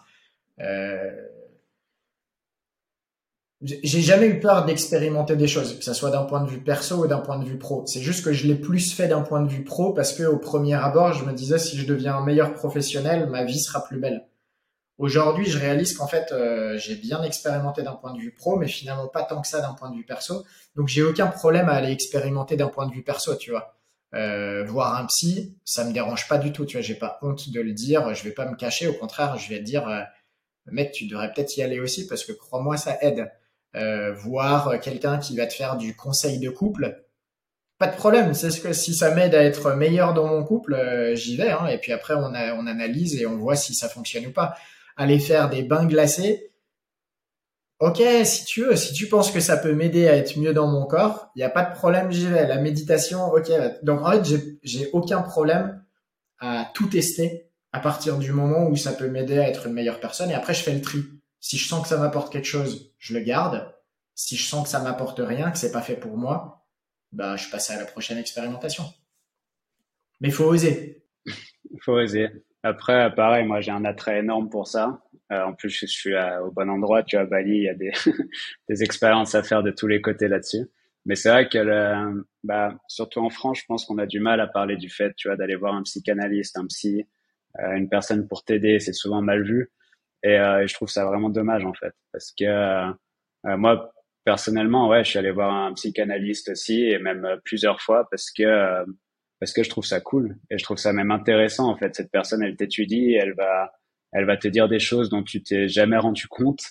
J'ai 3.62 4.02
jamais 4.02 4.28
eu 4.28 4.40
peur 4.40 4.64
d'expérimenter 4.64 5.36
des 5.36 5.48
choses, 5.48 5.78
que 5.78 5.84
ce 5.84 5.94
soit 5.94 6.12
d'un 6.12 6.24
point 6.24 6.42
de 6.42 6.50
vue 6.50 6.64
perso 6.64 7.04
ou 7.04 7.08
d'un 7.08 7.20
point 7.20 7.38
de 7.38 7.44
vue 7.44 7.58
pro. 7.58 7.84
C'est 7.88 8.02
juste 8.02 8.24
que 8.24 8.32
je 8.32 8.48
l'ai 8.48 8.56
plus 8.56 8.94
fait 8.94 9.10
d'un 9.10 9.22
point 9.22 9.42
de 9.42 9.50
vue 9.50 9.66
pro 9.66 9.94
parce 9.94 10.14
que 10.14 10.24
au 10.24 10.38
premier 10.38 10.76
abord, 10.76 11.12
je 11.12 11.26
me 11.26 11.34
disais 11.34 11.60
si 11.60 11.78
je 11.78 11.86
deviens 11.86 12.16
un 12.16 12.24
meilleur 12.24 12.54
professionnel, 12.54 13.28
ma 13.30 13.44
vie 13.44 13.60
sera 13.60 13.84
plus 13.84 14.00
belle. 14.00 14.26
Aujourd'hui, 14.98 15.46
je 15.46 15.58
réalise 15.58 15.98
qu'en 15.98 16.08
fait, 16.08 16.32
euh, 16.32 16.78
j'ai 16.78 16.96
bien 16.96 17.24
expérimenté 17.24 17.84
d'un 17.84 17.96
point 17.96 18.14
de 18.14 18.20
vue 18.20 18.34
pro, 18.34 18.58
mais 18.58 18.68
finalement 18.68 19.08
pas 19.08 19.24
tant 19.24 19.42
que 19.42 19.48
ça 19.48 19.62
d'un 19.62 19.74
point 19.74 19.90
de 19.90 19.96
vue 19.96 20.06
perso. 20.06 20.46
Donc, 20.76 20.88
j'ai 20.88 21.04
aucun 21.04 21.28
problème 21.28 21.70
à 21.70 21.74
aller 21.74 21.92
expérimenter 21.92 22.58
d'un 22.58 22.68
point 22.68 22.86
de 22.86 22.94
vue 22.94 23.04
perso, 23.04 23.36
tu 23.36 23.52
vois. 23.52 23.76
Euh, 24.14 24.66
voir 24.66 24.96
un 24.96 25.06
psy, 25.06 25.58
ça 25.64 25.86
me 25.86 25.94
dérange 25.94 26.28
pas 26.28 26.38
du 26.38 26.52
tout, 26.52 26.66
tu 26.66 26.78
vois. 26.78 26.82
J'ai 26.82 26.96
pas 26.96 27.18
honte 27.22 27.50
de 27.50 27.62
le 27.62 27.72
dire, 27.72 28.14
je 28.14 28.24
vais 28.24 28.32
pas 28.32 28.46
me 28.46 28.56
cacher. 28.56 28.88
Au 28.88 28.94
contraire, 28.94 29.38
je 29.38 29.50
vais 29.50 29.60
dire, 29.60 29.88
euh, 29.88 30.02
mec, 30.66 30.92
tu 30.92 31.08
devrais 31.08 31.32
peut-être 31.32 31.56
y 31.56 31.62
aller 31.62 31.80
aussi 31.80 32.06
parce 32.08 32.26
que 32.26 32.34
crois-moi, 32.34 32.76
ça 32.76 32.98
aide 33.02 33.32
euh, 33.76 34.14
voir 34.14 34.80
quelqu'un 34.80 35.18
qui 35.18 35.38
va 35.38 35.46
te 35.46 35.54
faire 35.54 35.78
du 35.78 35.96
conseil 35.96 36.40
de 36.40 36.50
couple, 36.50 37.04
pas 37.78 37.88
de 37.88 37.96
problème. 37.96 38.34
C'est 38.34 38.52
ce 38.52 38.60
que 38.62 38.74
si 38.74 38.94
ça 38.94 39.14
m'aide 39.16 39.34
à 39.34 39.44
être 39.44 39.74
meilleur 39.74 40.14
dans 40.14 40.28
mon 40.28 40.44
couple, 40.44 40.74
euh, 40.74 41.16
j'y 41.16 41.38
vais. 41.38 41.52
Hein, 41.52 41.68
et 41.68 41.78
puis 41.78 41.94
après, 41.94 42.14
on, 42.14 42.34
a, 42.34 42.54
on 42.56 42.68
analyse 42.68 43.16
et 43.16 43.26
on 43.26 43.38
voit 43.38 43.56
si 43.56 43.74
ça 43.74 43.88
fonctionne 43.90 44.28
ou 44.28 44.32
pas. 44.32 44.56
Aller 44.98 45.20
faire 45.20 45.50
des 45.50 45.64
bains 45.64 45.86
glacés, 45.86 46.52
ok, 47.80 48.02
si 48.26 48.46
tu 48.46 48.64
veux, 48.66 48.76
si 48.76 48.94
tu 48.94 49.08
penses 49.08 49.32
que 49.32 49.40
ça 49.40 49.58
peut 49.58 49.74
m'aider 49.74 50.08
à 50.08 50.16
être 50.18 50.38
mieux 50.38 50.54
dans 50.54 50.68
mon 50.68 50.86
corps, 50.86 51.32
il 51.36 51.40
n'y 51.40 51.46
a 51.46 51.50
pas 51.50 51.64
de 51.64 51.74
problème, 51.74 52.12
j'y 52.12 52.28
vais. 52.28 52.46
La 52.48 52.58
méditation, 52.58 53.32
ok. 53.32 53.50
Donc 53.84 54.02
en 54.02 54.12
fait, 54.12 54.38
j'ai 54.64 54.90
aucun 54.92 55.22
problème 55.22 55.82
à 56.40 56.70
tout 56.74 56.88
tester 56.88 57.50
à 57.72 57.80
partir 57.80 58.18
du 58.18 58.32
moment 58.32 58.68
où 58.68 58.76
ça 58.76 58.92
peut 58.92 59.08
m'aider 59.10 59.40
à 59.40 59.48
être 59.48 59.68
une 59.68 59.74
meilleure 59.74 60.00
personne. 60.00 60.32
Et 60.32 60.34
après, 60.34 60.54
je 60.54 60.64
fais 60.64 60.74
le 60.74 60.82
tri. 60.82 61.00
Si 61.40 61.58
je 61.58 61.68
sens 61.68 61.84
que 61.84 61.88
ça 61.88 61.98
m'apporte 61.98 62.32
quelque 62.32 62.46
chose, 62.46 62.94
je 62.98 63.14
le 63.14 63.22
garde. 63.22 63.74
Si 64.16 64.36
je 64.36 64.44
sens 64.44 64.64
que 64.64 64.70
ça 64.70 64.82
m'apporte 64.82 65.20
rien, 65.24 65.52
que 65.52 65.58
c'est 65.58 65.72
pas 65.72 65.82
fait 65.82 65.96
pour 65.96 66.18
moi, 66.18 66.66
bah, 67.12 67.36
je 67.38 67.50
passe 67.50 67.70
à 67.70 67.78
la 67.78 67.86
prochaine 67.86 68.18
expérimentation. 68.18 68.84
Mais 70.22 70.32
faut 70.32 70.46
oser. 70.46 71.04
Faut 71.82 71.94
oser. 71.94 72.28
Après, 72.64 73.14
pareil, 73.14 73.46
moi, 73.46 73.62
j'ai 73.62 73.72
un 73.72 73.86
attrait 73.86 74.20
énorme 74.20 74.50
pour 74.50 74.68
ça. 74.68 75.02
Euh, 75.32 75.44
en 75.44 75.54
plus, 75.54 75.70
je 75.70 75.86
suis 75.86 76.14
au 76.44 76.52
bon 76.52 76.70
endroit. 76.70 77.04
Tu 77.04 77.16
vois, 77.16 77.26
Bali, 77.26 77.58
il 77.58 77.64
y 77.64 77.70
a 77.70 77.76
des, 77.76 77.92
des 78.70 78.84
expériences 78.84 79.36
à 79.36 79.44
faire 79.44 79.62
de 79.62 79.72
tous 79.72 79.88
les 79.88 80.02
côtés 80.02 80.28
là-dessus. 80.28 80.68
Mais 81.06 81.16
c'est 81.16 81.30
vrai 81.30 81.48
que, 81.48 82.24
bah, 82.44 82.76
surtout 82.88 83.20
en 83.20 83.30
France, 83.30 83.60
je 83.60 83.66
pense 83.68 83.86
qu'on 83.86 83.98
a 83.98 84.06
du 84.06 84.20
mal 84.20 84.42
à 84.42 84.48
parler 84.48 84.78
du 84.78 84.90
fait, 84.90 85.14
tu 85.16 85.28
vois, 85.28 85.38
d'aller 85.38 85.56
voir 85.56 85.76
un 85.76 85.84
psychanalyste, 85.84 86.58
un 86.58 86.66
psy, 86.66 87.06
euh, 87.60 87.76
une 87.76 87.90
personne 87.90 88.28
pour 88.28 88.44
t'aider. 88.44 88.80
C'est 88.80 88.94
souvent 88.94 89.22
mal 89.22 89.44
vu. 89.44 89.72
Euh, 90.26 90.60
et, 90.60 90.68
je 90.68 90.74
trouve 90.74 90.90
ça 90.90 91.06
vraiment 91.06 91.30
dommage 91.30 91.66
en 91.66 91.74
fait, 91.74 91.94
parce 92.12 92.34
que 92.38 92.46
euh, 92.46 93.58
moi 93.58 93.92
personnellement, 94.26 94.90
ouais, 94.90 95.04
je 95.04 95.12
suis 95.12 95.20
allé 95.20 95.32
voir 95.32 95.54
un 95.54 95.74
psychanalyste 95.74 96.50
aussi 96.50 96.84
et 96.84 97.00
même 97.00 97.26
euh, 97.26 97.38
plusieurs 97.44 97.82
fois 97.82 98.08
parce 98.12 98.32
que 98.32 98.86
parce 99.40 99.54
que 99.54 99.64
je 99.64 99.70
trouve 99.70 99.86
ça 99.86 100.02
cool 100.02 100.38
et 100.50 100.58
je 100.58 100.64
trouve 100.64 100.78
ça 100.78 100.94
même 100.94 101.12
intéressant 101.12 101.70
en 101.70 101.78
fait. 101.78 101.96
Cette 101.96 102.12
personne, 102.12 102.44
elle 102.44 102.58
t'étudie, 102.58 103.14
elle 103.14 103.34
va 103.34 103.72
elle 104.12 104.26
va 104.26 104.38
te 104.38 104.48
dire 104.48 104.68
des 104.68 104.80
choses 104.80 105.10
dont 105.10 105.24
tu 105.24 105.42
t'es 105.44 105.68
jamais 105.70 105.98
rendu 105.98 106.28
compte 106.28 106.62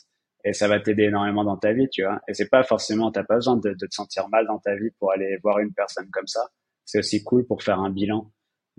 et 0.44 0.52
ça 0.52 0.68
va 0.68 0.80
t'aider 0.80 1.04
énormément 1.04 1.44
dans 1.44 1.56
ta 1.56 1.72
vie, 1.72 1.88
tu 1.90 2.02
vois. 2.02 2.20
Et 2.28 2.34
c'est 2.34 2.48
pas 2.48 2.62
forcément, 2.62 3.10
t'as 3.10 3.24
pas 3.24 3.36
besoin 3.36 3.56
de, 3.56 3.74
te 3.74 3.86
sentir 3.90 4.28
mal 4.28 4.46
dans 4.46 4.58
ta 4.58 4.76
vie 4.76 4.90
pour 4.98 5.12
aller 5.12 5.36
voir 5.42 5.58
une 5.58 5.72
personne 5.72 6.08
comme 6.10 6.26
ça. 6.26 6.48
C'est 6.84 6.98
aussi 6.98 7.22
cool 7.24 7.46
pour 7.46 7.62
faire 7.62 7.80
un 7.80 7.90
bilan 7.90 8.30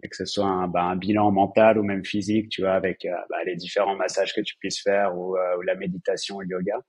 et 0.04 0.10
que 0.10 0.16
ce 0.16 0.26
soit 0.26 0.46
un, 0.46 0.68
bah, 0.68 0.84
un, 0.84 0.96
bilan 0.96 1.32
mental 1.32 1.78
ou 1.78 1.84
même 1.84 2.06
physique, 2.06 2.50
tu 2.50 2.62
vois, 2.62 2.74
avec 2.74 3.06
euh, 3.06 3.12
bah, 3.30 3.38
les 3.46 3.56
différents 3.56 3.96
massages 3.96 4.34
que 4.34 4.42
tu 4.42 4.56
puisses 4.58 4.82
faire 4.82 5.18
ou, 5.18 5.36
euh, 5.36 5.58
ou 5.58 5.62
la 5.62 5.76
méditation 5.76 6.40
le 6.40 6.48
yoga. 6.48 6.80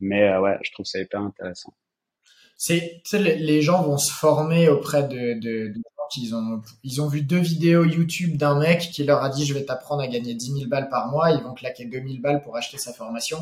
Mais 0.00 0.28
euh, 0.28 0.40
ouais, 0.40 0.58
je 0.62 0.72
trouve 0.72 0.86
ça 0.86 1.00
hyper 1.00 1.20
intéressant. 1.20 1.74
C'est, 2.56 3.02
les, 3.12 3.62
gens 3.62 3.82
vont 3.82 3.98
se 3.98 4.12
former 4.12 4.68
auprès 4.68 5.02
de, 5.02 5.34
de, 5.34 5.68
de 5.68 5.82
qui 6.10 6.32
ont, 6.32 6.62
ils 6.84 7.02
ont 7.02 7.08
vu 7.08 7.22
deux 7.22 7.40
vidéos 7.40 7.84
YouTube 7.84 8.36
d'un 8.36 8.58
mec 8.58 8.80
qui 8.80 9.04
leur 9.04 9.24
a 9.24 9.30
dit 9.30 9.44
je 9.46 9.54
vais 9.54 9.64
t'apprendre 9.64 10.02
à 10.02 10.06
gagner 10.06 10.34
10 10.34 10.58
000 10.58 10.68
balles 10.68 10.88
par 10.88 11.08
mois, 11.08 11.30
ils 11.30 11.42
vont 11.42 11.54
claquer 11.54 11.86
2000 11.86 12.20
balles 12.20 12.42
pour 12.42 12.56
acheter 12.56 12.78
sa 12.78 12.92
formation. 12.92 13.38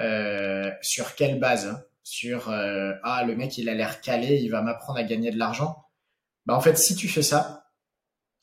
Euh, 0.00 0.70
sur 0.82 1.14
quelle 1.14 1.38
base 1.38 1.66
hein? 1.66 1.82
Sur 2.02 2.50
ah 2.50 3.24
le 3.24 3.34
mec 3.34 3.56
il 3.56 3.68
a 3.70 3.74
l'air 3.74 4.02
calé, 4.02 4.36
il 4.42 4.50
va 4.50 4.60
m'apprendre 4.60 4.98
à 4.98 5.04
gagner 5.04 5.30
de 5.30 5.38
l'argent. 5.38 5.86
Bah 6.44 6.54
en 6.54 6.60
fait 6.60 6.76
si 6.76 6.96
tu 6.96 7.08
fais 7.08 7.22
ça, 7.22 7.63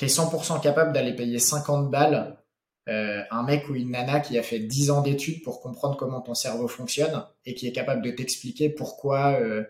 tu 0.08 0.12
100% 0.12 0.62
capable 0.62 0.93
d'aller 0.93 1.16
payer 1.16 1.38
50 1.38 1.91
balles 1.91 2.38
euh, 2.89 3.22
un 3.30 3.43
mec 3.43 3.70
ou 3.70 3.76
une 3.76 3.91
nana 3.91 4.20
qui 4.20 4.38
a 4.39 4.43
fait 4.43 4.60
10 4.60 4.89
ans 4.89 5.02
d'études 5.02 5.43
pour 5.43 5.62
comprendre 5.62 5.95
comment 5.95 6.22
ton 6.22 6.34
cerveau 6.34 6.68
fonctionne 6.68 7.24
et 7.45 7.54
qui 7.54 7.68
est 7.68 7.72
capable 7.72 8.02
de 8.02 8.10
t'expliquer 8.10 8.70
pourquoi 8.70 9.39
euh, 9.39 9.64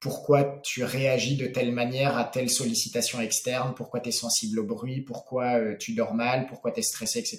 pourquoi 0.00 0.60
tu 0.62 0.82
réagis 0.84 1.36
de 1.36 1.46
telle 1.46 1.72
manière 1.72 2.16
à 2.16 2.24
telle 2.24 2.50
sollicitation 2.50 3.20
externe, 3.20 3.74
pourquoi 3.74 4.00
tu 4.00 4.10
es 4.10 4.12
sensible 4.12 4.60
au 4.60 4.64
bruit, 4.64 5.00
pourquoi 5.02 5.58
euh, 5.58 5.76
tu 5.78 5.94
dors 5.94 6.14
mal, 6.14 6.46
pourquoi 6.46 6.70
tu 6.70 6.80
es 6.80 6.82
stressé, 6.82 7.18
etc. 7.18 7.38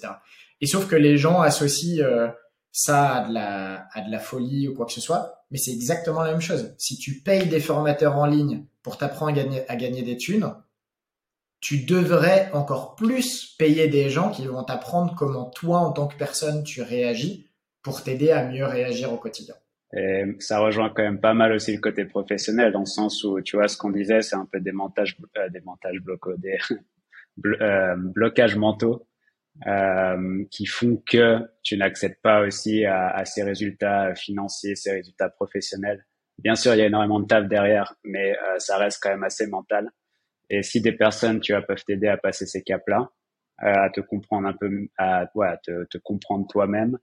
Et 0.60 0.66
sauf 0.66 0.88
que 0.88 0.96
les 0.96 1.16
gens 1.16 1.40
associent 1.40 2.04
euh, 2.04 2.28
ça 2.70 3.16
à 3.16 3.28
de, 3.28 3.34
la, 3.34 3.88
à 3.92 4.02
de 4.02 4.10
la 4.10 4.18
folie 4.18 4.68
ou 4.68 4.74
quoi 4.74 4.86
que 4.86 4.92
ce 4.92 5.00
soit, 5.00 5.44
mais 5.50 5.58
c'est 5.58 5.72
exactement 5.72 6.22
la 6.22 6.32
même 6.32 6.40
chose. 6.40 6.74
Si 6.78 6.98
tu 6.98 7.20
payes 7.20 7.46
des 7.46 7.60
formateurs 7.60 8.16
en 8.16 8.26
ligne 8.26 8.64
pour 8.82 8.98
t'apprendre 8.98 9.32
à 9.32 9.34
gagner, 9.34 9.68
à 9.68 9.76
gagner 9.76 10.02
des 10.02 10.16
thunes, 10.16 10.52
tu 11.60 11.84
devrais 11.84 12.50
encore 12.52 12.94
plus 12.94 13.56
payer 13.58 13.88
des 13.88 14.10
gens 14.10 14.30
qui 14.30 14.46
vont 14.46 14.62
t'apprendre 14.62 15.14
comment 15.16 15.50
toi, 15.50 15.78
en 15.78 15.92
tant 15.92 16.06
que 16.06 16.16
personne, 16.16 16.62
tu 16.62 16.82
réagis 16.82 17.48
pour 17.82 18.02
t'aider 18.02 18.30
à 18.30 18.48
mieux 18.48 18.64
réagir 18.64 19.12
au 19.12 19.16
quotidien. 19.16 19.54
Et 19.96 20.24
ça 20.38 20.58
rejoint 20.58 20.90
quand 20.90 21.02
même 21.02 21.20
pas 21.20 21.34
mal 21.34 21.52
aussi 21.52 21.72
le 21.72 21.80
côté 21.80 22.04
professionnel, 22.04 22.72
dans 22.72 22.80
le 22.80 22.86
sens 22.86 23.24
où, 23.24 23.40
tu 23.40 23.56
vois, 23.56 23.68
ce 23.68 23.76
qu'on 23.76 23.90
disait, 23.90 24.20
c'est 24.20 24.36
un 24.36 24.46
peu 24.50 24.60
des 24.60 24.72
montages, 24.72 25.16
euh, 25.38 25.48
des 25.48 25.60
montages 25.60 26.00
blocaux, 26.00 26.36
des 26.36 26.58
euh, 27.60 27.94
blocages 27.96 28.56
mentaux 28.56 29.06
euh, 29.66 30.44
qui 30.50 30.66
font 30.66 31.02
que 31.06 31.38
tu 31.62 31.76
n'accèdes 31.76 32.20
pas 32.22 32.42
aussi 32.42 32.84
à, 32.84 33.08
à, 33.08 33.24
ces 33.24 33.42
résultats 33.42 34.14
financiers, 34.14 34.76
ces 34.76 34.92
résultats 34.92 35.30
professionnels. 35.30 36.04
Bien 36.38 36.54
sûr, 36.54 36.74
il 36.74 36.78
y 36.78 36.82
a 36.82 36.86
énormément 36.86 37.18
de 37.18 37.26
taf 37.26 37.48
derrière, 37.48 37.94
mais 38.04 38.36
euh, 38.36 38.58
ça 38.58 38.76
reste 38.76 39.00
quand 39.02 39.10
même 39.10 39.24
assez 39.24 39.48
mental. 39.48 39.90
Et 40.50 40.62
si 40.62 40.80
des 40.80 40.92
personnes, 40.92 41.40
tu 41.40 41.52
vois, 41.52 41.62
peuvent 41.62 41.84
t'aider 41.84 42.08
à 42.08 42.16
passer 42.16 42.46
ces 42.46 42.62
caps-là, 42.62 43.10
à 43.58 43.90
te 43.90 44.00
comprendre 44.00 44.48
un 44.48 44.54
peu, 44.54 44.70
à, 44.98 45.26
ouais, 45.34 45.56
te, 45.64 45.84
te 45.84 45.98
comprendre 45.98 46.46
toi-même. 46.48 46.98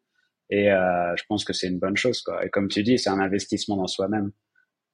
Et 0.50 0.66
je 0.68 1.24
pense 1.28 1.44
que 1.44 1.54
c'est 1.54 1.68
une 1.68 1.80
bonne 1.80 1.98
chose. 1.98 2.22
Quoi. 2.22 2.46
Et 2.46 2.50
comme 2.50 2.68
tu 2.68 2.84
dis, 2.84 2.98
c'est 2.98 3.10
un 3.10 3.20
investissement 3.20 3.78
dans 3.78 3.88
soi-même. 3.88 4.32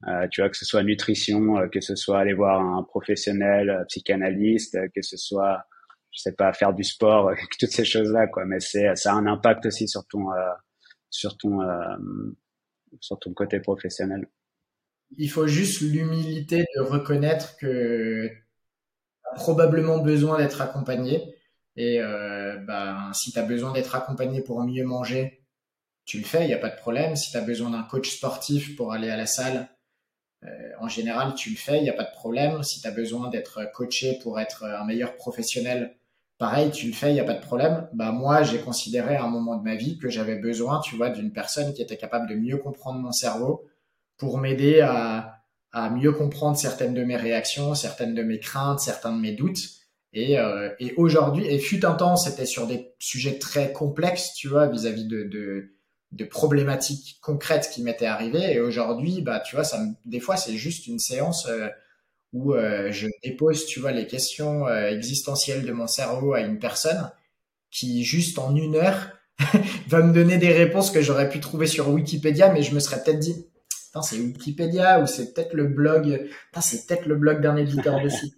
Euh, 0.08 0.28
tu 0.32 0.42
vois, 0.42 0.50
que 0.50 0.58
ce 0.58 0.66
soit 0.66 0.84
nutrition, 0.84 1.60
euh, 1.60 1.68
que 1.68 1.80
ce 1.80 1.96
soit 1.96 2.20
aller 2.20 2.34
voir 2.34 2.60
un 2.60 2.84
professionnel, 2.84 3.70
euh, 3.70 3.84
psychanalyste, 3.86 4.78
que 4.96 5.02
ce 5.02 5.16
soit, 5.16 5.64
je 6.12 6.22
sais 6.22 6.32
pas, 6.32 6.54
faire 6.54 6.74
du 6.74 6.84
sport, 6.84 7.32
toutes 7.60 7.70
ces 7.70 7.86
choses-là, 7.86 8.28
quoi. 8.28 8.46
Mais 8.46 8.60
c'est, 8.60 8.96
ça 8.96 9.14
a 9.14 9.16
un 9.16 9.28
impact 9.28 9.68
aussi 9.68 9.88
sur 9.88 10.06
ton, 10.08 10.26
sur 11.10 11.38
ton, 11.38 11.60
sur 13.00 13.20
ton 13.20 13.34
côté 13.34 13.60
professionnel. 13.60 14.28
Il 15.18 15.30
faut 15.30 15.46
juste 15.46 15.82
l'humilité 15.82 16.66
de 16.76 16.82
reconnaître 16.82 17.58
que 17.58 18.30
probablement 19.36 20.00
besoin 20.00 20.38
d'être 20.38 20.62
accompagné. 20.62 21.36
Et 21.76 22.02
euh, 22.02 22.58
ben, 22.58 23.12
si 23.14 23.32
tu 23.32 23.40
as 23.40 23.44
besoin 23.44 23.72
d'être 23.72 23.96
accompagné 23.96 24.42
pour 24.42 24.62
mieux 24.64 24.84
manger, 24.84 25.46
tu 26.06 26.18
le 26.18 26.26
fais, 26.26 26.44
il 26.44 26.48
n'y 26.48 26.54
a 26.54 26.58
pas 26.58 26.70
de 26.70 26.76
problème. 26.76 27.16
Si 27.16 27.32
tu 27.32 27.38
as 27.38 27.42
besoin 27.42 27.70
d'un 27.70 27.84
coach 27.84 28.10
sportif 28.10 28.76
pour 28.76 28.94
aller 28.94 29.10
à 29.10 29.18
la 29.18 29.26
salle, 29.26 29.70
euh, 30.44 30.48
en 30.80 30.88
général, 30.88 31.36
tu 31.36 31.52
le 31.52 31.56
fais, 31.56 31.78
il 31.78 31.84
n'y 31.84 31.90
a 31.90 31.94
pas 31.94 32.04
de 32.04 32.12
problème. 32.12 32.64
Si 32.64 32.82
tu 32.82 32.88
as 32.88 32.92
besoin 32.92 33.30
d'être 33.30 33.72
coaché 33.74 34.20
pour 34.22 34.40
être 34.40 34.64
un 34.64 34.86
meilleur 34.86 35.16
professionnel, 35.16 35.96
pareil, 36.38 36.72
tu 36.72 36.88
le 36.88 36.94
fais, 36.94 37.12
il 37.12 37.14
n'y 37.14 37.20
a 37.20 37.26
pas 37.26 37.36
de 37.36 37.42
problème. 37.42 37.88
Bah, 37.94 38.12
moi, 38.12 38.44
j'ai 38.44 38.60
considéré 38.60 39.16
à 39.16 39.24
un 39.24 39.30
moment 39.30 39.56
de 39.56 39.64
ma 39.64 39.76
vie 39.76 39.98
que 39.98 40.10
j'avais 40.10 40.36
besoin, 40.36 40.82
tu 40.82 40.96
vois, 40.96 41.10
d'une 41.10 41.32
personne 41.32 41.74
qui 41.74 41.82
était 41.82 41.98
capable 41.98 42.28
de 42.28 42.36
mieux 42.36 42.58
comprendre 42.58 43.00
mon 43.00 43.12
cerveau 43.12 43.64
pour 44.18 44.40
m'aider 44.40 44.82
à, 44.82 45.41
à 45.74 45.90
mieux 45.90 46.12
comprendre 46.12 46.58
certaines 46.58 46.94
de 46.94 47.04
mes 47.04 47.16
réactions, 47.16 47.76
certaines 47.76 48.14
de 48.14 48.24
mes 48.24 48.40
craintes, 48.40 48.80
certains 48.80 49.16
de 49.16 49.22
mes 49.22 49.32
doutes. 49.32 49.70
Et, 50.14 50.38
euh, 50.38 50.70
et 50.80 50.94
aujourd'hui, 50.98 51.48
et 51.48 51.60
fut 51.60 51.86
un 51.86 51.94
temps, 51.94 52.18
c'était 52.18 52.46
sur 52.46 52.68
des 52.68 52.94
sujets 53.00 53.40
très 53.40 53.72
complexes, 53.72 54.34
tu 54.34 54.50
vois, 54.50 54.68
vis-à-vis 54.68 55.06
de, 55.06 55.24
de, 55.24 55.72
de 56.12 56.26
problématiques 56.26 57.18
concrètes 57.22 57.70
qui 57.74 57.82
m'étaient 57.84 58.06
arrivées. 58.06 58.54
Et 58.54 58.60
aujourd'hui, 58.60 59.22
bah, 59.22 59.40
tu 59.40 59.56
vois, 59.56 59.64
ça 59.64 59.82
des 60.06 60.20
fois, 60.20 60.38
c'est 60.38 60.58
juste 60.58 60.88
une 60.88 61.00
séance 61.00 61.48
euh, 61.48 61.70
où 62.34 62.54
euh, 62.54 62.92
je 62.92 63.08
dépose, 63.24 63.66
tu 63.66 63.80
vois, 63.80 63.92
les 63.92 64.08
questions 64.08 64.68
euh, 64.68 64.90
existentielles 64.90 65.66
de 65.66 65.72
mon 65.72 65.88
cerveau 65.88 66.34
à 66.34 66.42
une 66.42 66.60
personne 66.60 67.12
qui, 67.70 68.04
juste 68.04 68.40
en 68.40 68.56
une 68.56 68.76
heure, 68.76 69.10
va 69.88 70.02
me 70.02 70.14
donner 70.14 70.38
des 70.38 70.52
réponses 70.52 70.92
que 70.92 71.02
j'aurais 71.02 71.30
pu 71.30 71.40
trouver 71.40 71.68
sur 71.68 71.90
Wikipédia, 71.90 72.52
mais 72.52 72.64
je 72.64 72.76
me 72.76 72.80
serais 72.80 73.02
peut-être 73.04 73.20
dit, 73.20 73.46
c'est 74.02 74.18
Wikipédia 74.18 75.02
ou 75.02 75.08
c'est 75.08 75.34
peut-être 75.34 75.54
le 75.54 75.66
blog, 75.66 76.30
c'est 76.62 76.88
peut-être 76.88 77.06
le 77.06 77.16
blog 77.16 77.42
d'un 77.42 77.58
éditeur 77.58 78.02
de 78.02 78.08
site. 78.08 78.36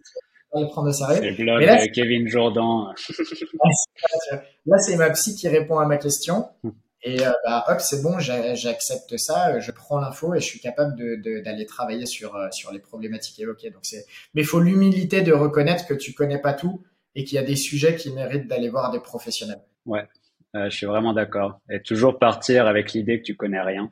le 0.56 0.68
prendre 0.68 0.90
au 0.90 0.94
sérieux. 0.94 1.20
C'est 1.22 1.32
le 1.32 1.44
blog 1.44 1.62
de 1.62 1.94
Kevin 1.94 2.28
Jourdan. 2.28 2.88
là, 4.66 4.78
c'est 4.80 4.96
ma 4.96 5.12
psy 5.12 5.36
qui 5.36 5.48
répond 5.48 5.78
à 5.78 5.86
ma 5.86 5.98
question. 5.98 6.48
Hmm. 6.64 6.72
Et 7.04 7.26
euh, 7.26 7.32
bah, 7.46 7.66
hop, 7.68 7.82
c'est 7.82 8.02
bon, 8.02 8.18
j'accepte 8.20 9.18
ça, 9.18 9.60
je 9.60 9.72
prends 9.72 10.00
l'info 10.00 10.34
et 10.36 10.40
je 10.40 10.46
suis 10.46 10.62
capable 10.62 10.96
d'aller 10.98 11.64
de, 11.64 11.68
travailler 11.68 12.06
sur, 12.06 12.36
euh, 12.36 12.48
sur 12.52 12.72
les 12.72 12.80
problématiques 12.80 13.40
évoquées. 13.40 13.72
Donc 13.72 13.82
c'est, 13.84 14.06
mais 14.34 14.42
il 14.42 14.48
faut 14.48 14.62
l'humilité 14.62 15.22
de 15.22 15.34
reconnaître 15.34 15.86
que 15.86 15.94
tu 15.94 16.14
connais 16.14 16.40
pas 16.40 16.54
tout 16.54 16.82
et 17.16 17.26
qu'il 17.26 17.36
y 17.36 17.40
a 17.40 17.44
des 17.44 17.58
sujets 17.58 17.96
qui 17.96 18.12
méritent 18.12 18.48
d'aller 18.48 18.70
voir 18.70 18.90
des 18.90 19.02
professionnels. 19.02 19.62
Ouais, 19.86 20.08
euh, 20.56 20.70
je 20.70 20.78
suis 20.78 20.86
vraiment 20.86 21.12
d'accord. 21.12 21.60
Et 21.70 21.82
toujours 21.82 22.20
partir 22.20 22.68
avec 22.68 22.94
l'idée 22.94 23.20
que 23.20 23.26
tu 23.26 23.36
connais 23.36 23.62
rien 23.62 23.92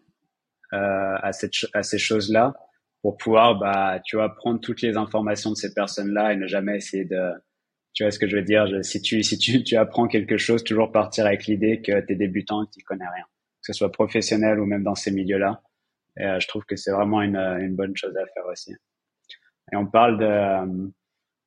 à, 0.71 1.31
cette, 1.33 1.53
à 1.73 1.83
ces 1.83 1.97
choses-là 1.97 2.53
pour 3.01 3.17
pouvoir, 3.17 3.57
bah, 3.57 3.99
tu 4.05 4.15
vois, 4.15 4.35
prendre 4.35 4.59
toutes 4.59 4.81
les 4.81 4.95
informations 4.95 5.49
de 5.51 5.55
ces 5.55 5.73
personnes-là 5.73 6.33
et 6.33 6.35
ne 6.35 6.47
jamais 6.47 6.77
essayer 6.77 7.05
de 7.05 7.31
tu 7.93 8.03
vois 8.03 8.11
ce 8.11 8.19
que 8.19 8.27
je 8.27 8.37
veux 8.37 8.43
dire 8.43 8.67
Si 8.83 9.01
tu 9.01 9.21
si 9.23 9.37
tu, 9.37 9.63
tu 9.63 9.75
apprends 9.75 10.07
quelque 10.07 10.37
chose, 10.37 10.63
toujours 10.63 10.91
partir 10.91 11.25
avec 11.25 11.45
l'idée 11.45 11.81
que 11.81 11.99
tu 12.05 12.13
es 12.13 12.15
débutant 12.15 12.63
et 12.63 12.67
que 12.67 12.71
tu 12.71 12.83
connais 12.83 13.07
rien, 13.07 13.25
que 13.25 13.73
ce 13.73 13.73
soit 13.73 13.91
professionnel 13.91 14.59
ou 14.59 14.65
même 14.65 14.83
dans 14.83 14.95
ces 14.95 15.11
milieux-là. 15.11 15.61
Et 16.17 16.25
euh, 16.25 16.39
je 16.39 16.47
trouve 16.47 16.65
que 16.65 16.75
c'est 16.75 16.91
vraiment 16.91 17.21
une, 17.21 17.37
une 17.37 17.75
bonne 17.75 17.95
chose 17.95 18.15
à 18.15 18.25
faire 18.33 18.45
aussi. 18.45 18.75
Et 19.71 19.75
on 19.75 19.87
parle 19.87 20.19
de 20.19 20.25
euh, 20.25 20.89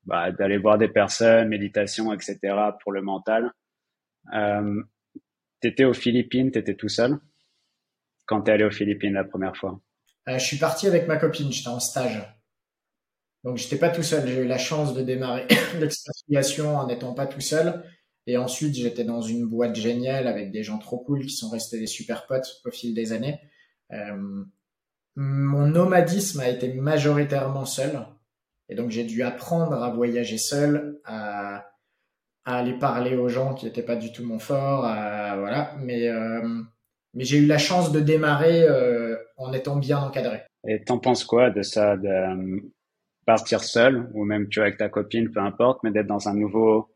bah, 0.05 0.33
d'aller 0.33 0.59
voir 0.59 0.79
des 0.79 0.89
personnes, 0.89 1.49
méditation, 1.49 2.13
etc. 2.13 2.39
pour 2.83 2.93
le 2.93 3.03
mental. 3.03 3.51
Euh, 4.35 4.83
t'étais 5.61 5.85
aux 5.85 5.95
Philippines, 5.95 6.51
t'étais 6.51 6.75
tout 6.75 6.89
seul? 6.89 7.19
Quand 8.27 8.43
t'es 8.43 8.53
allé 8.53 8.65
aux 8.65 8.71
Philippines 8.71 9.15
la 9.15 9.25
première 9.25 9.57
fois. 9.57 9.81
Euh, 10.29 10.39
je 10.39 10.45
suis 10.45 10.57
parti 10.57 10.87
avec 10.87 11.07
ma 11.07 11.17
copine, 11.17 11.53
j'étais 11.53 11.69
en 11.69 11.81
stage. 11.81 12.23
Donc, 13.45 13.59
j'étais 13.59 13.77
pas 13.77 13.91
tout 13.91 14.03
seul. 14.03 14.27
J'ai 14.27 14.43
eu 14.43 14.47
la 14.47 14.59
chance 14.59 14.95
de 14.95 15.03
démarrer 15.03 15.47
l'expatriation 15.79 16.77
en 16.77 16.87
n'étant 16.87 17.13
pas 17.13 17.27
tout 17.27 17.43
seul. 17.43 17.85
Et 18.27 18.39
ensuite, 18.39 18.75
j'étais 18.75 19.05
dans 19.05 19.21
une 19.21 19.47
boîte 19.47 19.77
géniale 19.77 20.27
avec 20.27 20.51
des 20.51 20.63
gens 20.63 20.79
trop 20.79 20.99
cool 20.99 21.27
qui 21.27 21.35
sont 21.35 21.51
restés 21.51 21.79
des 21.79 21.87
super 21.87 22.27
potes 22.27 22.63
au 22.65 22.71
fil 22.71 22.95
des 22.95 23.13
années. 23.13 23.39
Euh, 23.93 24.45
mon 25.17 25.67
nomadisme 25.67 26.41
a 26.41 26.49
été 26.49 26.73
majoritairement 26.73 27.67
seul. 27.67 28.07
Et 28.71 28.75
donc, 28.75 28.91
j'ai 28.91 29.05
dû 29.05 29.23
apprendre 29.23 29.75
à 29.75 29.91
voyager 29.91 30.39
seul, 30.39 31.01
à, 31.05 31.71
à 32.47 32.57
aller 32.57 32.79
parler 32.79 33.15
aux 33.15 33.29
gens 33.29 33.53
qui 33.53 33.67
n'étaient 33.67 33.83
pas 33.83 33.97
du 33.97 34.11
tout 34.11 34.25
mon 34.25 34.39
fort. 34.39 34.81
voilà. 34.81 35.77
Mais, 35.81 36.09
euh, 36.09 36.63
mais 37.15 37.25
j'ai 37.25 37.39
eu 37.39 37.47
la 37.47 37.59
chance 37.59 37.93
de 37.93 38.01
démarrer 38.01 38.65
euh, 38.65 39.17
en 39.37 39.53
étant 39.53 39.77
bien 39.77 39.99
encadré. 39.99 40.43
Et 40.67 40.83
t'en 40.83 40.99
penses 40.99 41.25
quoi 41.25 41.51
de 41.51 41.63
ça 41.63 41.97
de 41.97 42.63
partir 43.27 43.63
seul 43.63 44.09
ou 44.15 44.25
même 44.25 44.49
tu 44.49 44.59
vois 44.59 44.67
avec 44.67 44.79
ta 44.79 44.89
copine, 44.89 45.31
peu 45.31 45.41
importe, 45.41 45.81
mais 45.83 45.91
d'être 45.91 46.07
dans 46.07 46.29
un 46.29 46.35
nouveau 46.35 46.91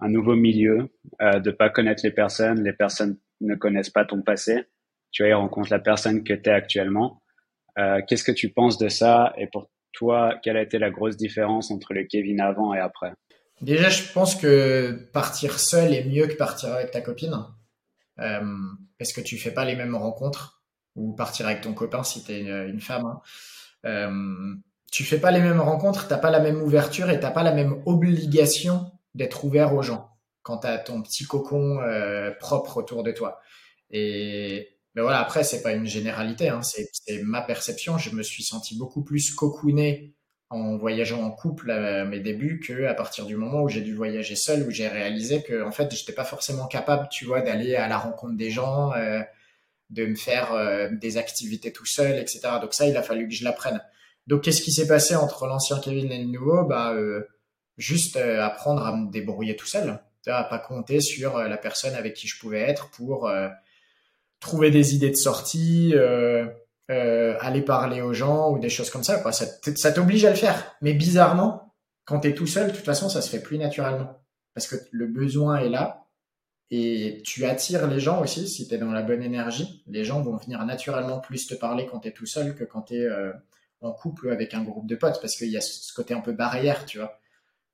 un 0.00 0.08
nouveau 0.08 0.34
milieu, 0.34 0.88
euh, 1.20 1.38
de 1.38 1.52
pas 1.52 1.70
connaître 1.70 2.02
les 2.04 2.10
personnes, 2.10 2.64
les 2.64 2.72
personnes 2.72 3.18
ne 3.40 3.54
connaissent 3.54 3.90
pas 3.90 4.04
ton 4.04 4.20
passé. 4.20 4.64
Tu 5.12 5.22
vois, 5.22 5.30
ils 5.30 5.34
rencontrent 5.34 5.70
la 5.70 5.78
personne 5.78 6.24
que 6.24 6.32
tu 6.32 6.50
es 6.50 6.52
actuellement. 6.52 7.22
Euh, 7.78 8.00
Qu'est-ce 8.08 8.24
que 8.24 8.32
tu 8.32 8.48
penses 8.48 8.78
de 8.78 8.88
ça 8.88 9.32
et 9.38 9.46
pour 9.46 9.70
toi, 9.92 10.34
quelle 10.42 10.56
a 10.56 10.62
été 10.62 10.78
la 10.78 10.90
grosse 10.90 11.16
différence 11.16 11.70
entre 11.70 11.94
le 11.94 12.04
Kevin 12.04 12.40
avant 12.40 12.74
et 12.74 12.80
après? 12.80 13.12
Déjà, 13.60 13.90
je 13.90 14.12
pense 14.12 14.34
que 14.34 14.90
partir 15.12 15.60
seul 15.60 15.94
est 15.94 16.04
mieux 16.04 16.26
que 16.26 16.34
partir 16.34 16.72
avec 16.72 16.90
ta 16.90 17.00
copine 17.00 17.34
euh, 17.34 17.61
parce 18.98 19.12
que 19.12 19.20
tu 19.20 19.38
fais 19.38 19.50
pas 19.50 19.64
les 19.64 19.76
mêmes 19.76 19.96
rencontres 19.96 20.62
ou 20.94 21.12
partir 21.14 21.46
avec 21.46 21.60
ton 21.60 21.74
copain 21.74 22.02
si 22.02 22.22
tu 22.22 22.32
es 22.32 22.40
une, 22.40 22.80
femme. 22.80 23.06
Hein. 23.06 23.20
Euh, 23.86 24.54
tu 24.90 25.04
fais 25.04 25.18
pas 25.18 25.30
les 25.30 25.40
mêmes 25.40 25.60
rencontres, 25.60 26.06
t'as 26.06 26.18
pas 26.18 26.30
la 26.30 26.40
même 26.40 26.60
ouverture 26.60 27.10
et 27.10 27.18
t'as 27.18 27.30
pas 27.30 27.42
la 27.42 27.52
même 27.52 27.82
obligation 27.86 28.92
d'être 29.14 29.44
ouvert 29.44 29.74
aux 29.74 29.82
gens 29.82 30.10
quand 30.42 30.58
t'as 30.58 30.78
ton 30.78 31.02
petit 31.02 31.24
cocon 31.24 31.80
euh, 31.80 32.30
propre 32.38 32.76
autour 32.78 33.02
de 33.02 33.12
toi. 33.12 33.40
Et 33.90 34.68
mais 34.94 35.00
voilà, 35.00 35.20
après 35.20 35.42
c'est 35.42 35.62
pas 35.62 35.72
une 35.72 35.86
généralité, 35.86 36.50
hein, 36.50 36.60
c'est 36.62 37.22
ma 37.22 37.40
perception. 37.40 37.96
Je 37.96 38.10
me 38.10 38.22
suis 38.22 38.42
senti 38.42 38.76
beaucoup 38.76 39.02
plus 39.02 39.34
cocooné 39.34 40.14
en 40.52 40.76
voyageant 40.76 41.22
en 41.22 41.30
couple 41.30 41.70
à 41.70 42.04
mes 42.04 42.20
débuts 42.20 42.60
que 42.60 42.84
à 42.84 42.94
partir 42.94 43.26
du 43.26 43.36
moment 43.36 43.62
où 43.62 43.68
j'ai 43.68 43.80
dû 43.80 43.94
voyager 43.94 44.36
seul, 44.36 44.62
où 44.66 44.70
j'ai 44.70 44.88
réalisé 44.88 45.42
que 45.42 45.62
en 45.62 45.72
fait 45.72 45.94
j'étais 45.94 46.12
pas 46.12 46.24
forcément 46.24 46.66
capable, 46.66 47.08
tu 47.10 47.24
vois, 47.24 47.40
d'aller 47.40 47.74
à 47.76 47.88
la 47.88 47.98
rencontre 47.98 48.36
des 48.36 48.50
gens, 48.50 48.92
euh, 48.94 49.20
de 49.90 50.06
me 50.06 50.14
faire 50.14 50.52
euh, 50.52 50.88
des 50.90 51.18
activités 51.18 51.72
tout 51.72 51.86
seul, 51.86 52.18
etc. 52.18 52.40
Donc 52.60 52.74
ça, 52.74 52.86
il 52.86 52.96
a 52.96 53.02
fallu 53.02 53.28
que 53.28 53.34
je 53.34 53.44
l'apprenne. 53.44 53.80
Donc, 54.26 54.42
qu'est-ce 54.42 54.62
qui 54.62 54.72
s'est 54.72 54.86
passé 54.86 55.16
entre 55.16 55.46
l'ancien 55.46 55.78
Kevin 55.78 56.10
et 56.12 56.18
le 56.18 56.26
nouveau? 56.26 56.64
Bah, 56.64 56.92
euh, 56.92 57.28
juste 57.76 58.16
euh, 58.16 58.42
apprendre 58.42 58.86
à 58.86 58.96
me 58.96 59.10
débrouiller 59.10 59.56
tout 59.56 59.66
seul, 59.66 59.98
à 60.26 60.44
pas 60.44 60.58
compter 60.58 61.00
sur 61.00 61.36
euh, 61.36 61.48
la 61.48 61.56
personne 61.56 61.94
avec 61.94 62.14
qui 62.14 62.28
je 62.28 62.38
pouvais 62.38 62.60
être 62.60 62.90
pour 62.90 63.30
trouver 64.40 64.70
des 64.70 64.94
idées 64.94 65.10
de 65.10 65.16
sortie, 65.16 65.94
aller 67.40 67.62
parler 67.62 68.02
aux 68.02 68.12
gens 68.12 68.50
ou 68.50 68.58
des 68.58 68.68
choses 68.68 68.90
comme 68.90 69.04
ça. 69.04 69.18
Quoi. 69.18 69.32
Ça, 69.32 69.46
ça 69.76 69.92
t'oblige 69.92 70.24
à 70.24 70.30
le 70.30 70.36
faire. 70.36 70.76
Mais 70.80 70.94
bizarrement, 70.94 71.74
quand 72.04 72.20
tu 72.20 72.28
es 72.28 72.34
tout 72.34 72.46
seul, 72.46 72.70
de 72.70 72.76
toute 72.76 72.84
façon, 72.84 73.08
ça 73.08 73.22
se 73.22 73.30
fait 73.30 73.42
plus 73.42 73.58
naturellement 73.58 74.18
parce 74.54 74.66
que 74.66 74.76
le 74.90 75.06
besoin 75.06 75.58
est 75.58 75.68
là 75.68 76.06
et 76.70 77.22
tu 77.24 77.44
attires 77.44 77.86
les 77.86 78.00
gens 78.00 78.20
aussi 78.20 78.48
si 78.48 78.68
tu 78.68 78.74
es 78.74 78.78
dans 78.78 78.92
la 78.92 79.02
bonne 79.02 79.22
énergie. 79.22 79.82
Les 79.86 80.04
gens 80.04 80.20
vont 80.20 80.36
venir 80.36 80.64
naturellement 80.64 81.20
plus 81.20 81.46
te 81.46 81.54
parler 81.54 81.86
quand 81.86 82.00
tu 82.00 82.08
es 82.08 82.12
tout 82.12 82.26
seul 82.26 82.54
que 82.54 82.64
quand 82.64 82.82
tu 82.82 82.96
es 82.96 83.08
en 83.82 83.92
couple 83.92 84.30
avec 84.30 84.54
un 84.54 84.62
groupe 84.62 84.86
de 84.86 84.96
potes 84.96 85.20
parce 85.20 85.36
qu'il 85.36 85.48
y 85.48 85.56
a 85.56 85.60
ce 85.60 85.92
côté 85.92 86.14
un 86.14 86.20
peu 86.20 86.32
barrière, 86.32 86.86
tu 86.86 86.98
vois. 86.98 87.18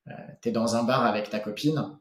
Euh, 0.09 0.12
t'es 0.41 0.51
dans 0.51 0.77
un 0.77 0.85
bar 0.85 1.05
avec 1.05 1.29
ta 1.31 1.39
copine, 1.39 1.99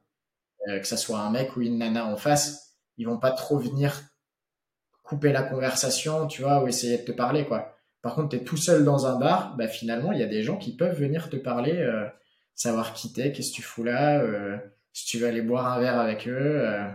euh, 0.67 0.79
que 0.79 0.87
ça 0.87 0.97
soit 0.97 1.19
un 1.19 1.29
mec 1.29 1.55
ou 1.57 1.61
une 1.61 1.77
nana 1.77 2.05
en 2.05 2.15
face, 2.15 2.77
ils 2.97 3.05
vont 3.05 3.19
pas 3.19 3.31
trop 3.31 3.57
venir 3.57 4.01
couper 5.07 5.31
la 5.31 5.43
conversation, 5.43 6.27
tu 6.27 6.41
vois, 6.41 6.63
ou 6.63 6.67
essayer 6.67 6.97
de 6.97 7.03
te 7.03 7.11
parler, 7.11 7.45
quoi. 7.45 7.75
Par 8.01 8.15
contre, 8.15 8.29
t'es 8.29 8.43
tout 8.43 8.57
seul 8.57 8.83
dans 8.83 9.07
un 9.07 9.17
bar, 9.19 9.55
bah 9.57 9.67
finalement, 9.67 10.11
il 10.11 10.19
y 10.19 10.23
a 10.23 10.27
des 10.27 10.43
gens 10.43 10.57
qui 10.57 10.75
peuvent 10.75 10.97
venir 10.97 11.29
te 11.29 11.37
parler, 11.37 11.73
euh, 11.77 12.07
savoir 12.55 12.93
qui 12.93 13.13
t'es, 13.13 13.31
qu'est-ce 13.31 13.51
que 13.51 13.55
tu 13.55 13.61
fous 13.63 13.83
là, 13.83 14.19
euh, 14.19 14.57
si 14.93 15.05
tu 15.05 15.17
veux 15.17 15.27
aller 15.27 15.41
boire 15.41 15.71
un 15.71 15.79
verre 15.79 15.99
avec 15.99 16.27
eux, 16.27 16.61
euh, 16.65 16.87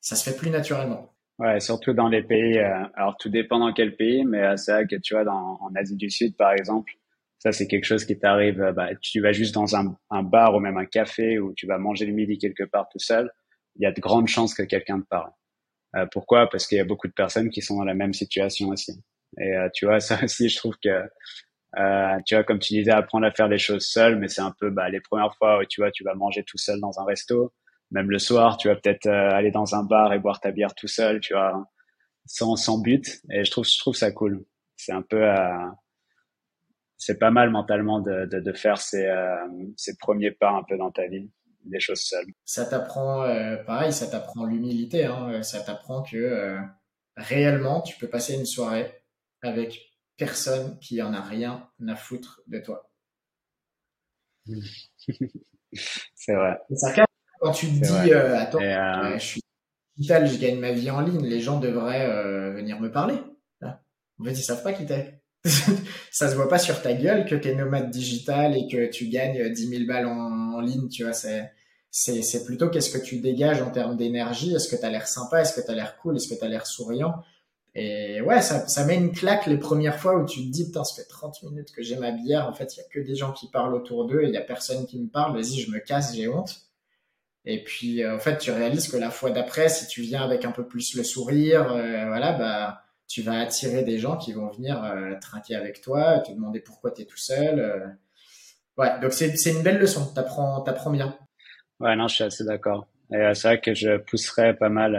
ça 0.00 0.16
se 0.16 0.28
fait 0.28 0.36
plus 0.36 0.50
naturellement. 0.50 1.14
Ouais, 1.38 1.60
surtout 1.60 1.92
dans 1.92 2.08
les 2.08 2.22
pays. 2.22 2.58
Euh, 2.58 2.84
alors 2.94 3.16
tout 3.16 3.28
dépend 3.28 3.58
dans 3.60 3.72
quel 3.72 3.96
pays, 3.96 4.24
mais 4.24 4.42
euh, 4.42 4.56
c'est 4.56 4.72
vrai 4.72 4.86
que 4.86 4.96
tu 4.96 5.14
vois, 5.14 5.24
dans, 5.24 5.58
en 5.60 5.74
Asie 5.76 5.96
du 5.96 6.10
Sud, 6.10 6.36
par 6.36 6.52
exemple, 6.52 6.92
Ça, 7.38 7.52
c'est 7.52 7.68
quelque 7.68 7.84
chose 7.84 8.04
qui 8.04 8.18
t'arrive, 8.18 8.60
euh, 8.62 8.72
bah, 8.72 8.88
tu 9.00 9.20
vas 9.20 9.32
juste 9.32 9.54
dans 9.54 9.76
un, 9.76 9.96
un, 10.10 10.22
bar 10.24 10.54
ou 10.56 10.60
même 10.60 10.76
un 10.78 10.86
café 10.86 11.38
où 11.38 11.54
tu 11.54 11.66
vas 11.66 11.78
manger 11.78 12.06
le 12.06 12.12
midi 12.12 12.38
quelque 12.38 12.64
part 12.64 12.88
tout 12.90 12.98
seul. 12.98 13.30
Il 13.76 13.82
y 13.84 13.86
a 13.86 13.92
de 13.92 14.00
grandes 14.00 14.28
chances 14.28 14.54
que 14.54 14.64
quelqu'un 14.64 15.00
te 15.00 15.06
parle. 15.06 15.30
Euh, 15.96 16.06
pourquoi? 16.12 16.48
Parce 16.48 16.66
qu'il 16.66 16.78
y 16.78 16.80
a 16.80 16.84
beaucoup 16.84 17.08
de 17.08 17.12
personnes 17.12 17.50
qui 17.50 17.62
sont 17.62 17.76
dans 17.78 17.84
la 17.84 17.94
même 17.94 18.12
situation 18.12 18.68
aussi. 18.68 18.92
Et 19.38 19.56
euh, 19.56 19.68
tu 19.74 19.86
vois, 19.86 20.00
ça 20.00 20.22
aussi, 20.22 20.48
je 20.48 20.56
trouve 20.56 20.76
que, 20.82 21.02
euh, 21.78 22.18
tu 22.26 22.34
vois, 22.34 22.44
comme 22.44 22.58
tu 22.58 22.74
disais, 22.74 22.90
apprendre 22.92 23.26
à 23.26 23.30
faire 23.32 23.48
les 23.48 23.58
choses 23.58 23.86
seul, 23.86 24.18
mais 24.18 24.28
c'est 24.28 24.40
un 24.42 24.54
peu 24.58 24.70
bah, 24.70 24.88
les 24.90 25.00
premières 25.00 25.34
fois 25.36 25.60
où 25.60 25.64
tu 25.64 25.80
vois, 25.80 25.90
tu 25.90 26.04
vas 26.04 26.14
manger 26.14 26.44
tout 26.44 26.58
seul 26.58 26.80
dans 26.80 26.98
un 27.00 27.04
resto. 27.04 27.52
Même 27.90 28.10
le 28.10 28.18
soir, 28.18 28.58
tu 28.58 28.68
vas 28.68 28.76
peut-être 28.76 29.06
aller 29.08 29.50
dans 29.50 29.74
un 29.74 29.82
bar 29.82 30.12
et 30.12 30.18
boire 30.18 30.40
ta 30.40 30.50
bière 30.52 30.74
tout 30.74 30.88
seul, 30.88 31.20
tu 31.20 31.32
vois, 31.34 31.66
sans, 32.26 32.56
sans 32.56 32.78
but. 32.78 33.20
Et 33.30 33.44
je 33.44 33.50
trouve, 33.50 33.66
je 33.66 33.78
trouve 33.78 33.94
ça 33.96 34.12
cool. 34.12 34.44
C'est 34.76 34.92
un 34.92 35.02
peu, 35.02 35.24
c'est 36.98 37.18
pas 37.18 37.30
mal 37.30 37.50
mentalement 37.50 38.00
de, 38.00 38.26
de, 38.26 38.40
de 38.40 38.52
faire 38.52 38.78
ces, 38.78 39.06
euh, 39.06 39.36
ces 39.76 39.96
premiers 39.96 40.32
pas 40.32 40.50
un 40.50 40.64
peu 40.64 40.76
dans 40.76 40.90
ta 40.90 41.06
vie, 41.06 41.30
des 41.68 41.80
choses 41.80 42.00
seules. 42.00 42.26
Ça 42.44 42.64
t'apprend, 42.66 43.22
euh, 43.22 43.56
pareil, 43.56 43.92
ça 43.92 44.06
t'apprend 44.06 44.44
l'humilité. 44.44 45.04
Hein, 45.04 45.42
ça 45.42 45.60
t'apprend 45.60 46.02
que 46.02 46.16
euh, 46.16 46.58
réellement, 47.16 47.80
tu 47.82 47.96
peux 47.96 48.08
passer 48.08 48.34
une 48.34 48.46
soirée 48.46 49.02
avec 49.42 49.80
personne 50.16 50.78
qui 50.80 51.00
en 51.02 51.12
a 51.14 51.20
rien 51.20 51.68
à 51.86 51.96
foutre 51.96 52.42
de 52.46 52.58
toi. 52.58 52.90
c'est 56.14 56.34
vrai. 56.34 56.58
Ça 56.74 56.92
quand 57.40 57.52
tu 57.52 57.66
te 57.68 57.72
dis, 57.72 58.12
attends, 58.12 58.58
je 58.60 59.24
suis 59.24 59.40
digital, 59.96 60.26
je 60.26 60.38
gagne 60.38 60.58
ma 60.58 60.72
vie 60.72 60.90
en 60.90 61.00
ligne, 61.00 61.24
les 61.24 61.38
gens 61.38 61.60
devraient 61.60 62.52
venir 62.52 62.80
me 62.80 62.90
parler. 62.90 63.18
En 64.20 64.24
fait, 64.24 64.32
ils 64.32 64.42
savent 64.42 64.62
pas 64.62 64.72
qui 64.72 64.86
t'es. 64.86 65.20
ça 66.10 66.28
se 66.28 66.34
voit 66.34 66.48
pas 66.48 66.58
sur 66.58 66.82
ta 66.82 66.92
gueule 66.94 67.24
que 67.24 67.36
tu 67.36 67.48
es 67.48 67.54
nomade 67.54 67.90
digital 67.90 68.56
et 68.56 68.66
que 68.66 68.90
tu 68.90 69.08
gagnes 69.08 69.52
10 69.52 69.68
000 69.68 69.84
balles 69.86 70.06
en, 70.06 70.60
ligne, 70.60 70.88
tu 70.88 71.04
vois. 71.04 71.12
C'est, 71.12 71.50
c'est, 71.90 72.22
c'est 72.22 72.44
plutôt 72.44 72.68
qu'est-ce 72.68 72.90
que 72.90 73.02
tu 73.02 73.20
dégages 73.20 73.62
en 73.62 73.70
termes 73.70 73.96
d'énergie? 73.96 74.54
Est-ce 74.54 74.68
que 74.68 74.76
tu 74.76 74.84
as 74.84 74.90
l'air 74.90 75.08
sympa? 75.08 75.40
Est-ce 75.40 75.58
que 75.58 75.64
tu 75.64 75.70
as 75.70 75.74
l'air 75.74 75.96
cool? 75.98 76.16
Est-ce 76.16 76.28
que 76.28 76.38
tu 76.38 76.44
as 76.44 76.48
l'air 76.48 76.66
souriant? 76.66 77.22
Et 77.74 78.20
ouais, 78.22 78.42
ça, 78.42 78.66
ça 78.66 78.84
met 78.84 78.96
une 78.96 79.12
claque 79.12 79.46
les 79.46 79.58
premières 79.58 79.98
fois 80.00 80.16
où 80.16 80.24
tu 80.24 80.40
te 80.40 80.50
dis, 80.50 80.66
putain, 80.66 80.84
ça 80.84 80.96
fait 81.02 81.08
30 81.08 81.42
minutes 81.44 81.70
que 81.72 81.82
j'ai 81.82 81.96
ma 81.96 82.10
bière. 82.10 82.48
En 82.48 82.52
fait, 82.52 82.74
il 82.76 82.78
y 82.78 82.80
a 82.80 82.88
que 82.88 83.00
des 83.00 83.14
gens 83.14 83.32
qui 83.32 83.48
parlent 83.50 83.74
autour 83.74 84.06
d'eux 84.06 84.22
il 84.24 84.30
y 84.30 84.36
a 84.36 84.40
personne 84.42 84.86
qui 84.86 84.98
me 85.00 85.08
parle. 85.08 85.34
Vas-y, 85.34 85.60
je 85.60 85.70
me 85.70 85.78
casse, 85.78 86.14
j'ai 86.14 86.28
honte. 86.28 86.62
Et 87.44 87.62
puis, 87.64 88.02
euh, 88.02 88.16
en 88.16 88.18
fait, 88.18 88.38
tu 88.38 88.50
réalises 88.50 88.88
que 88.88 88.96
la 88.96 89.10
fois 89.10 89.30
d'après, 89.30 89.68
si 89.68 89.86
tu 89.86 90.02
viens 90.02 90.22
avec 90.22 90.44
un 90.44 90.52
peu 90.52 90.66
plus 90.66 90.94
le 90.94 91.04
sourire, 91.04 91.72
euh, 91.72 92.06
voilà, 92.06 92.32
bah, 92.32 92.82
tu 93.08 93.22
vas 93.22 93.40
attirer 93.40 93.82
des 93.82 93.98
gens 93.98 94.16
qui 94.18 94.32
vont 94.32 94.48
venir 94.50 94.84
euh, 94.84 95.14
trinquer 95.20 95.56
avec 95.56 95.80
toi, 95.80 96.20
te 96.20 96.30
demander 96.30 96.60
pourquoi 96.60 96.90
tu 96.90 97.02
es 97.02 97.04
tout 97.06 97.16
seul. 97.16 97.58
Euh. 97.58 97.86
Ouais, 98.76 99.00
donc 99.00 99.12
c'est, 99.12 99.36
c'est 99.36 99.52
une 99.52 99.62
belle 99.62 99.78
leçon, 99.78 100.06
t'apprends, 100.14 100.60
t'apprends 100.60 100.90
bien. 100.90 101.17
Ouais, 101.80 101.94
non, 101.96 102.08
je 102.08 102.14
suis 102.16 102.24
assez 102.24 102.44
d'accord. 102.44 102.88
Et 103.12 103.16
euh, 103.16 103.34
c'est 103.34 103.48
vrai 103.48 103.60
que 103.60 103.74
je 103.74 103.96
pousserais 103.98 104.56
pas 104.56 104.68
mal 104.68 104.94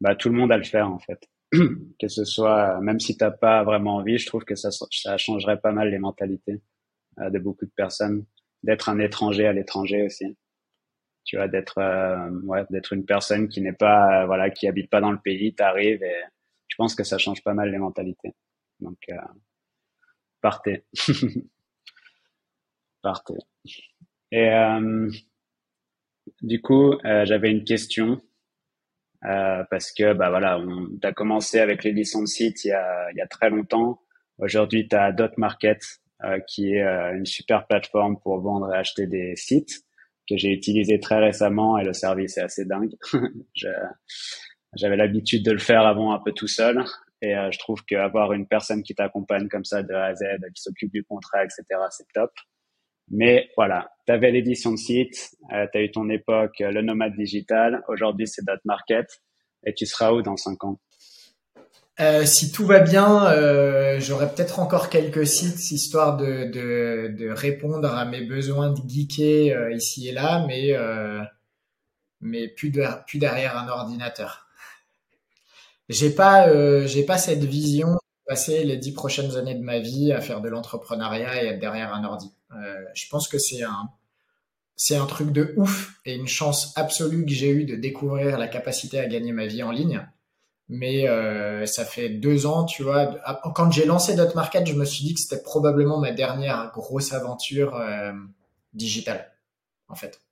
bah, 0.00 0.14
tout 0.16 0.28
le 0.28 0.36
monde 0.36 0.52
à 0.52 0.56
le 0.58 0.64
faire 0.64 0.90
en 0.90 0.98
fait. 0.98 1.28
que 1.52 2.08
ce 2.08 2.24
soit, 2.24 2.80
même 2.80 3.00
si 3.00 3.16
t'as 3.16 3.30
pas 3.30 3.64
vraiment 3.64 3.96
envie, 3.96 4.18
je 4.18 4.26
trouve 4.26 4.44
que 4.44 4.54
ça, 4.54 4.70
ça 4.70 5.18
changerait 5.18 5.60
pas 5.60 5.72
mal 5.72 5.90
les 5.90 5.98
mentalités 5.98 6.60
de 7.18 7.38
beaucoup 7.38 7.66
de 7.66 7.72
personnes. 7.76 8.24
D'être 8.64 8.88
un 8.90 8.98
étranger 9.00 9.46
à 9.46 9.52
l'étranger 9.52 10.04
aussi. 10.04 10.36
Tu 11.24 11.36
vois, 11.36 11.48
d'être, 11.48 11.78
ouais, 12.44 12.64
d'être 12.70 12.92
une 12.94 13.04
personne 13.06 13.48
qui 13.48 13.60
n'est 13.62 13.72
pas, 13.72 14.26
voilà, 14.26 14.50
qui 14.50 14.68
habite 14.68 14.90
pas 14.90 15.00
dans 15.00 15.12
le 15.12 15.18
pays, 15.20 15.54
t'arrives 15.54 16.02
et 16.02 16.16
je 16.68 16.76
pense 16.76 16.94
que 16.94 17.04
ça 17.04 17.18
change 17.18 17.42
pas 17.42 17.54
mal 17.54 17.70
les 17.70 17.78
mentalités. 17.78 18.34
Donc, 18.80 18.98
euh, 19.10 19.16
partez. 20.40 20.84
partez. 23.02 23.38
Et 24.32 24.48
euh, 24.50 25.10
du 26.42 26.60
coup, 26.60 26.92
euh, 27.04 27.24
j'avais 27.24 27.50
une 27.50 27.64
question 27.64 28.20
euh, 29.24 29.62
parce 29.70 29.92
que 29.92 30.12
bah 30.14 30.30
voilà, 30.30 30.58
on 30.58 30.88
a 31.02 31.12
commencé 31.12 31.60
avec 31.60 31.84
l'édition 31.84 32.22
de 32.22 32.26
site 32.26 32.64
il 32.64 32.68
y 32.68 32.72
a, 32.72 33.12
y 33.14 33.20
a 33.20 33.26
très 33.26 33.50
longtemps. 33.50 34.00
Aujourd'hui, 34.38 34.88
tu 34.88 34.96
as 34.96 35.12
Dot 35.12 35.36
Market 35.36 35.82
euh, 36.24 36.38
qui 36.46 36.74
est 36.74 36.82
une 37.14 37.26
super 37.26 37.66
plateforme 37.66 38.18
pour 38.20 38.40
vendre 38.40 38.72
et 38.72 38.76
acheter 38.78 39.06
des 39.06 39.36
sites 39.36 39.84
que 40.28 40.36
j'ai 40.36 40.52
utilisé 40.52 41.00
très 41.00 41.18
récemment 41.18 41.76
et 41.78 41.84
le 41.84 41.92
service 41.92 42.38
est 42.38 42.42
assez 42.42 42.64
dingue. 42.64 42.94
j'avais 44.76 44.96
l'habitude 44.96 45.44
de 45.44 45.52
le 45.52 45.58
faire 45.58 45.84
avant 45.86 46.12
un 46.12 46.20
peu 46.20 46.32
tout 46.32 46.46
seul. 46.46 46.84
Et 47.22 47.36
euh, 47.36 47.50
je 47.50 47.58
trouve 47.58 47.84
qu'avoir 47.84 48.32
une 48.32 48.46
personne 48.46 48.82
qui 48.82 48.94
t'accompagne 48.94 49.48
comme 49.48 49.64
ça 49.64 49.82
de 49.82 49.92
A 49.92 50.06
à 50.06 50.14
Z, 50.14 50.24
qui 50.54 50.62
s'occupe 50.62 50.92
du 50.92 51.04
contrat, 51.04 51.44
etc., 51.44 51.64
c'est 51.90 52.06
top. 52.14 52.32
Mais 53.10 53.48
voilà, 53.56 53.90
tu 54.06 54.12
avais 54.12 54.30
l'édition 54.30 54.72
de 54.72 54.76
site, 54.76 55.30
euh, 55.52 55.66
tu 55.72 55.78
as 55.78 55.82
eu 55.82 55.90
ton 55.90 56.08
époque, 56.08 56.60
euh, 56.60 56.70
le 56.70 56.82
nomade 56.82 57.14
digital. 57.16 57.82
Aujourd'hui, 57.88 58.28
c'est 58.28 58.44
Dot 58.44 58.60
Market. 58.64 59.06
Et 59.66 59.74
tu 59.74 59.84
seras 59.84 60.12
où 60.12 60.22
dans 60.22 60.36
cinq 60.36 60.64
ans? 60.64 60.78
Euh, 61.98 62.24
si 62.24 62.50
tout 62.50 62.64
va 62.64 62.80
bien, 62.80 63.26
euh, 63.26 64.00
j'aurai 64.00 64.26
peut-être 64.32 64.58
encore 64.58 64.88
quelques 64.88 65.26
sites 65.26 65.70
histoire 65.70 66.16
de, 66.16 66.44
de, 66.46 67.28
répondre 67.30 67.92
à 67.94 68.06
mes 68.06 68.22
besoins 68.22 68.70
de 68.70 68.80
geeker 68.88 69.70
ici 69.70 70.08
et 70.08 70.12
là, 70.12 70.46
mais 70.46 70.74
mais 72.22 72.48
plus, 72.48 72.72
plus 73.06 73.18
derrière 73.18 73.56
un 73.58 73.68
ordinateur 73.68 74.46
j'ai 75.90 76.10
pas 76.10 76.86
j'ai 76.86 77.04
pas 77.04 77.18
cette 77.18 77.44
vision 77.44 77.94
de 77.94 77.98
passer 78.26 78.64
les 78.64 78.76
dix 78.76 78.92
prochaines 78.92 79.36
années 79.36 79.56
de 79.56 79.62
ma 79.62 79.80
vie 79.80 80.12
à 80.12 80.20
faire 80.20 80.40
de 80.40 80.48
l'entrepreneuriat 80.48 81.42
et 81.42 81.46
être 81.48 81.58
derrière 81.58 81.92
un 81.92 82.04
ordi. 82.04 82.32
Euh, 82.52 82.84
je 82.94 83.06
pense 83.08 83.28
que 83.28 83.38
c'est 83.38 83.62
un 83.62 83.90
c'est 84.82 84.96
un 84.96 85.04
truc 85.04 85.30
de 85.30 85.52
ouf 85.58 86.00
et 86.06 86.14
une 86.14 86.26
chance 86.26 86.72
absolue 86.74 87.26
que 87.26 87.30
j'ai 87.30 87.50
eu 87.50 87.64
de 87.64 87.76
découvrir 87.76 88.38
la 88.38 88.48
capacité 88.48 88.98
à 88.98 89.06
gagner 89.06 89.30
ma 89.30 89.44
vie 89.44 89.62
en 89.62 89.70
ligne. 89.70 90.08
Mais 90.70 91.06
euh, 91.06 91.66
ça 91.66 91.84
fait 91.84 92.08
deux 92.08 92.46
ans, 92.46 92.64
tu 92.64 92.82
vois. 92.82 93.18
Quand 93.54 93.70
j'ai 93.70 93.84
lancé 93.84 94.14
Dot 94.14 94.34
Market, 94.34 94.66
je 94.66 94.74
me 94.74 94.86
suis 94.86 95.04
dit 95.04 95.12
que 95.12 95.20
c'était 95.20 95.42
probablement 95.42 95.98
ma 95.98 96.12
dernière 96.12 96.70
grosse 96.72 97.12
aventure 97.12 97.74
euh, 97.74 98.12
digitale, 98.72 99.30
en 99.88 99.96
fait. 99.96 100.22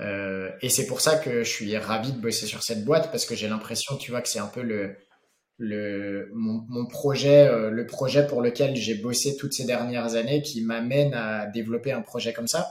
Euh, 0.00 0.50
et 0.60 0.68
c'est 0.68 0.86
pour 0.86 1.00
ça 1.00 1.16
que 1.16 1.44
je 1.44 1.48
suis 1.48 1.76
ravi 1.76 2.12
de 2.12 2.18
bosser 2.18 2.46
sur 2.46 2.64
cette 2.64 2.84
boîte 2.84 3.12
parce 3.12 3.26
que 3.26 3.36
j'ai 3.36 3.46
l'impression, 3.46 3.96
tu 3.96 4.10
vois, 4.10 4.22
que 4.22 4.28
c'est 4.28 4.40
un 4.40 4.48
peu 4.48 4.62
le, 4.62 4.96
le 5.58 6.30
mon, 6.34 6.64
mon 6.68 6.86
projet, 6.86 7.48
euh, 7.48 7.70
le 7.70 7.86
projet 7.86 8.26
pour 8.26 8.42
lequel 8.42 8.76
j'ai 8.76 8.94
bossé 8.94 9.36
toutes 9.36 9.54
ces 9.54 9.64
dernières 9.64 10.14
années, 10.14 10.42
qui 10.42 10.62
m'amène 10.62 11.14
à 11.14 11.46
développer 11.46 11.92
un 11.92 12.02
projet 12.02 12.32
comme 12.32 12.48
ça. 12.48 12.68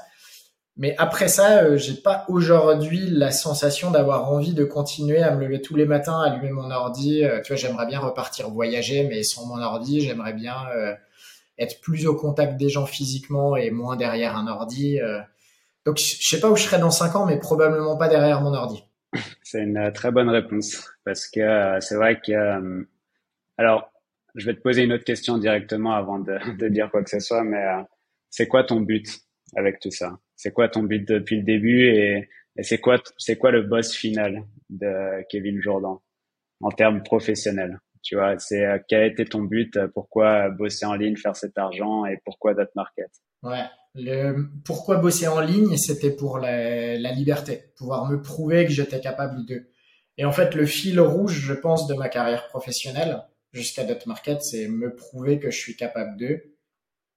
Mais 0.78 0.94
après 0.98 1.30
ça, 1.30 1.64
euh, 1.64 1.78
j'ai 1.78 1.96
pas 1.96 2.26
aujourd'hui 2.28 3.08
la 3.10 3.32
sensation 3.32 3.92
d'avoir 3.92 4.30
envie 4.32 4.54
de 4.54 4.66
continuer 4.66 5.24
à 5.24 5.34
me 5.34 5.42
lever 5.42 5.62
tous 5.62 5.76
les 5.76 5.86
matins, 5.86 6.22
allumer 6.22 6.52
mon 6.52 6.70
ordi. 6.70 7.24
tu 7.44 7.54
vois, 7.54 7.56
j'aimerais 7.56 7.88
bien 7.88 8.00
repartir 8.00 8.50
voyager, 8.50 9.08
mais 9.08 9.24
sans 9.24 9.46
mon 9.48 9.62
ordi, 9.62 10.02
j'aimerais 10.02 10.34
bien 10.34 10.56
être 11.58 11.80
plus 11.80 12.08
au 12.08 12.16
contact 12.16 12.58
des 12.58 12.68
gens 12.70 12.86
physiquement 12.86 13.56
et 13.56 13.72
moins 13.72 13.96
derrière 13.96 14.36
un 14.36 14.48
ordi. 14.48 15.00
Donc, 15.86 15.98
je 15.98 16.28
sais 16.28 16.40
pas 16.40 16.50
où 16.50 16.56
je 16.56 16.64
serai 16.64 16.78
dans 16.78 16.92
cinq 16.92 17.16
ans, 17.16 17.26
mais 17.26 17.40
probablement 17.40 17.96
pas 17.96 18.10
derrière 18.10 18.42
mon 18.42 18.54
ordi. 18.54 18.84
C'est 19.44 19.64
une 19.64 19.78
euh, 19.78 19.92
très 19.92 20.12
bonne 20.12 20.30
réponse 20.30 20.90
parce 21.04 21.28
que 21.28 21.40
euh, 21.40 21.80
c'est 21.80 21.96
vrai 21.96 22.20
que 22.20 22.32
euh, 22.32 22.84
alors 23.58 23.92
je 24.36 24.46
vais 24.46 24.54
te 24.54 24.62
poser 24.62 24.84
une 24.84 24.94
autre 24.94 25.06
question 25.06 25.38
directement 25.38 25.94
avant 25.94 26.20
de, 26.20 26.38
de 26.58 26.68
dire 26.68 26.90
quoi 26.92 27.04
que 27.04 27.10
ce 27.10 27.20
soit, 27.20 27.44
mais 27.44 27.64
c'est 28.30 28.48
quoi 28.48 28.64
ton 28.64 28.82
but 28.82 29.08
avec 29.56 29.80
tout 29.80 29.92
ça? 29.92 30.20
C'est 30.36 30.52
quoi 30.52 30.68
ton 30.68 30.84
but 30.84 31.08
depuis 31.08 31.38
le 31.38 31.44
début 31.44 31.86
et, 31.86 32.30
et 32.58 32.64
c'est 32.64 32.80
quoi 32.80 33.02
c'est 33.18 33.38
quoi 33.38 33.52
le 33.52 33.64
boss 33.64 33.96
final 33.96 34.44
de 34.70 35.24
Kevin 35.30 35.62
Jourdan 35.62 36.02
en 36.62 36.72
termes 36.72 37.04
professionnels? 37.04 37.80
Tu 38.04 38.16
vois, 38.16 38.38
c'est 38.38 38.66
quel 38.88 39.02
a 39.02 39.06
été 39.06 39.26
ton 39.26 39.42
but? 39.42 39.80
Pourquoi 39.94 40.50
bosser 40.50 40.86
en 40.86 40.96
ligne, 40.96 41.16
faire 41.16 41.36
cet 41.36 41.58
argent 41.58 42.06
et 42.06 42.20
pourquoi 42.24 42.54
Dot 42.54 42.70
Market? 42.76 43.10
Ouais, 43.42 43.64
le, 43.96 44.50
pourquoi 44.66 44.98
bosser 44.98 45.28
en 45.28 45.40
ligne, 45.40 45.78
c'était 45.78 46.12
pour 46.12 46.38
la, 46.38 46.98
la, 46.98 47.12
liberté, 47.12 47.72
pouvoir 47.78 48.06
me 48.06 48.22
prouver 48.22 48.66
que 48.66 48.72
j'étais 48.72 49.00
capable 49.00 49.46
de. 49.46 49.70
Et 50.18 50.26
en 50.26 50.32
fait, 50.32 50.54
le 50.54 50.66
fil 50.66 51.00
rouge, 51.00 51.40
je 51.40 51.54
pense, 51.54 51.88
de 51.88 51.94
ma 51.94 52.10
carrière 52.10 52.48
professionnelle 52.48 53.24
jusqu'à 53.54 53.86
Dot 53.86 54.06
Market, 54.06 54.44
c'est 54.44 54.68
me 54.68 54.94
prouver 54.94 55.40
que 55.40 55.50
je 55.50 55.58
suis 55.58 55.78
capable 55.78 56.18
de. 56.18 56.56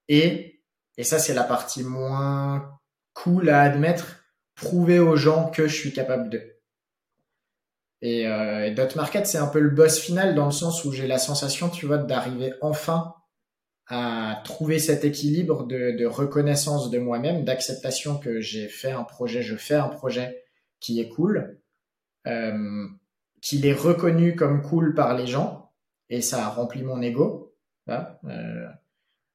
Et, 0.08 0.62
et 0.96 1.04
ça, 1.04 1.18
c'est 1.18 1.34
la 1.34 1.44
partie 1.44 1.82
moins 1.82 2.78
cool 3.12 3.50
à 3.50 3.62
admettre, 3.62 4.24
prouver 4.54 5.00
aux 5.00 5.16
gens 5.16 5.50
que 5.50 5.66
je 5.66 5.74
suis 5.74 5.92
capable 5.92 6.30
de. 6.30 6.40
Et, 8.00 8.28
euh, 8.28 8.66
et 8.66 8.70
Dot 8.70 8.94
Market, 8.94 9.26
c'est 9.26 9.38
un 9.38 9.48
peu 9.48 9.58
le 9.58 9.70
boss 9.70 9.98
final 9.98 10.36
dans 10.36 10.46
le 10.46 10.52
sens 10.52 10.84
où 10.84 10.92
j'ai 10.92 11.08
la 11.08 11.18
sensation, 11.18 11.68
tu 11.68 11.86
vois, 11.86 11.98
d'arriver 11.98 12.54
enfin 12.60 13.14
à 13.88 14.42
trouver 14.44 14.78
cet 14.78 15.04
équilibre 15.04 15.66
de, 15.66 15.92
de 15.92 16.06
reconnaissance 16.06 16.90
de 16.90 16.98
moi-même, 16.98 17.44
d'acceptation 17.44 18.18
que 18.18 18.40
j'ai 18.40 18.68
fait 18.68 18.90
un 18.90 19.04
projet, 19.04 19.42
je 19.42 19.56
fais 19.56 19.74
un 19.74 19.88
projet 19.88 20.44
qui 20.80 21.00
est 21.00 21.08
cool, 21.08 21.58
euh, 22.26 22.86
qu'il 23.40 23.64
est 23.66 23.72
reconnu 23.72 24.36
comme 24.36 24.62
cool 24.62 24.94
par 24.94 25.16
les 25.16 25.26
gens, 25.26 25.72
et 26.10 26.20
ça 26.20 26.46
a 26.46 26.48
rempli 26.48 26.82
mon 26.82 27.00
ego. 27.00 27.54
Euh, 27.88 28.66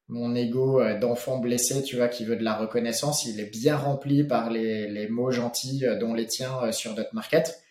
mon 0.09 0.35
ego 0.35 0.81
euh, 0.81 0.99
d'enfant 0.99 1.39
blessé, 1.39 1.81
tu 1.81 1.95
vois, 1.95 2.07
qui 2.07 2.25
veut 2.25 2.35
de 2.35 2.43
la 2.43 2.55
reconnaissance, 2.55 3.25
il 3.25 3.39
est 3.39 3.49
bien 3.49 3.77
rempli 3.77 4.23
par 4.23 4.49
les, 4.49 4.87
les 4.87 5.07
mots 5.07 5.31
gentils 5.31 5.85
euh, 5.85 5.97
dont 5.97 6.13
les 6.13 6.27
tiens 6.27 6.71
sur 6.71 6.93
Dot 6.93 7.11
Market. 7.13 7.63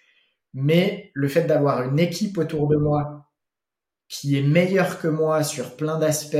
Mais 0.55 1.11
le 1.15 1.29
fait 1.29 1.45
d'avoir 1.45 1.83
une 1.83 1.99
équipe 1.99 2.39
autour 2.39 2.69
de 2.69 2.77
moi 2.77 3.31
qui 4.09 4.37
est 4.37 4.43
meilleure 4.43 5.01
que 5.01 5.09
moi 5.09 5.43
sur 5.43 5.77
plein 5.77 5.99
d'aspects 5.99 6.37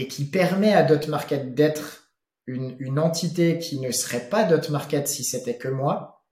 et 0.00 0.08
qui 0.08 0.24
permet 0.24 0.72
à 0.72 0.82
Dot 0.82 1.08
Market 1.08 1.54
d'être 1.54 2.10
une, 2.46 2.98
entité 2.98 3.58
qui 3.58 3.78
ne 3.80 3.90
serait 3.90 4.30
pas 4.30 4.44
Dot 4.44 4.70
Market 4.70 5.06
si 5.06 5.24
c'était 5.24 5.58
que 5.58 5.68
moi, 5.68 6.24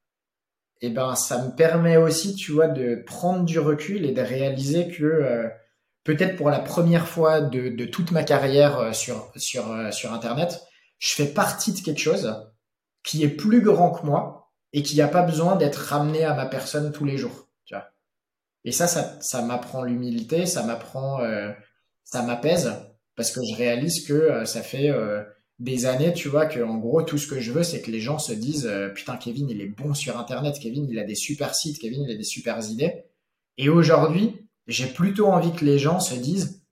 et 0.80 0.86
eh 0.86 0.90
ben 0.90 1.14
ça 1.14 1.44
me 1.44 1.54
permet 1.54 1.98
aussi, 1.98 2.34
tu 2.34 2.52
vois, 2.52 2.68
de 2.68 3.02
prendre 3.04 3.44
du 3.44 3.58
recul 3.58 4.06
et 4.06 4.12
de 4.12 4.22
réaliser 4.22 4.88
que 4.88 5.04
euh, 5.04 5.48
peut-être 6.02 6.36
pour 6.36 6.48
la 6.48 6.60
première 6.60 7.06
fois 7.06 7.42
de, 7.42 7.68
de 7.68 7.84
toute 7.84 8.10
ma 8.10 8.22
carrière 8.24 8.78
euh, 8.78 8.92
sur 8.92 9.30
sur 9.36 9.70
euh, 9.70 9.90
sur 9.90 10.14
Internet, 10.14 10.62
je 10.98 11.14
fais 11.14 11.26
partie 11.26 11.72
de 11.72 11.80
quelque 11.80 12.00
chose 12.00 12.34
qui 13.02 13.22
est 13.22 13.28
plus 13.28 13.60
grand 13.60 13.90
que 13.90 14.06
moi 14.06 14.50
et 14.72 14.82
qui 14.82 14.96
n'a 14.96 15.08
pas 15.08 15.22
besoin 15.22 15.56
d'être 15.56 15.76
ramené 15.76 16.24
à 16.24 16.32
ma 16.32 16.46
personne 16.46 16.90
tous 16.90 17.04
les 17.04 17.18
jours. 17.18 17.48
Tu 17.66 17.74
vois. 17.74 17.88
Et 18.64 18.72
ça, 18.72 18.86
ça, 18.86 19.20
ça 19.20 19.42
m'apprend 19.42 19.82
l'humilité, 19.82 20.46
ça 20.46 20.62
m'apprend, 20.62 21.20
ça 22.04 22.22
m'apaise 22.22 22.87
parce 23.18 23.32
que 23.32 23.40
je 23.44 23.54
réalise 23.54 24.06
que 24.06 24.46
ça 24.46 24.62
fait 24.62 24.90
des 25.58 25.86
années, 25.86 26.12
tu 26.12 26.28
vois, 26.28 26.46
que 26.46 26.60
en 26.60 26.76
gros, 26.76 27.02
tout 27.02 27.18
ce 27.18 27.26
que 27.26 27.40
je 27.40 27.52
veux, 27.52 27.62
c'est 27.62 27.82
que 27.82 27.90
les 27.90 28.00
gens 28.00 28.18
se 28.18 28.32
disent 28.32 28.66
euh, 28.66 28.88
Putain, 28.90 29.16
Kevin, 29.16 29.48
il 29.48 29.60
est 29.60 29.66
bon 29.66 29.92
sur 29.94 30.18
Internet, 30.18 30.56
Kevin, 30.60 30.86
il 30.88 30.98
a 30.98 31.04
des 31.04 31.16
super 31.16 31.54
sites, 31.54 31.78
Kevin, 31.80 32.02
il 32.02 32.12
a 32.12 32.16
des 32.16 32.24
super 32.24 32.58
idées. 32.70 33.04
Et 33.56 33.68
aujourd'hui, 33.68 34.48
j'ai 34.68 34.86
plutôt 34.86 35.26
envie 35.26 35.52
que 35.52 35.64
les 35.64 35.78
gens 35.78 35.98
se 35.98 36.14
disent 36.14 36.62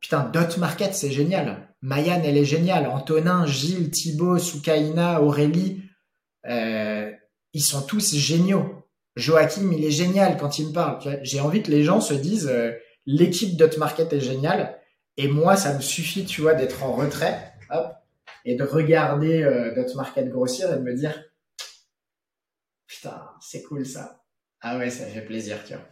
Putain, 0.00 0.24
Dot 0.24 0.56
Market, 0.58 0.94
c'est 0.94 1.10
génial. 1.10 1.74
Mayan, 1.82 2.22
elle 2.24 2.38
est 2.38 2.44
géniale. 2.44 2.86
Antonin, 2.86 3.46
Gilles, 3.46 3.90
Thibaut, 3.90 4.38
Soukaina, 4.38 5.22
Aurélie, 5.22 5.82
euh, 6.46 7.10
ils 7.52 7.62
sont 7.62 7.82
tous 7.82 8.14
géniaux. 8.14 8.86
Joachim, 9.16 9.70
il 9.72 9.84
est 9.84 9.90
génial 9.90 10.38
quand 10.38 10.58
il 10.58 10.68
me 10.68 10.72
parle. 10.72 11.20
J'ai 11.22 11.40
envie 11.40 11.62
que 11.62 11.70
les 11.70 11.84
gens 11.84 12.00
se 12.00 12.14
disent 12.14 12.48
euh, 12.50 12.72
L'équipe 13.06 13.56
Dot 13.56 13.76
Market 13.78 14.12
est 14.12 14.20
géniale 14.20 14.78
et 15.16 15.28
moi, 15.28 15.56
ça 15.56 15.74
me 15.74 15.80
suffit, 15.80 16.24
tu 16.24 16.40
vois, 16.40 16.54
d'être 16.54 16.82
en 16.82 16.92
retrait, 16.92 17.52
hop, 17.70 17.94
et 18.44 18.56
de 18.56 18.64
regarder 18.64 19.42
euh, 19.42 19.74
notre 19.76 19.96
market 19.96 20.28
grossir 20.28 20.72
et 20.72 20.76
de 20.76 20.82
me 20.82 20.94
dire, 20.94 21.22
putain, 22.86 23.22
c'est 23.40 23.62
cool 23.62 23.86
ça. 23.86 24.24
Ah 24.60 24.78
ouais, 24.78 24.90
ça 24.90 25.06
fait 25.06 25.20
plaisir, 25.20 25.58
tu 25.66 25.74
vois. 25.74 25.82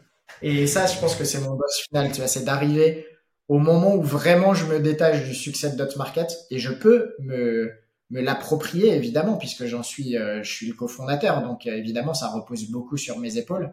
Et 0.41 0.67
ça, 0.67 0.87
je 0.87 0.99
pense 0.99 1.15
que 1.15 1.25
c'est 1.25 1.41
mon 1.41 1.55
boss 1.55 1.83
final, 1.89 2.11
tu 2.11 2.19
vois, 2.19 2.29
c'est 2.29 2.45
d'arriver 2.45 3.07
au 3.49 3.59
moment 3.59 3.95
où 3.95 4.03
vraiment 4.03 4.55
je 4.55 4.65
me 4.67 4.81
détache 4.81 5.25
du 5.25 5.35
succès 5.35 5.71
de 5.71 5.77
Dot 5.77 5.97
Market 5.97 6.33
et 6.51 6.59
je 6.59 6.73
peux 6.73 7.15
me, 7.21 7.71
me 8.11 8.21
l'approprier, 8.21 8.95
évidemment, 8.95 9.37
puisque 9.37 9.67
j'en 9.67 9.83
suis, 9.83 10.17
euh, 10.17 10.43
je 10.43 10.51
suis 10.51 10.67
le 10.67 10.75
cofondateur. 10.75 11.43
Donc, 11.43 11.67
euh, 11.67 11.77
évidemment, 11.77 12.15
ça 12.15 12.29
repose 12.29 12.71
beaucoup 12.71 12.97
sur 12.97 13.19
mes 13.19 13.37
épaules. 13.39 13.73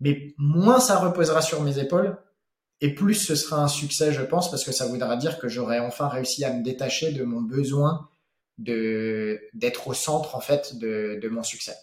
Mais 0.00 0.34
moins 0.38 0.78
ça 0.78 0.98
reposera 0.98 1.42
sur 1.42 1.62
mes 1.62 1.78
épaules, 1.78 2.18
et 2.80 2.94
plus 2.94 3.14
ce 3.14 3.34
sera 3.34 3.62
un 3.62 3.68
succès, 3.68 4.12
je 4.12 4.22
pense, 4.22 4.50
parce 4.50 4.64
que 4.64 4.72
ça 4.72 4.86
voudra 4.86 5.16
dire 5.16 5.38
que 5.38 5.48
j'aurai 5.48 5.78
enfin 5.78 6.08
réussi 6.08 6.44
à 6.44 6.52
me 6.52 6.62
détacher 6.62 7.12
de 7.12 7.24
mon 7.24 7.40
besoin 7.40 8.08
de 8.58 9.40
d'être 9.54 9.88
au 9.88 9.94
centre 9.94 10.34
en 10.34 10.40
fait 10.40 10.76
de, 10.78 11.18
de 11.20 11.28
mon 11.28 11.42
succès. 11.42 11.74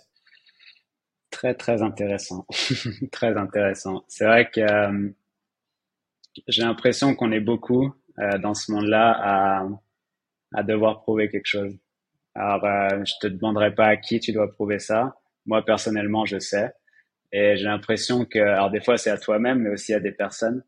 Très 1.32 1.56
très 1.56 1.82
intéressant, 1.82 2.46
très 3.12 3.36
intéressant. 3.38 4.04
C'est 4.08 4.26
vrai 4.26 4.50
que 4.50 4.62
euh, 4.62 5.10
j'ai 6.48 6.62
l'impression 6.64 7.16
qu'on 7.16 7.32
est 7.32 7.40
beaucoup 7.40 7.94
euh, 8.20 8.38
dans 8.38 8.54
ce 8.54 8.72
monde-là 8.72 9.18
à 9.20 9.68
à 10.56 10.64
devoir 10.64 11.02
prouver 11.02 11.30
quelque 11.30 11.48
chose. 11.48 11.76
Alors 12.36 12.64
euh, 12.66 13.04
je 13.04 13.14
te 13.20 13.28
demanderai 13.28 13.74
pas 13.74 13.88
à 13.88 13.98
qui 13.98 14.20
tu 14.20 14.32
dois 14.32 14.52
prouver 14.52 14.80
ça. 14.80 15.16
Moi 15.46 15.64
personnellement, 15.66 16.26
je 16.26 16.40
sais. 16.40 16.72
Et 17.32 17.58
j'ai 17.58 17.66
l'impression 17.66 18.26
que, 18.26 18.38
alors 18.38 18.70
des 18.70 18.80
fois 18.80 18.98
c'est 18.98 19.10
à 19.10 19.18
toi-même, 19.18 19.60
mais 19.60 19.72
aussi 19.72 19.94
à 19.94 20.00
des 20.00 20.12
personnes. 20.12 20.64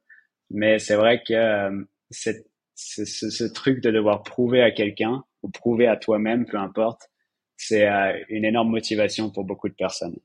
Mais 0.52 0.80
c'est 0.80 0.96
vrai 0.96 1.22
que 1.26 1.34
euh, 1.34 1.84
ce, 2.12 2.32
ce, 2.76 3.44
truc 3.46 3.82
de 3.82 3.92
devoir 3.92 4.24
prouver 4.24 4.62
à 4.62 4.72
quelqu'un 4.72 5.24
ou 5.44 5.50
prouver 5.50 5.88
à 5.88 5.96
toi-même, 5.96 6.46
peu 6.46 6.58
importe, 6.58 7.10
c'est 7.58 7.88
euh, 7.88 8.14
une 8.30 8.46
énorme 8.46 8.70
motivation 8.70 9.30
pour 9.30 9.46
beaucoup 9.46 9.70
de 9.70 9.74
personnes. 9.74 10.18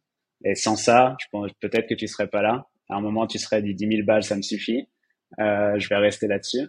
Et 0.44 0.54
sans 0.54 0.76
ça, 0.76 1.16
je 1.20 1.26
pense 1.30 1.52
peut-être 1.60 1.88
que 1.88 1.94
tu 1.94 2.08
serais 2.08 2.28
pas 2.28 2.42
là. 2.42 2.66
À 2.88 2.96
un 2.96 3.00
moment, 3.00 3.26
tu 3.26 3.38
serais 3.38 3.62
dit 3.62 3.74
10 3.74 3.88
000 3.88 4.06
balles, 4.06 4.24
ça 4.24 4.36
me 4.36 4.42
suffit. 4.42 4.88
Euh, 5.38 5.78
je 5.78 5.88
vais 5.88 5.96
rester 5.96 6.26
là-dessus. 6.26 6.68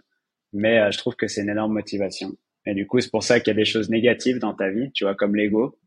Mais 0.52 0.78
euh, 0.78 0.90
je 0.90 0.98
trouve 0.98 1.16
que 1.16 1.26
c'est 1.26 1.42
une 1.42 1.50
énorme 1.50 1.72
motivation. 1.72 2.36
Et 2.66 2.74
du 2.74 2.86
coup, 2.86 3.00
c'est 3.00 3.10
pour 3.10 3.24
ça 3.24 3.40
qu'il 3.40 3.48
y 3.48 3.56
a 3.56 3.58
des 3.58 3.64
choses 3.64 3.90
négatives 3.90 4.38
dans 4.38 4.54
ta 4.54 4.70
vie, 4.70 4.92
tu 4.92 5.04
vois, 5.04 5.14
comme 5.14 5.34
l'ego 5.34 5.78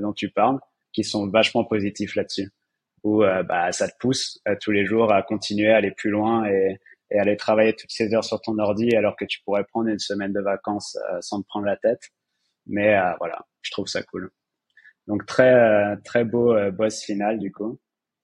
dont 0.00 0.12
tu 0.12 0.28
parles, 0.30 0.60
qui 0.92 1.02
sont 1.02 1.26
vachement 1.26 1.64
positifs 1.64 2.14
là-dessus. 2.14 2.50
Où 3.02 3.18
bah, 3.18 3.72
ça 3.72 3.88
te 3.88 3.94
pousse 3.98 4.40
tous 4.60 4.70
les 4.70 4.86
jours 4.86 5.12
à 5.12 5.22
continuer 5.22 5.72
à 5.72 5.78
aller 5.78 5.90
plus 5.90 6.10
loin 6.10 6.46
et, 6.46 6.78
et 7.12 7.18
aller 7.18 7.36
travailler 7.36 7.74
toutes 7.74 7.90
ces 7.90 8.14
heures 8.14 8.24
sur 8.24 8.40
ton 8.40 8.58
ordi 8.58 8.94
alors 8.96 9.16
que 9.16 9.24
tu 9.24 9.40
pourrais 9.44 9.64
prendre 9.64 9.88
une 9.88 9.98
semaine 9.98 10.32
de 10.32 10.40
vacances 10.40 10.96
euh, 11.10 11.18
sans 11.20 11.42
te 11.42 11.46
prendre 11.46 11.66
la 11.66 11.76
tête. 11.76 12.10
Mais 12.66 12.96
euh, 12.96 13.12
voilà, 13.18 13.44
je 13.60 13.70
trouve 13.70 13.86
ça 13.86 14.02
cool. 14.02 14.30
Donc 15.06 15.26
très 15.26 15.52
euh, 15.52 15.96
très 16.04 16.24
beau 16.24 16.54
boss 16.72 17.02
final 17.02 17.38
du 17.38 17.52
coup. 17.52 17.78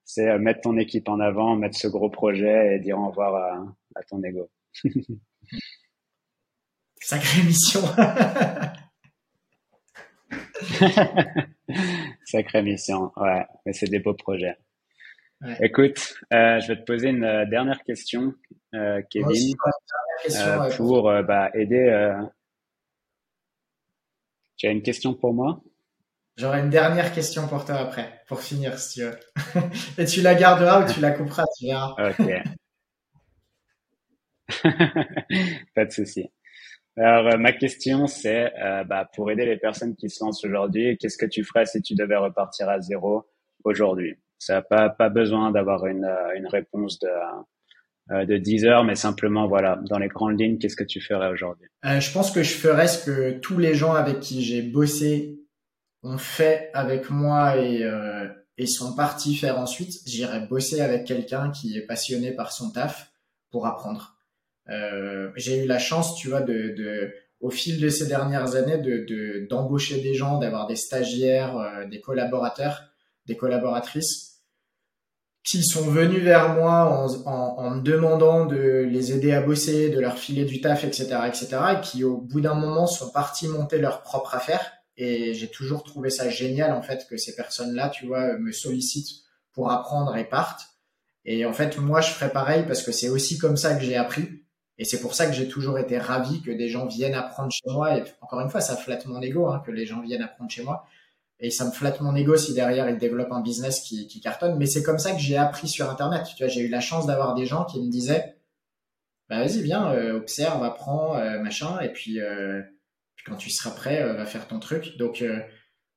C'est 0.05 0.39
mettre 0.39 0.62
ton 0.62 0.78
équipe 0.78 1.09
en 1.09 1.20
avant, 1.20 1.55
mettre 1.56 1.77
ce 1.77 1.86
gros 1.86 2.09
projet 2.09 2.77
et 2.77 2.78
dire 2.78 2.98
au 2.98 3.09
revoir 3.09 3.35
à, 3.35 3.66
à 3.94 4.02
ton 4.05 4.23
ego. 4.23 4.51
Sacrée 7.01 7.43
mission. 7.43 7.82
Sacrée 12.24 12.62
mission, 12.62 13.12
ouais, 13.16 13.44
mais 13.66 13.74
c'est 13.74 13.90
des 13.90 13.98
beaux 13.98 14.15
projets. 14.15 14.56
Écoute, 15.60 16.15
euh, 16.32 16.59
je 16.59 16.69
vais 16.69 16.77
te 16.77 16.85
poser 16.85 17.10
une 17.10 17.23
euh, 17.23 17.47
dernière 17.47 17.82
question, 17.85 18.35
euh, 18.74 19.01
Kevin, 19.09 19.55
euh, 20.31 20.77
pour 20.77 21.09
euh, 21.09 21.23
bah, 21.23 21.51
aider. 21.55 22.12
Tu 24.56 24.66
as 24.66 24.70
une 24.70 24.82
question 24.82 25.15
pour 25.15 25.32
moi? 25.32 25.60
J'aurai 26.36 26.60
une 26.60 26.70
dernière 26.70 27.12
question 27.12 27.47
pour 27.47 27.65
toi 27.65 27.77
après, 27.77 28.20
pour 28.27 28.40
finir, 28.40 28.78
si 28.78 29.01
tu 29.01 29.06
veux. 29.06 29.19
Et 29.98 30.06
tu 30.06 30.23
la 30.23 30.35
garderas 30.35 30.85
ou 30.85 30.93
tu 30.93 31.01
la 31.01 31.12
couperas, 31.12 31.44
tu 31.56 31.66
verras. 31.66 31.94
Ok. 32.19 32.31
Pas 35.74 35.85
de 35.85 35.90
souci. 35.90 36.31
Alors, 36.97 37.39
ma 37.39 37.52
question, 37.52 38.09
c'est 38.09 38.51
bah, 38.86 39.09
pour 39.15 39.31
aider 39.31 39.44
les 39.47 39.59
personnes 39.59 39.94
qui 39.94 40.09
se 40.10 40.24
lancent 40.24 40.44
aujourd'hui, 40.44 40.97
qu'est-ce 40.98 41.19
que 41.19 41.27
tu 41.27 41.44
ferais 41.44 41.66
si 41.66 41.81
tu 41.81 41.94
devais 41.94 42.16
repartir 42.16 42.69
à 42.69 42.81
zéro 42.81 43.28
aujourd'hui? 43.62 44.16
Ça 44.39 44.62
pas, 44.62 44.89
pas 44.89 45.09
besoin 45.09 45.51
d'avoir 45.51 45.86
une, 45.86 46.05
euh, 46.05 46.36
une 46.36 46.47
réponse 46.47 46.98
de, 47.01 47.09
euh, 48.10 48.24
de 48.24 48.39
10 48.39 48.65
heures, 48.65 48.85
mais 48.85 48.94
simplement, 48.94 49.47
voilà, 49.48 49.78
dans 49.90 49.98
les 49.98 50.09
grandes 50.09 50.40
lignes, 50.40 50.59
qu'est-ce 50.59 50.77
que 50.77 50.85
tu 50.85 51.01
ferais 51.01 51.28
aujourd'hui? 51.28 51.69
Euh, 51.85 52.01
Je 52.01 52.10
pense 52.10 52.31
que 52.31 52.43
je 52.43 52.55
ferais 52.55 52.89
ce 52.89 53.05
que 53.05 53.39
tous 53.39 53.59
les 53.59 53.74
gens 53.74 53.93
avec 53.93 54.20
qui 54.20 54.43
j'ai 54.43 54.62
bossé 54.62 55.40
ont 56.02 56.16
fait 56.16 56.70
avec 56.73 57.10
moi 57.10 57.59
et, 57.59 57.82
euh, 57.85 58.27
et 58.56 58.66
sont 58.66 58.94
partis 58.94 59.36
faire 59.36 59.59
ensuite. 59.59 59.93
J'irais 60.06 60.47
bosser 60.47 60.81
avec 60.81 61.05
quelqu'un 61.05 61.51
qui 61.51 61.77
est 61.77 61.86
passionné 61.86 62.32
par 62.32 62.52
son 62.52 62.70
taf 62.70 63.10
pour 63.51 63.66
apprendre. 63.66 64.16
Euh, 64.70 65.31
j'ai 65.36 65.65
eu 65.65 65.66
la 65.66 65.78
chance, 65.78 66.15
tu 66.16 66.28
vois, 66.28 66.40
de, 66.40 66.74
de, 66.77 67.12
au 67.40 67.51
fil 67.51 67.78
de 67.78 67.90
ces 67.90 68.06
dernières 68.06 68.55
années, 68.55 68.78
de 68.78 69.47
d'embaucher 69.51 70.01
des 70.01 70.15
gens, 70.15 70.39
d'avoir 70.39 70.66
des 70.66 70.77
stagiaires, 70.77 71.86
des 71.90 72.01
collaborateurs, 72.01 72.88
des 73.29 73.37
collaboratrices 73.37 74.29
qui 75.45 75.63
sont 75.63 75.89
venus 75.89 76.23
vers 76.23 76.55
moi 76.55 77.09
en, 77.25 77.71
me 77.71 77.81
demandant 77.81 78.45
de 78.45 78.87
les 78.91 79.13
aider 79.13 79.33
à 79.33 79.41
bosser, 79.41 79.89
de 79.89 79.99
leur 79.99 80.19
filer 80.19 80.45
du 80.45 80.61
taf, 80.61 80.85
etc., 80.85 81.21
etc., 81.27 81.49
et 81.77 81.81
qui 81.81 82.05
au 82.05 82.19
bout 82.19 82.41
d'un 82.41 82.55
moment 82.55 82.87
sont 82.87 83.11
partis 83.11 83.49
monter 83.49 83.79
leur 83.79 84.03
propre 84.03 84.35
affaire. 84.35 84.73
Et 84.99 85.33
j'ai 85.33 85.49
toujours 85.49 85.85
trouvé 85.85 86.11
ça 86.11 86.29
génial 86.29 86.73
en 86.73 86.83
fait 86.83 87.07
que 87.09 87.17
ces 87.17 87.35
personnes-là, 87.35 87.89
tu 87.89 88.07
vois, 88.07 88.37
me 88.37 88.53
sollicitent 88.53 89.23
pour 89.53 89.71
apprendre 89.71 90.15
et 90.17 90.25
partent. 90.25 90.67
Et 91.25 91.47
en 91.47 91.53
fait, 91.53 91.79
moi, 91.79 92.01
je 92.01 92.11
ferais 92.11 92.31
pareil 92.31 92.65
parce 92.67 92.83
que 92.83 92.93
c'est 92.93 93.09
aussi 93.09 93.39
comme 93.39 93.57
ça 93.57 93.75
que 93.75 93.85
j'ai 93.85 93.97
appris. 93.97 94.29
Et 94.77 94.85
c'est 94.85 95.01
pour 95.01 95.15
ça 95.15 95.27
que 95.27 95.33
j'ai 95.33 95.49
toujours 95.49 95.79
été 95.79 95.99
ravi 95.99 96.43
que 96.43 96.51
des 96.51 96.69
gens 96.69 96.87
viennent 96.87 97.15
apprendre 97.15 97.51
chez 97.51 97.71
moi. 97.71 97.97
Et 97.97 98.05
encore 98.21 98.41
une 98.41 98.51
fois, 98.51 98.61
ça 98.61 98.77
flatte 98.77 99.07
mon 99.07 99.21
ego 99.23 99.47
hein, 99.47 99.63
que 99.65 99.71
les 99.71 99.87
gens 99.87 100.03
viennent 100.03 100.23
apprendre 100.23 100.51
chez 100.51 100.63
moi 100.63 100.85
et 101.40 101.51
ça 101.51 101.65
me 101.65 101.70
flatte 101.70 102.01
mon 102.01 102.16
ego 102.16 102.36
si 102.36 102.55
derrière 102.55 102.89
il 102.90 102.98
développe 102.98 103.31
un 103.31 103.40
business 103.40 103.81
qui, 103.81 104.09
qui 104.09 104.20
cartonne. 104.20 104.56
Mais 104.59 104.66
c'est 104.66 104.82
comme 104.82 104.98
ça 104.98 105.12
que 105.12 105.20
j'ai 105.20 105.36
appris 105.36 105.69
sur 105.69 105.89
Internet. 105.89 106.27
Tu 106.36 106.43
vois, 106.43 106.52
j'ai 106.52 106.62
eu 106.62 106.69
la 106.69 106.81
chance 106.81 107.06
d'avoir 107.06 107.35
des 107.35 107.47
gens 107.47 107.65
qui 107.65 107.81
me 107.81 107.90
disaient, 107.90 108.36
bah 109.28 109.39
vas-y, 109.39 109.62
viens, 109.62 109.93
euh, 109.93 110.16
observe, 110.16 110.62
apprends, 110.65 111.16
euh, 111.16 111.39
machin, 111.40 111.78
et 111.81 111.90
puis, 111.90 112.20
euh, 112.20 112.62
puis, 113.15 113.24
quand 113.27 113.36
tu 113.36 113.51
seras 113.51 113.70
prêt, 113.70 114.02
va 114.15 114.27
faire 114.27 114.48
ton 114.48 114.59
truc. 114.59 114.97
Donc 114.97 115.24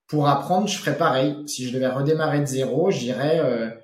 pour 0.07 0.27
apprendre, 0.27 0.67
je 0.67 0.77
ferais 0.77 0.97
pareil. 0.97 1.35
Si 1.47 1.67
je 1.67 1.73
devais 1.73 1.87
redémarrer 1.87 2.41
de 2.41 2.45
zéro, 2.45 2.91
j'irais 2.91 3.80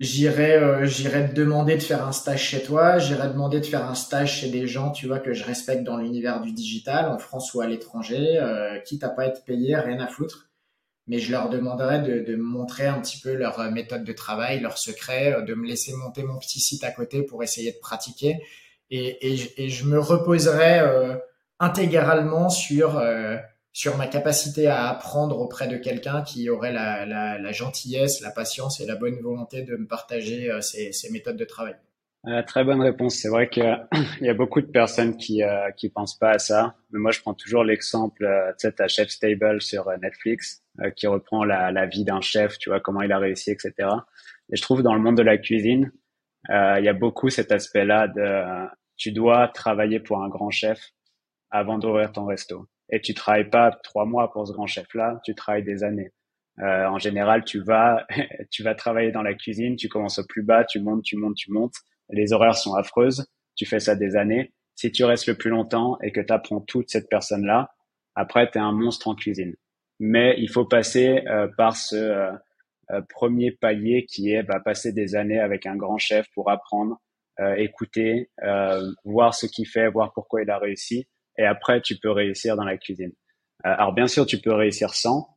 j'irai 0.00 0.56
euh, 0.56 0.86
j'irai 0.86 1.28
te 1.28 1.34
demander 1.34 1.76
de 1.76 1.82
faire 1.82 2.06
un 2.06 2.12
stage 2.12 2.42
chez 2.42 2.62
toi, 2.62 2.98
j'irai 2.98 3.28
demander 3.28 3.60
de 3.60 3.66
faire 3.66 3.84
un 3.84 3.94
stage 3.94 4.40
chez 4.40 4.50
des 4.50 4.66
gens, 4.66 4.90
tu 4.90 5.06
vois, 5.06 5.18
que 5.18 5.32
je 5.32 5.44
respecte 5.44 5.82
dans 5.82 5.96
l'univers 5.96 6.40
du 6.40 6.52
digital, 6.52 7.08
en 7.08 7.18
France 7.18 7.52
ou 7.54 7.60
à 7.60 7.66
l'étranger, 7.66 8.38
euh, 8.38 8.78
quitte 8.80 9.04
à 9.04 9.08
pas 9.10 9.26
être 9.26 9.44
payé, 9.44 9.76
rien 9.76 10.00
à 10.00 10.06
foutre. 10.06 10.48
Mais 11.06 11.18
je 11.18 11.30
leur 11.32 11.48
demanderai 11.48 12.02
de, 12.02 12.20
de 12.20 12.36
montrer 12.36 12.86
un 12.86 13.00
petit 13.00 13.18
peu 13.18 13.32
leur 13.32 13.58
euh, 13.60 13.70
méthode 13.70 14.04
de 14.04 14.12
travail, 14.12 14.60
leurs 14.60 14.78
secrets, 14.78 15.32
euh, 15.32 15.42
de 15.42 15.54
me 15.54 15.66
laisser 15.66 15.92
monter 15.94 16.22
mon 16.22 16.38
petit 16.38 16.60
site 16.60 16.84
à 16.84 16.90
côté 16.90 17.22
pour 17.22 17.42
essayer 17.42 17.72
de 17.72 17.78
pratiquer. 17.78 18.36
Et, 18.90 19.34
et, 19.34 19.64
et 19.64 19.68
je 19.70 19.84
me 19.86 19.98
reposerai 19.98 20.80
euh, 20.80 21.16
intégralement 21.60 22.50
sur 22.50 23.00
sur 23.78 23.96
ma 23.96 24.08
capacité 24.08 24.66
à 24.66 24.88
apprendre 24.88 25.38
auprès 25.38 25.68
de 25.68 25.76
quelqu'un 25.76 26.22
qui 26.22 26.50
aurait 26.50 26.72
la, 26.72 27.52
gentillesse, 27.52 28.20
la 28.20 28.32
patience 28.32 28.80
et 28.80 28.86
la 28.86 28.96
bonne 28.96 29.20
volonté 29.20 29.62
de 29.62 29.76
me 29.76 29.86
partager 29.86 30.50
euh, 30.50 30.60
ses, 30.60 30.90
ses, 30.90 31.12
méthodes 31.12 31.36
de 31.36 31.44
travail. 31.44 31.76
Euh, 32.26 32.42
très 32.42 32.64
bonne 32.64 32.80
réponse. 32.80 33.14
C'est 33.14 33.28
vrai 33.28 33.48
qu'il 33.48 33.62
y 34.20 34.28
a 34.28 34.34
beaucoup 34.34 34.60
de 34.60 34.66
personnes 34.66 35.16
qui 35.16 35.44
euh, 35.44 35.70
qui 35.76 35.90
pensent 35.90 36.18
pas 36.18 36.30
à 36.30 36.38
ça. 36.40 36.74
Mais 36.90 36.98
moi, 36.98 37.12
je 37.12 37.20
prends 37.20 37.34
toujours 37.34 37.62
l'exemple, 37.62 38.24
euh, 38.24 38.52
tu 38.58 38.68
sais, 38.68 38.88
Chef 38.88 39.10
Stable 39.10 39.62
sur 39.62 39.86
euh, 39.86 39.96
Netflix, 40.02 40.64
euh, 40.80 40.90
qui 40.90 41.06
reprend 41.06 41.44
la, 41.44 41.70
la 41.70 41.86
vie 41.86 42.02
d'un 42.02 42.20
chef, 42.20 42.58
tu 42.58 42.70
vois, 42.70 42.80
comment 42.80 43.02
il 43.02 43.12
a 43.12 43.18
réussi, 43.20 43.52
etc. 43.52 43.74
Et 44.50 44.56
je 44.56 44.62
trouve 44.62 44.82
dans 44.82 44.94
le 44.94 45.00
monde 45.00 45.16
de 45.16 45.22
la 45.22 45.38
cuisine, 45.38 45.92
il 46.48 46.82
y 46.82 46.88
a 46.88 46.94
beaucoup 46.94 47.30
cet 47.30 47.52
aspect-là 47.52 48.08
de 48.08 48.68
tu 48.96 49.12
dois 49.12 49.46
travailler 49.46 50.00
pour 50.00 50.20
un 50.20 50.28
grand 50.28 50.50
chef 50.50 50.80
avant 51.50 51.78
d'ouvrir 51.78 52.10
ton 52.10 52.24
resto 52.24 52.66
et 52.90 53.00
tu 53.00 53.14
travailles 53.14 53.50
pas 53.50 53.70
trois 53.82 54.06
mois 54.06 54.32
pour 54.32 54.46
ce 54.46 54.52
grand 54.52 54.66
chef-là, 54.66 55.20
tu 55.24 55.34
travailles 55.34 55.64
des 55.64 55.84
années. 55.84 56.12
Euh, 56.60 56.86
en 56.86 56.98
général, 56.98 57.44
tu 57.44 57.60
vas, 57.60 58.06
tu 58.50 58.62
vas 58.62 58.74
travailler 58.74 59.12
dans 59.12 59.22
la 59.22 59.34
cuisine, 59.34 59.76
tu 59.76 59.88
commences 59.88 60.18
au 60.18 60.26
plus 60.26 60.42
bas, 60.42 60.64
tu 60.64 60.80
montes, 60.80 61.02
tu 61.02 61.16
montes, 61.16 61.36
tu 61.36 61.52
montes. 61.52 61.74
Les 62.10 62.32
horaires 62.32 62.56
sont 62.56 62.74
affreuses, 62.74 63.26
tu 63.54 63.66
fais 63.66 63.80
ça 63.80 63.94
des 63.94 64.16
années. 64.16 64.52
Si 64.74 64.90
tu 64.90 65.04
restes 65.04 65.26
le 65.26 65.34
plus 65.34 65.50
longtemps 65.50 65.98
et 66.02 66.12
que 66.12 66.20
tu 66.20 66.32
apprends 66.32 66.60
toute 66.60 66.90
cette 66.90 67.08
personne-là, 67.08 67.70
après, 68.14 68.50
tu 68.50 68.58
es 68.58 68.60
un 68.60 68.72
monstre 68.72 69.08
en 69.08 69.14
cuisine. 69.14 69.54
Mais 70.00 70.34
il 70.38 70.50
faut 70.50 70.64
passer 70.64 71.22
euh, 71.26 71.48
par 71.56 71.76
ce 71.76 71.96
euh, 71.96 72.32
euh 72.90 73.02
premier 73.08 73.50
palier 73.52 74.06
qui 74.06 74.32
est 74.32 74.42
bah, 74.42 74.60
passer 74.60 74.92
des 74.92 75.14
années 75.14 75.40
avec 75.40 75.66
un 75.66 75.76
grand 75.76 75.98
chef 75.98 76.26
pour 76.34 76.50
apprendre, 76.50 77.00
euh, 77.40 77.54
écouter, 77.56 78.30
euh, 78.42 78.90
voir 79.04 79.34
ce 79.34 79.46
qu'il 79.46 79.66
fait, 79.66 79.88
voir 79.88 80.12
pourquoi 80.12 80.42
il 80.42 80.50
a 80.50 80.58
réussi 80.58 81.06
et 81.38 81.44
après 81.44 81.80
tu 81.80 81.96
peux 81.96 82.10
réussir 82.10 82.56
dans 82.56 82.64
la 82.64 82.76
cuisine. 82.76 83.12
Euh, 83.66 83.74
alors 83.74 83.92
bien 83.92 84.06
sûr, 84.06 84.26
tu 84.26 84.38
peux 84.38 84.52
réussir 84.52 84.94
sans, 84.94 85.36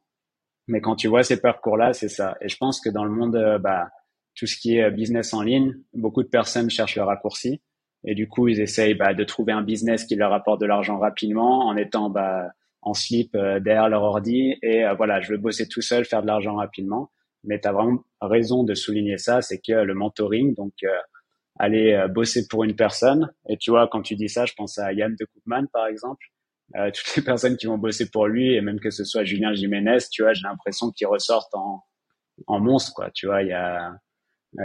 mais 0.68 0.82
quand 0.82 0.95
tu 0.95 1.07
vois 1.07 1.23
ces 1.23 1.41
parcours-là, 1.41 1.94
c'est 1.94 2.10
ça. 2.10 2.38
Et 2.41 2.49
je 2.49 2.57
pense 2.57 2.80
que 2.82 2.90
dans 2.90 3.03
le 3.03 3.11
monde, 3.11 3.36
euh, 3.36 3.57
bah, 3.57 3.90
tout 4.36 4.45
ce 4.45 4.56
qui 4.57 4.78
est 4.78 4.84
euh, 4.84 4.90
business 4.91 5.34
en 5.34 5.41
ligne, 5.41 5.76
beaucoup 5.94 6.23
de 6.23 6.28
personnes 6.28 6.69
cherchent 6.69 6.95
le 6.95 7.03
raccourci. 7.03 7.61
Et 8.03 8.15
du 8.15 8.28
coup, 8.28 8.48
ils 8.48 8.60
essayent 8.60 8.95
bah, 8.95 9.14
de 9.14 9.23
trouver 9.23 9.53
un 9.53 9.61
business 9.61 10.06
qui 10.06 10.15
leur 10.15 10.34
apporte 10.34 10.61
de 10.61 10.65
l'argent 10.65 10.98
rapidement 10.98 11.68
en 11.68 11.78
étant 11.78 12.10
bah, 12.10 12.48
en 12.82 12.94
slip 12.94 13.38
derrière 13.38 13.90
leur 13.90 14.02
ordi. 14.02 14.56
Et 14.64 14.84
voilà, 14.98 15.22
je 15.22 15.32
veux 15.32 15.38
bosser 15.38 15.68
tout 15.68 15.82
seul, 15.82 16.03
faire 16.03 16.23
de 16.23 16.28
l'argent 16.28 16.56
rapidement. 16.56 17.11
Mais 17.44 17.60
tu 17.60 17.68
as 17.68 17.72
vraiment 17.72 18.03
raison 18.19 18.64
de 18.64 18.73
souligner 18.73 19.19
ça, 19.19 19.44
c'est 19.44 19.60
que 19.60 19.73
le 19.73 19.94
mentoring, 19.94 20.56
donc 20.56 20.73
aller 21.61 21.93
euh, 21.93 22.07
bosser 22.07 22.47
pour 22.47 22.63
une 22.63 22.75
personne. 22.75 23.31
Et 23.47 23.55
tu 23.57 23.69
vois, 23.69 23.88
quand 23.88 24.01
tu 24.01 24.15
dis 24.15 24.29
ça, 24.29 24.45
je 24.45 24.53
pense 24.53 24.79
à 24.79 24.91
Yann 24.93 25.15
de 25.17 25.25
Koopman, 25.25 25.67
par 25.71 25.85
exemple. 25.85 26.25
Euh, 26.75 26.89
toutes 26.93 27.15
les 27.15 27.21
personnes 27.21 27.55
qui 27.55 27.67
vont 27.67 27.77
bosser 27.77 28.09
pour 28.09 28.27
lui, 28.27 28.55
et 28.55 28.61
même 28.61 28.79
que 28.79 28.89
ce 28.89 29.03
soit 29.05 29.23
Julien 29.23 29.53
Jiménez, 29.53 29.99
tu 30.11 30.23
vois, 30.23 30.33
j'ai 30.33 30.43
l'impression 30.43 30.91
qu'ils 30.91 31.07
ressortent 31.07 31.53
en, 31.53 31.83
en 32.47 32.59
monstre, 32.59 32.93
quoi. 32.95 33.11
Tu 33.13 33.27
vois, 33.27 33.43
il 33.43 33.49
y 33.49 33.53
a, 33.53 33.93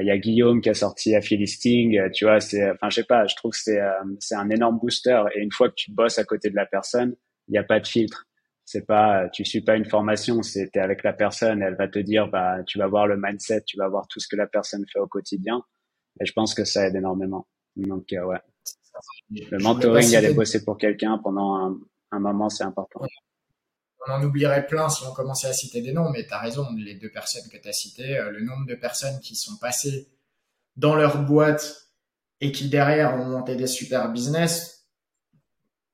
il 0.01 0.06
y 0.06 0.10
a 0.10 0.16
Guillaume 0.16 0.62
qui 0.62 0.70
a 0.70 0.74
sorti 0.74 1.14
à 1.14 1.20
Philisting, 1.20 2.10
tu 2.12 2.24
vois, 2.24 2.40
c'est, 2.40 2.70
enfin, 2.70 2.89
je 2.89 2.97
sais 2.97 3.05
pas, 3.05 3.27
je 3.27 3.36
trouve 3.36 3.52
que 3.52 3.59
c'est, 3.59 3.81
euh, 3.81 3.93
c'est 4.18 4.35
un 4.35 4.48
énorme 4.48 4.78
booster. 4.78 5.23
Et 5.35 5.40
une 5.43 5.52
fois 5.52 5.68
que 5.68 5.74
tu 5.77 5.93
bosses 5.93 6.18
à 6.18 6.24
côté 6.24 6.48
de 6.48 6.56
la 6.56 6.66
personne, 6.66 7.14
il 7.48 7.52
n'y 7.52 7.59
a 7.59 7.64
pas 7.64 7.78
de 7.78 7.86
filtre. 7.86 8.24
C'est 8.64 8.86
pas, 8.86 9.28
tu 9.28 9.44
suis 9.44 9.60
pas 9.60 9.77
une 9.77 9.85
formation, 9.85 10.43
c'est, 10.43 10.70
t'es 10.73 10.81
avec 10.81 11.05
la 11.05 11.12
personne, 11.12 11.62
elle 11.62 11.77
va 11.77 11.89
te 11.89 12.01
dire, 12.01 12.28
bah, 12.28 12.64
tu 12.66 12.78
vas 12.78 12.89
voir 12.89 13.06
le 13.06 13.16
mindset, 13.16 13.62
tu 13.66 13.77
vas 13.77 13.89
voir 13.89 14.09
tout 14.09 14.18
ce 14.18 14.27
que 14.28 14.35
la 14.35 14.47
personne 14.47 14.85
fait 14.93 14.98
au 14.98 15.06
quotidien. 15.06 15.62
Et 16.21 16.27
je 16.27 16.33
pense 16.33 16.55
que 16.55 16.65
ça 16.65 16.87
aide 16.87 16.97
énormément. 16.97 17.47
Donc, 17.77 18.13
euh, 18.13 18.25
ouais. 18.25 18.39
Le 19.31 19.59
mentoring, 19.59 20.15
aller 20.15 20.33
bosser 20.33 20.65
pour 20.65 20.79
quelqu'un 20.79 21.19
pendant 21.19 21.55
un, 21.57 21.79
un 22.13 22.19
moment, 22.19 22.49
c'est 22.49 22.65
important. 22.65 23.01
On 24.09 24.13
en 24.13 24.23
oublierait 24.23 24.67
plein 24.67 24.89
si 24.89 25.05
on 25.05 25.13
commençait 25.13 25.49
à 25.49 25.53
citer 25.53 25.83
des 25.83 25.93
noms, 25.93 26.11
mais 26.11 26.27
tu 26.27 26.33
as 26.33 26.39
raison, 26.39 26.67
les 26.77 26.95
deux 26.95 27.11
personnes 27.11 27.49
que 27.51 27.57
tu 27.57 27.69
as 27.69 27.73
citées, 27.73 28.17
euh, 28.19 28.31
le 28.31 28.41
nombre 28.41 28.67
de 28.67 28.75
personnes 28.75 29.19
qui 29.21 29.35
sont 29.35 29.57
passées 29.57 30.09
dans 30.77 30.95
leur 30.95 31.23
boîte 31.25 31.89
et 32.41 32.53
qui 32.53 32.69
derrière 32.69 33.15
ont 33.15 33.25
monté 33.25 33.57
des 33.57 33.67
super 33.67 34.11
business, 34.13 34.87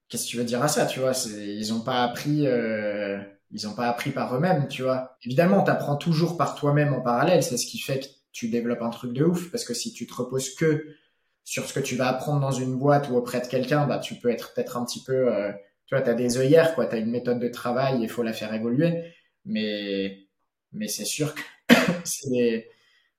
qu'est-ce 0.08 0.24
que 0.24 0.30
tu 0.30 0.36
veux 0.36 0.44
dire 0.44 0.62
à 0.62 0.68
ça, 0.68 0.86
tu 0.86 1.00
vois? 1.00 1.12
Ils 1.26 1.70
n'ont 1.70 1.80
pas 1.80 2.02
appris, 2.02 2.46
euh, 2.46 3.18
ils 3.50 3.66
ont 3.66 3.74
pas 3.74 3.88
appris 3.88 4.10
par 4.10 4.34
eux-mêmes, 4.36 4.68
tu 4.68 4.82
vois? 4.82 5.16
Évidemment, 5.24 5.62
tu 5.64 5.70
apprends 5.70 5.96
toujours 5.96 6.36
par 6.36 6.54
toi-même 6.54 6.92
en 6.92 7.00
parallèle, 7.00 7.42
c'est 7.42 7.56
ce 7.56 7.66
qui 7.66 7.78
fait 7.78 8.00
que 8.00 8.06
tu 8.32 8.48
développes 8.48 8.82
un 8.82 8.90
truc 8.90 9.12
de 9.12 9.24
ouf 9.24 9.50
parce 9.50 9.64
que 9.64 9.74
si 9.74 9.92
tu 9.92 10.06
te 10.06 10.14
reposes 10.14 10.54
que 10.54 10.96
sur 11.44 11.66
ce 11.68 11.74
que 11.74 11.80
tu 11.80 11.96
vas 11.96 12.08
apprendre 12.08 12.40
dans 12.40 12.52
une 12.52 12.76
boîte 12.78 13.08
ou 13.10 13.16
auprès 13.16 13.40
de 13.40 13.46
quelqu'un, 13.46 13.86
bah 13.86 13.98
tu 13.98 14.14
peux 14.16 14.30
être 14.30 14.54
peut-être 14.54 14.76
un 14.76 14.84
petit 14.84 15.02
peu, 15.04 15.34
euh, 15.34 15.52
tu 15.86 15.94
vois, 15.94 16.02
t'as 16.02 16.14
des 16.14 16.38
œillères 16.38 16.74
quoi, 16.74 16.86
t'as 16.86 16.98
une 16.98 17.10
méthode 17.10 17.40
de 17.40 17.48
travail, 17.48 18.00
il 18.02 18.08
faut 18.08 18.22
la 18.22 18.32
faire 18.32 18.54
évoluer, 18.54 19.14
mais 19.44 20.26
mais 20.72 20.88
c'est 20.88 21.04
sûr 21.04 21.34
que 21.34 21.42
c'est 22.04 22.68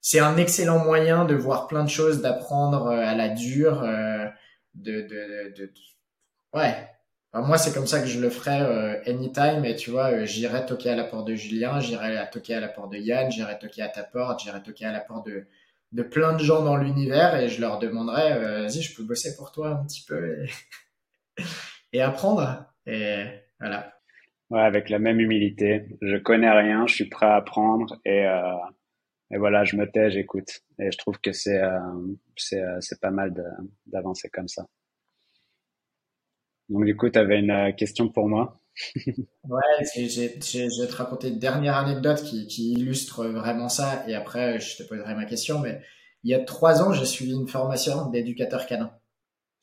c'est 0.01 0.19
un 0.19 0.37
excellent 0.37 0.83
moyen 0.83 1.25
de 1.25 1.35
voir 1.35 1.67
plein 1.67 1.83
de 1.83 1.89
choses, 1.89 2.21
d'apprendre 2.21 2.87
euh, 2.87 3.05
à 3.05 3.15
la 3.15 3.29
dure, 3.29 3.83
euh, 3.83 4.27
de, 4.75 5.01
de, 5.01 5.53
de, 5.55 5.65
de, 5.67 5.73
ouais, 6.53 6.89
moi, 7.41 7.57
c'est 7.57 7.73
comme 7.73 7.87
ça 7.87 7.99
que 7.99 8.05
je 8.05 8.19
le 8.19 8.29
ferais 8.29 8.61
euh, 8.61 9.01
anytime. 9.07 9.65
Et 9.65 9.75
tu 9.75 9.89
vois, 9.89 10.11
euh, 10.11 10.25
j'irai 10.25 10.65
toquer 10.65 10.91
à 10.91 10.95
la 10.95 11.03
porte 11.03 11.27
de 11.27 11.35
Julien, 11.35 11.79
j'irai 11.79 12.29
toquer 12.31 12.55
à 12.55 12.59
la 12.59 12.67
porte 12.67 12.91
de 12.91 12.97
Yann, 12.97 13.31
j'irai 13.31 13.57
toquer 13.57 13.81
à 13.81 13.89
ta 13.89 14.03
porte, 14.03 14.41
j'irai 14.43 14.61
toquer 14.61 14.85
à 14.85 14.91
la 14.91 14.99
porte 14.99 15.25
de, 15.25 15.47
de 15.93 16.03
plein 16.03 16.33
de 16.33 16.43
gens 16.43 16.63
dans 16.63 16.77
l'univers 16.77 17.35
et 17.35 17.49
je 17.49 17.59
leur 17.59 17.79
demanderai, 17.79 18.33
euh, 18.33 18.61
vas-y, 18.61 18.81
je 18.81 18.95
peux 18.95 19.03
bosser 19.03 19.35
pour 19.35 19.51
toi 19.51 19.69
un 19.69 19.83
petit 19.83 20.05
peu 20.07 20.45
et, 21.93 22.01
apprendre. 22.01 22.65
Et 22.85 23.25
voilà. 23.59 23.93
Ouais, 24.51 24.61
avec 24.61 24.89
la 24.91 24.99
même 24.99 25.19
humilité. 25.19 25.87
Je 26.01 26.17
connais 26.17 26.51
rien, 26.51 26.85
je 26.85 26.93
suis 26.93 27.09
prêt 27.09 27.25
à 27.25 27.35
apprendre 27.35 27.99
et, 28.05 28.27
et 29.31 29.37
voilà, 29.37 29.63
je 29.63 29.75
me 29.75 29.89
tais, 29.89 30.11
j'écoute. 30.11 30.61
Et 30.77 30.91
je 30.91 30.97
trouve 30.99 31.19
que 31.19 31.31
c'est 31.31 31.61
c'est 32.35 33.01
pas 33.01 33.09
mal 33.09 33.33
d'avancer 33.87 34.29
comme 34.29 34.47
ça. 34.47 34.67
Donc 36.69 36.85
du 36.85 36.95
coup, 36.95 37.09
tu 37.09 37.19
avais 37.19 37.39
une 37.39 37.51
euh, 37.51 37.71
question 37.71 38.09
pour 38.09 38.27
moi. 38.27 38.59
ouais, 39.05 39.61
je 39.95 40.81
vais 40.81 40.87
te 40.87 40.95
raconter 40.95 41.29
une 41.29 41.39
dernière 41.39 41.77
anecdote 41.77 42.23
qui, 42.23 42.47
qui, 42.47 42.71
illustre 42.73 43.25
vraiment 43.27 43.69
ça, 43.69 44.03
et 44.07 44.15
après 44.15 44.59
je 44.59 44.77
te 44.77 44.83
poserai 44.83 45.13
ma 45.13 45.25
question. 45.25 45.59
Mais 45.59 45.81
il 46.23 46.31
y 46.31 46.33
a 46.33 46.39
trois 46.39 46.81
ans, 46.81 46.93
j'ai 46.93 47.05
suivi 47.05 47.33
une 47.33 47.47
formation 47.47 48.09
d'éducateur 48.09 48.65
canin. 48.65 48.91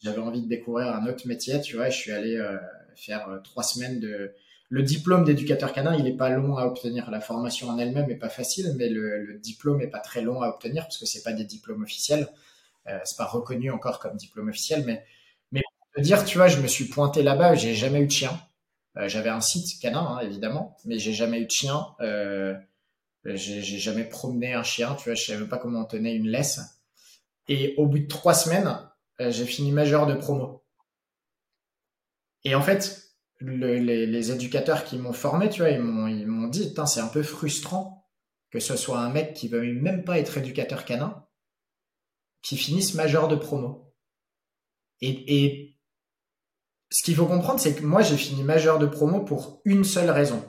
J'avais 0.03 0.21
envie 0.21 0.43
de 0.43 0.49
découvrir 0.49 0.95
un 0.95 1.07
autre 1.07 1.27
métier, 1.27 1.61
tu 1.61 1.77
vois, 1.77 1.91
je 1.91 1.97
suis 1.97 2.13
allé 2.13 2.37
euh, 2.37 2.57
faire 2.97 3.29
euh, 3.29 3.39
trois 3.41 3.63
semaines 3.63 4.01
de... 4.01 4.35
Le 4.69 4.83
diplôme 4.83 5.25
d'éducateur 5.25 5.73
canin, 5.73 5.97
il 5.97 6.07
est 6.07 6.17
pas 6.17 6.31
long 6.31 6.57
à 6.57 6.65
obtenir. 6.65 7.11
La 7.11 7.21
formation 7.21 7.69
en 7.69 7.79
elle-même 7.79 8.09
est 8.09 8.19
pas 8.19 8.29
facile, 8.29 8.73
mais 8.77 8.89
le, 8.89 9.39
diplôme 9.43 9.81
est 9.81 9.89
pas 9.89 9.99
très 9.99 10.23
long 10.23 10.43
à 10.43 10.49
obtenir 10.49 10.85
parce 10.85 10.97
que 10.97 11.07
c'est 11.07 11.25
pas 11.25 11.33
des 11.33 11.45
diplômes 11.45 11.83
officiels. 11.83 12.29
Euh, 12.87 12.99
c'est 13.05 13.17
pas 13.17 13.25
reconnu 13.25 13.71
encore 13.71 13.99
comme 13.99 14.17
diplôme 14.17 14.49
officiel, 14.49 14.85
mais 14.87 15.05
te 15.95 16.01
dire, 16.01 16.25
tu 16.25 16.39
vois, 16.39 16.49
je 16.49 16.61
me 16.61 16.67
suis 16.67 16.87
pointé 16.87 17.23
là-bas, 17.23 17.55
j'ai 17.55 17.75
jamais 17.75 18.01
eu 18.01 18.07
de 18.07 18.13
chien. 18.13 18.41
Euh, 18.97 19.09
J'avais 19.09 19.31
un 19.31 19.41
site 19.41 19.81
canin, 19.81 20.01
hein, 20.01 20.21
évidemment, 20.21 20.77
mais 20.85 20.99
j'ai 20.99 21.13
jamais 21.13 21.41
eu 21.41 21.47
de 21.47 21.51
chien. 21.51 21.87
Euh, 22.01 22.55
j'ai 23.25 23.79
jamais 23.79 24.05
promené 24.05 24.55
un 24.55 24.63
chien, 24.63 24.95
tu 24.95 25.05
vois, 25.05 25.15
je 25.15 25.25
savais 25.25 25.47
pas 25.47 25.59
comment 25.59 25.81
on 25.81 25.85
tenait 25.85 26.15
une 26.15 26.29
laisse. 26.29 26.61
Et 27.49 27.75
au 27.77 27.87
bout 27.87 27.99
de 27.99 28.07
trois 28.07 28.35
semaines, 28.35 28.79
euh, 29.21 29.31
j'ai 29.31 29.45
fini 29.45 29.73
majeur 29.73 30.07
de 30.07 30.15
promo. 30.15 30.65
Et 32.45 32.55
en 32.55 32.63
fait, 32.63 33.11
le, 33.39 33.79
les, 33.79 34.07
les, 34.07 34.33
éducateurs 34.33 34.85
qui 34.85 34.97
m'ont 34.97 35.13
formé, 35.13 35.51
tu 35.51 35.61
vois, 35.61 35.71
ils 35.71 35.81
m'ont 35.81 36.49
dit, 36.49 36.75
c'est 36.87 37.01
un 37.01 37.09
peu 37.09 37.23
frustrant 37.23 38.09
que 38.51 38.61
ce 38.61 38.77
soit 38.77 38.99
un 38.99 39.11
mec 39.11 39.35
qui 39.35 39.49
veut 39.49 39.73
même 39.75 40.05
pas 40.05 40.19
être 40.19 40.39
éducateur 40.39 40.85
canin, 40.85 41.27
qui 42.43 42.57
finisse 42.57 42.95
majeur 42.95 43.29
de 43.29 43.37
promo. 43.37 43.95
Et, 45.01 45.45
et 45.45 45.70
ce 46.91 47.03
qu'il 47.05 47.15
faut 47.15 47.27
comprendre, 47.27 47.61
c'est 47.61 47.75
que 47.75 47.85
moi, 47.85 48.03
j'ai 48.03 48.17
fini 48.17 48.43
majeur 48.43 48.79
de 48.79 48.87
promo 48.87 49.21
pour 49.21 49.63
une 49.65 49.85
seule 49.85 50.11
raison. 50.11 50.45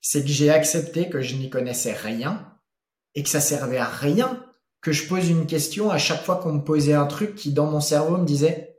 C'est 0.00 0.22
que 0.22 0.28
j'ai 0.28 0.50
accepté 0.50 1.08
que 1.08 1.22
je 1.22 1.36
n'y 1.36 1.48
connaissais 1.50 1.92
rien 1.92 2.54
et 3.14 3.22
que 3.22 3.28
ça 3.28 3.40
servait 3.40 3.78
à 3.78 3.88
rien 3.88 4.44
que 4.80 4.92
je 4.92 5.08
pose 5.08 5.28
une 5.28 5.46
question 5.46 5.90
à 5.90 5.98
chaque 5.98 6.22
fois 6.22 6.36
qu'on 6.36 6.52
me 6.52 6.64
posait 6.64 6.94
un 6.94 7.06
truc 7.06 7.34
qui, 7.34 7.52
dans 7.52 7.66
mon 7.66 7.80
cerveau, 7.80 8.18
me 8.18 8.26
disait 8.26 8.78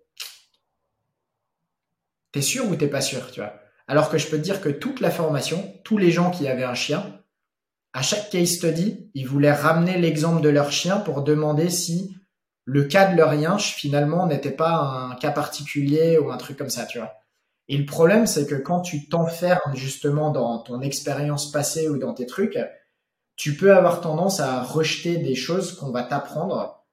T'es 2.31 2.41
sûr 2.41 2.69
ou 2.69 2.75
t'es 2.75 2.87
pas 2.87 3.01
sûr, 3.01 3.31
tu 3.31 3.39
vois? 3.39 3.59
Alors 3.87 4.09
que 4.09 4.19
je 4.19 4.27
peux 4.27 4.37
dire 4.37 4.61
que 4.61 4.69
toute 4.69 4.99
la 4.99 5.09
formation, 5.09 5.73
tous 5.83 5.97
les 5.97 6.11
gens 6.11 6.29
qui 6.29 6.47
avaient 6.47 6.63
un 6.63 6.75
chien, 6.75 7.19
à 7.93 8.03
chaque 8.03 8.29
case 8.29 8.51
study, 8.51 9.09
ils 9.15 9.27
voulaient 9.27 9.51
ramener 9.51 9.97
l'exemple 9.97 10.41
de 10.41 10.49
leur 10.49 10.71
chien 10.71 10.97
pour 10.97 11.23
demander 11.23 11.71
si 11.71 12.15
le 12.69 12.83
cas 12.83 13.11
de 13.11 13.17
leur 13.17 13.31
rien 13.31 13.57
finalement 13.57 14.27
n'était 14.27 14.51
pas 14.51 15.09
un 15.11 15.15
cas 15.15 15.31
particulier 15.31 16.19
ou 16.19 16.29
un 16.29 16.37
truc 16.37 16.55
comme 16.55 16.69
ça, 16.69 16.85
tu 16.85 16.99
vois. 16.99 17.15
Et 17.67 17.77
le 17.77 17.85
problème, 17.85 18.27
c'est 18.27 18.47
que 18.47 18.55
quand 18.55 18.81
tu 18.81 19.09
t'enfermes 19.09 19.75
justement 19.75 20.29
dans 20.29 20.59
ton 20.59 20.81
expérience 20.81 21.51
passée 21.51 21.89
ou 21.89 21.97
dans 21.97 22.13
tes 22.13 22.27
trucs, 22.27 22.59
tu 23.35 23.55
peux 23.55 23.75
avoir 23.75 24.01
tendance 24.01 24.39
à 24.39 24.61
rejeter 24.61 25.17
des 25.17 25.33
choses 25.33 25.75
qu'on 25.77 25.91
va 25.91 26.03
t'apprendre. 26.03 26.85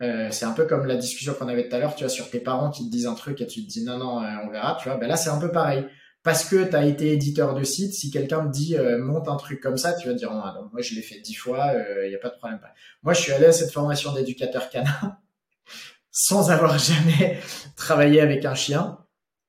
Euh, 0.00 0.28
c'est 0.30 0.46
un 0.46 0.52
peu 0.52 0.64
comme 0.64 0.86
la 0.86 0.96
discussion 0.96 1.34
qu'on 1.34 1.48
avait 1.48 1.68
tout 1.68 1.76
à 1.76 1.78
l'heure, 1.78 1.94
tu 1.94 2.04
vois, 2.04 2.10
sur 2.10 2.30
tes 2.30 2.40
parents 2.40 2.70
qui 2.70 2.86
te 2.86 2.90
disent 2.90 3.06
un 3.06 3.14
truc 3.14 3.40
et 3.42 3.46
tu 3.46 3.62
te 3.66 3.68
dis 3.68 3.84
non, 3.84 3.98
non, 3.98 4.22
euh, 4.22 4.28
on 4.46 4.50
verra, 4.50 4.78
tu 4.80 4.88
vois. 4.88 4.96
Ben 4.96 5.08
là, 5.08 5.16
c'est 5.16 5.30
un 5.30 5.38
peu 5.38 5.50
pareil. 5.50 5.84
Parce 6.22 6.44
que 6.44 6.68
tu 6.68 6.76
as 6.76 6.84
été 6.84 7.12
éditeur 7.12 7.54
de 7.54 7.62
site, 7.64 7.94
si 7.94 8.10
quelqu'un 8.10 8.44
te 8.46 8.50
dit 8.50 8.76
euh, 8.76 8.98
monte 8.98 9.28
un 9.28 9.36
truc 9.36 9.60
comme 9.60 9.78
ça, 9.78 9.94
tu 9.94 10.08
vas 10.08 10.14
dire 10.14 10.30
non, 10.32 10.68
moi 10.72 10.80
je 10.80 10.94
l'ai 10.94 11.02
fait 11.02 11.20
dix 11.20 11.34
fois, 11.34 11.72
il 12.04 12.08
n'y 12.08 12.14
a 12.14 12.18
pas 12.18 12.30
de 12.30 12.36
problème. 12.36 12.60
Moi, 13.02 13.14
je 13.14 13.22
suis 13.22 13.32
allé 13.32 13.46
à 13.46 13.52
cette 13.52 13.72
formation 13.72 14.12
d'éducateur 14.12 14.68
canin 14.68 15.16
sans 16.10 16.50
avoir 16.50 16.78
jamais 16.78 17.38
travaillé 17.76 18.20
avec 18.20 18.44
un 18.44 18.54
chien 18.54 18.98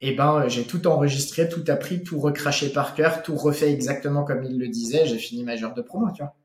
et 0.02 0.12
eh 0.12 0.16
ben 0.16 0.48
j'ai 0.48 0.64
tout 0.64 0.88
enregistré, 0.88 1.50
tout 1.50 1.66
appris, 1.68 2.04
tout 2.04 2.22
recraché 2.22 2.70
par 2.70 2.96
cœur, 2.96 3.22
tout 3.22 3.36
refait 3.36 3.70
exactement 3.70 4.24
comme 4.24 4.46
il 4.46 4.58
le 4.58 4.70
disait. 4.70 5.06
J'ai 5.06 5.18
fini 5.18 5.44
majeur 5.44 5.74
de 5.74 5.82
promo, 5.82 6.10
tu 6.14 6.22
vois. 6.22 6.38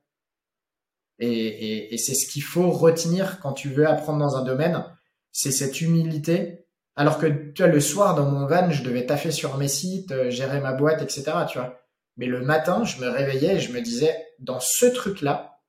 Et, 1.20 1.28
et, 1.28 1.94
et 1.94 1.98
c'est 1.98 2.14
ce 2.14 2.26
qu'il 2.26 2.42
faut 2.42 2.72
retenir 2.72 3.38
quand 3.38 3.52
tu 3.52 3.68
veux 3.68 3.86
apprendre 3.86 4.18
dans 4.18 4.36
un 4.36 4.42
domaine, 4.42 4.84
c'est 5.30 5.52
cette 5.52 5.80
humilité. 5.80 6.63
Alors 6.96 7.18
que 7.18 7.26
tu 7.26 7.62
vois, 7.62 7.72
le 7.72 7.80
soir 7.80 8.14
dans 8.14 8.30
mon 8.30 8.46
van, 8.46 8.70
je 8.70 8.84
devais 8.84 9.06
taffer 9.06 9.30
sur 9.30 9.56
mes 9.56 9.68
sites, 9.68 10.12
euh, 10.12 10.30
gérer 10.30 10.60
ma 10.60 10.72
boîte, 10.72 11.02
etc. 11.02 11.32
Tu 11.50 11.58
vois. 11.58 11.80
Mais 12.16 12.26
le 12.26 12.40
matin, 12.40 12.84
je 12.84 13.00
me 13.00 13.08
réveillais 13.08 13.56
et 13.56 13.60
je 13.60 13.72
me 13.72 13.80
disais, 13.80 14.14
dans 14.38 14.60
ce 14.60 14.86
truc-là, 14.86 15.60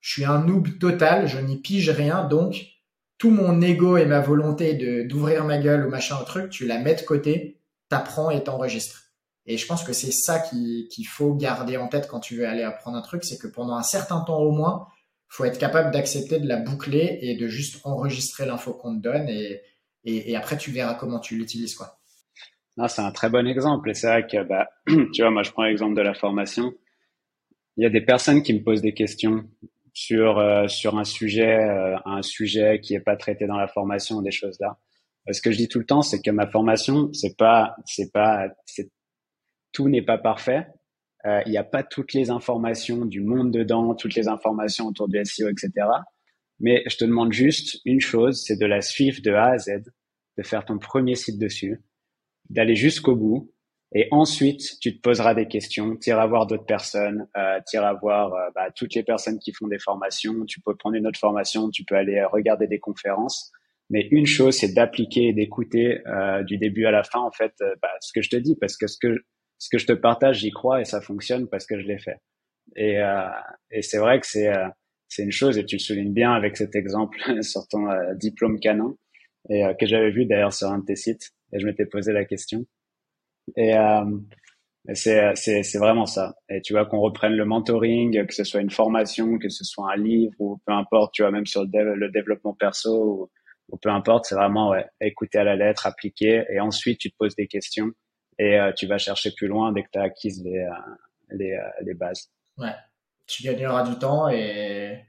je 0.00 0.12
suis 0.12 0.24
un 0.24 0.42
noob 0.42 0.78
total, 0.78 1.28
je 1.28 1.38
n'y 1.38 1.58
pige 1.58 1.90
rien, 1.90 2.24
donc 2.24 2.64
tout 3.18 3.30
mon 3.30 3.60
ego 3.60 3.98
et 3.98 4.06
ma 4.06 4.20
volonté 4.20 4.72
de 4.72 5.06
d'ouvrir 5.06 5.44
ma 5.44 5.58
gueule 5.58 5.86
ou 5.86 5.90
machin 5.90 6.16
au 6.18 6.24
truc, 6.24 6.48
tu 6.48 6.66
la 6.66 6.78
mets 6.78 6.94
de 6.94 7.02
côté, 7.02 7.60
t'apprends 7.90 8.30
et 8.30 8.42
t'enregistres. 8.42 9.12
Et 9.44 9.58
je 9.58 9.66
pense 9.66 9.84
que 9.84 9.92
c'est 9.92 10.12
ça 10.12 10.38
qu'il 10.38 11.06
faut 11.06 11.34
garder 11.34 11.76
en 11.76 11.88
tête 11.88 12.08
quand 12.08 12.20
tu 12.20 12.36
veux 12.36 12.46
aller 12.46 12.62
apprendre 12.62 12.96
un 12.96 13.02
truc, 13.02 13.24
c'est 13.24 13.36
que 13.36 13.46
pendant 13.46 13.74
un 13.74 13.82
certain 13.82 14.20
temps 14.20 14.38
au 14.38 14.52
moins, 14.52 14.86
faut 15.28 15.44
être 15.44 15.58
capable 15.58 15.90
d'accepter 15.90 16.40
de 16.40 16.48
la 16.48 16.56
boucler 16.56 17.18
et 17.22 17.36
de 17.36 17.46
juste 17.46 17.80
enregistrer 17.84 18.46
l'info 18.46 18.72
qu'on 18.72 18.96
te 18.96 19.02
donne 19.02 19.28
et, 19.28 19.62
et, 20.04 20.34
après 20.36 20.56
tu 20.56 20.70
verras 20.70 20.94
comment 20.94 21.20
tu 21.20 21.36
l'utilises 21.36 21.74
quoi. 21.74 21.98
Non, 22.76 22.88
c'est 22.88 23.02
un 23.02 23.12
très 23.12 23.28
bon 23.28 23.46
exemple 23.46 23.90
et 23.90 23.94
c'est 23.94 24.06
vrai 24.06 24.26
que 24.26 24.42
bah, 24.42 24.68
tu 24.86 25.22
vois, 25.22 25.30
moi 25.30 25.42
je 25.42 25.50
prends 25.50 25.64
l'exemple 25.64 25.94
de 25.94 26.02
la 26.02 26.14
formation. 26.14 26.72
Il 27.76 27.84
y 27.84 27.86
a 27.86 27.90
des 27.90 28.00
personnes 28.00 28.42
qui 28.42 28.54
me 28.54 28.62
posent 28.62 28.82
des 28.82 28.94
questions 28.94 29.44
sur 29.92 30.38
euh, 30.38 30.68
sur 30.68 30.98
un 30.98 31.04
sujet 31.04 31.58
euh, 31.58 31.96
un 32.04 32.22
sujet 32.22 32.80
qui 32.80 32.94
est 32.94 33.00
pas 33.00 33.16
traité 33.16 33.46
dans 33.46 33.56
la 33.56 33.68
formation 33.68 34.22
des 34.22 34.30
choses 34.30 34.58
là 34.60 34.78
euh, 35.28 35.32
ce 35.32 35.42
que 35.42 35.50
je 35.50 35.56
dis 35.56 35.68
tout 35.68 35.78
le 35.78 35.86
temps 35.86 36.02
c'est 36.02 36.22
que 36.22 36.30
ma 36.30 36.46
formation 36.46 37.12
c'est 37.12 37.36
pas 37.36 37.74
c'est 37.86 38.12
pas 38.12 38.48
c'est 38.66 38.90
tout 39.72 39.88
n'est 39.88 40.02
pas 40.02 40.18
parfait 40.18 40.66
il 41.44 41.50
n'y 41.50 41.58
a 41.58 41.64
pas 41.64 41.82
toutes 41.82 42.14
les 42.14 42.30
informations 42.30 43.04
du 43.04 43.20
monde 43.20 43.50
dedans 43.50 43.94
toutes 43.94 44.14
les 44.14 44.26
informations 44.26 44.86
autour 44.86 45.06
du 45.06 45.22
SEO 45.22 45.48
etc 45.48 45.70
mais 46.60 46.82
je 46.86 46.96
te 46.96 47.04
demande 47.04 47.32
juste 47.32 47.80
une 47.84 48.00
chose 48.00 48.42
c'est 48.46 48.58
de 48.58 48.66
la 48.66 48.80
suivre 48.80 49.20
de 49.22 49.32
A 49.32 49.52
à 49.52 49.58
Z 49.58 49.82
de 50.38 50.42
faire 50.42 50.64
ton 50.64 50.78
premier 50.78 51.14
site 51.14 51.38
dessus 51.38 51.82
d'aller 52.48 52.76
jusqu'au 52.76 53.16
bout 53.16 53.52
et 53.92 54.06
ensuite, 54.12 54.78
tu 54.80 54.96
te 54.96 55.00
poseras 55.00 55.34
des 55.34 55.48
questions, 55.48 55.96
tu 55.96 56.10
iras 56.10 56.26
voir 56.26 56.46
d'autres 56.46 56.66
personnes, 56.66 57.26
euh, 57.36 57.58
tu 57.68 57.76
iras 57.76 57.94
voir 57.94 58.32
euh, 58.32 58.48
bah, 58.54 58.70
toutes 58.74 58.94
les 58.94 59.02
personnes 59.02 59.38
qui 59.40 59.52
font 59.52 59.66
des 59.66 59.80
formations, 59.80 60.44
tu 60.44 60.60
peux 60.60 60.76
prendre 60.76 60.94
une 60.94 61.08
autre 61.08 61.18
formation, 61.18 61.70
tu 61.70 61.84
peux 61.84 61.96
aller 61.96 62.18
euh, 62.18 62.28
regarder 62.28 62.68
des 62.68 62.78
conférences. 62.78 63.50
Mais 63.88 64.06
une 64.12 64.26
chose, 64.26 64.56
c'est 64.56 64.72
d'appliquer 64.72 65.28
et 65.28 65.32
d'écouter 65.32 66.06
euh, 66.06 66.44
du 66.44 66.56
début 66.56 66.86
à 66.86 66.92
la 66.92 67.02
fin, 67.02 67.18
en 67.18 67.32
fait, 67.32 67.52
euh, 67.62 67.74
bah, 67.82 67.90
ce 68.00 68.12
que 68.12 68.22
je 68.22 68.30
te 68.30 68.36
dis, 68.36 68.56
parce 68.60 68.76
que 68.76 68.86
ce 68.86 68.96
que, 68.96 69.24
ce 69.58 69.68
que 69.68 69.78
je 69.78 69.86
te 69.86 69.92
partage, 69.92 70.38
j'y 70.38 70.52
crois 70.52 70.80
et 70.80 70.84
ça 70.84 71.00
fonctionne 71.00 71.48
parce 71.48 71.66
que 71.66 71.80
je 71.80 71.86
l'ai 71.86 71.98
fait. 71.98 72.18
Et, 72.76 73.00
et 73.72 73.82
c'est 73.82 73.98
vrai 73.98 74.20
que 74.20 74.26
c'est 74.26 74.48
c'est 75.10 75.24
une 75.24 75.32
chose, 75.32 75.58
et 75.58 75.66
tu 75.66 75.76
le 75.76 75.80
soulignes 75.80 76.14
bien 76.14 76.32
avec 76.32 76.56
cet 76.56 76.74
exemple 76.74 77.18
sur 77.42 77.68
ton 77.68 77.86
diplôme 78.14 78.58
canin, 78.58 78.94
et 79.50 79.64
que 79.78 79.86
j'avais 79.86 80.10
vu 80.10 80.24
d'ailleurs 80.24 80.54
sur 80.54 80.68
un 80.68 80.78
de 80.78 80.86
tes 80.86 80.96
sites, 80.96 81.32
et 81.52 81.60
je 81.60 81.66
m'étais 81.66 81.84
posé 81.84 82.12
la 82.12 82.24
question. 82.24 82.64
Et 83.56 83.76
euh, 83.76 84.04
c'est, 84.94 85.34
c'est, 85.34 85.62
c'est 85.62 85.78
vraiment 85.78 86.06
ça. 86.06 86.34
Et 86.48 86.60
tu 86.62 86.72
vois, 86.72 86.86
qu'on 86.86 87.00
reprenne 87.00 87.34
le 87.34 87.44
mentoring, 87.44 88.26
que 88.26 88.34
ce 88.34 88.44
soit 88.44 88.60
une 88.60 88.70
formation, 88.70 89.38
que 89.38 89.48
ce 89.48 89.64
soit 89.64 89.92
un 89.92 89.96
livre 89.96 90.34
ou 90.38 90.60
peu 90.66 90.72
importe, 90.72 91.14
tu 91.14 91.22
vois, 91.22 91.30
même 91.30 91.46
sur 91.46 91.64
le, 91.64 92.08
développement 92.10 92.54
perso 92.54 93.30
ou, 93.68 93.76
peu 93.76 93.90
importe, 93.90 94.26
c'est 94.26 94.34
vraiment 94.34 94.70
ouais, 94.70 94.86
écouter 95.00 95.38
à 95.38 95.44
la 95.44 95.54
lettre, 95.54 95.86
appliquer 95.86 96.44
et 96.50 96.58
ensuite 96.60 96.98
tu 96.98 97.10
te 97.10 97.16
poses 97.16 97.36
des 97.36 97.46
questions 97.46 97.92
et 98.38 98.58
euh, 98.58 98.72
tu 98.72 98.86
vas 98.86 98.98
chercher 98.98 99.30
plus 99.32 99.46
loin 99.46 99.72
dès 99.72 99.84
que 99.84 99.90
tu 99.92 99.98
as 99.98 100.02
acquis 100.02 100.32
les, 100.42 100.58
euh, 100.58 100.70
les, 101.30 101.52
euh, 101.52 101.70
les 101.82 101.94
bases. 101.94 102.32
Ouais, 102.58 102.74
tu 103.30 103.42
gagneras 103.42 103.88
du 103.88 103.98
temps 103.98 104.28
et 104.28 105.04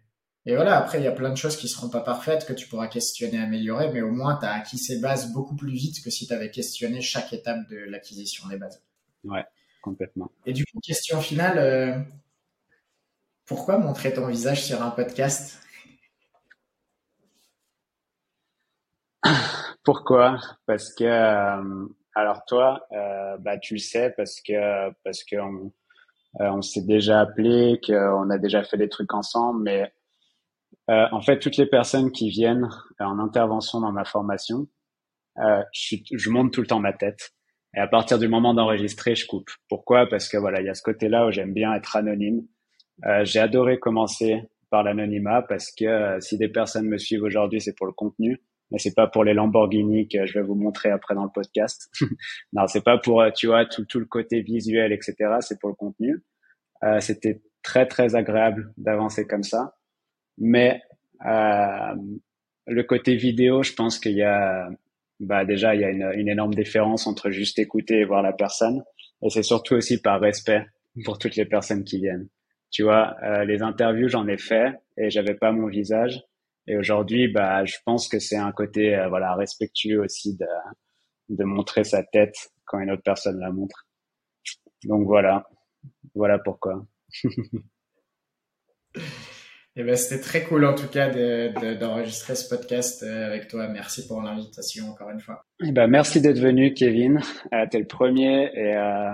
et 0.47 0.55
voilà, 0.55 0.77
après, 0.77 0.99
il 0.99 1.03
y 1.03 1.07
a 1.07 1.11
plein 1.11 1.29
de 1.29 1.35
choses 1.35 1.55
qui 1.55 1.67
seront 1.67 1.89
pas 1.89 2.01
parfaites, 2.01 2.47
que 2.47 2.53
tu 2.53 2.67
pourras 2.67 2.87
questionner, 2.87 3.37
améliorer, 3.37 3.91
mais 3.91 4.01
au 4.01 4.09
moins, 4.09 4.37
tu 4.37 4.45
as 4.45 4.53
acquis 4.53 4.79
ces 4.79 4.99
bases 4.99 5.31
beaucoup 5.33 5.55
plus 5.55 5.73
vite 5.73 6.03
que 6.03 6.09
si 6.09 6.25
tu 6.25 6.33
avais 6.33 6.49
questionné 6.49 6.99
chaque 7.01 7.31
étape 7.31 7.67
de 7.69 7.77
l'acquisition 7.77 8.47
des 8.47 8.57
bases. 8.57 8.83
Ouais, 9.23 9.45
complètement. 9.83 10.31
Et 10.47 10.53
du 10.53 10.65
coup, 10.65 10.79
question 10.79 11.21
finale, 11.21 11.59
euh, 11.59 11.99
pourquoi 13.45 13.77
montrer 13.77 14.13
ton 14.13 14.25
visage 14.27 14.63
sur 14.63 14.81
un 14.81 14.89
podcast? 14.89 15.61
Pourquoi? 19.83 20.39
Parce 20.65 20.93
que, 20.93 21.03
euh, 21.03 21.87
alors 22.15 22.45
toi, 22.45 22.87
euh, 22.91 23.37
bah, 23.37 23.59
tu 23.59 23.75
le 23.75 23.79
sais, 23.79 24.11
parce 24.17 24.41
que, 24.41 24.91
parce 25.03 25.23
on 25.33 25.71
s'est 26.61 26.85
déjà 26.85 27.21
appelé, 27.21 27.79
qu'on 27.85 28.29
a 28.29 28.37
déjà 28.37 28.63
fait 28.63 28.77
des 28.77 28.89
trucs 28.89 29.13
ensemble, 29.13 29.63
mais 29.63 29.91
euh, 30.89 31.05
en 31.11 31.21
fait, 31.21 31.39
toutes 31.39 31.57
les 31.57 31.65
personnes 31.65 32.11
qui 32.11 32.29
viennent 32.29 32.69
euh, 32.99 33.05
en 33.05 33.19
intervention 33.19 33.81
dans 33.81 33.91
ma 33.91 34.05
formation, 34.05 34.67
euh, 35.39 35.63
je, 35.73 35.97
je, 36.11 36.29
monte 36.29 36.53
tout 36.53 36.61
le 36.61 36.67
temps 36.67 36.79
ma 36.79 36.93
tête. 36.93 37.31
Et 37.75 37.79
à 37.79 37.87
partir 37.87 38.19
du 38.19 38.27
moment 38.27 38.53
d'enregistrer, 38.53 39.15
je 39.15 39.25
coupe. 39.25 39.49
Pourquoi? 39.69 40.07
Parce 40.07 40.27
que 40.27 40.37
voilà, 40.37 40.59
il 40.59 40.65
y 40.65 40.69
a 40.69 40.73
ce 40.73 40.81
côté-là 40.81 41.27
où 41.27 41.31
j'aime 41.31 41.53
bien 41.53 41.73
être 41.73 41.95
anonyme. 41.95 42.45
Euh, 43.05 43.23
j'ai 43.23 43.39
adoré 43.39 43.79
commencer 43.79 44.43
par 44.69 44.83
l'anonymat 44.83 45.41
parce 45.41 45.71
que 45.71 45.85
euh, 45.85 46.19
si 46.19 46.37
des 46.37 46.49
personnes 46.49 46.87
me 46.87 46.97
suivent 46.97 47.23
aujourd'hui, 47.23 47.61
c'est 47.61 47.75
pour 47.75 47.87
le 47.87 47.93
contenu, 47.93 48.41
mais 48.71 48.79
c'est 48.79 48.95
pas 48.95 49.07
pour 49.07 49.23
les 49.23 49.33
Lamborghini 49.33 50.07
que 50.07 50.25
je 50.25 50.33
vais 50.33 50.45
vous 50.45 50.55
montrer 50.55 50.89
après 50.89 51.13
dans 51.15 51.23
le 51.23 51.31
podcast. 51.33 51.89
non, 52.53 52.67
c'est 52.67 52.83
pas 52.83 52.97
pour 52.97 53.23
tu 53.35 53.47
vois 53.47 53.65
tout, 53.65 53.85
tout 53.85 53.99
le 53.99 54.05
côté 54.05 54.41
visuel, 54.41 54.91
etc. 54.91 55.15
C'est 55.41 55.59
pour 55.59 55.69
le 55.69 55.75
contenu. 55.75 56.23
C'était 56.99 57.41
très 57.63 57.85
très 57.85 58.15
agréable 58.15 58.73
d'avancer 58.77 59.27
comme 59.27 59.43
ça. 59.43 59.75
Mais 60.37 60.81
euh, 61.25 61.95
le 62.67 62.83
côté 62.83 63.15
vidéo, 63.15 63.63
je 63.63 63.73
pense 63.73 63.99
qu'il 63.99 64.13
y 64.13 64.23
a, 64.23 64.69
bah 65.19 65.45
déjà, 65.45 65.75
il 65.75 65.81
y 65.81 65.83
a 65.83 65.89
une, 65.89 66.11
une, 66.15 66.29
énorme 66.29 66.53
différence 66.53 67.07
entre 67.07 67.29
juste 67.29 67.59
écouter 67.59 67.99
et 67.99 68.05
voir 68.05 68.21
la 68.21 68.33
personne. 68.33 68.83
Et 69.23 69.29
c'est 69.29 69.43
surtout 69.43 69.75
aussi 69.75 70.01
par 70.01 70.19
respect 70.19 70.65
pour 71.05 71.17
toutes 71.19 71.35
les 71.35 71.45
personnes 71.45 71.83
qui 71.83 71.99
viennent. 71.99 72.27
Tu 72.71 72.83
vois, 72.83 73.15
euh, 73.23 73.43
les 73.45 73.61
interviews, 73.61 74.07
j'en 74.07 74.27
ai 74.27 74.37
fait 74.37 74.73
et 74.97 75.09
j'avais 75.09 75.35
pas 75.35 75.51
mon 75.51 75.67
visage. 75.67 76.21
Et 76.67 76.77
aujourd'hui, 76.77 77.27
bah, 77.27 77.65
je 77.65 77.77
pense 77.85 78.07
que 78.07 78.19
c'est 78.19 78.37
un 78.37 78.51
côté, 78.51 78.95
euh, 78.95 79.09
voilà, 79.09 79.35
respectueux 79.35 80.01
aussi 80.01 80.37
de, 80.37 80.47
de 81.29 81.43
montrer 81.43 81.83
sa 81.83 82.03
tête 82.03 82.35
quand 82.65 82.79
une 82.79 82.91
autre 82.91 83.03
personne 83.03 83.39
la 83.39 83.51
montre. 83.51 83.87
Donc 84.83 85.05
voilà, 85.05 85.47
voilà 86.15 86.39
pourquoi. 86.39 86.85
Eh 89.77 89.83
ben, 89.83 89.95
c'était 89.95 90.21
très 90.21 90.43
cool 90.43 90.65
en 90.65 90.75
tout 90.75 90.89
cas 90.89 91.09
d'enregistrer 91.09 92.33
de, 92.33 92.37
ce 92.37 92.49
podcast 92.49 93.03
euh, 93.03 93.25
avec 93.25 93.47
toi. 93.47 93.69
Merci 93.69 94.05
pour 94.05 94.21
l'invitation 94.21 94.89
encore 94.89 95.09
une 95.11 95.21
fois. 95.21 95.45
Eh 95.65 95.71
ben, 95.71 95.87
merci 95.87 96.19
d'être 96.19 96.39
venu, 96.39 96.73
Kevin. 96.73 97.21
Euh, 97.53 97.65
T'es 97.71 97.79
le 97.79 97.87
premier 97.87 98.51
et 98.53 98.75
euh, 98.75 99.11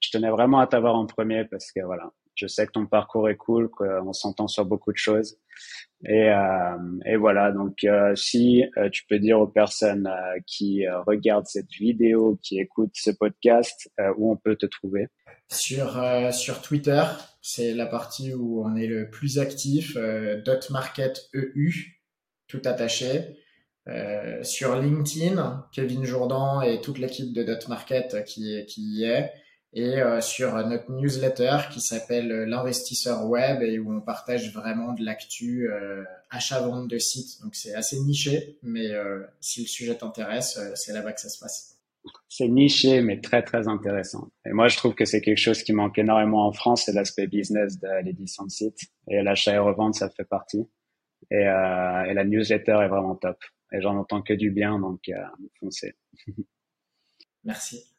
je 0.00 0.10
tenais 0.10 0.28
vraiment 0.28 0.60
à 0.60 0.66
t'avoir 0.66 0.94
en 0.96 1.06
premier 1.06 1.46
parce 1.46 1.72
que 1.72 1.80
voilà, 1.80 2.10
je 2.34 2.46
sais 2.46 2.66
que 2.66 2.72
ton 2.72 2.84
parcours 2.84 3.30
est 3.30 3.36
cool, 3.36 3.70
qu'on 3.70 4.12
s'entend 4.12 4.46
sur 4.46 4.66
beaucoup 4.66 4.92
de 4.92 4.98
choses. 4.98 5.38
Et, 6.06 6.28
euh, 6.28 6.76
et 7.06 7.16
voilà, 7.16 7.50
donc 7.50 7.82
euh, 7.84 8.14
si 8.14 8.62
euh, 8.76 8.90
tu 8.90 9.04
peux 9.08 9.18
dire 9.18 9.40
aux 9.40 9.46
personnes 9.46 10.10
qui 10.46 10.84
regardent 11.06 11.46
cette 11.46 11.70
vidéo, 11.70 12.38
qui 12.42 12.58
écoutent 12.58 12.94
ce 12.94 13.10
podcast, 13.10 13.90
où 14.18 14.30
on 14.30 14.36
peut 14.36 14.56
te 14.56 14.66
trouver? 14.66 15.08
Sur, 15.48 16.60
Twitter, 16.62 17.02
c'est 17.40 17.74
la 17.74 17.86
partie 17.86 18.34
où 18.34 18.64
on 18.64 18.76
est 18.76 18.86
le 18.86 19.08
plus 19.08 19.38
actif, 19.38 19.96
dot 20.44 20.70
market 20.70 21.28
EU, 21.34 21.72
tout 22.48 22.62
attaché. 22.64 23.36
sur 24.42 24.76
LinkedIn, 24.76 25.66
Kevin 25.72 26.04
Jourdan 26.04 26.60
et 26.60 26.80
toute 26.80 26.98
l'équipe 26.98 27.32
de 27.32 27.42
Dot 27.42 27.68
Market 27.68 28.24
qui 28.24 28.66
y 28.76 29.04
est. 29.04 29.30
et 29.74 30.00
sur 30.20 30.54
notre 30.66 30.90
newsletter 30.92 31.58
qui 31.72 31.80
s'appelle 31.80 32.28
l'investisseur 32.44 33.26
web 33.26 33.60
et 33.60 33.78
où 33.80 33.92
on 33.92 34.00
partage 34.00 34.52
vraiment 34.52 34.92
de 34.92 35.04
l'actu 35.04 35.68
achat-vente 36.30 36.88
de 36.88 36.98
sites. 36.98 37.42
Donc 37.42 37.56
c'est 37.56 37.74
assez 37.74 37.98
niché, 38.00 38.56
mais 38.62 38.90
si 39.40 39.62
le 39.62 39.66
sujet 39.66 39.96
t'intéresse, 39.96 40.60
c'est 40.76 40.92
là-bas 40.92 41.12
que 41.12 41.20
ça 41.20 41.28
se 41.28 41.40
passe 41.40 41.74
c'est 42.28 42.48
niché, 42.48 43.00
mais 43.00 43.20
très, 43.20 43.42
très 43.42 43.68
intéressant. 43.68 44.30
Et 44.44 44.52
moi, 44.52 44.68
je 44.68 44.76
trouve 44.76 44.94
que 44.94 45.04
c'est 45.04 45.20
quelque 45.20 45.38
chose 45.38 45.62
qui 45.62 45.72
manque 45.72 45.98
énormément 45.98 46.46
en 46.46 46.52
France, 46.52 46.84
c'est 46.84 46.92
l'aspect 46.92 47.26
business 47.26 47.78
de 47.78 48.02
l'édition 48.02 48.44
de 48.44 48.50
site. 48.50 48.78
Et 49.08 49.22
l'achat 49.22 49.54
et 49.54 49.58
revente, 49.58 49.94
ça 49.94 50.10
fait 50.10 50.24
partie. 50.24 50.68
Et, 51.30 51.46
euh, 51.46 52.04
et, 52.04 52.14
la 52.14 52.24
newsletter 52.24 52.78
est 52.82 52.88
vraiment 52.88 53.14
top. 53.14 53.38
Et 53.72 53.80
j'en 53.80 53.96
entends 53.96 54.22
que 54.22 54.34
du 54.34 54.50
bien, 54.50 54.78
donc 54.78 55.08
euh, 55.08 55.24
foncez. 55.60 55.94
Merci. 57.44 57.93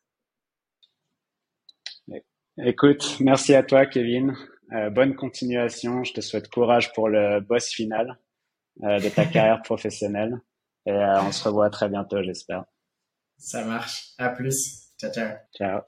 Écoute, 2.63 3.17
merci 3.19 3.53
à 3.53 3.63
toi, 3.63 3.85
Kevin. 3.85 4.33
Euh, 4.71 4.89
bonne 4.89 5.15
continuation. 5.15 6.03
Je 6.03 6.13
te 6.13 6.21
souhaite 6.21 6.49
courage 6.49 6.93
pour 6.93 7.09
le 7.09 7.41
boss 7.41 7.67
final 7.69 8.17
euh, 8.83 8.99
de 8.99 9.09
ta 9.09 9.25
carrière 9.25 9.61
professionnelle. 9.61 10.39
Et 10.85 10.91
euh, 10.91 11.21
on 11.21 11.31
se 11.31 11.43
revoit 11.43 11.69
très 11.69 11.89
bientôt, 11.89 12.23
j'espère. 12.23 12.63
Ça 13.37 13.65
marche. 13.65 14.13
À 14.17 14.29
plus. 14.29 14.91
Ciao, 14.97 15.11
ciao. 15.11 15.33
Ciao. 15.53 15.81